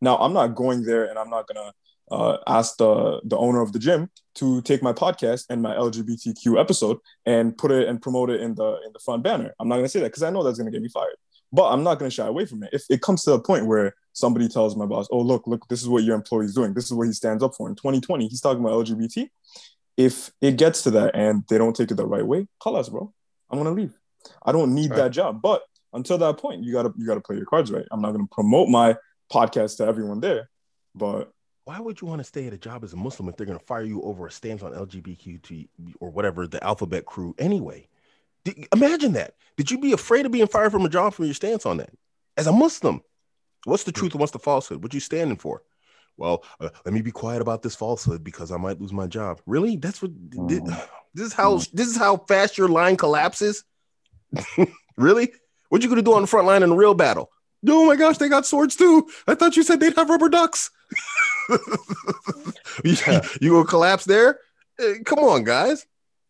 Now 0.01 0.17
I'm 0.17 0.33
not 0.33 0.55
going 0.55 0.83
there 0.83 1.05
and 1.05 1.17
I'm 1.17 1.29
not 1.29 1.47
gonna 1.47 1.71
uh, 2.11 2.37
asked 2.47 2.77
the 2.77 3.21
the 3.23 3.37
owner 3.37 3.61
of 3.61 3.73
the 3.73 3.79
gym 3.79 4.09
to 4.35 4.61
take 4.61 4.83
my 4.83 4.93
podcast 4.93 5.45
and 5.49 5.61
my 5.61 5.73
LGBTQ 5.73 6.59
episode 6.59 6.97
and 7.25 7.57
put 7.57 7.71
it 7.71 7.87
and 7.87 8.01
promote 8.01 8.29
it 8.29 8.41
in 8.41 8.55
the 8.55 8.79
in 8.85 8.93
the 8.93 8.99
front 8.99 9.23
banner. 9.23 9.53
I'm 9.59 9.67
not 9.67 9.77
gonna 9.77 9.89
say 9.89 10.01
that 10.01 10.09
because 10.09 10.23
I 10.23 10.29
know 10.29 10.43
that's 10.43 10.57
gonna 10.57 10.71
get 10.71 10.81
me 10.81 10.89
fired. 10.89 11.15
But 11.51 11.71
I'm 11.71 11.83
not 11.83 11.99
gonna 11.99 12.11
shy 12.11 12.27
away 12.27 12.45
from 12.45 12.63
it. 12.63 12.69
If 12.73 12.83
it 12.89 13.01
comes 13.01 13.23
to 13.23 13.33
a 13.33 13.41
point 13.41 13.65
where 13.65 13.95
somebody 14.13 14.47
tells 14.47 14.75
my 14.75 14.85
boss, 14.85 15.07
"Oh, 15.09 15.21
look, 15.21 15.47
look, 15.47 15.67
this 15.69 15.81
is 15.81 15.89
what 15.89 16.03
your 16.03 16.15
employee 16.15 16.45
is 16.45 16.53
doing. 16.53 16.73
This 16.73 16.85
is 16.85 16.93
what 16.93 17.07
he 17.07 17.13
stands 17.13 17.41
up 17.41 17.55
for." 17.55 17.69
In 17.69 17.75
2020, 17.75 18.27
he's 18.27 18.41
talking 18.41 18.63
about 18.63 18.73
LGBT. 18.73 19.29
If 19.97 20.31
it 20.41 20.57
gets 20.57 20.83
to 20.83 20.91
that 20.91 21.15
and 21.15 21.43
they 21.47 21.57
don't 21.57 21.75
take 21.75 21.91
it 21.91 21.95
the 21.95 22.05
right 22.05 22.25
way, 22.25 22.47
call 22.59 22.75
us, 22.75 22.89
bro. 22.89 23.13
I'm 23.49 23.57
gonna 23.57 23.71
leave. 23.71 23.97
I 24.43 24.51
don't 24.51 24.73
need 24.73 24.91
right. 24.91 24.97
that 24.97 25.11
job. 25.11 25.41
But 25.41 25.61
until 25.93 26.17
that 26.17 26.37
point, 26.37 26.63
you 26.63 26.73
gotta 26.73 26.93
you 26.97 27.05
gotta 27.05 27.21
play 27.21 27.37
your 27.37 27.45
cards 27.45 27.71
right. 27.71 27.85
I'm 27.91 28.01
not 28.01 28.11
gonna 28.11 28.27
promote 28.31 28.69
my 28.69 28.95
podcast 29.31 29.77
to 29.77 29.85
everyone 29.85 30.19
there, 30.19 30.49
but 30.93 31.31
why 31.65 31.79
would 31.79 31.99
you 31.99 32.07
want 32.07 32.19
to 32.19 32.23
stay 32.23 32.45
at 32.45 32.53
a 32.53 32.57
job 32.57 32.83
as 32.83 32.93
a 32.93 32.95
Muslim 32.95 33.27
if 33.27 33.35
they're 33.35 33.47
going 33.47 33.57
to 33.57 33.65
fire 33.65 33.83
you 33.83 33.99
over 34.03 34.27
a 34.27 34.31
stance 34.31 34.61
on 34.61 34.71
LGBTQ 34.71 35.67
or 35.99 36.11
whatever 36.11 36.45
the 36.45 36.63
alphabet 36.63 37.05
crew 37.05 37.33
anyway? 37.39 37.87
Did, 38.43 38.67
imagine 38.71 39.13
that. 39.13 39.33
Did 39.57 39.71
you 39.71 39.79
be 39.79 39.91
afraid 39.91 40.27
of 40.27 40.31
being 40.31 40.45
fired 40.45 40.71
from 40.71 40.85
a 40.85 40.89
job 40.89 41.15
for 41.15 41.25
your 41.25 41.33
stance 41.33 41.65
on 41.65 41.77
that 41.77 41.89
as 42.37 42.45
a 42.45 42.51
Muslim? 42.51 43.01
What's 43.63 43.83
the 43.83 43.91
hmm. 43.91 43.99
truth 43.99 44.11
and 44.13 44.19
what's 44.19 44.31
the 44.31 44.39
falsehood? 44.39 44.83
What 44.83 44.93
you 44.93 44.99
standing 44.99 45.37
for? 45.37 45.63
Well, 46.17 46.43
uh, 46.59 46.69
let 46.85 46.93
me 46.93 47.01
be 47.01 47.11
quiet 47.11 47.41
about 47.41 47.61
this 47.61 47.75
falsehood 47.75 48.23
because 48.23 48.51
I 48.51 48.57
might 48.57 48.79
lose 48.79 48.93
my 48.93 49.07
job. 49.07 49.41
Really? 49.45 49.75
That's 49.75 50.01
what 50.01 50.11
this, 50.31 50.61
this 51.13 51.27
is 51.27 51.33
how 51.33 51.57
this 51.73 51.87
is 51.87 51.97
how 51.97 52.17
fast 52.17 52.57
your 52.57 52.69
line 52.69 52.97
collapses. 52.97 53.63
really? 54.97 55.31
What 55.69 55.83
you 55.83 55.89
gonna 55.89 56.01
do 56.01 56.13
on 56.13 56.21
the 56.21 56.27
front 56.27 56.47
line 56.47 56.63
in 56.63 56.71
a 56.71 56.75
real 56.75 56.93
battle? 56.93 57.31
Oh 57.67 57.85
my 57.85 57.95
gosh, 57.95 58.17
they 58.17 58.29
got 58.29 58.45
swords 58.45 58.75
too. 58.75 59.09
I 59.27 59.35
thought 59.35 59.57
you 59.57 59.63
said 59.63 59.79
they'd 59.79 59.95
have 59.95 60.09
rubber 60.09 60.29
ducks. 60.29 60.69
you, 62.83 62.95
you 63.41 63.53
will 63.53 63.65
collapse 63.65 64.05
there? 64.05 64.39
Eh, 64.79 64.95
come 65.05 65.19
on, 65.19 65.43
guys. 65.43 65.85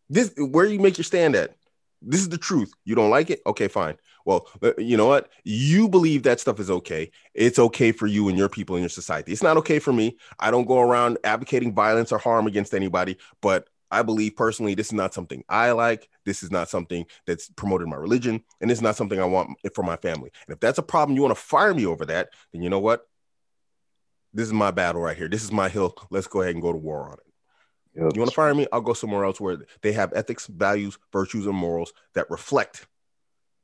This 0.08 0.32
where 0.36 0.66
you 0.66 0.78
make 0.78 0.98
your 0.98 1.04
stand 1.04 1.36
at. 1.36 1.54
This 2.00 2.20
is 2.20 2.28
the 2.28 2.38
truth. 2.38 2.72
You 2.84 2.94
don't 2.94 3.10
like 3.10 3.30
it? 3.30 3.40
Okay, 3.46 3.68
fine. 3.68 3.96
Well, 4.26 4.46
uh, 4.62 4.72
you 4.76 4.98
know 4.98 5.06
what? 5.06 5.30
You 5.44 5.88
believe 5.88 6.24
that 6.24 6.40
stuff 6.40 6.60
is 6.60 6.70
okay. 6.70 7.10
It's 7.32 7.58
okay 7.58 7.92
for 7.92 8.06
you 8.06 8.28
and 8.28 8.36
your 8.36 8.50
people 8.50 8.76
in 8.76 8.82
your 8.82 8.90
society. 8.90 9.32
It's 9.32 9.42
not 9.42 9.56
okay 9.56 9.78
for 9.78 9.92
me. 9.92 10.18
I 10.38 10.50
don't 10.50 10.66
go 10.66 10.80
around 10.80 11.16
advocating 11.24 11.74
violence 11.74 12.12
or 12.12 12.18
harm 12.18 12.46
against 12.46 12.74
anybody, 12.74 13.16
but 13.40 13.68
I 13.90 14.02
believe 14.02 14.36
personally 14.36 14.74
this 14.74 14.88
is 14.88 14.92
not 14.92 15.14
something 15.14 15.42
I 15.48 15.70
like. 15.70 16.10
This 16.26 16.42
is 16.42 16.50
not 16.50 16.68
something 16.68 17.06
that's 17.26 17.48
promoted 17.50 17.88
my 17.88 17.96
religion, 17.96 18.44
and 18.60 18.70
it's 18.70 18.82
not 18.82 18.96
something 18.96 19.18
I 19.18 19.24
want 19.24 19.56
for 19.74 19.82
my 19.82 19.96
family. 19.96 20.30
And 20.46 20.54
if 20.54 20.60
that's 20.60 20.78
a 20.78 20.82
problem, 20.82 21.16
you 21.16 21.22
want 21.22 21.34
to 21.34 21.40
fire 21.40 21.72
me 21.72 21.86
over 21.86 22.04
that, 22.06 22.30
then 22.52 22.60
you 22.62 22.68
know 22.68 22.80
what? 22.80 23.06
this 24.36 24.46
is 24.46 24.52
my 24.52 24.70
battle 24.70 25.00
right 25.00 25.16
here. 25.16 25.28
This 25.28 25.42
is 25.42 25.50
my 25.50 25.68
hill. 25.68 25.96
Let's 26.10 26.26
go 26.26 26.42
ahead 26.42 26.54
and 26.54 26.62
go 26.62 26.70
to 26.70 26.78
war 26.78 27.08
on 27.08 27.14
it. 27.14 27.20
Yep. 27.94 28.12
You 28.14 28.20
want 28.20 28.30
to 28.30 28.34
fire 28.34 28.54
me? 28.54 28.66
I'll 28.70 28.82
go 28.82 28.92
somewhere 28.92 29.24
else 29.24 29.40
where 29.40 29.56
they 29.80 29.92
have 29.92 30.12
ethics, 30.14 30.46
values, 30.46 30.98
virtues, 31.10 31.46
and 31.46 31.56
morals 31.56 31.94
that 32.14 32.30
reflect 32.30 32.86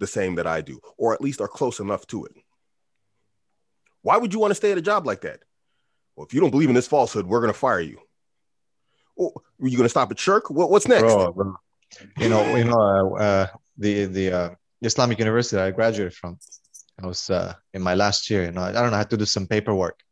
the 0.02 0.06
same 0.06 0.34
that 0.34 0.46
I 0.46 0.60
do, 0.60 0.78
or 0.98 1.14
at 1.14 1.22
least 1.22 1.40
are 1.40 1.48
close 1.48 1.80
enough 1.80 2.06
to 2.08 2.26
it. 2.26 2.32
Why 4.02 4.18
would 4.18 4.34
you 4.34 4.40
want 4.40 4.50
to 4.50 4.56
stay 4.56 4.72
at 4.72 4.78
a 4.78 4.82
job 4.82 5.06
like 5.06 5.22
that? 5.22 5.40
Well, 6.14 6.26
if 6.26 6.34
you 6.34 6.40
don't 6.40 6.50
believe 6.50 6.68
in 6.68 6.74
this 6.74 6.88
falsehood, 6.88 7.26
we're 7.26 7.40
going 7.40 7.52
to 7.52 7.58
fire 7.58 7.80
you. 7.80 7.98
Are 9.18 9.68
you 9.72 9.76
going 9.78 9.84
to 9.84 9.96
stop 9.96 10.10
at 10.10 10.18
shirk? 10.18 10.50
What, 10.50 10.70
what's 10.70 10.88
next? 10.88 11.02
Bro, 11.02 11.32
bro. 11.32 11.54
You 12.18 12.28
know, 12.28 12.56
you 12.56 12.64
know, 12.64 13.16
uh, 13.16 13.22
uh, 13.26 13.46
the 13.78 14.06
the 14.06 14.32
uh, 14.32 14.50
Islamic 14.82 15.18
university 15.18 15.60
I 15.60 15.70
graduated 15.70 16.14
from. 16.14 16.38
I 17.02 17.06
was 17.06 17.30
uh, 17.30 17.54
in 17.72 17.82
my 17.82 17.94
last 17.94 18.28
year. 18.30 18.44
You 18.44 18.52
know, 18.52 18.62
I 18.62 18.72
don't 18.72 18.90
know. 18.90 18.96
I 18.96 19.04
had 19.04 19.10
to 19.10 19.16
do 19.16 19.24
some 19.24 19.46
paperwork 19.46 20.02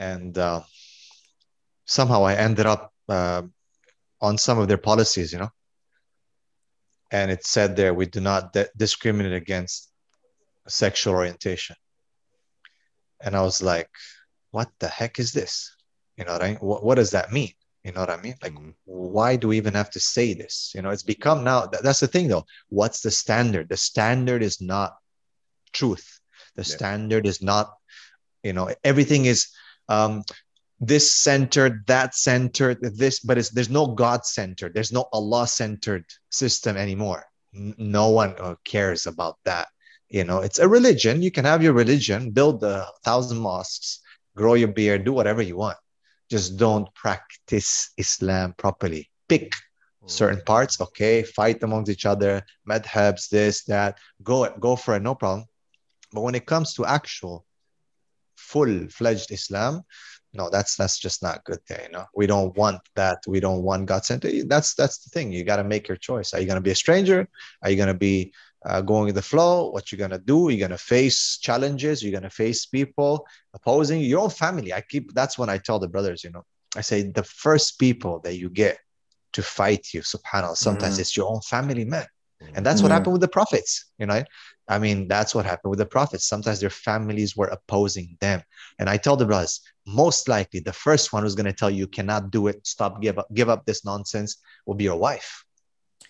and 0.00 0.36
uh, 0.38 0.62
somehow 1.84 2.24
I 2.24 2.34
ended 2.34 2.66
up 2.66 2.92
uh, 3.08 3.42
on 4.20 4.38
some 4.38 4.58
of 4.58 4.66
their 4.66 4.78
policies, 4.78 5.32
you 5.32 5.38
know. 5.38 5.50
And 7.10 7.30
it 7.30 7.44
said 7.44 7.76
there 7.76 7.94
we 7.94 8.06
do 8.06 8.20
not 8.20 8.52
de- 8.52 8.68
discriminate 8.76 9.32
against 9.32 9.90
sexual 10.68 11.14
orientation. 11.14 11.76
And 13.20 13.36
I 13.36 13.42
was 13.42 13.62
like, 13.62 13.88
what 14.50 14.68
the 14.78 14.88
heck 14.88 15.18
is 15.18 15.32
this? 15.32 15.74
You 16.16 16.24
know 16.24 16.32
what 16.32 16.42
I 16.42 16.48
mean? 16.48 16.56
What, 16.56 16.84
what 16.84 16.94
does 16.96 17.10
that 17.12 17.32
mean? 17.32 17.52
You 17.84 17.92
know 17.92 18.00
what 18.00 18.10
I 18.10 18.20
mean? 18.20 18.34
Like, 18.42 18.52
mm-hmm. 18.52 18.70
why 18.84 19.36
do 19.36 19.48
we 19.48 19.56
even 19.56 19.74
have 19.74 19.90
to 19.90 20.00
say 20.00 20.34
this? 20.34 20.72
You 20.74 20.82
know, 20.82 20.90
it's 20.90 21.02
become 21.02 21.44
now. 21.44 21.66
that's 21.66 22.00
the 22.00 22.06
thing, 22.06 22.28
though. 22.28 22.44
What's 22.68 23.00
the 23.00 23.10
standard? 23.10 23.68
The 23.68 23.76
standard 23.76 24.42
is 24.42 24.60
not 24.60 24.96
truth. 25.72 26.20
The 26.56 26.62
yeah. 26.62 26.76
standard 26.76 27.26
is 27.26 27.42
not, 27.42 27.72
you 28.42 28.52
know, 28.52 28.74
everything 28.84 29.24
is 29.24 29.48
um, 29.88 30.24
this 30.80 31.14
centered, 31.14 31.86
that 31.86 32.14
centered, 32.14 32.78
this, 32.80 33.20
but 33.20 33.36
it's, 33.36 33.50
there's 33.50 33.70
no 33.70 33.86
God 33.86 34.24
centered, 34.24 34.74
there's 34.74 34.92
no 34.92 35.06
Allah 35.12 35.46
centered 35.46 36.04
system 36.30 36.76
anymore. 36.76 37.24
no 37.52 38.08
one 38.08 38.34
uh, 38.38 38.54
cares 38.64 39.06
about 39.06 39.36
that. 39.44 39.68
You 40.08 40.24
know, 40.24 40.40
it's 40.40 40.58
a 40.58 40.68
religion. 40.68 41.22
You 41.22 41.30
can 41.30 41.44
have 41.44 41.62
your 41.62 41.72
religion, 41.72 42.30
build 42.30 42.62
a 42.64 42.86
thousand 43.04 43.38
mosques, 43.38 44.00
grow 44.36 44.54
your 44.54 44.68
beard, 44.68 45.04
do 45.04 45.12
whatever 45.12 45.42
you 45.42 45.56
want. 45.56 45.78
Just 46.30 46.56
don't 46.56 46.92
practice 46.94 47.90
Islam 47.96 48.54
properly. 48.56 49.10
Pick 49.28 49.52
certain 50.06 50.42
parts, 50.44 50.80
okay, 50.80 51.22
fight 51.22 51.62
amongst 51.62 51.90
each 51.90 52.06
other, 52.06 52.42
madhabs, 52.68 53.28
this, 53.28 53.64
that, 53.64 53.98
go 54.22 54.48
go 54.58 54.76
for 54.76 54.96
it, 54.96 55.02
no 55.02 55.14
problem. 55.14 55.46
But 56.12 56.22
when 56.22 56.34
it 56.34 56.46
comes 56.46 56.74
to 56.74 56.86
actual 56.86 57.44
full-fledged 58.36 59.30
Islam, 59.30 59.82
no, 60.32 60.48
that's 60.48 60.76
that's 60.76 60.98
just 60.98 61.22
not 61.22 61.44
good 61.44 61.58
there. 61.68 61.82
You 61.86 61.92
know, 61.92 62.06
we 62.14 62.26
don't 62.26 62.56
want 62.56 62.80
that. 62.94 63.18
We 63.26 63.40
don't 63.40 63.62
want 63.62 63.86
God 63.86 64.04
sent. 64.04 64.24
That's 64.48 64.74
that's 64.74 64.98
the 64.98 65.10
thing. 65.10 65.32
You 65.32 65.44
got 65.44 65.56
to 65.56 65.64
make 65.64 65.88
your 65.88 65.96
choice. 65.96 66.32
Are 66.32 66.40
you 66.40 66.46
going 66.46 66.56
to 66.56 66.62
be 66.62 66.70
a 66.70 66.76
stranger? 66.76 67.28
Are 67.62 67.70
you 67.70 67.76
going 67.76 67.88
to 67.88 67.94
be 67.94 68.32
uh, 68.64 68.80
going 68.80 69.06
with 69.06 69.14
the 69.14 69.22
flow. 69.22 69.70
What 69.70 69.90
you're 69.90 69.98
gonna 69.98 70.18
do? 70.18 70.48
You're 70.50 70.68
gonna 70.68 70.78
face 70.78 71.38
challenges. 71.38 72.02
You're 72.02 72.12
gonna 72.12 72.30
face 72.30 72.66
people 72.66 73.26
opposing 73.54 74.00
your 74.00 74.20
own 74.20 74.30
family. 74.30 74.72
I 74.72 74.82
keep 74.82 75.14
that's 75.14 75.38
when 75.38 75.48
I 75.48 75.58
tell 75.58 75.78
the 75.78 75.88
brothers, 75.88 76.22
you 76.24 76.30
know, 76.30 76.44
I 76.76 76.82
say 76.82 77.02
the 77.02 77.24
first 77.24 77.78
people 77.78 78.20
that 78.20 78.36
you 78.36 78.50
get 78.50 78.78
to 79.32 79.42
fight 79.42 79.86
you, 79.94 80.02
subhanallah, 80.02 80.56
sometimes 80.56 80.98
mm. 80.98 81.00
it's 81.00 81.16
your 81.16 81.30
own 81.30 81.40
family 81.40 81.84
man. 81.84 82.06
And 82.54 82.64
that's 82.64 82.80
what 82.80 82.90
happened 82.90 83.12
with 83.12 83.20
the 83.20 83.28
prophets, 83.28 83.92
you 83.98 84.06
know. 84.06 84.24
I 84.66 84.78
mean, 84.78 85.08
that's 85.08 85.34
what 85.34 85.44
happened 85.44 85.70
with 85.70 85.78
the 85.78 85.86
prophets. 85.86 86.26
Sometimes 86.26 86.58
their 86.58 86.70
families 86.70 87.36
were 87.36 87.48
opposing 87.48 88.16
them. 88.20 88.42
And 88.78 88.88
I 88.88 88.96
tell 88.96 89.16
the 89.16 89.26
brothers, 89.26 89.60
most 89.90 90.28
likely 90.28 90.60
the 90.60 90.72
first 90.72 91.12
one 91.12 91.22
who's 91.22 91.34
going 91.34 91.46
to 91.46 91.52
tell 91.52 91.70
you, 91.70 91.78
you 91.78 91.86
cannot 91.86 92.30
do 92.30 92.46
it, 92.46 92.66
stop, 92.66 93.02
give 93.02 93.18
up, 93.18 93.28
give 93.34 93.48
up 93.48 93.64
this 93.66 93.84
nonsense 93.84 94.38
will 94.66 94.74
be 94.74 94.84
your 94.84 94.96
wife. 94.96 95.44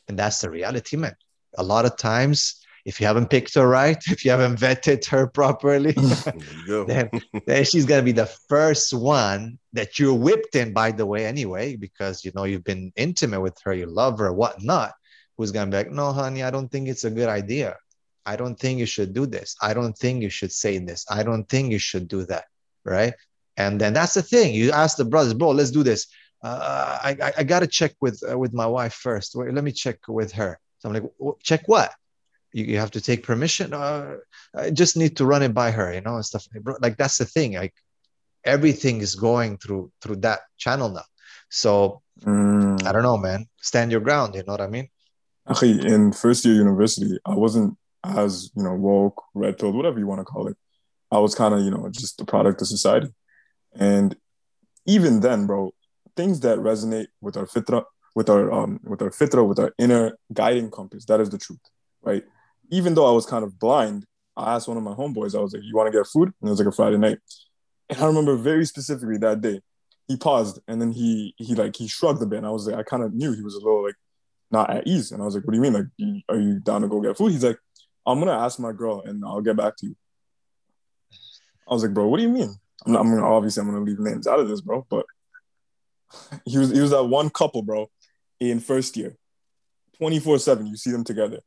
And 0.08 0.18
that's 0.18 0.40
the 0.40 0.50
reality, 0.50 0.96
man. 0.96 1.14
A 1.58 1.62
lot 1.62 1.84
of 1.84 1.96
times, 1.96 2.60
if 2.84 3.00
you 3.00 3.06
haven't 3.06 3.30
picked 3.30 3.54
her 3.54 3.66
right, 3.66 3.98
if 4.06 4.24
you 4.24 4.30
haven't 4.30 4.58
vetted 4.58 5.04
her 5.06 5.26
properly, 5.26 5.92
then, 6.86 7.10
then 7.46 7.64
she's 7.64 7.86
gonna 7.86 8.02
be 8.02 8.12
the 8.12 8.26
first 8.48 8.92
one 8.92 9.58
that 9.72 9.98
you're 9.98 10.14
whipped 10.14 10.56
in, 10.56 10.72
by 10.72 10.90
the 10.90 11.06
way, 11.06 11.26
anyway, 11.26 11.76
because 11.76 12.24
you 12.24 12.32
know 12.34 12.44
you've 12.44 12.64
been 12.64 12.92
intimate 12.96 13.40
with 13.40 13.56
her, 13.64 13.72
you 13.72 13.86
love 13.86 14.18
her, 14.18 14.32
whatnot. 14.32 14.92
Who's 15.36 15.52
gonna 15.52 15.70
be 15.70 15.76
like, 15.78 15.90
no, 15.90 16.12
honey, 16.12 16.42
I 16.42 16.50
don't 16.50 16.70
think 16.70 16.88
it's 16.88 17.04
a 17.04 17.10
good 17.10 17.28
idea. 17.28 17.76
I 18.26 18.36
don't 18.36 18.58
think 18.58 18.78
you 18.78 18.86
should 18.86 19.14
do 19.14 19.26
this. 19.26 19.56
I 19.62 19.72
don't 19.72 19.96
think 19.96 20.22
you 20.22 20.28
should 20.28 20.52
say 20.52 20.78
this. 20.78 21.06
I 21.10 21.22
don't 21.22 21.48
think 21.48 21.72
you 21.72 21.78
should 21.78 22.08
do 22.08 22.26
that. 22.26 22.44
Right. 22.84 23.14
And 23.56 23.80
then 23.80 23.92
that's 23.92 24.14
the 24.14 24.22
thing. 24.22 24.54
You 24.54 24.72
ask 24.72 24.96
the 24.96 25.04
brothers, 25.04 25.34
bro, 25.34 25.50
let's 25.50 25.70
do 25.70 25.82
this 25.82 26.06
uh, 26.42 26.98
I, 27.02 27.16
I, 27.22 27.32
I 27.38 27.42
got 27.42 27.60
to 27.60 27.66
check 27.66 27.94
with 28.00 28.22
uh, 28.28 28.38
with 28.38 28.52
my 28.52 28.66
wife 28.66 28.94
first. 28.94 29.34
Wait, 29.34 29.52
let 29.52 29.64
me 29.64 29.72
check 29.72 29.98
with 30.08 30.32
her. 30.32 30.58
So 30.78 30.88
I'm 30.88 30.94
like, 30.94 31.04
check 31.42 31.68
what? 31.68 31.92
You, 32.52 32.64
you 32.64 32.78
have 32.78 32.92
to 32.92 33.00
take 33.00 33.22
permission. 33.22 33.74
Uh, 33.74 34.16
I 34.54 34.70
just 34.70 34.96
need 34.96 35.16
to 35.18 35.26
run 35.26 35.42
it 35.42 35.52
by 35.52 35.70
her, 35.70 35.92
you 35.92 36.00
know, 36.00 36.16
and 36.16 36.24
stuff. 36.24 36.46
Like 36.80 36.96
that's 36.96 37.18
the 37.18 37.26
thing. 37.26 37.54
Like 37.54 37.74
everything 38.44 39.00
is 39.00 39.14
going 39.14 39.58
through 39.58 39.92
through 40.00 40.16
that 40.16 40.40
channel 40.56 40.88
now. 40.88 41.04
So 41.50 42.00
mm. 42.22 42.84
I 42.86 42.92
don't 42.92 43.02
know, 43.02 43.18
man. 43.18 43.46
Stand 43.60 43.92
your 43.92 44.00
ground. 44.00 44.34
You 44.34 44.42
know 44.46 44.52
what 44.52 44.62
I 44.62 44.68
mean? 44.68 44.88
Actually, 45.48 45.86
in 45.92 46.12
first 46.12 46.44
year 46.44 46.54
university, 46.54 47.18
I 47.26 47.34
wasn't 47.34 47.76
as 48.02 48.50
you 48.56 48.62
know 48.62 48.74
woke, 48.74 49.22
red 49.34 49.58
pill, 49.58 49.72
whatever 49.72 49.98
you 49.98 50.06
want 50.06 50.20
to 50.20 50.24
call 50.24 50.48
it. 50.48 50.56
I 51.12 51.18
was 51.18 51.34
kind 51.34 51.52
of 51.52 51.60
you 51.60 51.70
know 51.70 51.90
just 51.90 52.18
a 52.22 52.24
product 52.24 52.62
of 52.62 52.68
society, 52.68 53.08
and 53.74 54.16
even 54.86 55.20
then, 55.20 55.46
bro, 55.46 55.72
things 56.16 56.40
that 56.40 56.58
resonate 56.58 57.08
with 57.20 57.36
our 57.36 57.46
fitra, 57.46 57.84
with 58.14 58.28
our 58.28 58.50
um, 58.52 58.80
with 58.84 59.02
our 59.02 59.10
fitra, 59.10 59.46
with 59.46 59.58
our 59.58 59.72
inner 59.78 60.16
guiding 60.32 60.70
compass. 60.70 61.04
That 61.06 61.20
is 61.20 61.30
the 61.30 61.38
truth, 61.38 61.60
right? 62.02 62.24
Even 62.70 62.94
though 62.94 63.08
I 63.08 63.12
was 63.12 63.26
kind 63.26 63.44
of 63.44 63.58
blind, 63.58 64.06
I 64.36 64.54
asked 64.54 64.68
one 64.68 64.76
of 64.76 64.82
my 64.82 64.94
homeboys. 64.94 65.36
I 65.36 65.40
was 65.40 65.52
like, 65.52 65.62
"You 65.64 65.76
want 65.76 65.92
to 65.92 65.98
get 65.98 66.06
food?" 66.06 66.32
And 66.40 66.48
it 66.48 66.50
was 66.50 66.58
like 66.58 66.68
a 66.68 66.72
Friday 66.72 66.98
night, 66.98 67.18
and 67.90 67.98
I 67.98 68.06
remember 68.06 68.36
very 68.36 68.64
specifically 68.64 69.18
that 69.18 69.40
day. 69.40 69.60
He 70.08 70.16
paused 70.16 70.60
and 70.66 70.80
then 70.80 70.90
he 70.90 71.34
he 71.36 71.54
like 71.54 71.76
he 71.76 71.86
shrugged 71.86 72.22
a 72.22 72.26
bit. 72.26 72.38
And 72.38 72.46
I 72.46 72.50
was 72.50 72.66
like, 72.66 72.76
I 72.76 72.82
kind 72.82 73.04
of 73.04 73.14
knew 73.14 73.32
he 73.32 73.42
was 73.42 73.54
a 73.54 73.58
little 73.58 73.84
like 73.84 73.94
not 74.50 74.70
at 74.70 74.86
ease. 74.86 75.12
And 75.12 75.22
I 75.22 75.24
was 75.24 75.34
like, 75.34 75.44
What 75.44 75.52
do 75.52 75.56
you 75.56 75.62
mean? 75.62 75.72
Like, 75.72 76.24
are 76.28 76.40
you 76.40 76.58
down 76.60 76.82
to 76.82 76.88
go 76.88 77.00
get 77.00 77.16
food? 77.16 77.32
He's 77.32 77.44
like, 77.44 77.58
I'm 78.06 78.18
gonna 78.18 78.32
ask 78.36 78.58
my 78.58 78.72
girl 78.72 79.02
and 79.04 79.24
I'll 79.24 79.40
get 79.40 79.56
back 79.56 79.76
to 79.76 79.86
you. 79.86 79.96
I 81.68 81.74
was 81.74 81.82
like, 81.82 81.94
Bro, 81.94 82.08
what 82.08 82.16
do 82.16 82.24
you 82.24 82.28
mean? 82.28 82.54
I'm, 82.86 82.92
not, 82.92 83.00
I'm 83.00 83.10
gonna 83.10 83.26
obviously 83.26 83.60
I'm 83.60 83.70
gonna 83.70 83.84
leave 83.84 83.98
names 83.98 84.26
out 84.26 84.40
of 84.40 84.48
this, 84.48 84.60
bro. 84.60 84.86
But 84.88 85.06
he 86.44 86.58
was 86.58 86.70
he 86.70 86.80
was 86.80 86.90
that 86.90 87.04
one 87.04 87.30
couple, 87.30 87.62
bro, 87.62 87.90
in 88.38 88.60
first 88.60 88.96
year. 88.96 89.16
24-7, 90.00 90.66
you 90.66 90.76
see 90.76 90.90
them 90.90 91.04
together. 91.04 91.40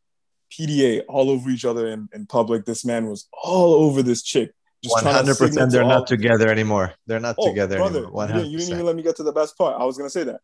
PDA 0.51 1.01
all 1.10 1.31
over 1.31 1.49
each 1.49 1.65
other 1.65 1.88
in, 1.88 2.07
in 2.14 2.27
public. 2.27 2.65
This 2.65 2.85
man 2.85 3.07
was 3.07 3.27
all 3.31 3.73
over 3.73 4.03
this 4.03 4.22
chick. 4.22 4.53
One 4.85 5.05
hundred 5.05 5.38
percent, 5.38 5.72
they're 5.72 5.85
not 5.85 6.07
together 6.07 6.49
anymore. 6.49 6.93
They're 7.07 7.19
not 7.19 7.35
oh, 7.38 7.47
together 7.47 7.77
brother, 7.77 8.03
anymore. 8.03 8.27
You 8.27 8.34
didn't, 8.34 8.51
you 8.51 8.57
didn't 8.57 8.73
even 8.73 8.85
let 8.85 8.95
me 8.95 9.01
get 9.01 9.15
to 9.15 9.23
the 9.23 9.31
best 9.31 9.57
part. 9.57 9.80
I 9.80 9.85
was 9.85 9.97
gonna 9.97 10.10
say 10.10 10.26
that. 10.26 10.41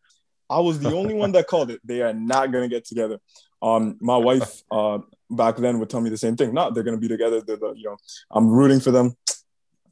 I 0.48 0.60
was 0.60 0.80
the 0.80 0.92
only 0.94 1.14
one 1.14 1.32
that 1.32 1.46
called 1.46 1.70
it. 1.70 1.80
They 1.84 2.00
are 2.00 2.14
not 2.14 2.50
gonna 2.50 2.68
get 2.68 2.86
together. 2.86 3.18
Um, 3.60 3.98
my 4.00 4.16
wife 4.16 4.62
uh, 4.70 5.00
back 5.30 5.56
then 5.58 5.78
would 5.78 5.90
tell 5.90 6.00
me 6.00 6.08
the 6.08 6.16
same 6.16 6.36
thing. 6.36 6.54
Not 6.54 6.74
they're 6.74 6.82
gonna 6.82 6.96
be 6.96 7.06
together. 7.06 7.42
They're 7.42 7.58
the, 7.58 7.74
you 7.74 7.84
know, 7.84 7.98
I'm 8.30 8.48
rooting 8.48 8.80
for 8.80 8.90
them. 8.90 9.14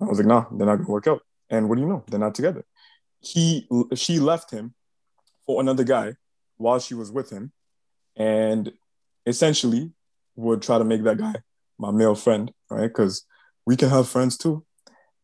I 0.01 0.05
was 0.05 0.19
like, 0.19 0.27
nah, 0.27 0.47
they're 0.53 0.67
not 0.67 0.77
gonna 0.77 0.91
work 0.91 1.07
out. 1.07 1.23
And 1.51 1.69
what 1.69 1.77
do 1.77 1.83
you 1.83 1.89
know? 1.89 2.05
They're 2.09 2.21
not 2.21 2.35
together 2.35 2.65
he 3.21 3.67
she 3.95 4.19
left 4.19 4.51
him 4.51 4.75
for 5.47 5.61
another 5.61 5.85
guy 5.85 6.15
while 6.57 6.79
she 6.79 6.95
was 6.95 7.11
with 7.11 7.31
him, 7.31 7.53
and 8.17 8.73
essentially 9.27 9.93
would 10.37 10.63
try 10.63 10.79
to 10.79 10.85
make 10.85 11.03
that 11.03 11.19
guy 11.19 11.35
my 11.79 11.91
male 11.91 12.15
friend, 12.15 12.53
right? 12.71 12.89
Because 12.89 13.25
we 13.67 13.77
can 13.77 13.89
have 13.89 14.09
friends 14.09 14.37
too. 14.37 14.65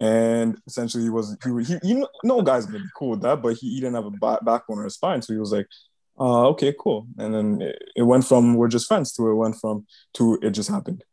And 0.01 0.59
essentially, 0.67 1.05
he 1.05 1.11
was 1.11 1.37
he, 1.43 1.65
he 1.65 1.79
you 1.83 1.95
know 2.01 2.09
no 2.25 2.43
guys 2.43 2.67
gonna 2.67 2.81
be 2.81 2.91
cool 2.97 3.11
with 3.11 3.23
that, 3.23 3.43
but 3.43 3.57
he, 3.57 3.75
he 3.75 3.81
didn't 3.81 3.95
have 3.95 4.07
a 4.07 4.11
back, 4.11 4.45
backbone 4.45 4.79
or 4.79 4.87
a 4.87 4.91
spine, 4.91 5.23
so 5.23 5.33
he 5.33 5.39
was 5.39 5.53
like, 5.53 5.67
uh, 6.19 6.49
okay, 6.49 6.75
cool. 6.79 7.07
And 7.19 7.33
then 7.33 7.63
it, 7.63 7.83
it 7.97 8.03
went 8.03 8.27
from 8.27 8.55
we're 8.55 8.69
just 8.69 8.89
friends 8.89 9.13
to 9.13 9.29
it 9.29 9.35
went 9.35 9.57
from 9.61 9.87
to 10.15 10.39
it 10.43 10.51
just 10.51 10.69
happened, 10.69 11.05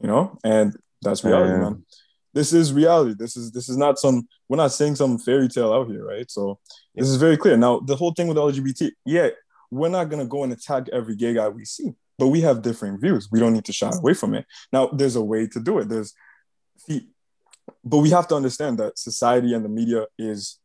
you 0.00 0.06
know. 0.06 0.38
And 0.44 0.76
that's 1.02 1.24
reality, 1.24 1.58
man 1.58 1.84
this 2.32 2.52
is 2.52 2.72
reality. 2.72 3.14
This 3.18 3.36
is 3.36 3.50
this 3.52 3.68
is 3.68 3.76
not 3.76 3.98
some 3.98 4.28
we're 4.48 4.56
not 4.56 4.72
saying 4.72 4.96
some 4.96 5.18
fairy 5.18 5.48
tale 5.48 5.72
out 5.72 5.88
here, 5.88 6.04
right? 6.04 6.30
So 6.30 6.58
this 6.94 7.08
is 7.08 7.16
very 7.16 7.36
clear. 7.36 7.56
Now 7.56 7.80
the 7.80 7.96
whole 7.96 8.12
thing 8.12 8.28
with 8.28 8.36
LGBT, 8.36 8.90
yeah, 9.04 9.30
we're 9.70 9.88
not 9.88 10.08
gonna 10.08 10.26
go 10.26 10.44
and 10.44 10.52
attack 10.52 10.88
every 10.92 11.16
gay 11.16 11.34
guy 11.34 11.48
we 11.48 11.64
see, 11.64 11.92
but 12.18 12.28
we 12.28 12.40
have 12.42 12.62
different 12.62 13.00
views. 13.00 13.28
We 13.30 13.40
don't 13.40 13.52
need 13.52 13.64
to 13.66 13.72
shy 13.72 13.90
away 13.92 14.14
from 14.14 14.34
it. 14.34 14.46
Now 14.72 14.88
there's 14.88 15.16
a 15.16 15.22
way 15.22 15.46
to 15.48 15.60
do 15.60 15.78
it. 15.78 15.88
There's 15.88 16.14
see, 16.76 17.08
but 17.84 17.98
we 17.98 18.10
have 18.10 18.28
to 18.28 18.36
understand 18.36 18.78
that 18.78 18.98
society 18.98 19.54
and 19.54 19.64
the 19.64 19.68
media 19.68 20.06
is 20.18 20.58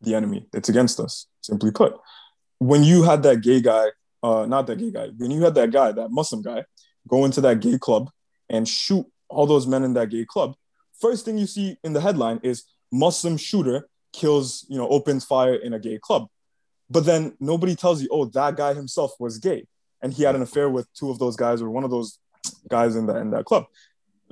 the 0.00 0.14
enemy. 0.14 0.46
It's 0.52 0.68
against 0.68 1.00
us, 1.00 1.26
simply 1.40 1.70
put. 1.70 1.94
When 2.58 2.84
you 2.84 3.02
had 3.02 3.22
that 3.22 3.40
gay 3.40 3.60
guy, 3.60 3.86
uh, 4.22 4.46
not 4.46 4.66
that 4.66 4.78
gay 4.78 4.90
guy, 4.90 5.08
when 5.16 5.30
you 5.30 5.42
had 5.42 5.54
that 5.54 5.70
guy, 5.70 5.92
that 5.92 6.10
Muslim 6.10 6.42
guy, 6.42 6.64
go 7.08 7.24
into 7.24 7.40
that 7.40 7.60
gay 7.60 7.78
club 7.78 8.10
and 8.48 8.68
shoot 8.68 9.06
all 9.28 9.46
those 9.46 9.66
men 9.66 9.84
in 9.84 9.94
that 9.94 10.10
gay 10.10 10.24
club, 10.24 10.54
first 11.00 11.24
thing 11.24 11.38
you 11.38 11.46
see 11.46 11.76
in 11.82 11.92
the 11.92 12.00
headline 12.00 12.40
is 12.42 12.64
Muslim 12.92 13.36
shooter 13.36 13.88
kills, 14.12 14.66
you 14.68 14.76
know, 14.76 14.88
opens 14.88 15.24
fire 15.24 15.54
in 15.54 15.72
a 15.72 15.78
gay 15.78 15.98
club. 15.98 16.26
But 16.88 17.04
then 17.06 17.36
nobody 17.38 17.76
tells 17.76 18.02
you, 18.02 18.08
oh, 18.10 18.24
that 18.26 18.56
guy 18.56 18.74
himself 18.74 19.12
was 19.18 19.38
gay 19.38 19.66
and 20.02 20.12
he 20.12 20.22
had 20.22 20.34
an 20.34 20.42
affair 20.42 20.68
with 20.68 20.92
two 20.94 21.10
of 21.10 21.18
those 21.18 21.36
guys 21.36 21.62
or 21.62 21.70
one 21.70 21.84
of 21.84 21.90
those 21.90 22.18
guys 22.68 22.96
in 22.96 23.06
that 23.06 23.16
in 23.16 23.30
that 23.30 23.44
club. 23.44 23.66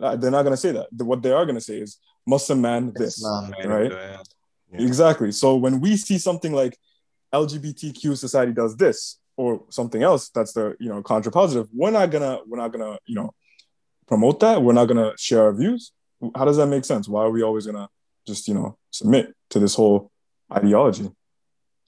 Uh, 0.00 0.16
they're 0.16 0.30
not 0.30 0.42
gonna 0.42 0.56
say 0.56 0.72
that. 0.72 0.88
What 0.92 1.22
they 1.22 1.32
are 1.32 1.46
gonna 1.46 1.60
say 1.60 1.78
is 1.78 1.98
Muslim 2.26 2.60
man 2.60 2.92
this, 2.94 3.24
right? 3.64 3.90
Yeah. 3.90 4.82
Exactly. 4.82 5.32
So 5.32 5.56
when 5.56 5.80
we 5.80 5.96
see 5.96 6.18
something 6.18 6.52
like 6.52 6.76
LGBTQ 7.32 8.16
society 8.16 8.52
does 8.52 8.76
this 8.76 9.18
or 9.36 9.62
something 9.70 10.02
else 10.02 10.30
that's 10.30 10.52
the 10.52 10.76
you 10.78 10.88
know 10.88 11.02
contrapositive, 11.02 11.68
we're 11.72 11.90
not 11.90 12.10
gonna 12.10 12.38
we're 12.46 12.58
not 12.58 12.72
gonna 12.72 12.98
you 13.06 13.14
know 13.14 13.32
promote 14.06 14.40
that. 14.40 14.62
We're 14.62 14.72
not 14.72 14.86
gonna 14.86 15.12
share 15.16 15.44
our 15.44 15.52
views 15.52 15.92
how 16.34 16.44
does 16.44 16.56
that 16.56 16.66
make 16.66 16.84
sense? 16.84 17.08
Why 17.08 17.22
are 17.22 17.30
we 17.30 17.42
always 17.42 17.66
gonna 17.66 17.88
just 18.26 18.48
you 18.48 18.54
know 18.54 18.76
submit 18.90 19.34
to 19.50 19.58
this 19.58 19.74
whole 19.74 20.10
ideology? 20.52 21.10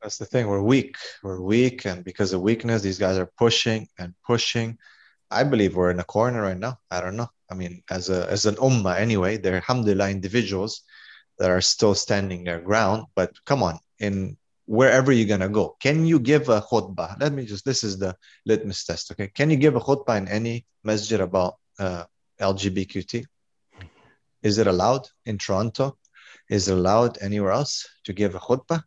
That's 0.03 0.19
the 0.19 0.25
thing. 0.25 0.49
We're 0.49 0.63
weak. 0.63 0.97
We're 1.23 1.41
weak, 1.41 1.85
and 1.85 2.05
because 2.05 2.33
of 2.33 2.41
weakness, 2.41 2.83
these 2.83 2.99
guys 2.99 3.19
are 3.19 3.31
pushing 3.39 3.89
and 3.99 4.15
pushing. 4.27 4.79
I 5.31 5.45
believe 5.45 5.77
we're 5.77 5.91
in 5.91 6.01
a 6.01 6.05
corner 6.05 6.43
right 6.43 6.59
now. 6.59 6.79
I 6.91 7.01
don't 7.01 7.17
know. 7.17 7.29
I 7.51 7.55
mean, 7.55 7.83
as 7.91 8.09
a 8.11 8.29
as 8.31 8.47
an 8.47 8.55
ummah 8.57 8.99
anyway, 8.99 9.37
there 9.37 9.53
are 9.53 9.57
alhamdulillah 9.57 10.11
individuals 10.11 10.83
that 11.39 11.51
are 11.51 11.61
still 11.61 11.95
standing 11.95 12.45
their 12.45 12.61
ground. 12.61 13.07
But 13.15 13.33
come 13.45 13.63
on, 13.63 13.79
in 13.99 14.37
wherever 14.67 15.13
you're 15.13 15.29
gonna 15.29 15.49
go, 15.49 15.77
can 15.81 16.07
you 16.07 16.19
give 16.19 16.49
a 16.49 16.61
khutbah? 16.61 17.21
Let 17.21 17.33
me 17.33 17.45
just. 17.45 17.65
This 17.65 17.85
is 17.85 17.99
the 17.99 18.17
litmus 18.47 18.85
test. 18.85 19.11
Okay, 19.13 19.29
can 19.29 19.51
you 19.51 19.57
give 19.57 19.77
a 19.77 19.81
khutbah 19.81 20.19
in 20.19 20.29
any 20.29 20.67
masjid 20.85 21.21
about 21.21 21.57
uh? 21.79 22.05
Is 24.43 24.59
it 24.59 24.67
allowed 24.67 25.07
in 25.27 25.39
Toronto? 25.39 25.97
Is 26.49 26.69
it 26.69 26.75
allowed 26.75 27.19
anywhere 27.21 27.53
else 27.53 27.87
to 28.05 28.13
give 28.13 28.35
a 28.35 28.39
khutbah? 28.39 28.83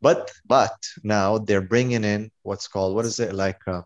But 0.00 0.30
but 0.46 0.76
now 1.02 1.38
they're 1.38 1.62
bringing 1.62 2.04
in 2.04 2.30
what's 2.42 2.68
called 2.68 2.94
what 2.94 3.06
is 3.06 3.18
it 3.18 3.32
like 3.32 3.60
uh, 3.66 3.82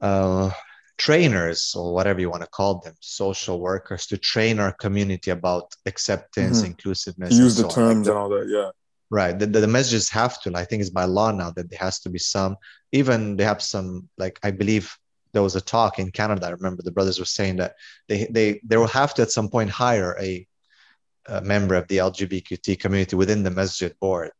uh, 0.00 0.50
trainers 0.98 1.74
or 1.76 1.94
whatever 1.94 2.20
you 2.20 2.30
want 2.30 2.42
to 2.42 2.48
call 2.48 2.80
them, 2.80 2.94
social 3.00 3.60
workers 3.60 4.06
to 4.06 4.18
train 4.18 4.58
our 4.58 4.72
community 4.72 5.30
about 5.30 5.74
acceptance, 5.86 6.58
mm-hmm. 6.58 6.66
inclusiveness. 6.66 7.32
Use 7.32 7.56
the 7.56 7.62
so 7.62 7.68
terms 7.68 8.06
like 8.06 8.14
and 8.14 8.18
all 8.18 8.28
that, 8.28 8.48
yeah. 8.48 8.70
Right. 9.10 9.38
The, 9.38 9.46
the, 9.46 9.60
the 9.60 9.68
messages 9.68 10.08
have 10.10 10.40
to. 10.42 10.52
I 10.54 10.64
think 10.64 10.80
it's 10.80 10.90
by 10.90 11.04
law 11.04 11.30
now 11.30 11.50
that 11.52 11.70
there 11.70 11.78
has 11.78 12.00
to 12.00 12.10
be 12.10 12.18
some. 12.18 12.56
Even 12.92 13.36
they 13.36 13.44
have 13.44 13.62
some 13.62 14.08
like 14.18 14.40
I 14.42 14.50
believe 14.50 14.96
there 15.34 15.42
was 15.42 15.56
a 15.56 15.60
talk 15.60 15.98
in 15.98 16.10
Canada. 16.10 16.46
I 16.46 16.50
remember 16.50 16.82
the 16.82 16.92
brothers 16.92 17.18
were 17.18 17.24
saying 17.26 17.56
that 17.56 17.74
they 18.08 18.26
they 18.30 18.60
they 18.64 18.78
will 18.78 18.86
have 18.86 19.12
to 19.14 19.22
at 19.22 19.30
some 19.30 19.50
point 19.50 19.68
hire 19.68 20.16
a, 20.18 20.46
a 21.26 21.42
member 21.42 21.74
of 21.74 21.86
the 21.88 21.98
LGBTQ 21.98 22.80
community 22.80 23.16
within 23.16 23.42
the 23.42 23.50
masjid 23.50 23.94
board. 24.00 24.32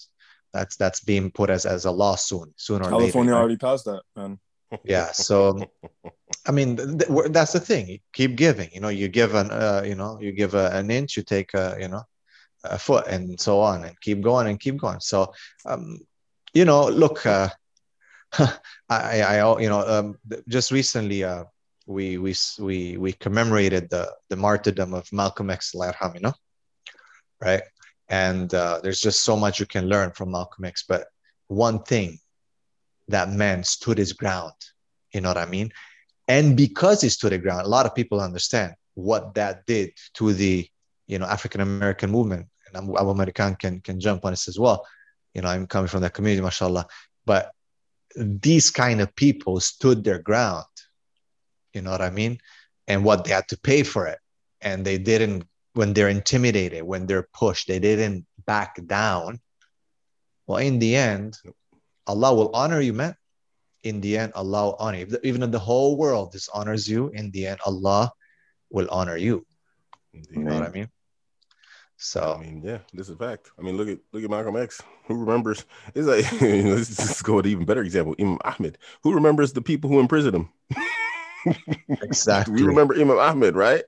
That's 0.55 0.77
that's 0.77 1.01
being 1.01 1.31
put 1.31 1.51
as, 1.51 1.67
as 1.67 1.85
a 1.85 1.91
law 1.91 2.15
soon, 2.15 2.55
sooner 2.57 2.85
or 2.85 2.91
California 2.91 3.33
later, 3.33 3.41
already 3.41 3.57
passed 3.57 3.85
that, 3.85 4.03
man. 4.17 4.39
Yeah. 4.85 5.13
So 5.13 5.69
I 6.47 6.53
mean, 6.53 6.77
th- 6.77 7.09
th- 7.09 7.31
that's 7.31 7.53
the 7.53 7.61
thing. 7.61 8.01
keep 8.13 8.37
giving. 8.37 8.71
You 8.73 8.81
know, 8.81 8.89
you 8.89 9.09
give 9.09 9.35
an, 9.35 9.51
uh, 9.51 9.83
you 9.85 9.95
know, 9.95 10.19
you 10.21 10.33
give 10.33 10.55
a, 10.55 10.71
an 10.73 10.91
inch, 10.91 11.17
you 11.17 11.23
take 11.23 11.55
a, 11.55 11.77
you 11.81 11.89
know, 11.89 12.03
a 12.65 12.79
foot, 12.79 13.07
and 13.07 13.39
so 13.41 13.61
on, 13.61 13.85
and 13.85 13.99
keep 14.01 14.21
going 14.21 14.47
and 14.47 14.61
keep 14.61 14.77
going. 14.77 15.01
So, 15.01 15.33
um, 15.65 16.01
you 16.53 16.65
know, 16.65 16.89
look, 16.89 17.27
uh, 17.27 17.49
I, 18.89 19.23
I, 19.23 19.61
you 19.61 19.69
know, 19.69 19.81
um, 19.81 20.19
just 20.49 20.71
recently, 20.71 21.25
uh, 21.25 21.45
we 21.87 22.17
we 22.19 22.35
we 22.59 22.97
we 22.97 23.13
commemorated 23.13 23.91
the 23.91 24.11
the 24.31 24.37
martyrdom 24.37 24.95
of 24.95 25.11
Malcolm 25.13 25.51
X, 25.51 25.75
you 25.75 26.21
know, 26.21 26.33
right? 27.41 27.63
And 28.09 28.53
uh, 28.53 28.81
there's 28.83 29.01
just 29.01 29.23
so 29.23 29.37
much 29.37 29.61
you 29.61 29.67
can 29.67 29.89
learn 29.89 30.13
from 30.13 30.31
Malcolm 30.31 30.65
X. 30.65 30.85
But 30.87 31.07
one 31.49 31.83
thing, 31.83 32.19
that 33.09 33.31
man 33.31 33.65
stood 33.65 33.99
his 33.99 34.13
ground. 34.13 34.53
You 35.13 35.21
know 35.21 35.29
what 35.29 35.39
I 35.39 35.47
mean? 35.47 35.73
And 36.29 36.57
because 36.57 37.03
he 37.03 37.09
stood 37.09 37.33
his 37.33 37.43
ground, 37.43 37.67
a 37.67 37.69
lot 37.69 37.87
of 37.87 37.95
people 37.95 38.21
understand 38.21 38.75
what 38.95 39.35
that 39.35 39.67
did 39.67 39.93
to 40.15 40.33
the 40.33 40.67
you 41.07 41.19
know 41.19 41.27
African 41.27 41.61
American 41.61 42.11
movement. 42.11 42.47
And 42.67 42.77
Abu 42.77 43.11
American 43.11 43.57
can 43.57 43.81
can 43.81 44.01
jump 44.01 44.25
on 44.25 44.33
this 44.33 44.49
as 44.49 44.59
well. 44.59 44.87
You 45.35 45.43
know, 45.43 45.49
I'm 45.49 45.67
coming 45.67 45.89
from 45.89 46.03
that 46.03 46.15
community, 46.15 46.43
mashallah. 46.43 46.87
But 47.27 47.54
these 48.17 48.71
kind 48.71 49.01
of 49.01 49.15
people 49.17 49.61
stood 49.61 50.05
their 50.05 50.19
ground. 50.19 50.65
You 51.73 51.83
know 51.83 51.91
what 51.91 52.03
I 52.03 52.11
mean? 52.11 52.39
And 52.87 53.05
what 53.05 53.25
they 53.25 53.33
had 53.33 53.49
to 53.49 53.59
pay 53.59 53.83
for 53.83 54.07
it. 54.07 54.19
And 54.61 54.85
they 54.85 54.99
didn't, 54.99 55.45
when 55.75 55.93
they're 55.93 56.09
intimidated, 56.09 56.83
when 56.83 57.07
they're 57.07 57.29
pushed, 57.35 57.69
they 57.69 57.79
didn't 57.79 58.27
back 58.47 58.79
down. 58.87 59.41
Well, 60.47 60.59
in 60.59 60.79
the 60.79 60.95
end, 60.97 61.39
Allah 62.07 62.35
will 62.35 62.51
honor 62.55 62.81
you, 62.81 62.93
man. 62.93 63.17
In 63.83 64.01
the 64.01 64.17
end, 64.19 64.33
Allah 64.35 64.67
will 64.67 64.77
honor 64.79 64.99
you. 64.99 65.19
Even 65.23 65.43
if 65.43 65.51
the 65.51 65.59
whole 65.59 65.97
world 65.97 66.33
dishonors 66.33 66.89
you, 66.89 67.09
in 67.09 67.31
the 67.33 67.47
end, 67.47 67.61
Allah 67.67 68.13
will 68.71 68.89
honor 68.91 69.17
you. 69.17 69.47
You 70.13 70.45
know 70.45 70.55
what 70.55 70.69
I 70.69 70.71
mean? 70.71 70.89
So 71.97 72.37
I 72.39 72.43
mean, 72.43 72.63
yeah, 72.65 72.79
this 72.93 73.09
is 73.09 73.15
a 73.15 73.17
fact. 73.17 73.51
I 73.59 73.63
mean, 73.63 73.77
look 73.77 73.89
at 73.89 73.99
look 74.13 74.25
at 74.25 74.31
Malcolm 74.31 74.57
X. 74.57 74.83
Who 75.07 75.15
remembers? 75.15 75.65
It's 75.95 76.07
like 76.07 76.31
let's 76.43 76.97
just 76.97 77.25
go 77.25 77.37
with 77.37 77.47
an 77.47 77.53
even 77.53 77.65
better 77.65 77.83
example. 77.83 78.15
Imam 78.19 78.39
Ahmed. 78.45 78.79
Who 79.03 79.15
remembers 79.15 79.53
the 79.53 79.63
people 79.63 79.91
who 79.91 80.01
imprisoned 80.01 80.35
him? 80.35 80.49
exactly. 82.03 82.55
we 82.55 82.63
remember 82.63 82.95
Imam 82.95 83.19
Ahmed, 83.19 83.55
right? 83.55 83.85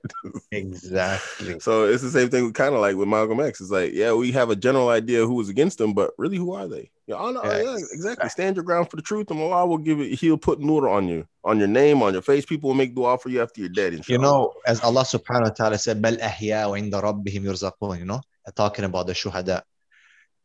exactly. 0.51 1.59
So 1.59 1.85
it's 1.85 2.03
the 2.03 2.11
same 2.11 2.29
thing, 2.29 2.51
kind 2.53 2.75
of 2.75 2.81
like 2.81 2.95
with 2.95 3.07
Malcolm 3.07 3.39
X. 3.39 3.61
It's 3.61 3.71
like, 3.71 3.93
yeah, 3.93 4.13
we 4.13 4.31
have 4.31 4.49
a 4.49 4.55
general 4.55 4.89
idea 4.89 5.25
who 5.25 5.33
was 5.35 5.49
against 5.49 5.77
them, 5.77 5.93
but 5.93 6.11
really, 6.17 6.37
who 6.37 6.53
are 6.53 6.67
they? 6.67 6.91
Yeah, 7.07 7.15
oh, 7.19 7.31
no, 7.31 7.39
oh, 7.41 7.49
yeah, 7.49 7.63
yeah 7.63 7.77
exactly. 7.93 8.29
Stand 8.29 8.57
your 8.57 8.65
ground 8.65 8.89
for 8.89 8.97
the 8.97 9.01
truth, 9.01 9.31
and 9.31 9.39
Allah 9.39 9.65
will 9.65 9.77
give 9.77 10.01
it. 10.01 10.19
He'll 10.19 10.37
put 10.37 10.59
nur 10.59 10.89
on 10.89 11.07
you, 11.07 11.25
on 11.43 11.57
your 11.57 11.69
name, 11.69 12.03
on 12.03 12.11
your 12.11 12.21
face. 12.21 12.45
People 12.45 12.69
will 12.69 12.75
make 12.75 12.93
dua 12.93 13.17
for 13.17 13.29
you 13.29 13.41
after 13.41 13.61
you're 13.61 13.69
dead. 13.69 13.93
Inshallah. 13.93 14.17
You 14.17 14.21
know, 14.21 14.53
as 14.65 14.83
Allah 14.83 15.03
Subhanahu 15.03 15.43
wa 15.43 15.55
Taala 15.55 15.79
said, 15.79 16.01
"Bal 16.01 16.17
ahya 16.17 16.67
inda 16.75 17.01
rabbihim 17.01 17.43
yurzaqun." 17.47 17.99
You 17.99 18.05
know, 18.05 18.21
talking 18.55 18.83
about 18.83 19.07
the 19.07 19.13
shuhada. 19.13 19.61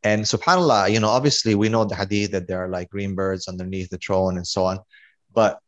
And 0.05 0.23
subhanallah, 0.23 0.93
you 0.93 1.01
know, 1.01 1.09
obviously 1.09 1.55
we 1.55 1.69
know 1.69 1.85
the 1.85 1.95
hadith 1.95 2.33
that 2.33 2.49
there 2.49 2.65
are 2.65 2.69
like 2.69 2.91
green 2.91 3.15
birds 3.15 3.47
underneath 3.47 3.91
the 3.91 3.99
throne 3.99 4.37
and 4.37 4.47
so 4.47 4.65
on. 4.65 4.81
But 5.33 5.61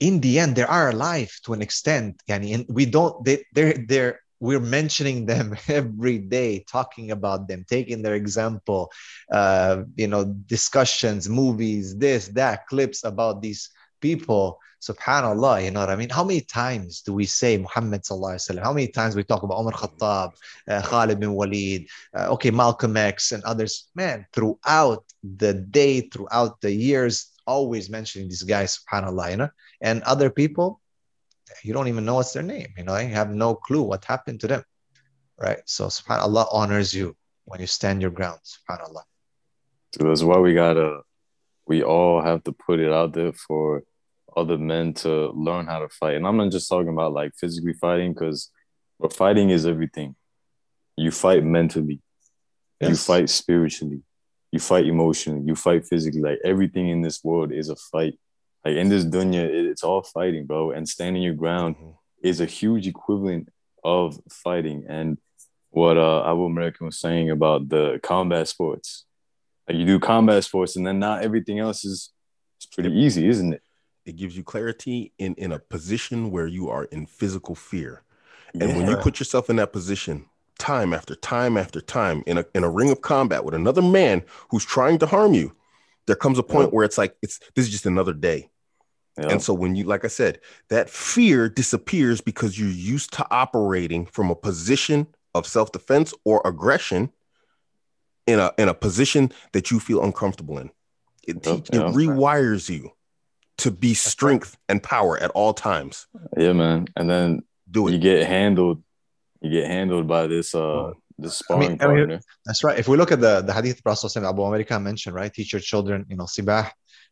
in 0.00 0.20
the 0.20 0.38
end, 0.38 0.56
they 0.56 0.62
are 0.62 0.90
alive 0.90 1.32
to 1.44 1.54
an 1.54 1.62
extent. 1.62 2.22
And 2.28 2.66
we 2.68 2.84
don't, 2.84 3.24
they, 3.24 3.44
they're, 3.52 3.74
they're, 3.88 4.20
we're 4.40 4.60
mentioning 4.60 5.26
them 5.26 5.56
every 5.68 6.18
day, 6.18 6.64
talking 6.68 7.10
about 7.10 7.48
them, 7.48 7.64
taking 7.68 8.02
their 8.02 8.14
example, 8.14 8.90
uh, 9.30 9.82
you 9.96 10.06
know, 10.06 10.24
discussions, 10.46 11.28
movies, 11.28 11.96
this, 11.96 12.28
that, 12.28 12.66
clips 12.66 13.04
about 13.04 13.42
these 13.42 13.70
people. 14.00 14.60
Subhanallah, 14.82 15.64
you 15.64 15.70
know 15.70 15.80
what 15.80 15.88
I 15.88 15.96
mean? 15.96 16.10
How 16.10 16.24
many 16.24 16.42
times 16.42 17.00
do 17.00 17.14
we 17.14 17.24
say 17.24 17.56
Muhammad 17.56 18.02
sallallahu 18.02 18.36
alaihi 18.36 18.50
wasallam? 18.50 18.62
How 18.62 18.72
many 18.74 18.88
times 18.88 19.16
we 19.16 19.24
talk 19.24 19.42
about 19.42 19.58
Umar 19.58 19.72
Khattab, 19.72 20.32
uh, 20.68 20.82
Khalid 20.82 21.18
bin 21.20 21.32
Walid, 21.32 21.88
uh, 22.14 22.26
okay, 22.34 22.50
Malcolm 22.50 22.98
X 22.98 23.32
and 23.32 23.42
others? 23.44 23.88
Man, 23.94 24.26
throughout 24.34 25.04
the 25.22 25.54
day, 25.54 26.02
throughout 26.02 26.60
the 26.60 26.70
years, 26.70 27.32
always 27.46 27.88
mentioning 27.88 28.28
these 28.28 28.42
guys, 28.42 28.78
subhanallah, 28.78 29.30
you 29.30 29.36
know, 29.38 29.48
and 29.80 30.02
other 30.02 30.28
people, 30.28 30.80
you 31.62 31.72
don't 31.72 31.88
even 31.88 32.04
know 32.04 32.16
what's 32.16 32.32
their 32.32 32.42
name, 32.42 32.68
you 32.76 32.84
know, 32.84 32.96
you 32.96 33.08
have 33.08 33.30
no 33.30 33.54
clue 33.54 33.82
what 33.82 34.04
happened 34.04 34.40
to 34.40 34.46
them, 34.46 34.64
right? 35.38 35.58
So, 35.66 35.86
subhanallah 35.86 36.48
honors 36.50 36.94
you 36.94 37.16
when 37.44 37.60
you 37.60 37.66
stand 37.66 38.00
your 38.00 38.10
ground, 38.10 38.40
subhanallah. 38.44 39.02
So 39.94 40.08
that's 40.08 40.22
why 40.22 40.38
we 40.38 40.54
gotta, 40.54 41.00
we 41.66 41.82
all 41.82 42.22
have 42.22 42.42
to 42.44 42.52
put 42.52 42.80
it 42.80 42.92
out 42.92 43.12
there 43.12 43.32
for 43.32 43.84
other 44.36 44.58
men 44.58 44.94
to 44.94 45.30
learn 45.30 45.66
how 45.66 45.80
to 45.80 45.88
fight. 45.88 46.16
And 46.16 46.26
I'm 46.26 46.36
not 46.36 46.50
just 46.50 46.68
talking 46.68 46.88
about 46.88 47.12
like 47.12 47.32
physically 47.36 47.74
fighting, 47.74 48.12
because 48.12 48.50
but 48.98 49.12
fighting 49.12 49.50
is 49.50 49.66
everything. 49.66 50.16
You 50.96 51.10
fight 51.10 51.44
mentally, 51.44 52.00
yes. 52.80 52.90
you 52.90 52.96
fight 52.96 53.28
spiritually, 53.28 54.02
you 54.52 54.60
fight 54.60 54.86
emotionally, 54.86 55.42
you 55.44 55.54
fight 55.54 55.86
physically. 55.86 56.20
Like 56.20 56.38
everything 56.44 56.88
in 56.88 57.02
this 57.02 57.22
world 57.22 57.52
is 57.52 57.68
a 57.68 57.76
fight. 57.76 58.18
Like 58.64 58.76
in 58.76 58.88
this 58.88 59.04
dunya, 59.04 59.44
it's 59.44 59.84
all 59.84 60.02
fighting, 60.02 60.46
bro. 60.46 60.70
And 60.70 60.88
standing 60.88 61.22
your 61.22 61.34
ground 61.34 61.76
mm-hmm. 61.76 61.90
is 62.22 62.40
a 62.40 62.46
huge 62.46 62.86
equivalent 62.86 63.50
of 63.82 64.18
fighting. 64.30 64.86
And 64.88 65.18
what 65.70 65.98
uh 65.98 66.24
Abu 66.30 66.44
American 66.44 66.86
was 66.86 66.98
saying 66.98 67.30
about 67.30 67.68
the 67.68 68.00
combat 68.02 68.48
sports. 68.48 69.04
Like 69.68 69.78
you 69.78 69.86
do 69.86 69.98
combat 69.98 70.44
sports, 70.44 70.76
and 70.76 70.86
then 70.86 70.98
not 70.98 71.22
everything 71.22 71.58
else 71.58 71.84
is 71.84 72.12
it's 72.56 72.66
pretty 72.66 72.92
easy, 72.92 73.28
isn't 73.28 73.54
it? 73.54 73.62
It 74.06 74.16
gives 74.16 74.36
you 74.36 74.44
clarity 74.44 75.12
in 75.18 75.34
in 75.34 75.52
a 75.52 75.58
position 75.58 76.30
where 76.30 76.46
you 76.46 76.68
are 76.68 76.84
in 76.84 77.06
physical 77.06 77.54
fear. 77.54 78.02
And 78.52 78.70
yeah. 78.70 78.76
when 78.76 78.88
you 78.88 78.96
put 78.96 79.18
yourself 79.18 79.50
in 79.50 79.56
that 79.56 79.72
position, 79.72 80.26
time 80.58 80.94
after 80.94 81.14
time 81.16 81.56
after 81.56 81.80
time 81.80 82.22
in 82.26 82.38
a 82.38 82.44
in 82.54 82.62
a 82.64 82.70
ring 82.70 82.90
of 82.90 83.00
combat 83.00 83.44
with 83.44 83.54
another 83.54 83.82
man 83.82 84.22
who's 84.50 84.64
trying 84.64 84.98
to 84.98 85.06
harm 85.06 85.34
you, 85.34 85.54
there 86.06 86.16
comes 86.16 86.38
a 86.38 86.42
point 86.42 86.72
where 86.72 86.84
it's 86.84 86.98
like 86.98 87.16
it's 87.22 87.40
this 87.54 87.66
is 87.66 87.72
just 87.72 87.86
another 87.86 88.12
day. 88.12 88.50
And 89.16 89.40
so 89.40 89.54
when 89.54 89.76
you 89.76 89.84
like 89.84 90.04
I 90.04 90.08
said, 90.08 90.40
that 90.70 90.90
fear 90.90 91.48
disappears 91.48 92.20
because 92.20 92.58
you're 92.58 92.68
used 92.68 93.12
to 93.14 93.26
operating 93.30 94.06
from 94.06 94.30
a 94.30 94.34
position 94.34 95.06
of 95.34 95.46
self-defense 95.46 96.14
or 96.24 96.42
aggression 96.44 97.10
in 98.26 98.40
a 98.40 98.52
in 98.58 98.68
a 98.68 98.74
position 98.74 99.32
that 99.52 99.70
you 99.70 99.78
feel 99.78 100.02
uncomfortable 100.02 100.58
in. 100.58 100.70
It, 101.26 101.42
te- 101.42 101.52
it 101.52 101.82
rewires 101.94 102.68
you 102.68 102.90
to 103.58 103.70
be 103.70 103.94
strength 103.94 104.58
and 104.68 104.82
power 104.82 105.18
at 105.18 105.30
all 105.30 105.54
times. 105.54 106.06
Yeah, 106.36 106.52
man. 106.52 106.86
And 106.96 107.08
then 107.08 107.42
do 107.70 107.88
it. 107.88 107.92
You 107.92 107.98
get 107.98 108.26
handled 108.26 108.82
you 109.40 109.50
get 109.50 109.66
handled 109.66 110.08
by 110.08 110.26
this 110.26 110.54
uh 110.54 110.92
this 111.18 111.36
sparring 111.36 111.64
I 111.64 111.68
mean, 111.68 111.78
partner. 111.78 112.02
I 112.02 112.06
mean, 112.06 112.20
that's 112.44 112.64
right. 112.64 112.78
If 112.78 112.88
we 112.88 112.96
look 112.96 113.12
at 113.12 113.20
the 113.20 113.42
the 113.42 113.52
hadith 113.52 113.82
Prophet 113.84 114.16
Abu 114.16 114.42
American 114.42 114.82
mentioned, 114.82 115.14
right? 115.14 115.32
Teach 115.32 115.52
your 115.52 115.60
children, 115.60 116.04
you 116.08 116.16
know, 116.16 116.24
sibah, 116.24 116.70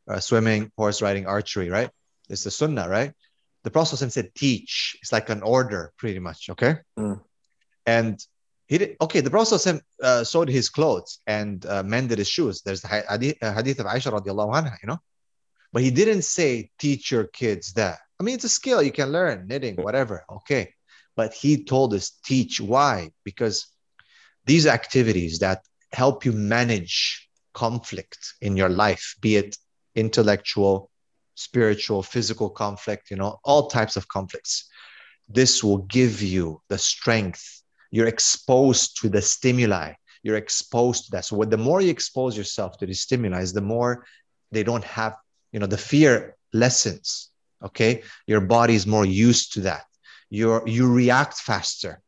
uh, 0.08 0.20
swimming, 0.20 0.70
horse 0.76 1.02
riding, 1.02 1.26
archery, 1.26 1.70
right? 1.70 1.90
It's 2.28 2.44
the 2.44 2.50
sunnah, 2.50 2.88
right? 2.88 3.12
The 3.64 3.70
Prophet 3.70 3.96
said 4.10 4.34
teach. 4.34 4.96
It's 5.00 5.12
like 5.12 5.30
an 5.30 5.42
order, 5.42 5.92
pretty 5.96 6.18
much. 6.18 6.50
Okay. 6.50 6.76
Mm. 6.98 7.20
And 7.86 8.24
he 8.66 8.78
did 8.78 8.96
okay. 9.00 9.20
The 9.20 9.30
Prophet 9.30 9.82
uh, 10.02 10.24
sewed 10.24 10.48
his 10.48 10.68
clothes 10.68 11.20
and 11.26 11.64
uh, 11.66 11.82
mended 11.82 12.18
his 12.18 12.28
shoes. 12.28 12.62
There's 12.62 12.80
the 12.80 12.88
hadith, 12.88 13.36
uh, 13.42 13.52
hadith 13.52 13.80
of 13.80 13.86
Aisha 13.86 14.12
radiallahu 14.12 14.54
anha, 14.54 14.76
you 14.82 14.88
know. 14.88 14.98
But 15.72 15.82
he 15.82 15.90
didn't 15.90 16.22
say 16.22 16.70
teach 16.78 17.10
your 17.10 17.24
kids 17.24 17.74
that. 17.74 17.98
I 18.18 18.24
mean, 18.24 18.34
it's 18.34 18.44
a 18.44 18.48
skill 18.48 18.82
you 18.82 18.92
can 18.92 19.10
learn, 19.10 19.46
knitting, 19.48 19.76
whatever. 19.76 20.24
Okay 20.30 20.74
but 21.16 21.34
he 21.34 21.64
told 21.64 21.94
us 21.94 22.12
teach 22.24 22.60
why 22.60 23.10
because 23.24 23.66
these 24.44 24.66
activities 24.66 25.40
that 25.40 25.62
help 25.92 26.24
you 26.24 26.32
manage 26.32 27.28
conflict 27.54 28.34
in 28.40 28.56
your 28.56 28.68
life 28.68 29.14
be 29.20 29.36
it 29.36 29.56
intellectual 29.94 30.90
spiritual 31.34 32.02
physical 32.02 32.50
conflict 32.50 33.10
you 33.10 33.16
know 33.16 33.38
all 33.44 33.68
types 33.68 33.96
of 33.96 34.08
conflicts. 34.08 34.68
This 35.28 35.64
will 35.64 35.78
give 35.78 36.20
you 36.20 36.60
the 36.68 36.78
strength. 36.78 37.62
You're 37.90 38.08
exposed 38.08 39.00
to 39.00 39.08
the 39.08 39.22
stimuli. 39.22 39.92
You're 40.22 40.36
exposed 40.36 41.06
to 41.06 41.10
that. 41.12 41.24
So 41.24 41.36
what, 41.36 41.50
the 41.50 41.56
more 41.56 41.80
you 41.80 41.90
expose 41.90 42.36
yourself 42.36 42.76
to 42.78 42.86
the 42.86 42.94
stimuli 42.94 43.44
the 43.46 43.60
more 43.60 44.04
they 44.50 44.62
don't 44.62 44.84
have 44.84 45.16
you 45.52 45.60
know 45.60 45.66
the 45.66 45.78
fear 45.78 46.36
lessens 46.54 47.32
okay? 47.62 48.02
Your 48.26 48.40
body 48.40 48.74
is 48.74 48.86
more 48.86 49.04
used 49.04 49.52
to 49.54 49.60
that. 49.62 49.84
You're, 50.30 50.66
you 50.66 50.92
react 50.92 51.34
faster. 51.34 52.00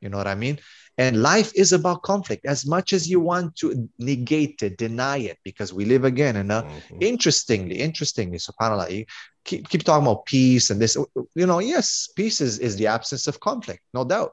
You 0.00 0.08
know 0.08 0.16
what 0.16 0.26
i 0.26 0.34
mean 0.34 0.58
and 1.00 1.22
life 1.22 1.50
is 1.54 1.72
about 1.72 2.02
conflict. 2.02 2.44
As 2.44 2.66
much 2.66 2.92
as 2.92 3.08
you 3.08 3.20
want 3.20 3.56
to 3.56 3.88
negate 3.98 4.62
it 4.62 4.76
deny 4.76 5.16
it 5.16 5.38
because 5.42 5.72
we 5.72 5.86
live 5.86 6.04
again 6.04 6.36
and 6.36 6.52
uh, 6.52 6.62
mm-hmm. 6.62 6.98
interestingly 7.00 7.76
interestingly 7.88 8.38
subhanallah 8.38 8.90
you 8.90 9.04
keep, 9.46 9.66
keep 9.70 9.82
talking 9.82 10.06
about 10.06 10.26
peace 10.26 10.68
and 10.68 10.78
this 10.78 10.94
you 11.40 11.46
know 11.46 11.58
yes 11.58 12.10
peace 12.14 12.42
is, 12.42 12.58
is 12.58 12.76
the 12.76 12.86
absence 12.86 13.26
of 13.26 13.40
conflict 13.40 13.82
no 13.94 14.04
doubt. 14.04 14.32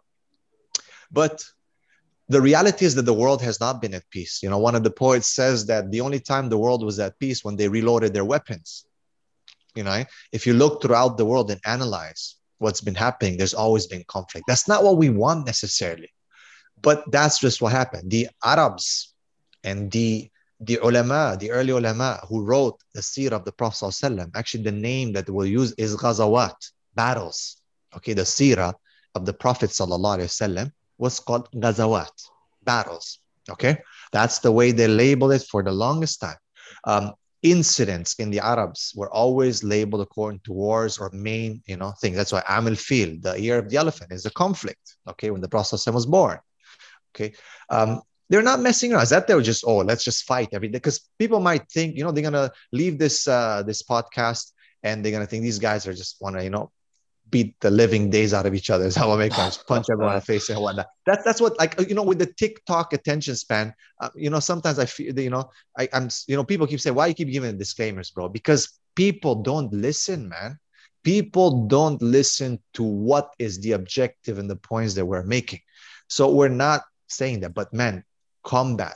But 1.09 1.35
the 2.27 2.41
reality 2.41 2.83
is 2.85 2.95
that 2.95 3.07
the 3.11 3.19
world 3.23 3.41
has 3.41 3.61
not 3.61 3.81
been 3.81 3.93
at 3.93 4.09
peace. 4.09 4.43
You 4.43 4.49
know 4.49 4.61
one 4.67 4.75
of 4.75 4.83
the 4.83 4.95
poets 5.03 5.29
says 5.39 5.65
that 5.67 5.89
the 5.89 6.01
only 6.01 6.19
time 6.19 6.49
the 6.49 6.61
world 6.65 6.83
was 6.83 6.99
at 6.99 7.17
peace 7.17 7.45
when 7.45 7.55
they 7.55 7.69
reloaded 7.69 8.13
their 8.13 8.25
weapons. 8.33 8.85
You 9.73 9.83
know, 9.83 10.03
if 10.33 10.45
you 10.45 10.53
look 10.53 10.81
throughout 10.81 11.17
the 11.17 11.29
world 11.31 11.49
and 11.49 11.61
analyze 11.65 12.35
what's 12.57 12.81
been 12.81 12.99
happening, 13.05 13.37
there's 13.37 13.53
always 13.53 13.85
been 13.87 14.03
conflict. 14.07 14.45
That's 14.47 14.67
not 14.67 14.83
what 14.83 14.97
we 14.97 15.09
want 15.09 15.45
necessarily, 15.45 16.11
but 16.81 17.03
that's 17.11 17.39
just 17.39 17.61
what 17.61 17.71
happened. 17.71 18.11
The 18.11 18.29
Arabs 18.43 19.13
and 19.63 19.91
the 19.91 20.29
the 20.59 20.79
ulama, 20.81 21.37
the 21.39 21.51
early 21.51 21.69
ulama 21.69 22.19
who 22.27 22.43
wrote 22.43 22.81
the 22.93 23.01
seerah 23.01 23.33
of 23.33 23.45
the 23.45 23.51
Prophet 23.51 23.93
actually 24.35 24.63
the 24.63 24.71
name 24.71 25.13
that 25.13 25.29
we'll 25.29 25.45
use 25.45 25.71
is 25.73 25.95
ghazawat, 25.95 26.55
battles. 26.95 27.57
Okay, 27.95 28.13
the 28.13 28.23
seerah 28.23 28.73
of 29.13 29.25
the 29.25 29.33
Prophet 29.33 29.69
ﷺ 29.69 30.71
was 30.97 31.19
called 31.19 31.49
ghazawat, 31.51 32.09
battles. 32.63 33.19
Okay, 33.49 33.77
that's 34.11 34.39
the 34.39 34.51
way 34.51 34.71
they 34.71 34.87
labeled 34.87 35.33
it 35.33 35.43
for 35.43 35.61
the 35.61 35.71
longest 35.71 36.21
time. 36.21 36.37
Um, 36.85 37.13
incidents 37.43 38.15
in 38.15 38.31
the 38.31 38.39
Arabs 38.39 38.93
were 38.95 39.11
always 39.11 39.63
labeled 39.63 40.01
according 40.01 40.41
to 40.45 40.53
wars 40.53 40.97
or 40.97 41.09
main, 41.13 41.61
you 41.67 41.77
know, 41.77 41.93
things. 42.01 42.17
That's 42.17 42.31
why 42.31 42.41
Amil 42.41 42.77
Fil, 42.77 43.17
the 43.21 43.39
year 43.39 43.59
of 43.59 43.69
the 43.69 43.77
elephant, 43.77 44.11
is 44.11 44.25
a 44.25 44.31
conflict. 44.31 44.97
Okay, 45.07 45.29
when 45.29 45.41
the 45.41 45.47
Prophet 45.47 45.79
was 45.93 46.05
born. 46.05 46.39
Okay, 47.17 47.33
um, 47.69 48.01
they're 48.29 48.43
not 48.43 48.59
messing 48.59 48.93
around. 48.93 49.03
Is 49.03 49.09
that 49.09 49.27
they're 49.27 49.41
just 49.41 49.63
oh, 49.65 49.77
let's 49.77 50.03
just 50.03 50.25
fight 50.25 50.49
every 50.53 50.67
day? 50.67 50.77
Because 50.77 51.09
people 51.17 51.39
might 51.39 51.69
think, 51.69 51.97
you 51.97 52.03
know, 52.03 52.11
they're 52.11 52.23
gonna 52.23 52.51
leave 52.71 52.99
this 52.99 53.27
uh, 53.27 53.63
this 53.65 53.81
podcast 53.81 54.51
and 54.83 55.03
they're 55.03 55.11
gonna 55.11 55.25
think 55.25 55.43
these 55.43 55.59
guys 55.59 55.87
are 55.87 55.93
just 55.93 56.17
wanna, 56.21 56.43
you 56.43 56.49
know, 56.49 56.71
beat 57.29 57.59
the 57.59 57.71
living 57.71 58.09
days 58.09 58.33
out 58.33 58.45
of 58.45 58.53
each 58.53 58.69
other. 58.69 58.85
Is 58.91 58.95
how 58.95 59.11
I 59.11 59.17
make 59.17 59.31
guys 59.31 59.57
punch 59.57 59.87
everyone 59.91 60.13
in 60.13 60.19
the 60.19 60.25
face 60.25 60.49
and 60.49 60.59
whatnot. 60.61 60.87
That's 61.05 61.23
that's 61.23 61.41
what 61.41 61.57
like 61.57 61.79
you 61.87 61.95
know 61.95 62.03
with 62.03 62.19
the 62.19 62.31
TikTok 62.37 62.93
attention 62.93 63.35
span. 63.35 63.73
Uh, 63.99 64.09
you 64.15 64.29
know 64.29 64.39
sometimes 64.39 64.79
I 64.79 64.85
feel 64.85 65.17
you 65.17 65.29
know 65.29 65.49
I, 65.77 65.89
I'm 65.93 66.09
you 66.27 66.35
know 66.35 66.43
people 66.43 66.67
keep 66.67 66.81
saying 66.81 66.95
why 66.95 67.07
you 67.07 67.13
keep 67.13 67.31
giving 67.31 67.57
disclaimers, 67.57 68.11
bro? 68.11 68.29
Because 68.29 68.79
people 68.95 69.35
don't 69.35 69.71
listen, 69.73 70.29
man. 70.29 70.59
People 71.03 71.67
don't 71.67 72.01
listen 72.01 72.59
to 72.73 72.83
what 72.83 73.33
is 73.39 73.61
the 73.61 73.71
objective 73.71 74.39
and 74.39 74.49
the 74.49 74.57
points 74.57 74.93
that 74.95 75.05
we're 75.05 75.23
making. 75.23 75.61
So 76.09 76.33
we're 76.33 76.49
not 76.49 76.81
saying 77.07 77.41
that, 77.41 77.53
but 77.53 77.73
man, 77.73 78.03
combat 78.43 78.95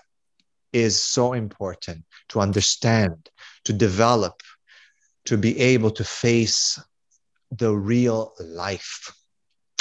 is 0.74 1.02
so 1.02 1.34
important 1.34 2.04
to 2.30 2.40
understand, 2.40 3.30
to 3.66 3.74
develop, 3.74 4.42
to 5.26 5.38
be 5.38 5.60
able 5.60 5.92
to 5.92 6.04
face 6.04 6.80
the 7.52 7.76
real 7.76 8.34
life. 8.40 9.14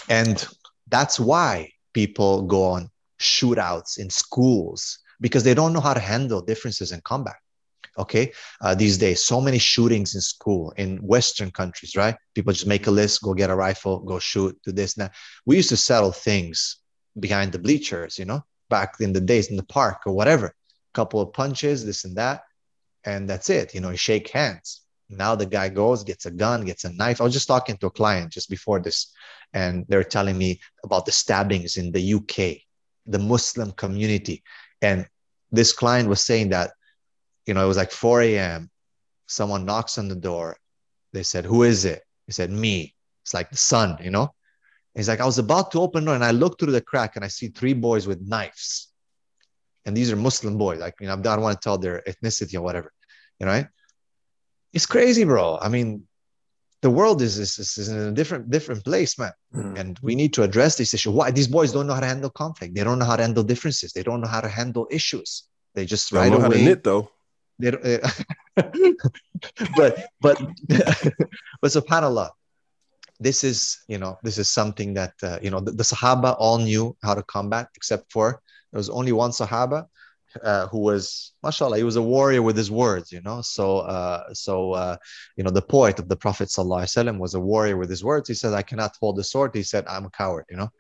And 0.09 0.47
that's 0.89 1.21
why 1.21 1.71
people 1.93 2.43
go 2.43 2.65
on 2.65 2.91
shootouts 3.21 3.99
in 3.99 4.11
schools 4.11 4.99
because 5.21 5.45
they 5.45 5.55
don't 5.55 5.73
know 5.73 5.81
how 5.81 5.95
to 5.95 6.01
handle 6.01 6.41
differences 6.41 6.93
in 6.93 7.01
combat. 7.03 7.37
Okay, 7.99 8.33
uh, 8.63 8.75
these 8.75 8.97
days, 8.97 9.25
so 9.25 9.41
many 9.41 9.59
shootings 9.59 10.15
in 10.15 10.21
school 10.21 10.73
in 10.77 10.99
Western 10.99 11.51
countries, 11.51 11.97
right? 11.97 12.17
People 12.35 12.53
just 12.53 12.67
make 12.67 12.87
a 12.87 12.91
list, 12.91 13.21
go 13.21 13.35
get 13.35 13.51
a 13.51 13.55
rifle, 13.55 13.99
go 13.99 14.19
shoot, 14.19 14.57
do 14.65 14.73
this. 14.73 14.97
Now, 14.97 15.11
we 15.45 15.57
used 15.57 15.69
to 15.71 15.77
settle 15.77 16.13
things 16.13 16.80
behind 17.21 17.53
the 17.53 17.59
bleachers, 17.59 18.19
you 18.19 18.25
know, 18.25 18.45
back 18.69 18.95
in 19.01 19.13
the 19.13 19.21
days 19.21 19.49
in 19.51 19.57
the 19.57 19.63
park 19.63 20.03
or 20.07 20.13
whatever. 20.13 20.47
A 20.47 20.95
Couple 20.95 21.21
of 21.21 21.33
punches, 21.33 21.85
this 21.85 22.05
and 22.05 22.17
that, 22.17 22.43
and 23.05 23.29
that's 23.29 23.51
it. 23.51 23.75
You 23.75 23.81
know, 23.81 23.91
you 23.91 23.97
shake 23.97 24.29
hands. 24.29 24.83
Now 25.09 25.35
the 25.35 25.47
guy 25.47 25.69
goes, 25.69 26.05
gets 26.05 26.27
a 26.27 26.31
gun, 26.31 26.65
gets 26.65 26.85
a 26.85 26.93
knife. 26.93 27.21
I 27.21 27.25
was 27.25 27.33
just 27.33 27.49
talking 27.49 27.77
to 27.79 27.87
a 27.87 27.91
client 27.91 28.33
just 28.33 28.49
before 28.49 28.81
this, 28.81 29.13
and 29.53 29.85
they're 29.89 30.05
telling 30.05 30.39
me 30.39 30.61
about 30.85 31.05
the 31.05 31.13
stabbings 31.13 31.77
in 31.77 31.91
the 31.91 32.15
UK, 32.15 32.63
the 33.07 33.19
Muslim 33.19 33.73
community. 33.73 34.45
And 34.81 35.07
this 35.51 35.73
client 35.73 36.09
was 36.09 36.23
saying 36.23 36.51
that, 36.51 36.71
you 37.47 37.55
know, 37.55 37.65
it 37.65 37.69
was 37.69 37.77
like 37.77 37.91
4 37.91 38.23
a.m. 38.23 38.71
Someone 39.27 39.65
knocks 39.65 39.99
on 39.99 40.09
the 40.09 40.15
door. 40.15 40.57
They 41.13 41.25
said, 41.25 41.45
Who 41.45 41.65
is 41.65 41.85
it? 41.85 42.03
He 42.27 42.33
said, 42.33 42.51
Me. 42.51 42.95
It's 43.23 43.35
like 43.35 43.51
the 43.51 43.57
sun, 43.57 43.99
you 44.01 44.11
know? 44.11 44.33
He's 44.95 45.09
like, 45.09 45.21
I 45.21 45.27
was 45.27 45.39
about 45.39 45.71
to 45.73 45.81
open 45.81 46.05
the 46.05 46.09
door 46.11 46.15
and 46.17 46.25
I 46.25 46.33
look 46.33 46.59
through 46.59 46.73
the 46.73 46.81
crack 46.81 47.17
and 47.17 47.25
I 47.25 47.29
see 47.29 47.49
three 47.49 47.75
boys 47.75 48.07
with 48.07 48.21
knives. 48.21 48.89
And 49.85 49.97
these 49.97 50.13
are 50.13 50.17
Muslim 50.17 50.59
boys. 50.59 50.79
Like, 50.79 50.95
you 51.01 51.07
know, 51.07 51.15
I 51.15 51.17
don't 51.17 51.43
want 51.43 51.61
to 51.61 51.65
tell 51.65 51.79
their 51.79 52.03
ethnicity 52.07 52.55
or 52.57 52.63
whatever, 52.63 52.93
you 53.39 53.47
know, 53.47 53.53
right? 53.53 53.69
It's 54.73 54.87
crazy, 54.87 55.25
bro. 55.25 55.59
I 55.61 55.69
mean, 55.69 56.07
the 56.83 56.91
world 56.91 57.23
is, 57.23 57.39
is, 57.39 57.59
is 57.59 57.89
in 57.89 57.99
a 57.99 58.13
different 58.13 58.51
different 58.51 58.85
place, 58.85 59.19
man. 59.19 59.33
Mm-hmm. 59.55 59.77
And 59.77 59.99
we 60.03 60.15
need 60.15 60.33
to 60.35 60.43
address 60.43 60.77
this 60.77 60.95
issue. 60.95 61.11
Why 61.11 61.31
these 61.31 61.49
boys 61.49 61.73
don't 61.73 61.87
know 61.87 61.95
how 61.95 62.01
to 62.01 62.07
handle 62.07 62.31
conflict? 62.31 62.75
They 62.75 62.85
don't 62.85 62.99
know 62.99 63.05
how 63.05 63.17
to 63.17 63.23
handle 63.23 63.43
differences. 63.43 63.93
They 63.93 64.03
don't 64.03 64.21
know 64.21 64.29
how 64.29 64.41
to 64.41 64.49
handle 64.49 64.87
issues. 64.91 65.45
They 65.75 65.85
just 65.85 66.11
they 66.11 66.19
right 66.19 66.31
know 66.31 66.39
away. 66.39 66.45
How 66.45 66.53
to 66.53 66.65
knit 66.65 66.85
though. 66.85 67.11
They, 67.59 67.69
uh, 67.69 68.09
but 69.77 70.07
but 70.21 70.41
but 71.61 71.71
subhanallah, 71.71 72.31
this 73.21 73.45
is 73.45 73.79
you 73.87 73.99
know 73.99 74.19
this 74.23 74.39
is 74.39 74.49
something 74.49 74.95
that 74.95 75.13
uh, 75.23 75.39
you 75.43 75.51
know 75.51 75.61
the, 75.61 75.73
the, 75.73 75.85
Sahaba 75.85 76.35
all 76.39 76.59
knew 76.59 76.97
how 77.03 77.15
to 77.15 77.23
combat, 77.23 77.69
except 77.77 78.11
for 78.11 78.41
there 78.73 78.79
was 78.79 78.91
only 78.91 79.13
one 79.13 79.31
Sahaba 79.31 79.87
uh, 80.43 80.67
who 80.69 80.79
was 80.79 81.33
mashallah 81.43 81.77
he 81.77 81.83
was 81.83 81.97
a 81.97 82.03
warrior 82.03 82.43
with 82.43 82.57
his 82.57 82.71
words 82.71 83.11
you 83.13 83.21
know? 83.23 83.41
So 83.43 83.79
uh, 83.79 84.33
so 84.33 84.73
uh, 84.73 84.97
you 85.37 85.45
know 85.45 85.51
the 85.51 85.63
poet 85.63 85.99
of 85.99 86.09
the 86.09 86.17
prophet 86.17 86.49
sallallahu 86.49 87.19
was 87.19 87.35
a 87.35 87.41
warrior 87.41 87.77
with 87.77 87.91
his 87.91 88.05
words. 88.05 88.29
He 88.29 88.35
said 88.35 88.53
i 88.55 88.63
cannot 88.63 88.97
hold 89.01 89.17
the 89.17 89.25
sword. 89.25 89.55
He 89.55 89.63
said 89.63 89.85
i'm 89.89 90.07
a 90.07 90.11
coward 90.11 90.47
you 90.51 90.57
know? 90.57 90.71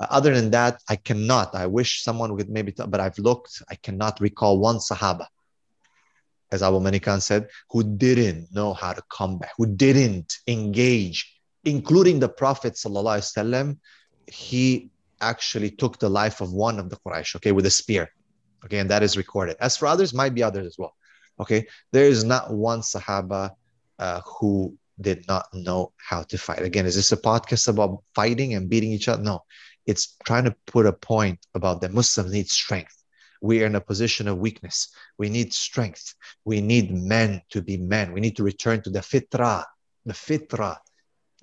Uh, 0.00 0.06
other 0.10 0.34
than 0.34 0.50
that 0.50 0.82
i 0.88 0.96
cannot. 0.96 1.54
I 1.54 1.66
wish 1.66 2.02
someone 2.02 2.34
would 2.34 2.48
maybe 2.48 2.72
t- 2.72 2.84
but 2.88 3.00
i've 3.00 3.18
looked 3.18 3.62
i 3.70 3.74
cannot 3.76 4.20
recall 4.20 4.58
one 4.58 4.76
sahaba 4.78 5.26
as 6.52 6.62
Abu 6.62 6.76
American 6.76 7.20
said 7.20 7.48
who 7.70 7.82
didn't 7.82 8.48
know 8.52 8.72
how 8.74 8.92
to 8.92 9.02
combat 9.08 9.50
who 9.56 9.66
didn't 9.66 10.34
engage 10.46 11.33
including 11.64 12.18
the 12.20 12.28
prophet 12.28 12.74
sallallahu 12.74 13.76
he 14.26 14.90
actually 15.20 15.70
took 15.70 15.98
the 15.98 16.08
life 16.08 16.40
of 16.40 16.52
one 16.52 16.78
of 16.78 16.90
the 16.90 16.96
quraysh 16.96 17.36
okay 17.36 17.52
with 17.52 17.66
a 17.66 17.70
spear 17.70 18.10
Okay, 18.64 18.78
and 18.78 18.90
that 18.90 19.02
is 19.02 19.16
recorded. 19.16 19.56
As 19.60 19.76
for 19.76 19.86
others, 19.86 20.14
might 20.14 20.34
be 20.34 20.42
others 20.42 20.66
as 20.66 20.76
well. 20.78 20.94
Okay, 21.38 21.66
there 21.92 22.04
is 22.04 22.24
not 22.24 22.52
one 22.52 22.80
Sahaba 22.80 23.50
uh, 23.98 24.20
who 24.24 24.76
did 25.00 25.26
not 25.28 25.46
know 25.52 25.92
how 25.96 26.22
to 26.22 26.38
fight. 26.38 26.62
Again, 26.62 26.86
is 26.86 26.94
this 26.94 27.12
a 27.12 27.16
podcast 27.16 27.68
about 27.68 28.02
fighting 28.14 28.54
and 28.54 28.70
beating 28.70 28.92
each 28.92 29.08
other? 29.08 29.22
No, 29.22 29.40
it's 29.86 30.16
trying 30.24 30.44
to 30.44 30.56
put 30.66 30.86
a 30.86 30.92
point 30.92 31.38
about 31.54 31.80
that 31.82 31.92
Muslims 31.92 32.32
need 32.32 32.48
strength. 32.48 32.96
We 33.42 33.62
are 33.62 33.66
in 33.66 33.74
a 33.74 33.80
position 33.80 34.28
of 34.28 34.38
weakness. 34.38 34.88
We 35.18 35.28
need 35.28 35.52
strength. 35.52 36.14
We 36.46 36.62
need 36.62 36.90
men 36.90 37.42
to 37.50 37.60
be 37.60 37.76
men. 37.76 38.12
We 38.12 38.20
need 38.20 38.36
to 38.36 38.44
return 38.44 38.80
to 38.82 38.90
the 38.90 39.00
fitrah, 39.00 39.64
the 40.06 40.14
fitrah 40.14 40.78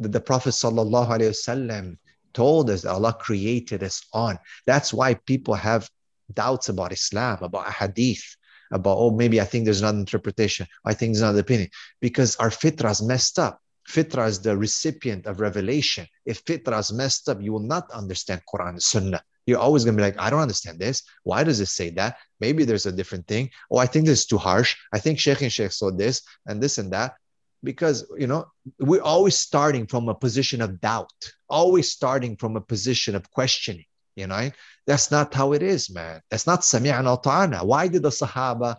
that 0.02 0.12
the 0.12 0.20
Prophet 0.20 0.50
wasallam 0.50 1.98
told 2.34 2.70
us 2.70 2.82
that 2.82 2.92
Allah 2.92 3.14
created 3.14 3.84
us 3.84 4.04
on. 4.14 4.40
That's 4.66 4.94
why 4.94 5.14
people 5.16 5.54
have 5.54 5.90
doubts 6.34 6.70
about 6.70 6.94
Islam, 6.94 7.40
about 7.42 7.72
hadith, 7.72 8.36
about, 8.72 8.98
oh, 8.98 9.12
maybe 9.12 9.42
I 9.42 9.46
think 9.46 9.66
there's 9.66 9.82
another 9.82 10.00
interpretation. 10.00 10.66
I 10.86 10.94
think 10.94 11.14
there's 11.14 11.22
another 11.22 11.42
opinion. 11.42 11.70
Because 12.00 12.36
our 12.38 12.50
fitrah 12.50 12.92
is 12.92 13.02
messed 13.02 13.38
up. 13.38 13.60
Fitrah 13.90 14.28
is 14.28 14.40
the 14.40 14.56
recipient 14.56 15.26
of 15.26 15.42
revelation. 15.42 16.08
If 16.26 16.46
fitrah 16.46 16.80
is 16.80 16.94
messed 16.94 17.28
up, 17.28 17.42
you 17.42 17.52
will 17.52 17.60
not 17.60 17.92
understand 17.92 18.42
Quran 18.52 18.70
and 18.70 18.84
Sunnah. 18.84 19.24
You're 19.46 19.60
always 19.60 19.84
going 19.84 19.98
to 19.98 20.02
be 20.02 20.06
like, 20.06 20.20
I 20.20 20.30
don't 20.30 20.40
understand 20.40 20.80
this. 20.80 21.04
Why 21.24 21.44
does 21.44 21.60
it 21.60 21.66
say 21.66 21.90
that? 21.92 22.18
Maybe 22.40 22.64
there's 22.64 22.86
a 22.86 22.92
different 22.92 23.28
thing. 23.28 23.50
Oh, 23.72 23.78
I 23.78 23.88
think 23.88 24.06
this 24.06 24.20
is 24.20 24.26
too 24.26 24.38
harsh. 24.38 24.78
I 24.94 25.00
think 25.00 25.20
Sheikh 25.20 25.42
and 25.42 25.52
Sheikh 25.52 25.72
saw 25.72 25.92
this 25.92 26.22
and 26.46 26.62
this 26.62 26.78
and 26.78 26.94
that. 26.94 27.16
Because, 27.64 28.10
you 28.18 28.28
know, 28.28 28.46
we're 28.80 29.04
always 29.04 29.38
starting 29.38 29.86
from 29.86 30.10
a 30.10 30.16
position 30.16 30.62
of 30.62 30.82
doubt, 30.82 31.12
always 31.50 31.92
starting 31.92 32.36
from 32.36 32.56
a 32.56 32.62
position 32.62 33.16
of 33.16 33.30
questioning. 33.32 33.86
You 34.16 34.28
know, 34.28 34.52
that's 34.88 35.12
not 35.12 35.34
how 35.34 35.54
it 35.54 35.64
is, 35.64 35.90
man. 35.90 36.22
That's 36.30 36.48
not 36.48 36.62
sami'na 36.62 37.22
ta'ana. 37.22 37.64
Why 37.64 37.88
did 37.88 38.04
the 38.04 38.10
Sahaba 38.10 38.76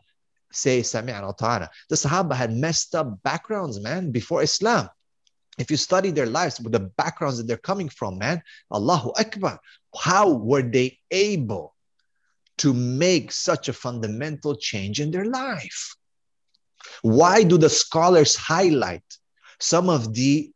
say 0.52 0.80
sami'na 0.80 1.36
ta'ana? 1.36 1.70
The 1.88 1.96
Sahaba 1.96 2.34
had 2.34 2.52
messed 2.52 2.94
up 2.94 3.22
backgrounds, 3.22 3.80
man, 3.80 4.10
before 4.10 4.42
Islam. 4.42 4.88
If 5.58 5.70
you 5.70 5.76
study 5.76 6.10
their 6.10 6.26
lives 6.26 6.60
with 6.60 6.72
the 6.72 6.80
backgrounds 6.80 7.38
that 7.38 7.46
they're 7.46 7.56
coming 7.56 7.88
from, 7.88 8.18
man, 8.18 8.42
Allahu 8.72 9.12
Akbar, 9.18 9.60
how 9.94 10.32
were 10.32 10.62
they 10.62 10.98
able 11.10 11.74
to 12.58 12.72
make 12.74 13.32
such 13.32 13.68
a 13.68 13.72
fundamental 13.72 14.56
change 14.56 15.00
in 15.00 15.10
their 15.10 15.26
life? 15.26 15.94
Why 17.02 17.42
do 17.42 17.58
the 17.58 17.70
scholars 17.70 18.34
highlight 18.36 19.04
some 19.60 19.88
of 19.88 20.14
the 20.14 20.50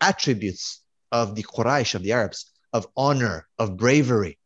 attributes 0.00 0.82
of 1.12 1.34
the 1.34 1.42
Quraysh, 1.42 1.94
of 1.94 2.02
the 2.02 2.12
Arabs, 2.12 2.50
of 2.72 2.86
honor, 2.96 3.46
of 3.58 3.76
bravery. 3.76 4.38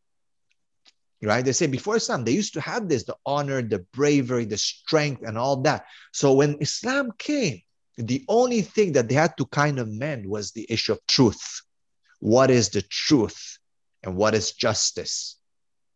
Right? 1.21 1.45
They 1.45 1.51
say 1.51 1.67
before 1.67 1.97
Islam, 1.97 2.23
they 2.23 2.31
used 2.31 2.53
to 2.55 2.61
have 2.61 2.89
this 2.89 3.03
the 3.03 3.15
honor, 3.25 3.61
the 3.61 3.85
bravery, 3.93 4.45
the 4.45 4.57
strength, 4.57 5.21
and 5.23 5.37
all 5.37 5.57
that. 5.61 5.85
So 6.11 6.33
when 6.33 6.57
Islam 6.59 7.11
came, 7.17 7.61
the 7.97 8.25
only 8.27 8.61
thing 8.61 8.93
that 8.93 9.07
they 9.07 9.15
had 9.15 9.37
to 9.37 9.45
kind 9.45 9.77
of 9.77 9.87
mend 9.87 10.25
was 10.25 10.51
the 10.51 10.65
issue 10.67 10.93
of 10.93 11.05
truth. 11.07 11.61
What 12.19 12.49
is 12.49 12.69
the 12.69 12.81
truth 12.81 13.59
and 14.03 14.15
what 14.15 14.33
is 14.33 14.53
justice 14.53 15.37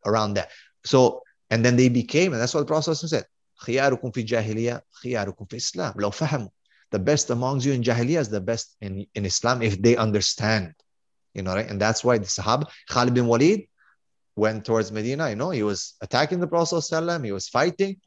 around 0.06 0.36
that? 0.36 0.52
So, 0.84 1.24
and 1.50 1.66
then 1.66 1.76
they 1.76 1.90
became, 1.90 2.34
and 2.34 2.42
that's 2.42 2.54
what 2.54 2.62
the 2.62 2.68
Prophet 2.68 2.96
said, 2.96 3.26
خياركم 3.57 4.11
في 4.11 4.23
جاهلية 4.23 4.85
خياركم 4.91 5.45
في 5.45 5.57
إسلام 5.57 5.95
لو 5.97 6.11
فهموا 6.11 6.49
the 6.91 6.99
best 6.99 7.31
amongst 7.31 7.65
you 7.65 7.73
in 7.73 7.83
Jahiliyyah 7.83 8.21
is 8.21 8.29
the 8.29 8.41
best 8.41 8.77
in, 8.81 9.07
in 9.15 9.25
Islam 9.25 9.63
if 9.63 9.81
they 9.81 9.97
understand. 9.97 10.75
You 11.35 11.43
know, 11.43 11.55
right? 11.55 11.69
And 11.69 11.81
that's 11.81 12.03
why 12.03 12.19
the 12.19 12.27
Sahaba, 12.27 12.67
Khalid 12.89 13.15
bin 13.15 13.27
Walid, 13.27 13.69
went 14.35 14.65
towards 14.65 14.91
Medina. 14.91 15.31
You 15.31 15.37
know, 15.37 15.51
he 15.51 15.63
was 15.63 15.95
attacking 16.01 16.41
the 16.41 16.49
Prophet, 16.49 17.25
he 17.25 17.33
was 17.33 17.49
fighting, 17.49 18.01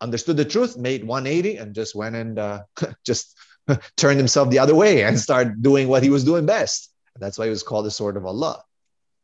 understood 0.00 0.36
the 0.36 0.44
truth, 0.44 0.76
made 0.76 1.04
180, 1.04 1.58
and 1.58 1.74
just 1.74 1.94
went 1.94 2.16
and 2.16 2.38
uh, 2.38 2.62
just 3.06 3.36
turned 3.96 4.18
himself 4.18 4.50
the 4.50 4.58
other 4.58 4.74
way 4.74 5.04
and 5.04 5.18
started 5.18 5.62
doing 5.62 5.86
what 5.86 6.02
he 6.02 6.10
was 6.10 6.24
doing 6.24 6.46
best. 6.46 6.92
That's 7.16 7.38
why 7.38 7.44
he 7.44 7.50
was 7.50 7.62
called 7.62 7.86
the 7.86 7.90
sword 7.90 8.16
of 8.16 8.24
Allah. 8.24 8.62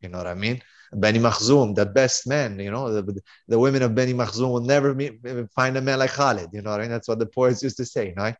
You 0.00 0.10
know 0.10 0.18
what 0.18 0.26
I 0.26 0.34
mean? 0.34 0.62
Bani 0.93 1.19
Makhzum, 1.19 1.73
the 1.73 1.85
best 1.85 2.27
man, 2.27 2.59
you 2.59 2.69
know, 2.69 2.91
the, 2.91 3.21
the 3.47 3.57
women 3.57 3.81
of 3.81 3.95
Bani 3.95 4.13
Makhzum 4.13 4.51
will 4.51 4.61
never 4.61 4.93
meet, 4.93 5.19
find 5.55 5.77
a 5.77 5.81
man 5.81 5.99
like 5.99 6.11
Khalid, 6.11 6.49
you 6.51 6.61
know 6.61 6.77
mean? 6.77 6.89
That's 6.89 7.07
what 7.07 7.19
the 7.19 7.25
poets 7.25 7.63
used 7.63 7.77
to 7.77 7.85
say, 7.85 8.13
know? 8.15 8.33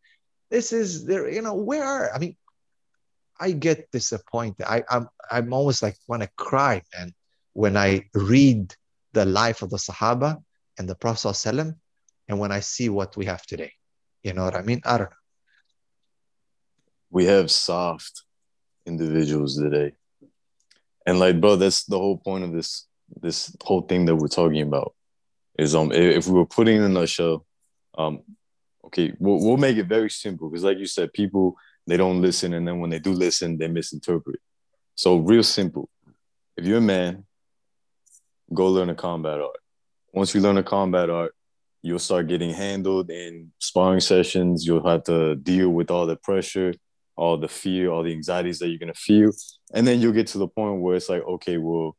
This 0.49 0.73
is 0.73 1.06
there, 1.06 1.30
you 1.30 1.41
know, 1.41 1.53
where 1.53 1.84
are, 1.84 2.14
I 2.14 2.19
mean, 2.19 2.36
I 3.40 3.52
get 3.52 3.90
disappointed. 3.91 4.65
I, 4.68 4.84
I'm, 4.90 5.07
I'm 5.32 5.53
almost 5.53 5.82
like 5.82 5.95
want 6.07 6.23
to 6.23 6.30
cry, 6.36 6.82
man, 6.98 7.14
when 7.53 7.78
I 7.78 8.10
read 8.14 8.76
the 9.14 9.26
life 9.26 9.61
of 9.61 9.69
the 9.69 9.78
Sahaba 9.78 10.44
and 10.78 10.90
the 10.90 10.95
Prophet 10.95 11.30
ﷺ, 11.30 11.76
and 12.28 12.40
when 12.40 12.52
I 12.52 12.60
see 12.60 12.90
what 12.90 13.15
we 13.15 13.26
have 13.26 13.45
today. 13.45 13.72
You 14.23 14.34
know 14.34 14.44
what 14.44 14.56
I 14.56 14.61
mean? 14.61 14.82
I 14.86 14.98
don't 14.98 15.10
know. 15.10 15.15
We 17.10 17.26
have 17.26 17.49
soft 17.49 18.23
individuals 18.86 19.57
today 19.57 19.94
and 21.06 21.19
like 21.19 21.40
bro 21.40 21.56
that's 21.56 21.84
the 21.86 21.98
whole 21.98 22.18
point 22.18 22.44
of 22.44 22.52
this 22.52 22.88
this 23.22 23.56
whole 23.64 23.82
thing 23.82 24.06
that 24.06 24.15
we're 24.15 24.28
talking 24.28 24.61
about 24.61 24.94
is 25.57 25.76
um 25.76 25.91
if 25.91 26.28
we 26.28 26.34
were 26.34 26.45
putting 26.45 26.78
in 26.78 26.84
a 26.84 26.90
nutshell 26.90 27.45
um 27.98 28.22
okay 28.86 29.14
we'll, 29.19 29.40
we'll 29.44 29.57
make 29.57 29.78
it 29.78 29.88
very 29.88 30.10
simple 30.10 30.49
because 30.49 30.64
like 30.64 30.78
you 30.78 30.86
said 30.86 31.11
people 31.14 31.56
they 31.88 31.98
don't 31.98 32.22
listen 32.22 32.53
and 32.53 32.68
then 32.68 32.80
when 32.80 32.90
they 32.90 32.99
do 32.99 33.11
listen 33.11 33.57
they 33.57 33.68
misinterpret. 33.68 34.40
So 34.95 35.18
real 35.18 35.44
simple. 35.44 35.90
If 36.57 36.65
you're 36.65 36.78
a 36.78 36.82
man 36.82 37.26
go 38.53 38.68
learn 38.68 38.90
a 38.90 38.95
combat 38.95 39.40
art. 39.40 39.57
Once 40.14 40.36
you 40.36 40.41
learn 40.41 40.57
a 40.57 40.64
combat 40.64 41.10
art 41.10 41.34
you'll 41.84 41.99
start 41.99 42.28
getting 42.28 42.53
handled 42.53 43.10
in 43.10 43.52
sparring 43.57 43.99
sessions. 43.99 44.68
You'll 44.68 44.88
have 44.88 45.03
to 45.06 45.36
deal 45.36 45.69
with 45.69 45.90
all 45.90 46.06
the 46.06 46.15
pressure 46.15 46.73
all 47.16 47.38
the 47.38 47.48
fear, 47.48 47.90
all 47.90 48.04
the 48.04 48.12
anxieties 48.12 48.60
that 48.60 48.70
you're 48.70 48.80
gonna 48.80 48.94
feel, 48.94 49.32
and 49.74 49.86
then 49.86 50.02
you'll 50.02 50.14
get 50.14 50.28
to 50.28 50.38
the 50.38 50.48
point 50.48 50.82
where 50.82 50.96
it's 50.96 51.10
like, 51.10 51.24
okay, 51.24 51.58
well, 51.58 51.96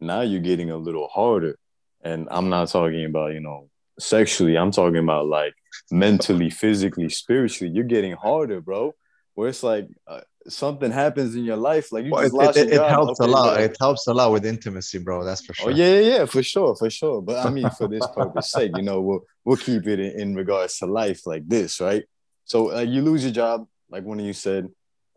now 0.00 0.20
you're 0.20 0.40
getting 0.40 0.70
a 0.70 0.76
little 0.76 1.08
harder, 1.08 1.58
and 2.02 2.28
I'm 2.30 2.48
not 2.48 2.68
talking 2.68 3.04
about 3.04 3.32
you 3.32 3.40
know 3.40 3.70
sexually. 3.98 4.56
I'm 4.56 4.70
talking 4.70 4.98
about 4.98 5.26
like 5.26 5.54
mentally, 5.90 6.50
physically, 6.50 7.08
spiritually. 7.08 7.72
You're 7.72 7.84
getting 7.84 8.12
harder, 8.12 8.60
bro. 8.60 8.94
Where 9.34 9.48
it's 9.48 9.64
like 9.64 9.88
uh, 10.06 10.20
something 10.48 10.90
happens 10.90 11.34
in 11.34 11.44
your 11.44 11.56
life, 11.56 11.92
like 11.92 12.04
you 12.04 12.12
well, 12.12 12.28
just 12.28 12.56
it, 12.56 12.68
it, 12.68 12.74
it 12.74 12.88
helps 12.88 13.20
okay, 13.20 13.30
a 13.30 13.32
lot. 13.32 13.60
It 13.60 13.76
helps 13.80 14.06
a 14.06 14.14
lot 14.14 14.32
with 14.32 14.46
intimacy, 14.46 14.98
bro. 14.98 15.24
That's 15.24 15.44
for 15.44 15.52
oh, 15.52 15.54
sure. 15.54 15.72
Oh 15.72 15.74
yeah, 15.74 15.98
yeah, 15.98 16.24
for 16.26 16.42
sure, 16.42 16.76
for 16.76 16.90
sure. 16.90 17.22
But 17.22 17.44
I 17.44 17.50
mean, 17.50 17.68
for 17.70 17.88
this 17.88 18.06
purpose 18.14 18.52
sake, 18.52 18.72
you 18.76 18.82
know, 18.82 19.00
we'll 19.00 19.24
we'll 19.44 19.56
keep 19.56 19.86
it 19.86 20.00
in, 20.00 20.20
in 20.20 20.34
regards 20.34 20.78
to 20.78 20.86
life 20.86 21.26
like 21.26 21.48
this, 21.48 21.80
right? 21.80 22.04
So 22.44 22.76
uh, 22.76 22.80
you 22.80 23.02
lose 23.02 23.24
your 23.24 23.32
job, 23.32 23.66
like 23.90 24.04
one 24.04 24.20
of 24.20 24.26
you 24.26 24.32
said, 24.32 24.68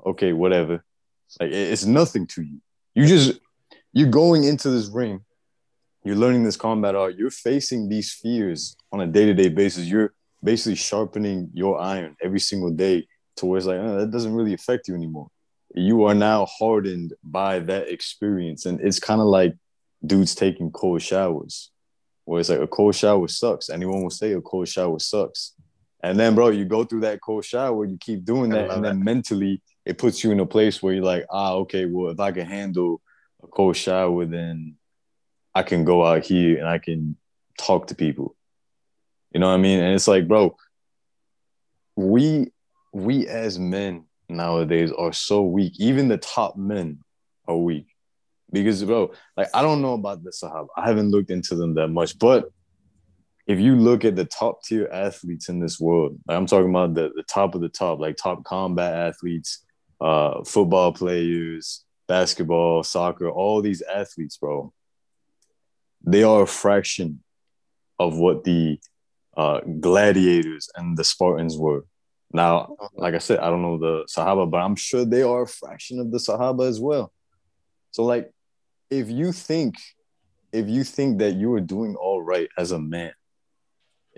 okay, 0.06 0.34
whatever. 0.34 0.84
Like 1.40 1.52
it's 1.52 1.86
nothing 1.86 2.28
to 2.28 2.42
you. 2.42 2.62
You 2.96 3.06
just 3.06 3.40
you're 3.94 4.10
going 4.10 4.44
into 4.44 4.70
this 4.70 4.88
ring, 4.88 5.22
you're 6.04 6.16
learning 6.16 6.44
this 6.44 6.58
combat 6.58 6.96
art, 6.96 7.16
you're 7.16 7.32
facing 7.32 7.90
these 7.90 8.14
fears 8.14 8.76
on 8.92 9.02
a 9.02 9.08
day-to-day 9.08 9.50
basis. 9.50 9.86
You're 9.86 10.14
basically 10.44 10.76
sharpening 10.76 11.50
your 11.54 11.80
iron 11.82 12.16
every 12.22 12.40
single 12.40 12.72
day 12.72 13.08
towards 13.36 13.66
like 13.66 13.80
oh, 13.80 14.00
that 14.00 14.12
doesn't 14.12 14.34
really 14.34 14.54
affect 14.54 14.88
you 14.88 14.96
anymore. 14.96 15.30
You 15.76 16.06
are 16.06 16.16
now 16.16 16.46
hardened 16.46 17.14
by 17.24 17.60
that 17.60 17.90
experience. 17.90 18.66
And 18.66 18.80
it's 18.82 19.00
kind 19.00 19.22
of 19.22 19.28
like 19.28 19.56
dudes 20.06 20.34
taking 20.34 20.72
cold 20.72 21.02
showers. 21.02 21.72
Where 22.26 22.42
it's 22.42 22.50
like 22.50 22.60
a 22.60 22.68
cold 22.68 22.94
shower 22.94 23.28
sucks. 23.30 23.70
Anyone 23.70 24.04
will 24.04 24.10
say 24.10 24.34
a 24.34 24.42
cold 24.42 24.68
shower 24.68 25.00
sucks. 25.00 25.54
And 26.04 26.20
then, 26.20 26.36
bro, 26.36 26.50
you 26.50 26.66
go 26.66 26.84
through 26.84 27.02
that 27.02 27.22
cold 27.22 27.44
shower, 27.44 27.86
you 27.86 27.98
keep 28.00 28.24
doing 28.24 28.52
that, 28.52 28.70
and 28.70 28.86
then 28.86 29.00
that. 29.00 29.06
mentally 29.06 29.62
it 29.88 29.98
puts 29.98 30.24
you 30.24 30.32
in 30.32 30.40
a 30.40 30.46
place 30.46 30.84
where 30.84 30.94
you're 30.94 31.04
like, 31.04 31.26
ah, 31.30 31.54
okay, 31.54 31.86
well, 31.86 32.12
if 32.12 32.20
I 32.20 32.32
can 32.32 32.46
handle 32.46 33.02
a 33.42 33.48
cold 33.48 33.78
shower, 33.78 34.26
then 34.26 34.76
I 35.56 35.64
can 35.64 35.86
go 35.86 36.06
out 36.06 36.26
here 36.26 36.60
and 36.60 36.68
I 36.68 36.78
can 36.78 37.16
talk 37.58 37.88
to 37.88 37.96
people. 37.96 38.36
You 39.32 39.40
know 39.40 39.48
what 39.48 39.56
I 39.56 39.58
mean? 39.58 39.80
And 39.80 39.96
it's 39.96 40.08
like, 40.08 40.28
bro, 40.28 40.58
we 41.96 42.52
we 42.94 43.28
as 43.28 43.58
men 43.58 44.06
nowadays 44.28 44.92
are 44.92 45.14
so 45.14 45.44
weak. 45.44 45.80
Even 45.80 46.10
the 46.10 46.18
top 46.18 46.58
men 46.58 47.00
are 47.48 47.58
weak. 47.58 47.88
Because 48.52 48.84
bro, 48.84 49.14
like 49.38 49.48
I 49.54 49.62
don't 49.62 49.82
know 49.82 49.94
about 49.94 50.24
the 50.24 50.32
Sahaba. 50.32 50.68
I 50.76 50.88
haven't 50.88 51.12
looked 51.12 51.32
into 51.32 51.56
them 51.56 51.76
that 51.76 51.88
much, 51.88 52.20
but 52.20 52.52
if 53.48 53.60
you 53.60 53.78
look 53.78 54.04
at 54.04 54.18
the 54.18 54.26
top 54.26 54.62
tier 54.64 54.90
athletes 54.92 55.48
in 55.48 55.60
this 55.60 55.80
world, 55.80 56.20
like 56.28 56.38
I'm 56.38 56.46
talking 56.46 56.70
about 56.70 56.94
the, 56.94 57.12
the 57.16 57.24
top 57.24 57.56
of 57.56 57.62
the 57.62 57.70
top, 57.70 58.00
like 58.00 58.18
top 58.18 58.44
combat 58.44 58.94
athletes, 58.94 59.66
uh, 60.02 60.44
football 60.44 60.92
players, 60.92 61.86
basketball, 62.08 62.84
soccer, 62.84 63.30
all 63.30 63.62
these 63.62 63.82
athletes, 63.82 64.38
bro, 64.38 64.74
they 66.06 66.24
are 66.24 66.44
a 66.44 66.48
fraction 66.48 67.24
of 67.98 68.18
what 68.18 68.44
the 68.44 68.80
uh, 69.38 69.62
gladiators 69.80 70.70
and 70.76 70.98
the 70.98 71.04
Spartans 71.04 71.58
were. 71.58 71.86
Now, 72.34 72.76
like 72.96 73.14
I 73.14 73.20
said, 73.20 73.40
I 73.40 73.50
don't 73.50 73.62
know 73.62 73.78
the 73.78 74.06
Sahaba, 74.14 74.50
but 74.50 74.58
I'm 74.58 74.76
sure 74.76 75.06
they 75.06 75.22
are 75.22 75.44
a 75.44 75.48
fraction 75.48 76.00
of 76.00 76.12
the 76.12 76.18
Sahaba 76.18 76.68
as 76.68 76.82
well. 76.82 77.14
So, 77.92 78.04
like, 78.04 78.30
if 78.90 79.10
you 79.10 79.32
think, 79.32 79.76
if 80.52 80.68
you 80.68 80.84
think 80.84 81.20
that 81.20 81.36
you 81.36 81.54
are 81.54 81.62
doing 81.62 81.96
all 81.96 82.22
right 82.22 82.50
as 82.58 82.72
a 82.72 82.80
man, 82.80 83.14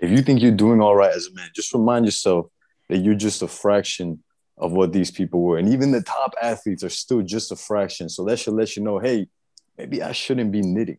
if 0.00 0.10
you 0.10 0.22
think 0.22 0.40
you're 0.40 0.50
doing 0.50 0.80
all 0.80 0.96
right 0.96 1.12
as 1.12 1.26
a 1.26 1.34
man, 1.34 1.50
just 1.54 1.74
remind 1.74 2.06
yourself 2.06 2.46
that 2.88 2.98
you're 2.98 3.14
just 3.14 3.42
a 3.42 3.48
fraction 3.48 4.24
of 4.56 4.72
what 4.72 4.92
these 4.92 5.10
people 5.10 5.42
were. 5.42 5.58
And 5.58 5.68
even 5.68 5.92
the 5.92 6.02
top 6.02 6.34
athletes 6.40 6.82
are 6.82 6.90
still 6.90 7.20
just 7.20 7.52
a 7.52 7.56
fraction. 7.56 8.08
So 8.08 8.24
that 8.24 8.38
should 8.38 8.54
let 8.54 8.76
you 8.76 8.82
know, 8.82 8.98
hey, 8.98 9.28
maybe 9.76 10.02
I 10.02 10.12
shouldn't 10.12 10.52
be 10.52 10.62
knitting. 10.62 10.98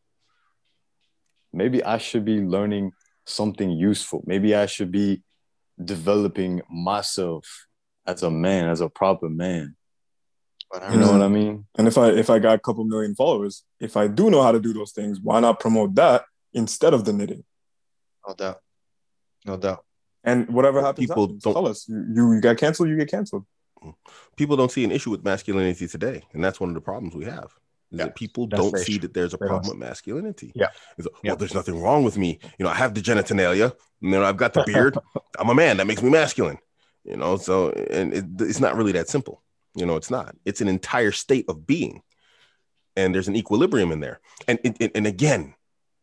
Maybe 1.51 1.83
I 1.83 1.97
should 1.97 2.23
be 2.23 2.41
learning 2.41 2.91
something 3.25 3.71
useful. 3.71 4.23
Maybe 4.25 4.55
I 4.55 4.67
should 4.67 4.91
be 4.91 5.23
developing 5.83 6.61
myself 6.69 7.67
as 8.05 8.21
a 8.21 8.29
man, 8.29 8.69
as 8.69 8.81
a 8.81 8.89
proper 8.89 9.29
man. 9.29 9.75
You 10.91 10.97
know 10.97 11.11
what 11.11 11.21
I 11.21 11.27
mean? 11.27 11.65
And 11.77 11.85
if 11.87 11.97
I 11.97 12.11
if 12.11 12.29
I 12.29 12.39
got 12.39 12.55
a 12.55 12.59
couple 12.59 12.85
million 12.85 13.13
followers, 13.13 13.65
if 13.81 13.97
I 13.97 14.07
do 14.07 14.29
know 14.29 14.41
how 14.41 14.53
to 14.53 14.59
do 14.59 14.71
those 14.71 14.93
things, 14.93 15.19
why 15.19 15.41
not 15.41 15.59
promote 15.59 15.95
that 15.95 16.23
instead 16.53 16.93
of 16.93 17.03
the 17.03 17.11
knitting? 17.11 17.43
No 18.25 18.33
doubt 18.33 18.61
no 19.45 19.57
doubt. 19.57 19.85
And 20.23 20.49
whatever 20.49 20.81
happens, 20.81 21.07
people 21.07 21.23
happens. 21.23 21.43
don't 21.43 21.53
tell 21.53 21.67
us. 21.67 21.87
You, 21.87 22.33
you 22.33 22.41
got 22.41 22.57
canceled. 22.57 22.89
You 22.89 22.97
get 22.97 23.09
canceled. 23.09 23.45
Mm-hmm. 23.81 23.91
People 24.35 24.55
don't 24.55 24.71
see 24.71 24.83
an 24.83 24.91
issue 24.91 25.09
with 25.09 25.23
masculinity 25.23 25.87
today, 25.87 26.23
and 26.33 26.43
that's 26.43 26.59
one 26.59 26.69
of 26.69 26.75
the 26.75 26.81
problems 26.81 27.15
we 27.15 27.25
have. 27.25 27.45
Is 27.91 27.99
yeah, 27.99 28.05
that 28.05 28.15
people 28.15 28.47
don't 28.47 28.77
see 28.77 28.93
true. 28.93 29.01
that 29.01 29.13
there's 29.13 29.33
a 29.33 29.37
problem 29.37 29.67
with 29.67 29.77
masculinity. 29.77 30.53
Yeah. 30.55 30.67
Like, 30.97 31.07
well, 31.23 31.35
there's 31.35 31.53
nothing 31.53 31.81
wrong 31.81 32.03
with 32.03 32.17
me. 32.17 32.39
You 32.57 32.63
know, 32.63 32.69
I 32.69 32.75
have 32.75 32.93
the 32.93 33.01
genitalia, 33.01 33.73
and 34.01 34.13
then 34.13 34.21
I've 34.21 34.37
got 34.37 34.53
the 34.53 34.63
beard. 34.63 34.97
I'm 35.39 35.49
a 35.49 35.55
man. 35.55 35.77
That 35.77 35.87
makes 35.87 36.01
me 36.01 36.09
masculine. 36.09 36.59
You 37.03 37.17
know, 37.17 37.37
so 37.37 37.71
and 37.71 38.13
it, 38.13 38.25
it's 38.39 38.59
not 38.59 38.75
really 38.75 38.91
that 38.93 39.09
simple. 39.09 39.41
You 39.75 39.85
know, 39.85 39.95
it's 39.95 40.11
not. 40.11 40.35
It's 40.45 40.61
an 40.61 40.67
entire 40.67 41.11
state 41.11 41.45
of 41.49 41.65
being, 41.65 42.03
and 42.95 43.13
there's 43.13 43.27
an 43.27 43.35
equilibrium 43.35 43.91
in 43.91 43.99
there. 43.99 44.21
And 44.47 44.59
and, 44.63 44.91
and 44.93 45.07
again, 45.07 45.55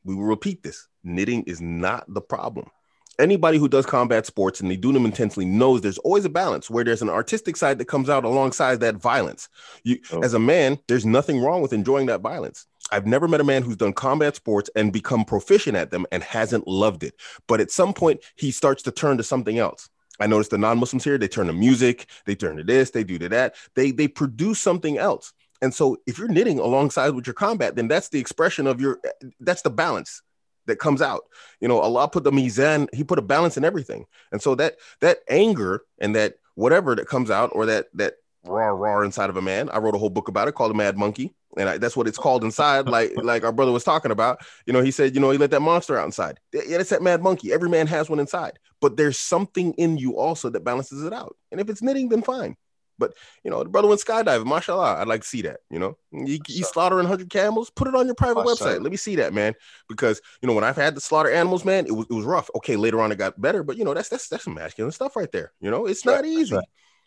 we 0.03 0.15
will 0.15 0.25
repeat 0.25 0.65
this: 0.65 0.89
knitting 1.05 1.45
is 1.45 1.61
not 1.61 2.13
the 2.13 2.21
problem 2.21 2.71
anybody 3.19 3.59
who 3.59 3.69
does 3.69 3.87
combat 3.87 4.27
sports 4.27 4.61
and 4.61 4.71
they 4.71 4.77
do 4.77 4.93
them 4.93 5.05
intensely 5.05 5.45
knows 5.45 5.81
there's 5.81 5.99
always 5.99 6.25
a 6.25 6.31
balance 6.31 6.71
where 6.71 6.85
there's 6.85 7.03
an 7.03 7.09
artistic 7.09 7.57
side 7.57 7.79
that 7.79 7.87
comes 7.87 8.09
out 8.09 8.25
alongside 8.25 8.81
that 8.81 8.97
violence. 8.97 9.49
You, 9.85 9.99
oh. 10.13 10.23
as 10.23 10.35
a 10.35 10.39
man, 10.39 10.79
there's 10.89 11.07
nothing 11.07 11.41
wrong 11.41 11.63
with 11.63 11.73
enjoying 11.73 12.07
that 12.07 12.21
violence. 12.21 12.67
I've 12.91 13.07
never 13.07 13.29
met 13.29 13.41
a 13.41 13.45
man 13.45 13.63
who's 13.63 13.77
done 13.77 13.93
combat 13.93 14.37
sports 14.37 14.71
and 14.75 14.93
become 14.93 15.25
proficient 15.25 15.77
at 15.77 15.91
them 15.91 16.07
and 16.11 16.23
hasn't 16.23 16.67
loved 16.67 17.03
it. 17.03 17.15
But 17.47 17.61
at 17.61 17.71
some 17.71 17.93
point, 17.93 18.21
he 18.37 18.51
starts 18.51 18.83
to 18.85 18.91
turn 18.91 19.19
to 19.19 19.23
something 19.23 19.59
else. 19.59 19.91
I 20.21 20.27
noticed 20.27 20.51
the 20.51 20.59
non-Muslims 20.59 21.05
here, 21.05 21.19
they 21.19 21.29
turn 21.29 21.47
to 21.47 21.53
music, 21.53 22.07
they 22.25 22.35
turn 22.35 22.57
to 22.57 22.65
this, 22.65 22.91
they 22.91 23.05
do 23.05 23.19
to 23.19 23.29
that. 23.29 23.55
They 23.75 23.93
they 23.93 24.09
produce 24.09 24.59
something 24.59 24.99
else. 24.99 25.33
And 25.61 25.73
so 25.73 25.99
if 26.07 26.19
you're 26.19 26.29
knitting 26.29 26.59
alongside 26.59 27.11
with 27.11 27.27
your 27.27 27.35
combat, 27.35 27.77
then 27.77 27.89
that's 27.89 28.09
the 28.09 28.19
expression 28.19 28.67
of 28.67 28.81
your 28.81 29.01
that's 29.41 29.63
the 29.63 29.71
balance 29.71 30.23
that 30.69 30.79
comes 30.79 31.03
out. 31.03 31.25
You 31.61 31.69
know, 31.69 31.79
Allah 31.79 32.09
put 32.09 32.25
the 32.25 32.31
mizan, 32.31 32.89
He 32.95 33.05
put 33.05 33.19
a 33.19 33.23
balance 33.23 33.57
in 33.57 33.65
everything, 33.65 34.07
and 34.33 34.41
so 34.41 34.55
that 34.55 34.77
that 35.01 35.19
anger 35.29 35.83
and 35.99 36.15
that 36.15 36.37
whatever 36.55 36.95
that 36.95 37.09
comes 37.09 37.31
out, 37.31 37.51
or 37.53 37.67
that 37.67 37.89
that 37.95 38.15
raw, 38.45 38.69
raw 38.69 39.03
inside 39.03 39.31
of 39.31 39.37
a 39.37 39.43
man. 39.43 39.69
I 39.71 39.79
wrote 39.79 39.95
a 39.95 39.99
whole 39.99 40.11
book 40.11 40.29
about 40.29 40.49
it 40.49 40.55
called 40.55 40.71
The 40.71 40.77
Mad 40.77 40.97
Monkey, 40.97 41.35
and 41.57 41.69
I, 41.69 41.79
that's 41.79 41.97
what 41.97 42.07
it's 42.07 42.19
called 42.19 42.45
inside. 42.45 42.89
Like 42.89 43.13
like 43.23 43.45
our 43.45 43.53
brother 43.53 43.73
was 43.73 43.85
talking 43.85 44.11
about. 44.11 44.41
You 44.67 44.73
know, 44.73 44.83
he 44.83 44.91
said, 44.91 45.15
you 45.15 45.21
know, 45.21 45.31
he 45.31 45.39
let 45.39 45.51
that 45.51 45.61
monster 45.61 45.99
out 45.99 46.07
inside. 46.07 46.39
Yeah, 46.53 46.79
that's 46.79 46.91
that 46.91 47.03
mad 47.03 47.23
monkey. 47.23 47.53
Every 47.53 47.69
man 47.69 47.87
has 47.87 48.09
one 48.09 48.21
inside, 48.21 48.59
but 48.81 48.97
there's 48.97 49.19
something 49.19 49.73
in 49.75 49.99
you 49.99 50.17
also 50.17 50.51
that 50.51 50.65
balances 50.65 51.05
it 51.05 51.13
out. 51.13 51.37
And 51.51 51.61
if 51.61 51.69
it's 51.69 51.83
knitting, 51.83 52.09
then 52.09 52.23
fine. 52.23 52.57
But 52.99 53.15
you 53.45 53.51
know, 53.51 53.63
the 53.63 53.69
brother 53.69 53.89
went 53.89 54.01
skydiving. 54.01 54.47
Mashallah, 54.47 54.97
I'd 54.99 55.09
like 55.09 55.23
to 55.23 55.27
see 55.27 55.43
that. 55.43 55.61
You 55.71 55.79
know, 55.79 55.99
you, 56.13 56.39
you 56.49 56.65
slaughtering 56.65 57.07
hundred 57.07 57.31
camels. 57.31 57.71
Put 57.71 57.89
it 57.89 57.95
on 57.95 58.07
your 58.07 58.15
private 58.15 58.45
website. 58.45 58.83
Let 58.83 58.91
me 58.91 58.97
see 58.97 59.17
that, 59.17 59.33
man. 59.33 59.55
Because 59.89 60.21
you 60.43 60.47
know, 60.47 60.55
when 60.55 60.65
I've 60.65 60.77
had 60.77 60.95
to 60.95 61.01
slaughter 61.01 61.31
animals, 61.31 61.65
man, 61.65 61.87
it 61.87 61.93
was 61.93 62.07
it 62.11 62.15
was 62.15 62.25
rough. 62.25 62.51
Okay, 62.57 62.77
later 62.77 63.01
on 63.01 63.13
it 63.13 63.19
got 63.19 63.41
better, 63.41 63.63
but 63.63 63.77
you 63.77 63.85
know, 63.85 63.95
that's 63.95 64.09
that's 64.09 64.29
that's 64.29 64.45
some 64.45 64.55
masculine 64.55 64.93
stuff 64.93 65.17
right 65.17 65.31
there. 65.31 65.53
You 65.61 65.71
know, 65.71 65.87
it's 65.87 66.05
not 66.05 66.25
easy. 66.25 66.55
Right. 66.55 66.65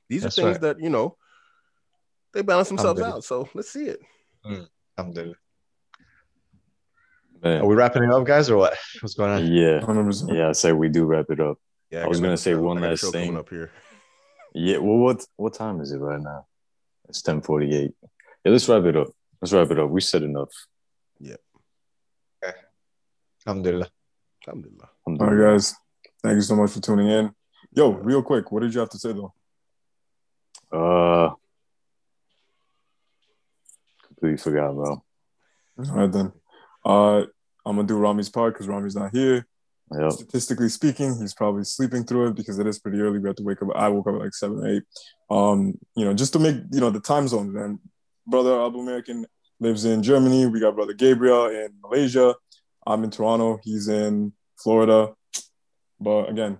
These 0.09 0.23
that's 0.23 0.37
are 0.37 0.41
things 0.41 0.53
right. 0.55 0.61
that 0.61 0.79
you 0.79 0.89
know 0.89 1.17
they 2.33 2.41
balance 2.41 2.69
themselves 2.69 3.01
out. 3.01 3.23
So 3.23 3.49
let's 3.53 3.69
see 3.69 3.85
it. 3.85 3.99
Mm. 4.45 4.67
Man. 7.43 7.61
Are 7.61 7.65
we 7.65 7.75
wrapping 7.75 8.03
it 8.03 8.11
up, 8.11 8.23
guys, 8.23 8.49
or 8.49 8.57
what? 8.57 8.77
What's 9.01 9.15
going 9.15 9.31
on? 9.31 9.51
Yeah, 9.51 9.79
100%. 9.79 10.35
yeah. 10.35 10.49
I 10.49 10.51
say 10.51 10.73
we 10.73 10.89
do 10.89 11.05
wrap 11.05 11.25
it 11.29 11.39
up. 11.39 11.57
Yeah, 11.89 12.01
I, 12.01 12.03
I 12.03 12.07
was 12.07 12.19
gonna 12.19 12.37
say 12.37 12.53
one 12.53 12.79
last 12.79 13.11
thing 13.11 13.35
up 13.35 13.49
here. 13.49 13.71
Yeah. 14.53 14.77
Well, 14.77 14.97
what 14.97 15.25
what 15.37 15.53
time 15.53 15.81
is 15.81 15.91
it 15.91 15.97
right 15.99 16.21
now? 16.21 16.45
It's 17.09 17.21
ten 17.21 17.41
forty 17.41 17.75
eight. 17.75 17.91
Yeah, 18.43 18.51
let's 18.51 18.67
wrap 18.67 18.83
it 18.85 18.95
up. 18.95 19.07
Let's 19.41 19.53
wrap 19.53 19.71
it 19.71 19.79
up. 19.79 19.89
We 19.89 20.01
said 20.01 20.23
enough. 20.23 20.49
Yeah. 21.19 21.35
Okay. 22.43 22.57
Alhamdulillah. 23.45 23.89
Alhamdulillah. 24.47 24.89
All 25.05 25.15
right, 25.17 25.51
guys. 25.51 25.75
Thank 26.23 26.35
you 26.35 26.41
so 26.41 26.55
much 26.55 26.71
for 26.71 26.79
tuning 26.79 27.07
in. 27.07 27.31
Yo, 27.73 27.91
real 27.91 28.21
quick, 28.21 28.51
what 28.51 28.61
did 28.61 28.73
you 28.73 28.79
have 28.79 28.89
to 28.89 28.99
say 28.99 29.13
though? 29.13 29.33
Uh, 30.71 31.33
completely 34.07 34.37
forgot, 34.37 34.73
bro. 34.73 35.03
All 35.77 35.85
right 35.95 36.11
then. 36.11 36.31
Uh, 36.85 37.25
I'm 37.65 37.75
gonna 37.75 37.83
do 37.83 37.97
Rami's 37.97 38.29
part 38.29 38.53
because 38.53 38.67
Rami's 38.67 38.95
not 38.95 39.15
here. 39.15 39.47
Yep. 39.93 40.11
Statistically 40.11 40.69
speaking, 40.69 41.19
he's 41.19 41.33
probably 41.33 41.65
sleeping 41.65 42.05
through 42.05 42.29
it 42.29 42.35
because 42.35 42.59
it 42.59 42.67
is 42.67 42.79
pretty 42.79 42.99
early. 42.99 43.19
We 43.19 43.27
have 43.27 43.35
to 43.37 43.43
wake 43.43 43.61
up. 43.61 43.69
I 43.75 43.89
woke 43.89 44.07
up 44.07 44.15
at 44.15 44.21
like 44.21 44.33
seven, 44.33 44.65
eight. 44.65 44.83
Um, 45.29 45.77
you 45.95 46.05
know, 46.05 46.13
just 46.13 46.33
to 46.33 46.39
make 46.39 46.55
you 46.71 46.79
know 46.79 46.89
the 46.89 47.01
time 47.01 47.27
zones. 47.27 47.53
Then, 47.53 47.79
brother 48.25 48.61
Abu 48.63 48.79
American 48.79 49.25
lives 49.59 49.83
in 49.83 50.01
Germany. 50.01 50.45
We 50.45 50.61
got 50.61 50.75
brother 50.75 50.93
Gabriel 50.93 51.47
in 51.47 51.73
Malaysia. 51.81 52.35
I'm 52.87 53.03
in 53.03 53.11
Toronto. 53.11 53.59
He's 53.63 53.89
in 53.89 54.33
Florida. 54.57 55.13
But 55.99 56.29
again, 56.29 56.59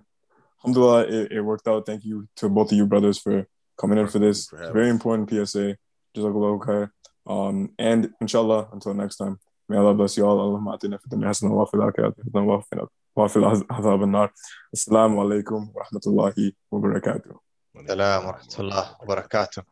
alhamdulillah, 0.60 1.04
it, 1.04 1.32
it 1.32 1.40
worked 1.40 1.66
out. 1.66 1.86
Thank 1.86 2.04
you 2.04 2.28
to 2.36 2.50
both 2.50 2.70
of 2.70 2.76
you 2.76 2.86
brothers 2.86 3.18
for 3.18 3.46
coming 3.80 3.98
in 3.98 4.08
for 4.08 4.18
this. 4.18 4.48
For 4.48 4.72
Very 4.72 4.90
important 4.90 5.30
PSA. 5.30 5.76
Jazakallah 6.14 6.60
khair. 6.60 6.90
Um, 7.26 7.70
and 7.78 8.10
inshallah, 8.20 8.68
until 8.72 8.92
next 8.92 9.16
time, 9.16 9.38
may 9.68 9.78
Allah 9.78 9.94
bless 9.94 10.18
you 10.18 10.26
all. 10.26 10.38
Allahumma 10.38 10.78
atina 10.78 11.00
fi 11.00 11.08
dunya 11.08 11.26
hasana 11.26 11.50
wa 11.50 11.64
fil 11.64 11.80
akhirati 11.80 12.20
hasana 12.24 12.44
wa 12.44 12.62
qina 12.70 12.86
wa 13.14 13.28
fil 13.28 13.44
adhab 13.44 14.02
an-nar. 14.02 14.32
Assalamu 14.74 15.20
alaikum 15.20 15.72
wa 15.74 15.84
rahmatullahi 15.84 16.54
wa 16.70 16.80
barakatuh. 16.80 17.36
Assalamu 17.76 18.26
wa 18.26 18.32
rahmatullahi 18.32 18.90
wa 19.00 19.06
barakatuh. 19.06 19.62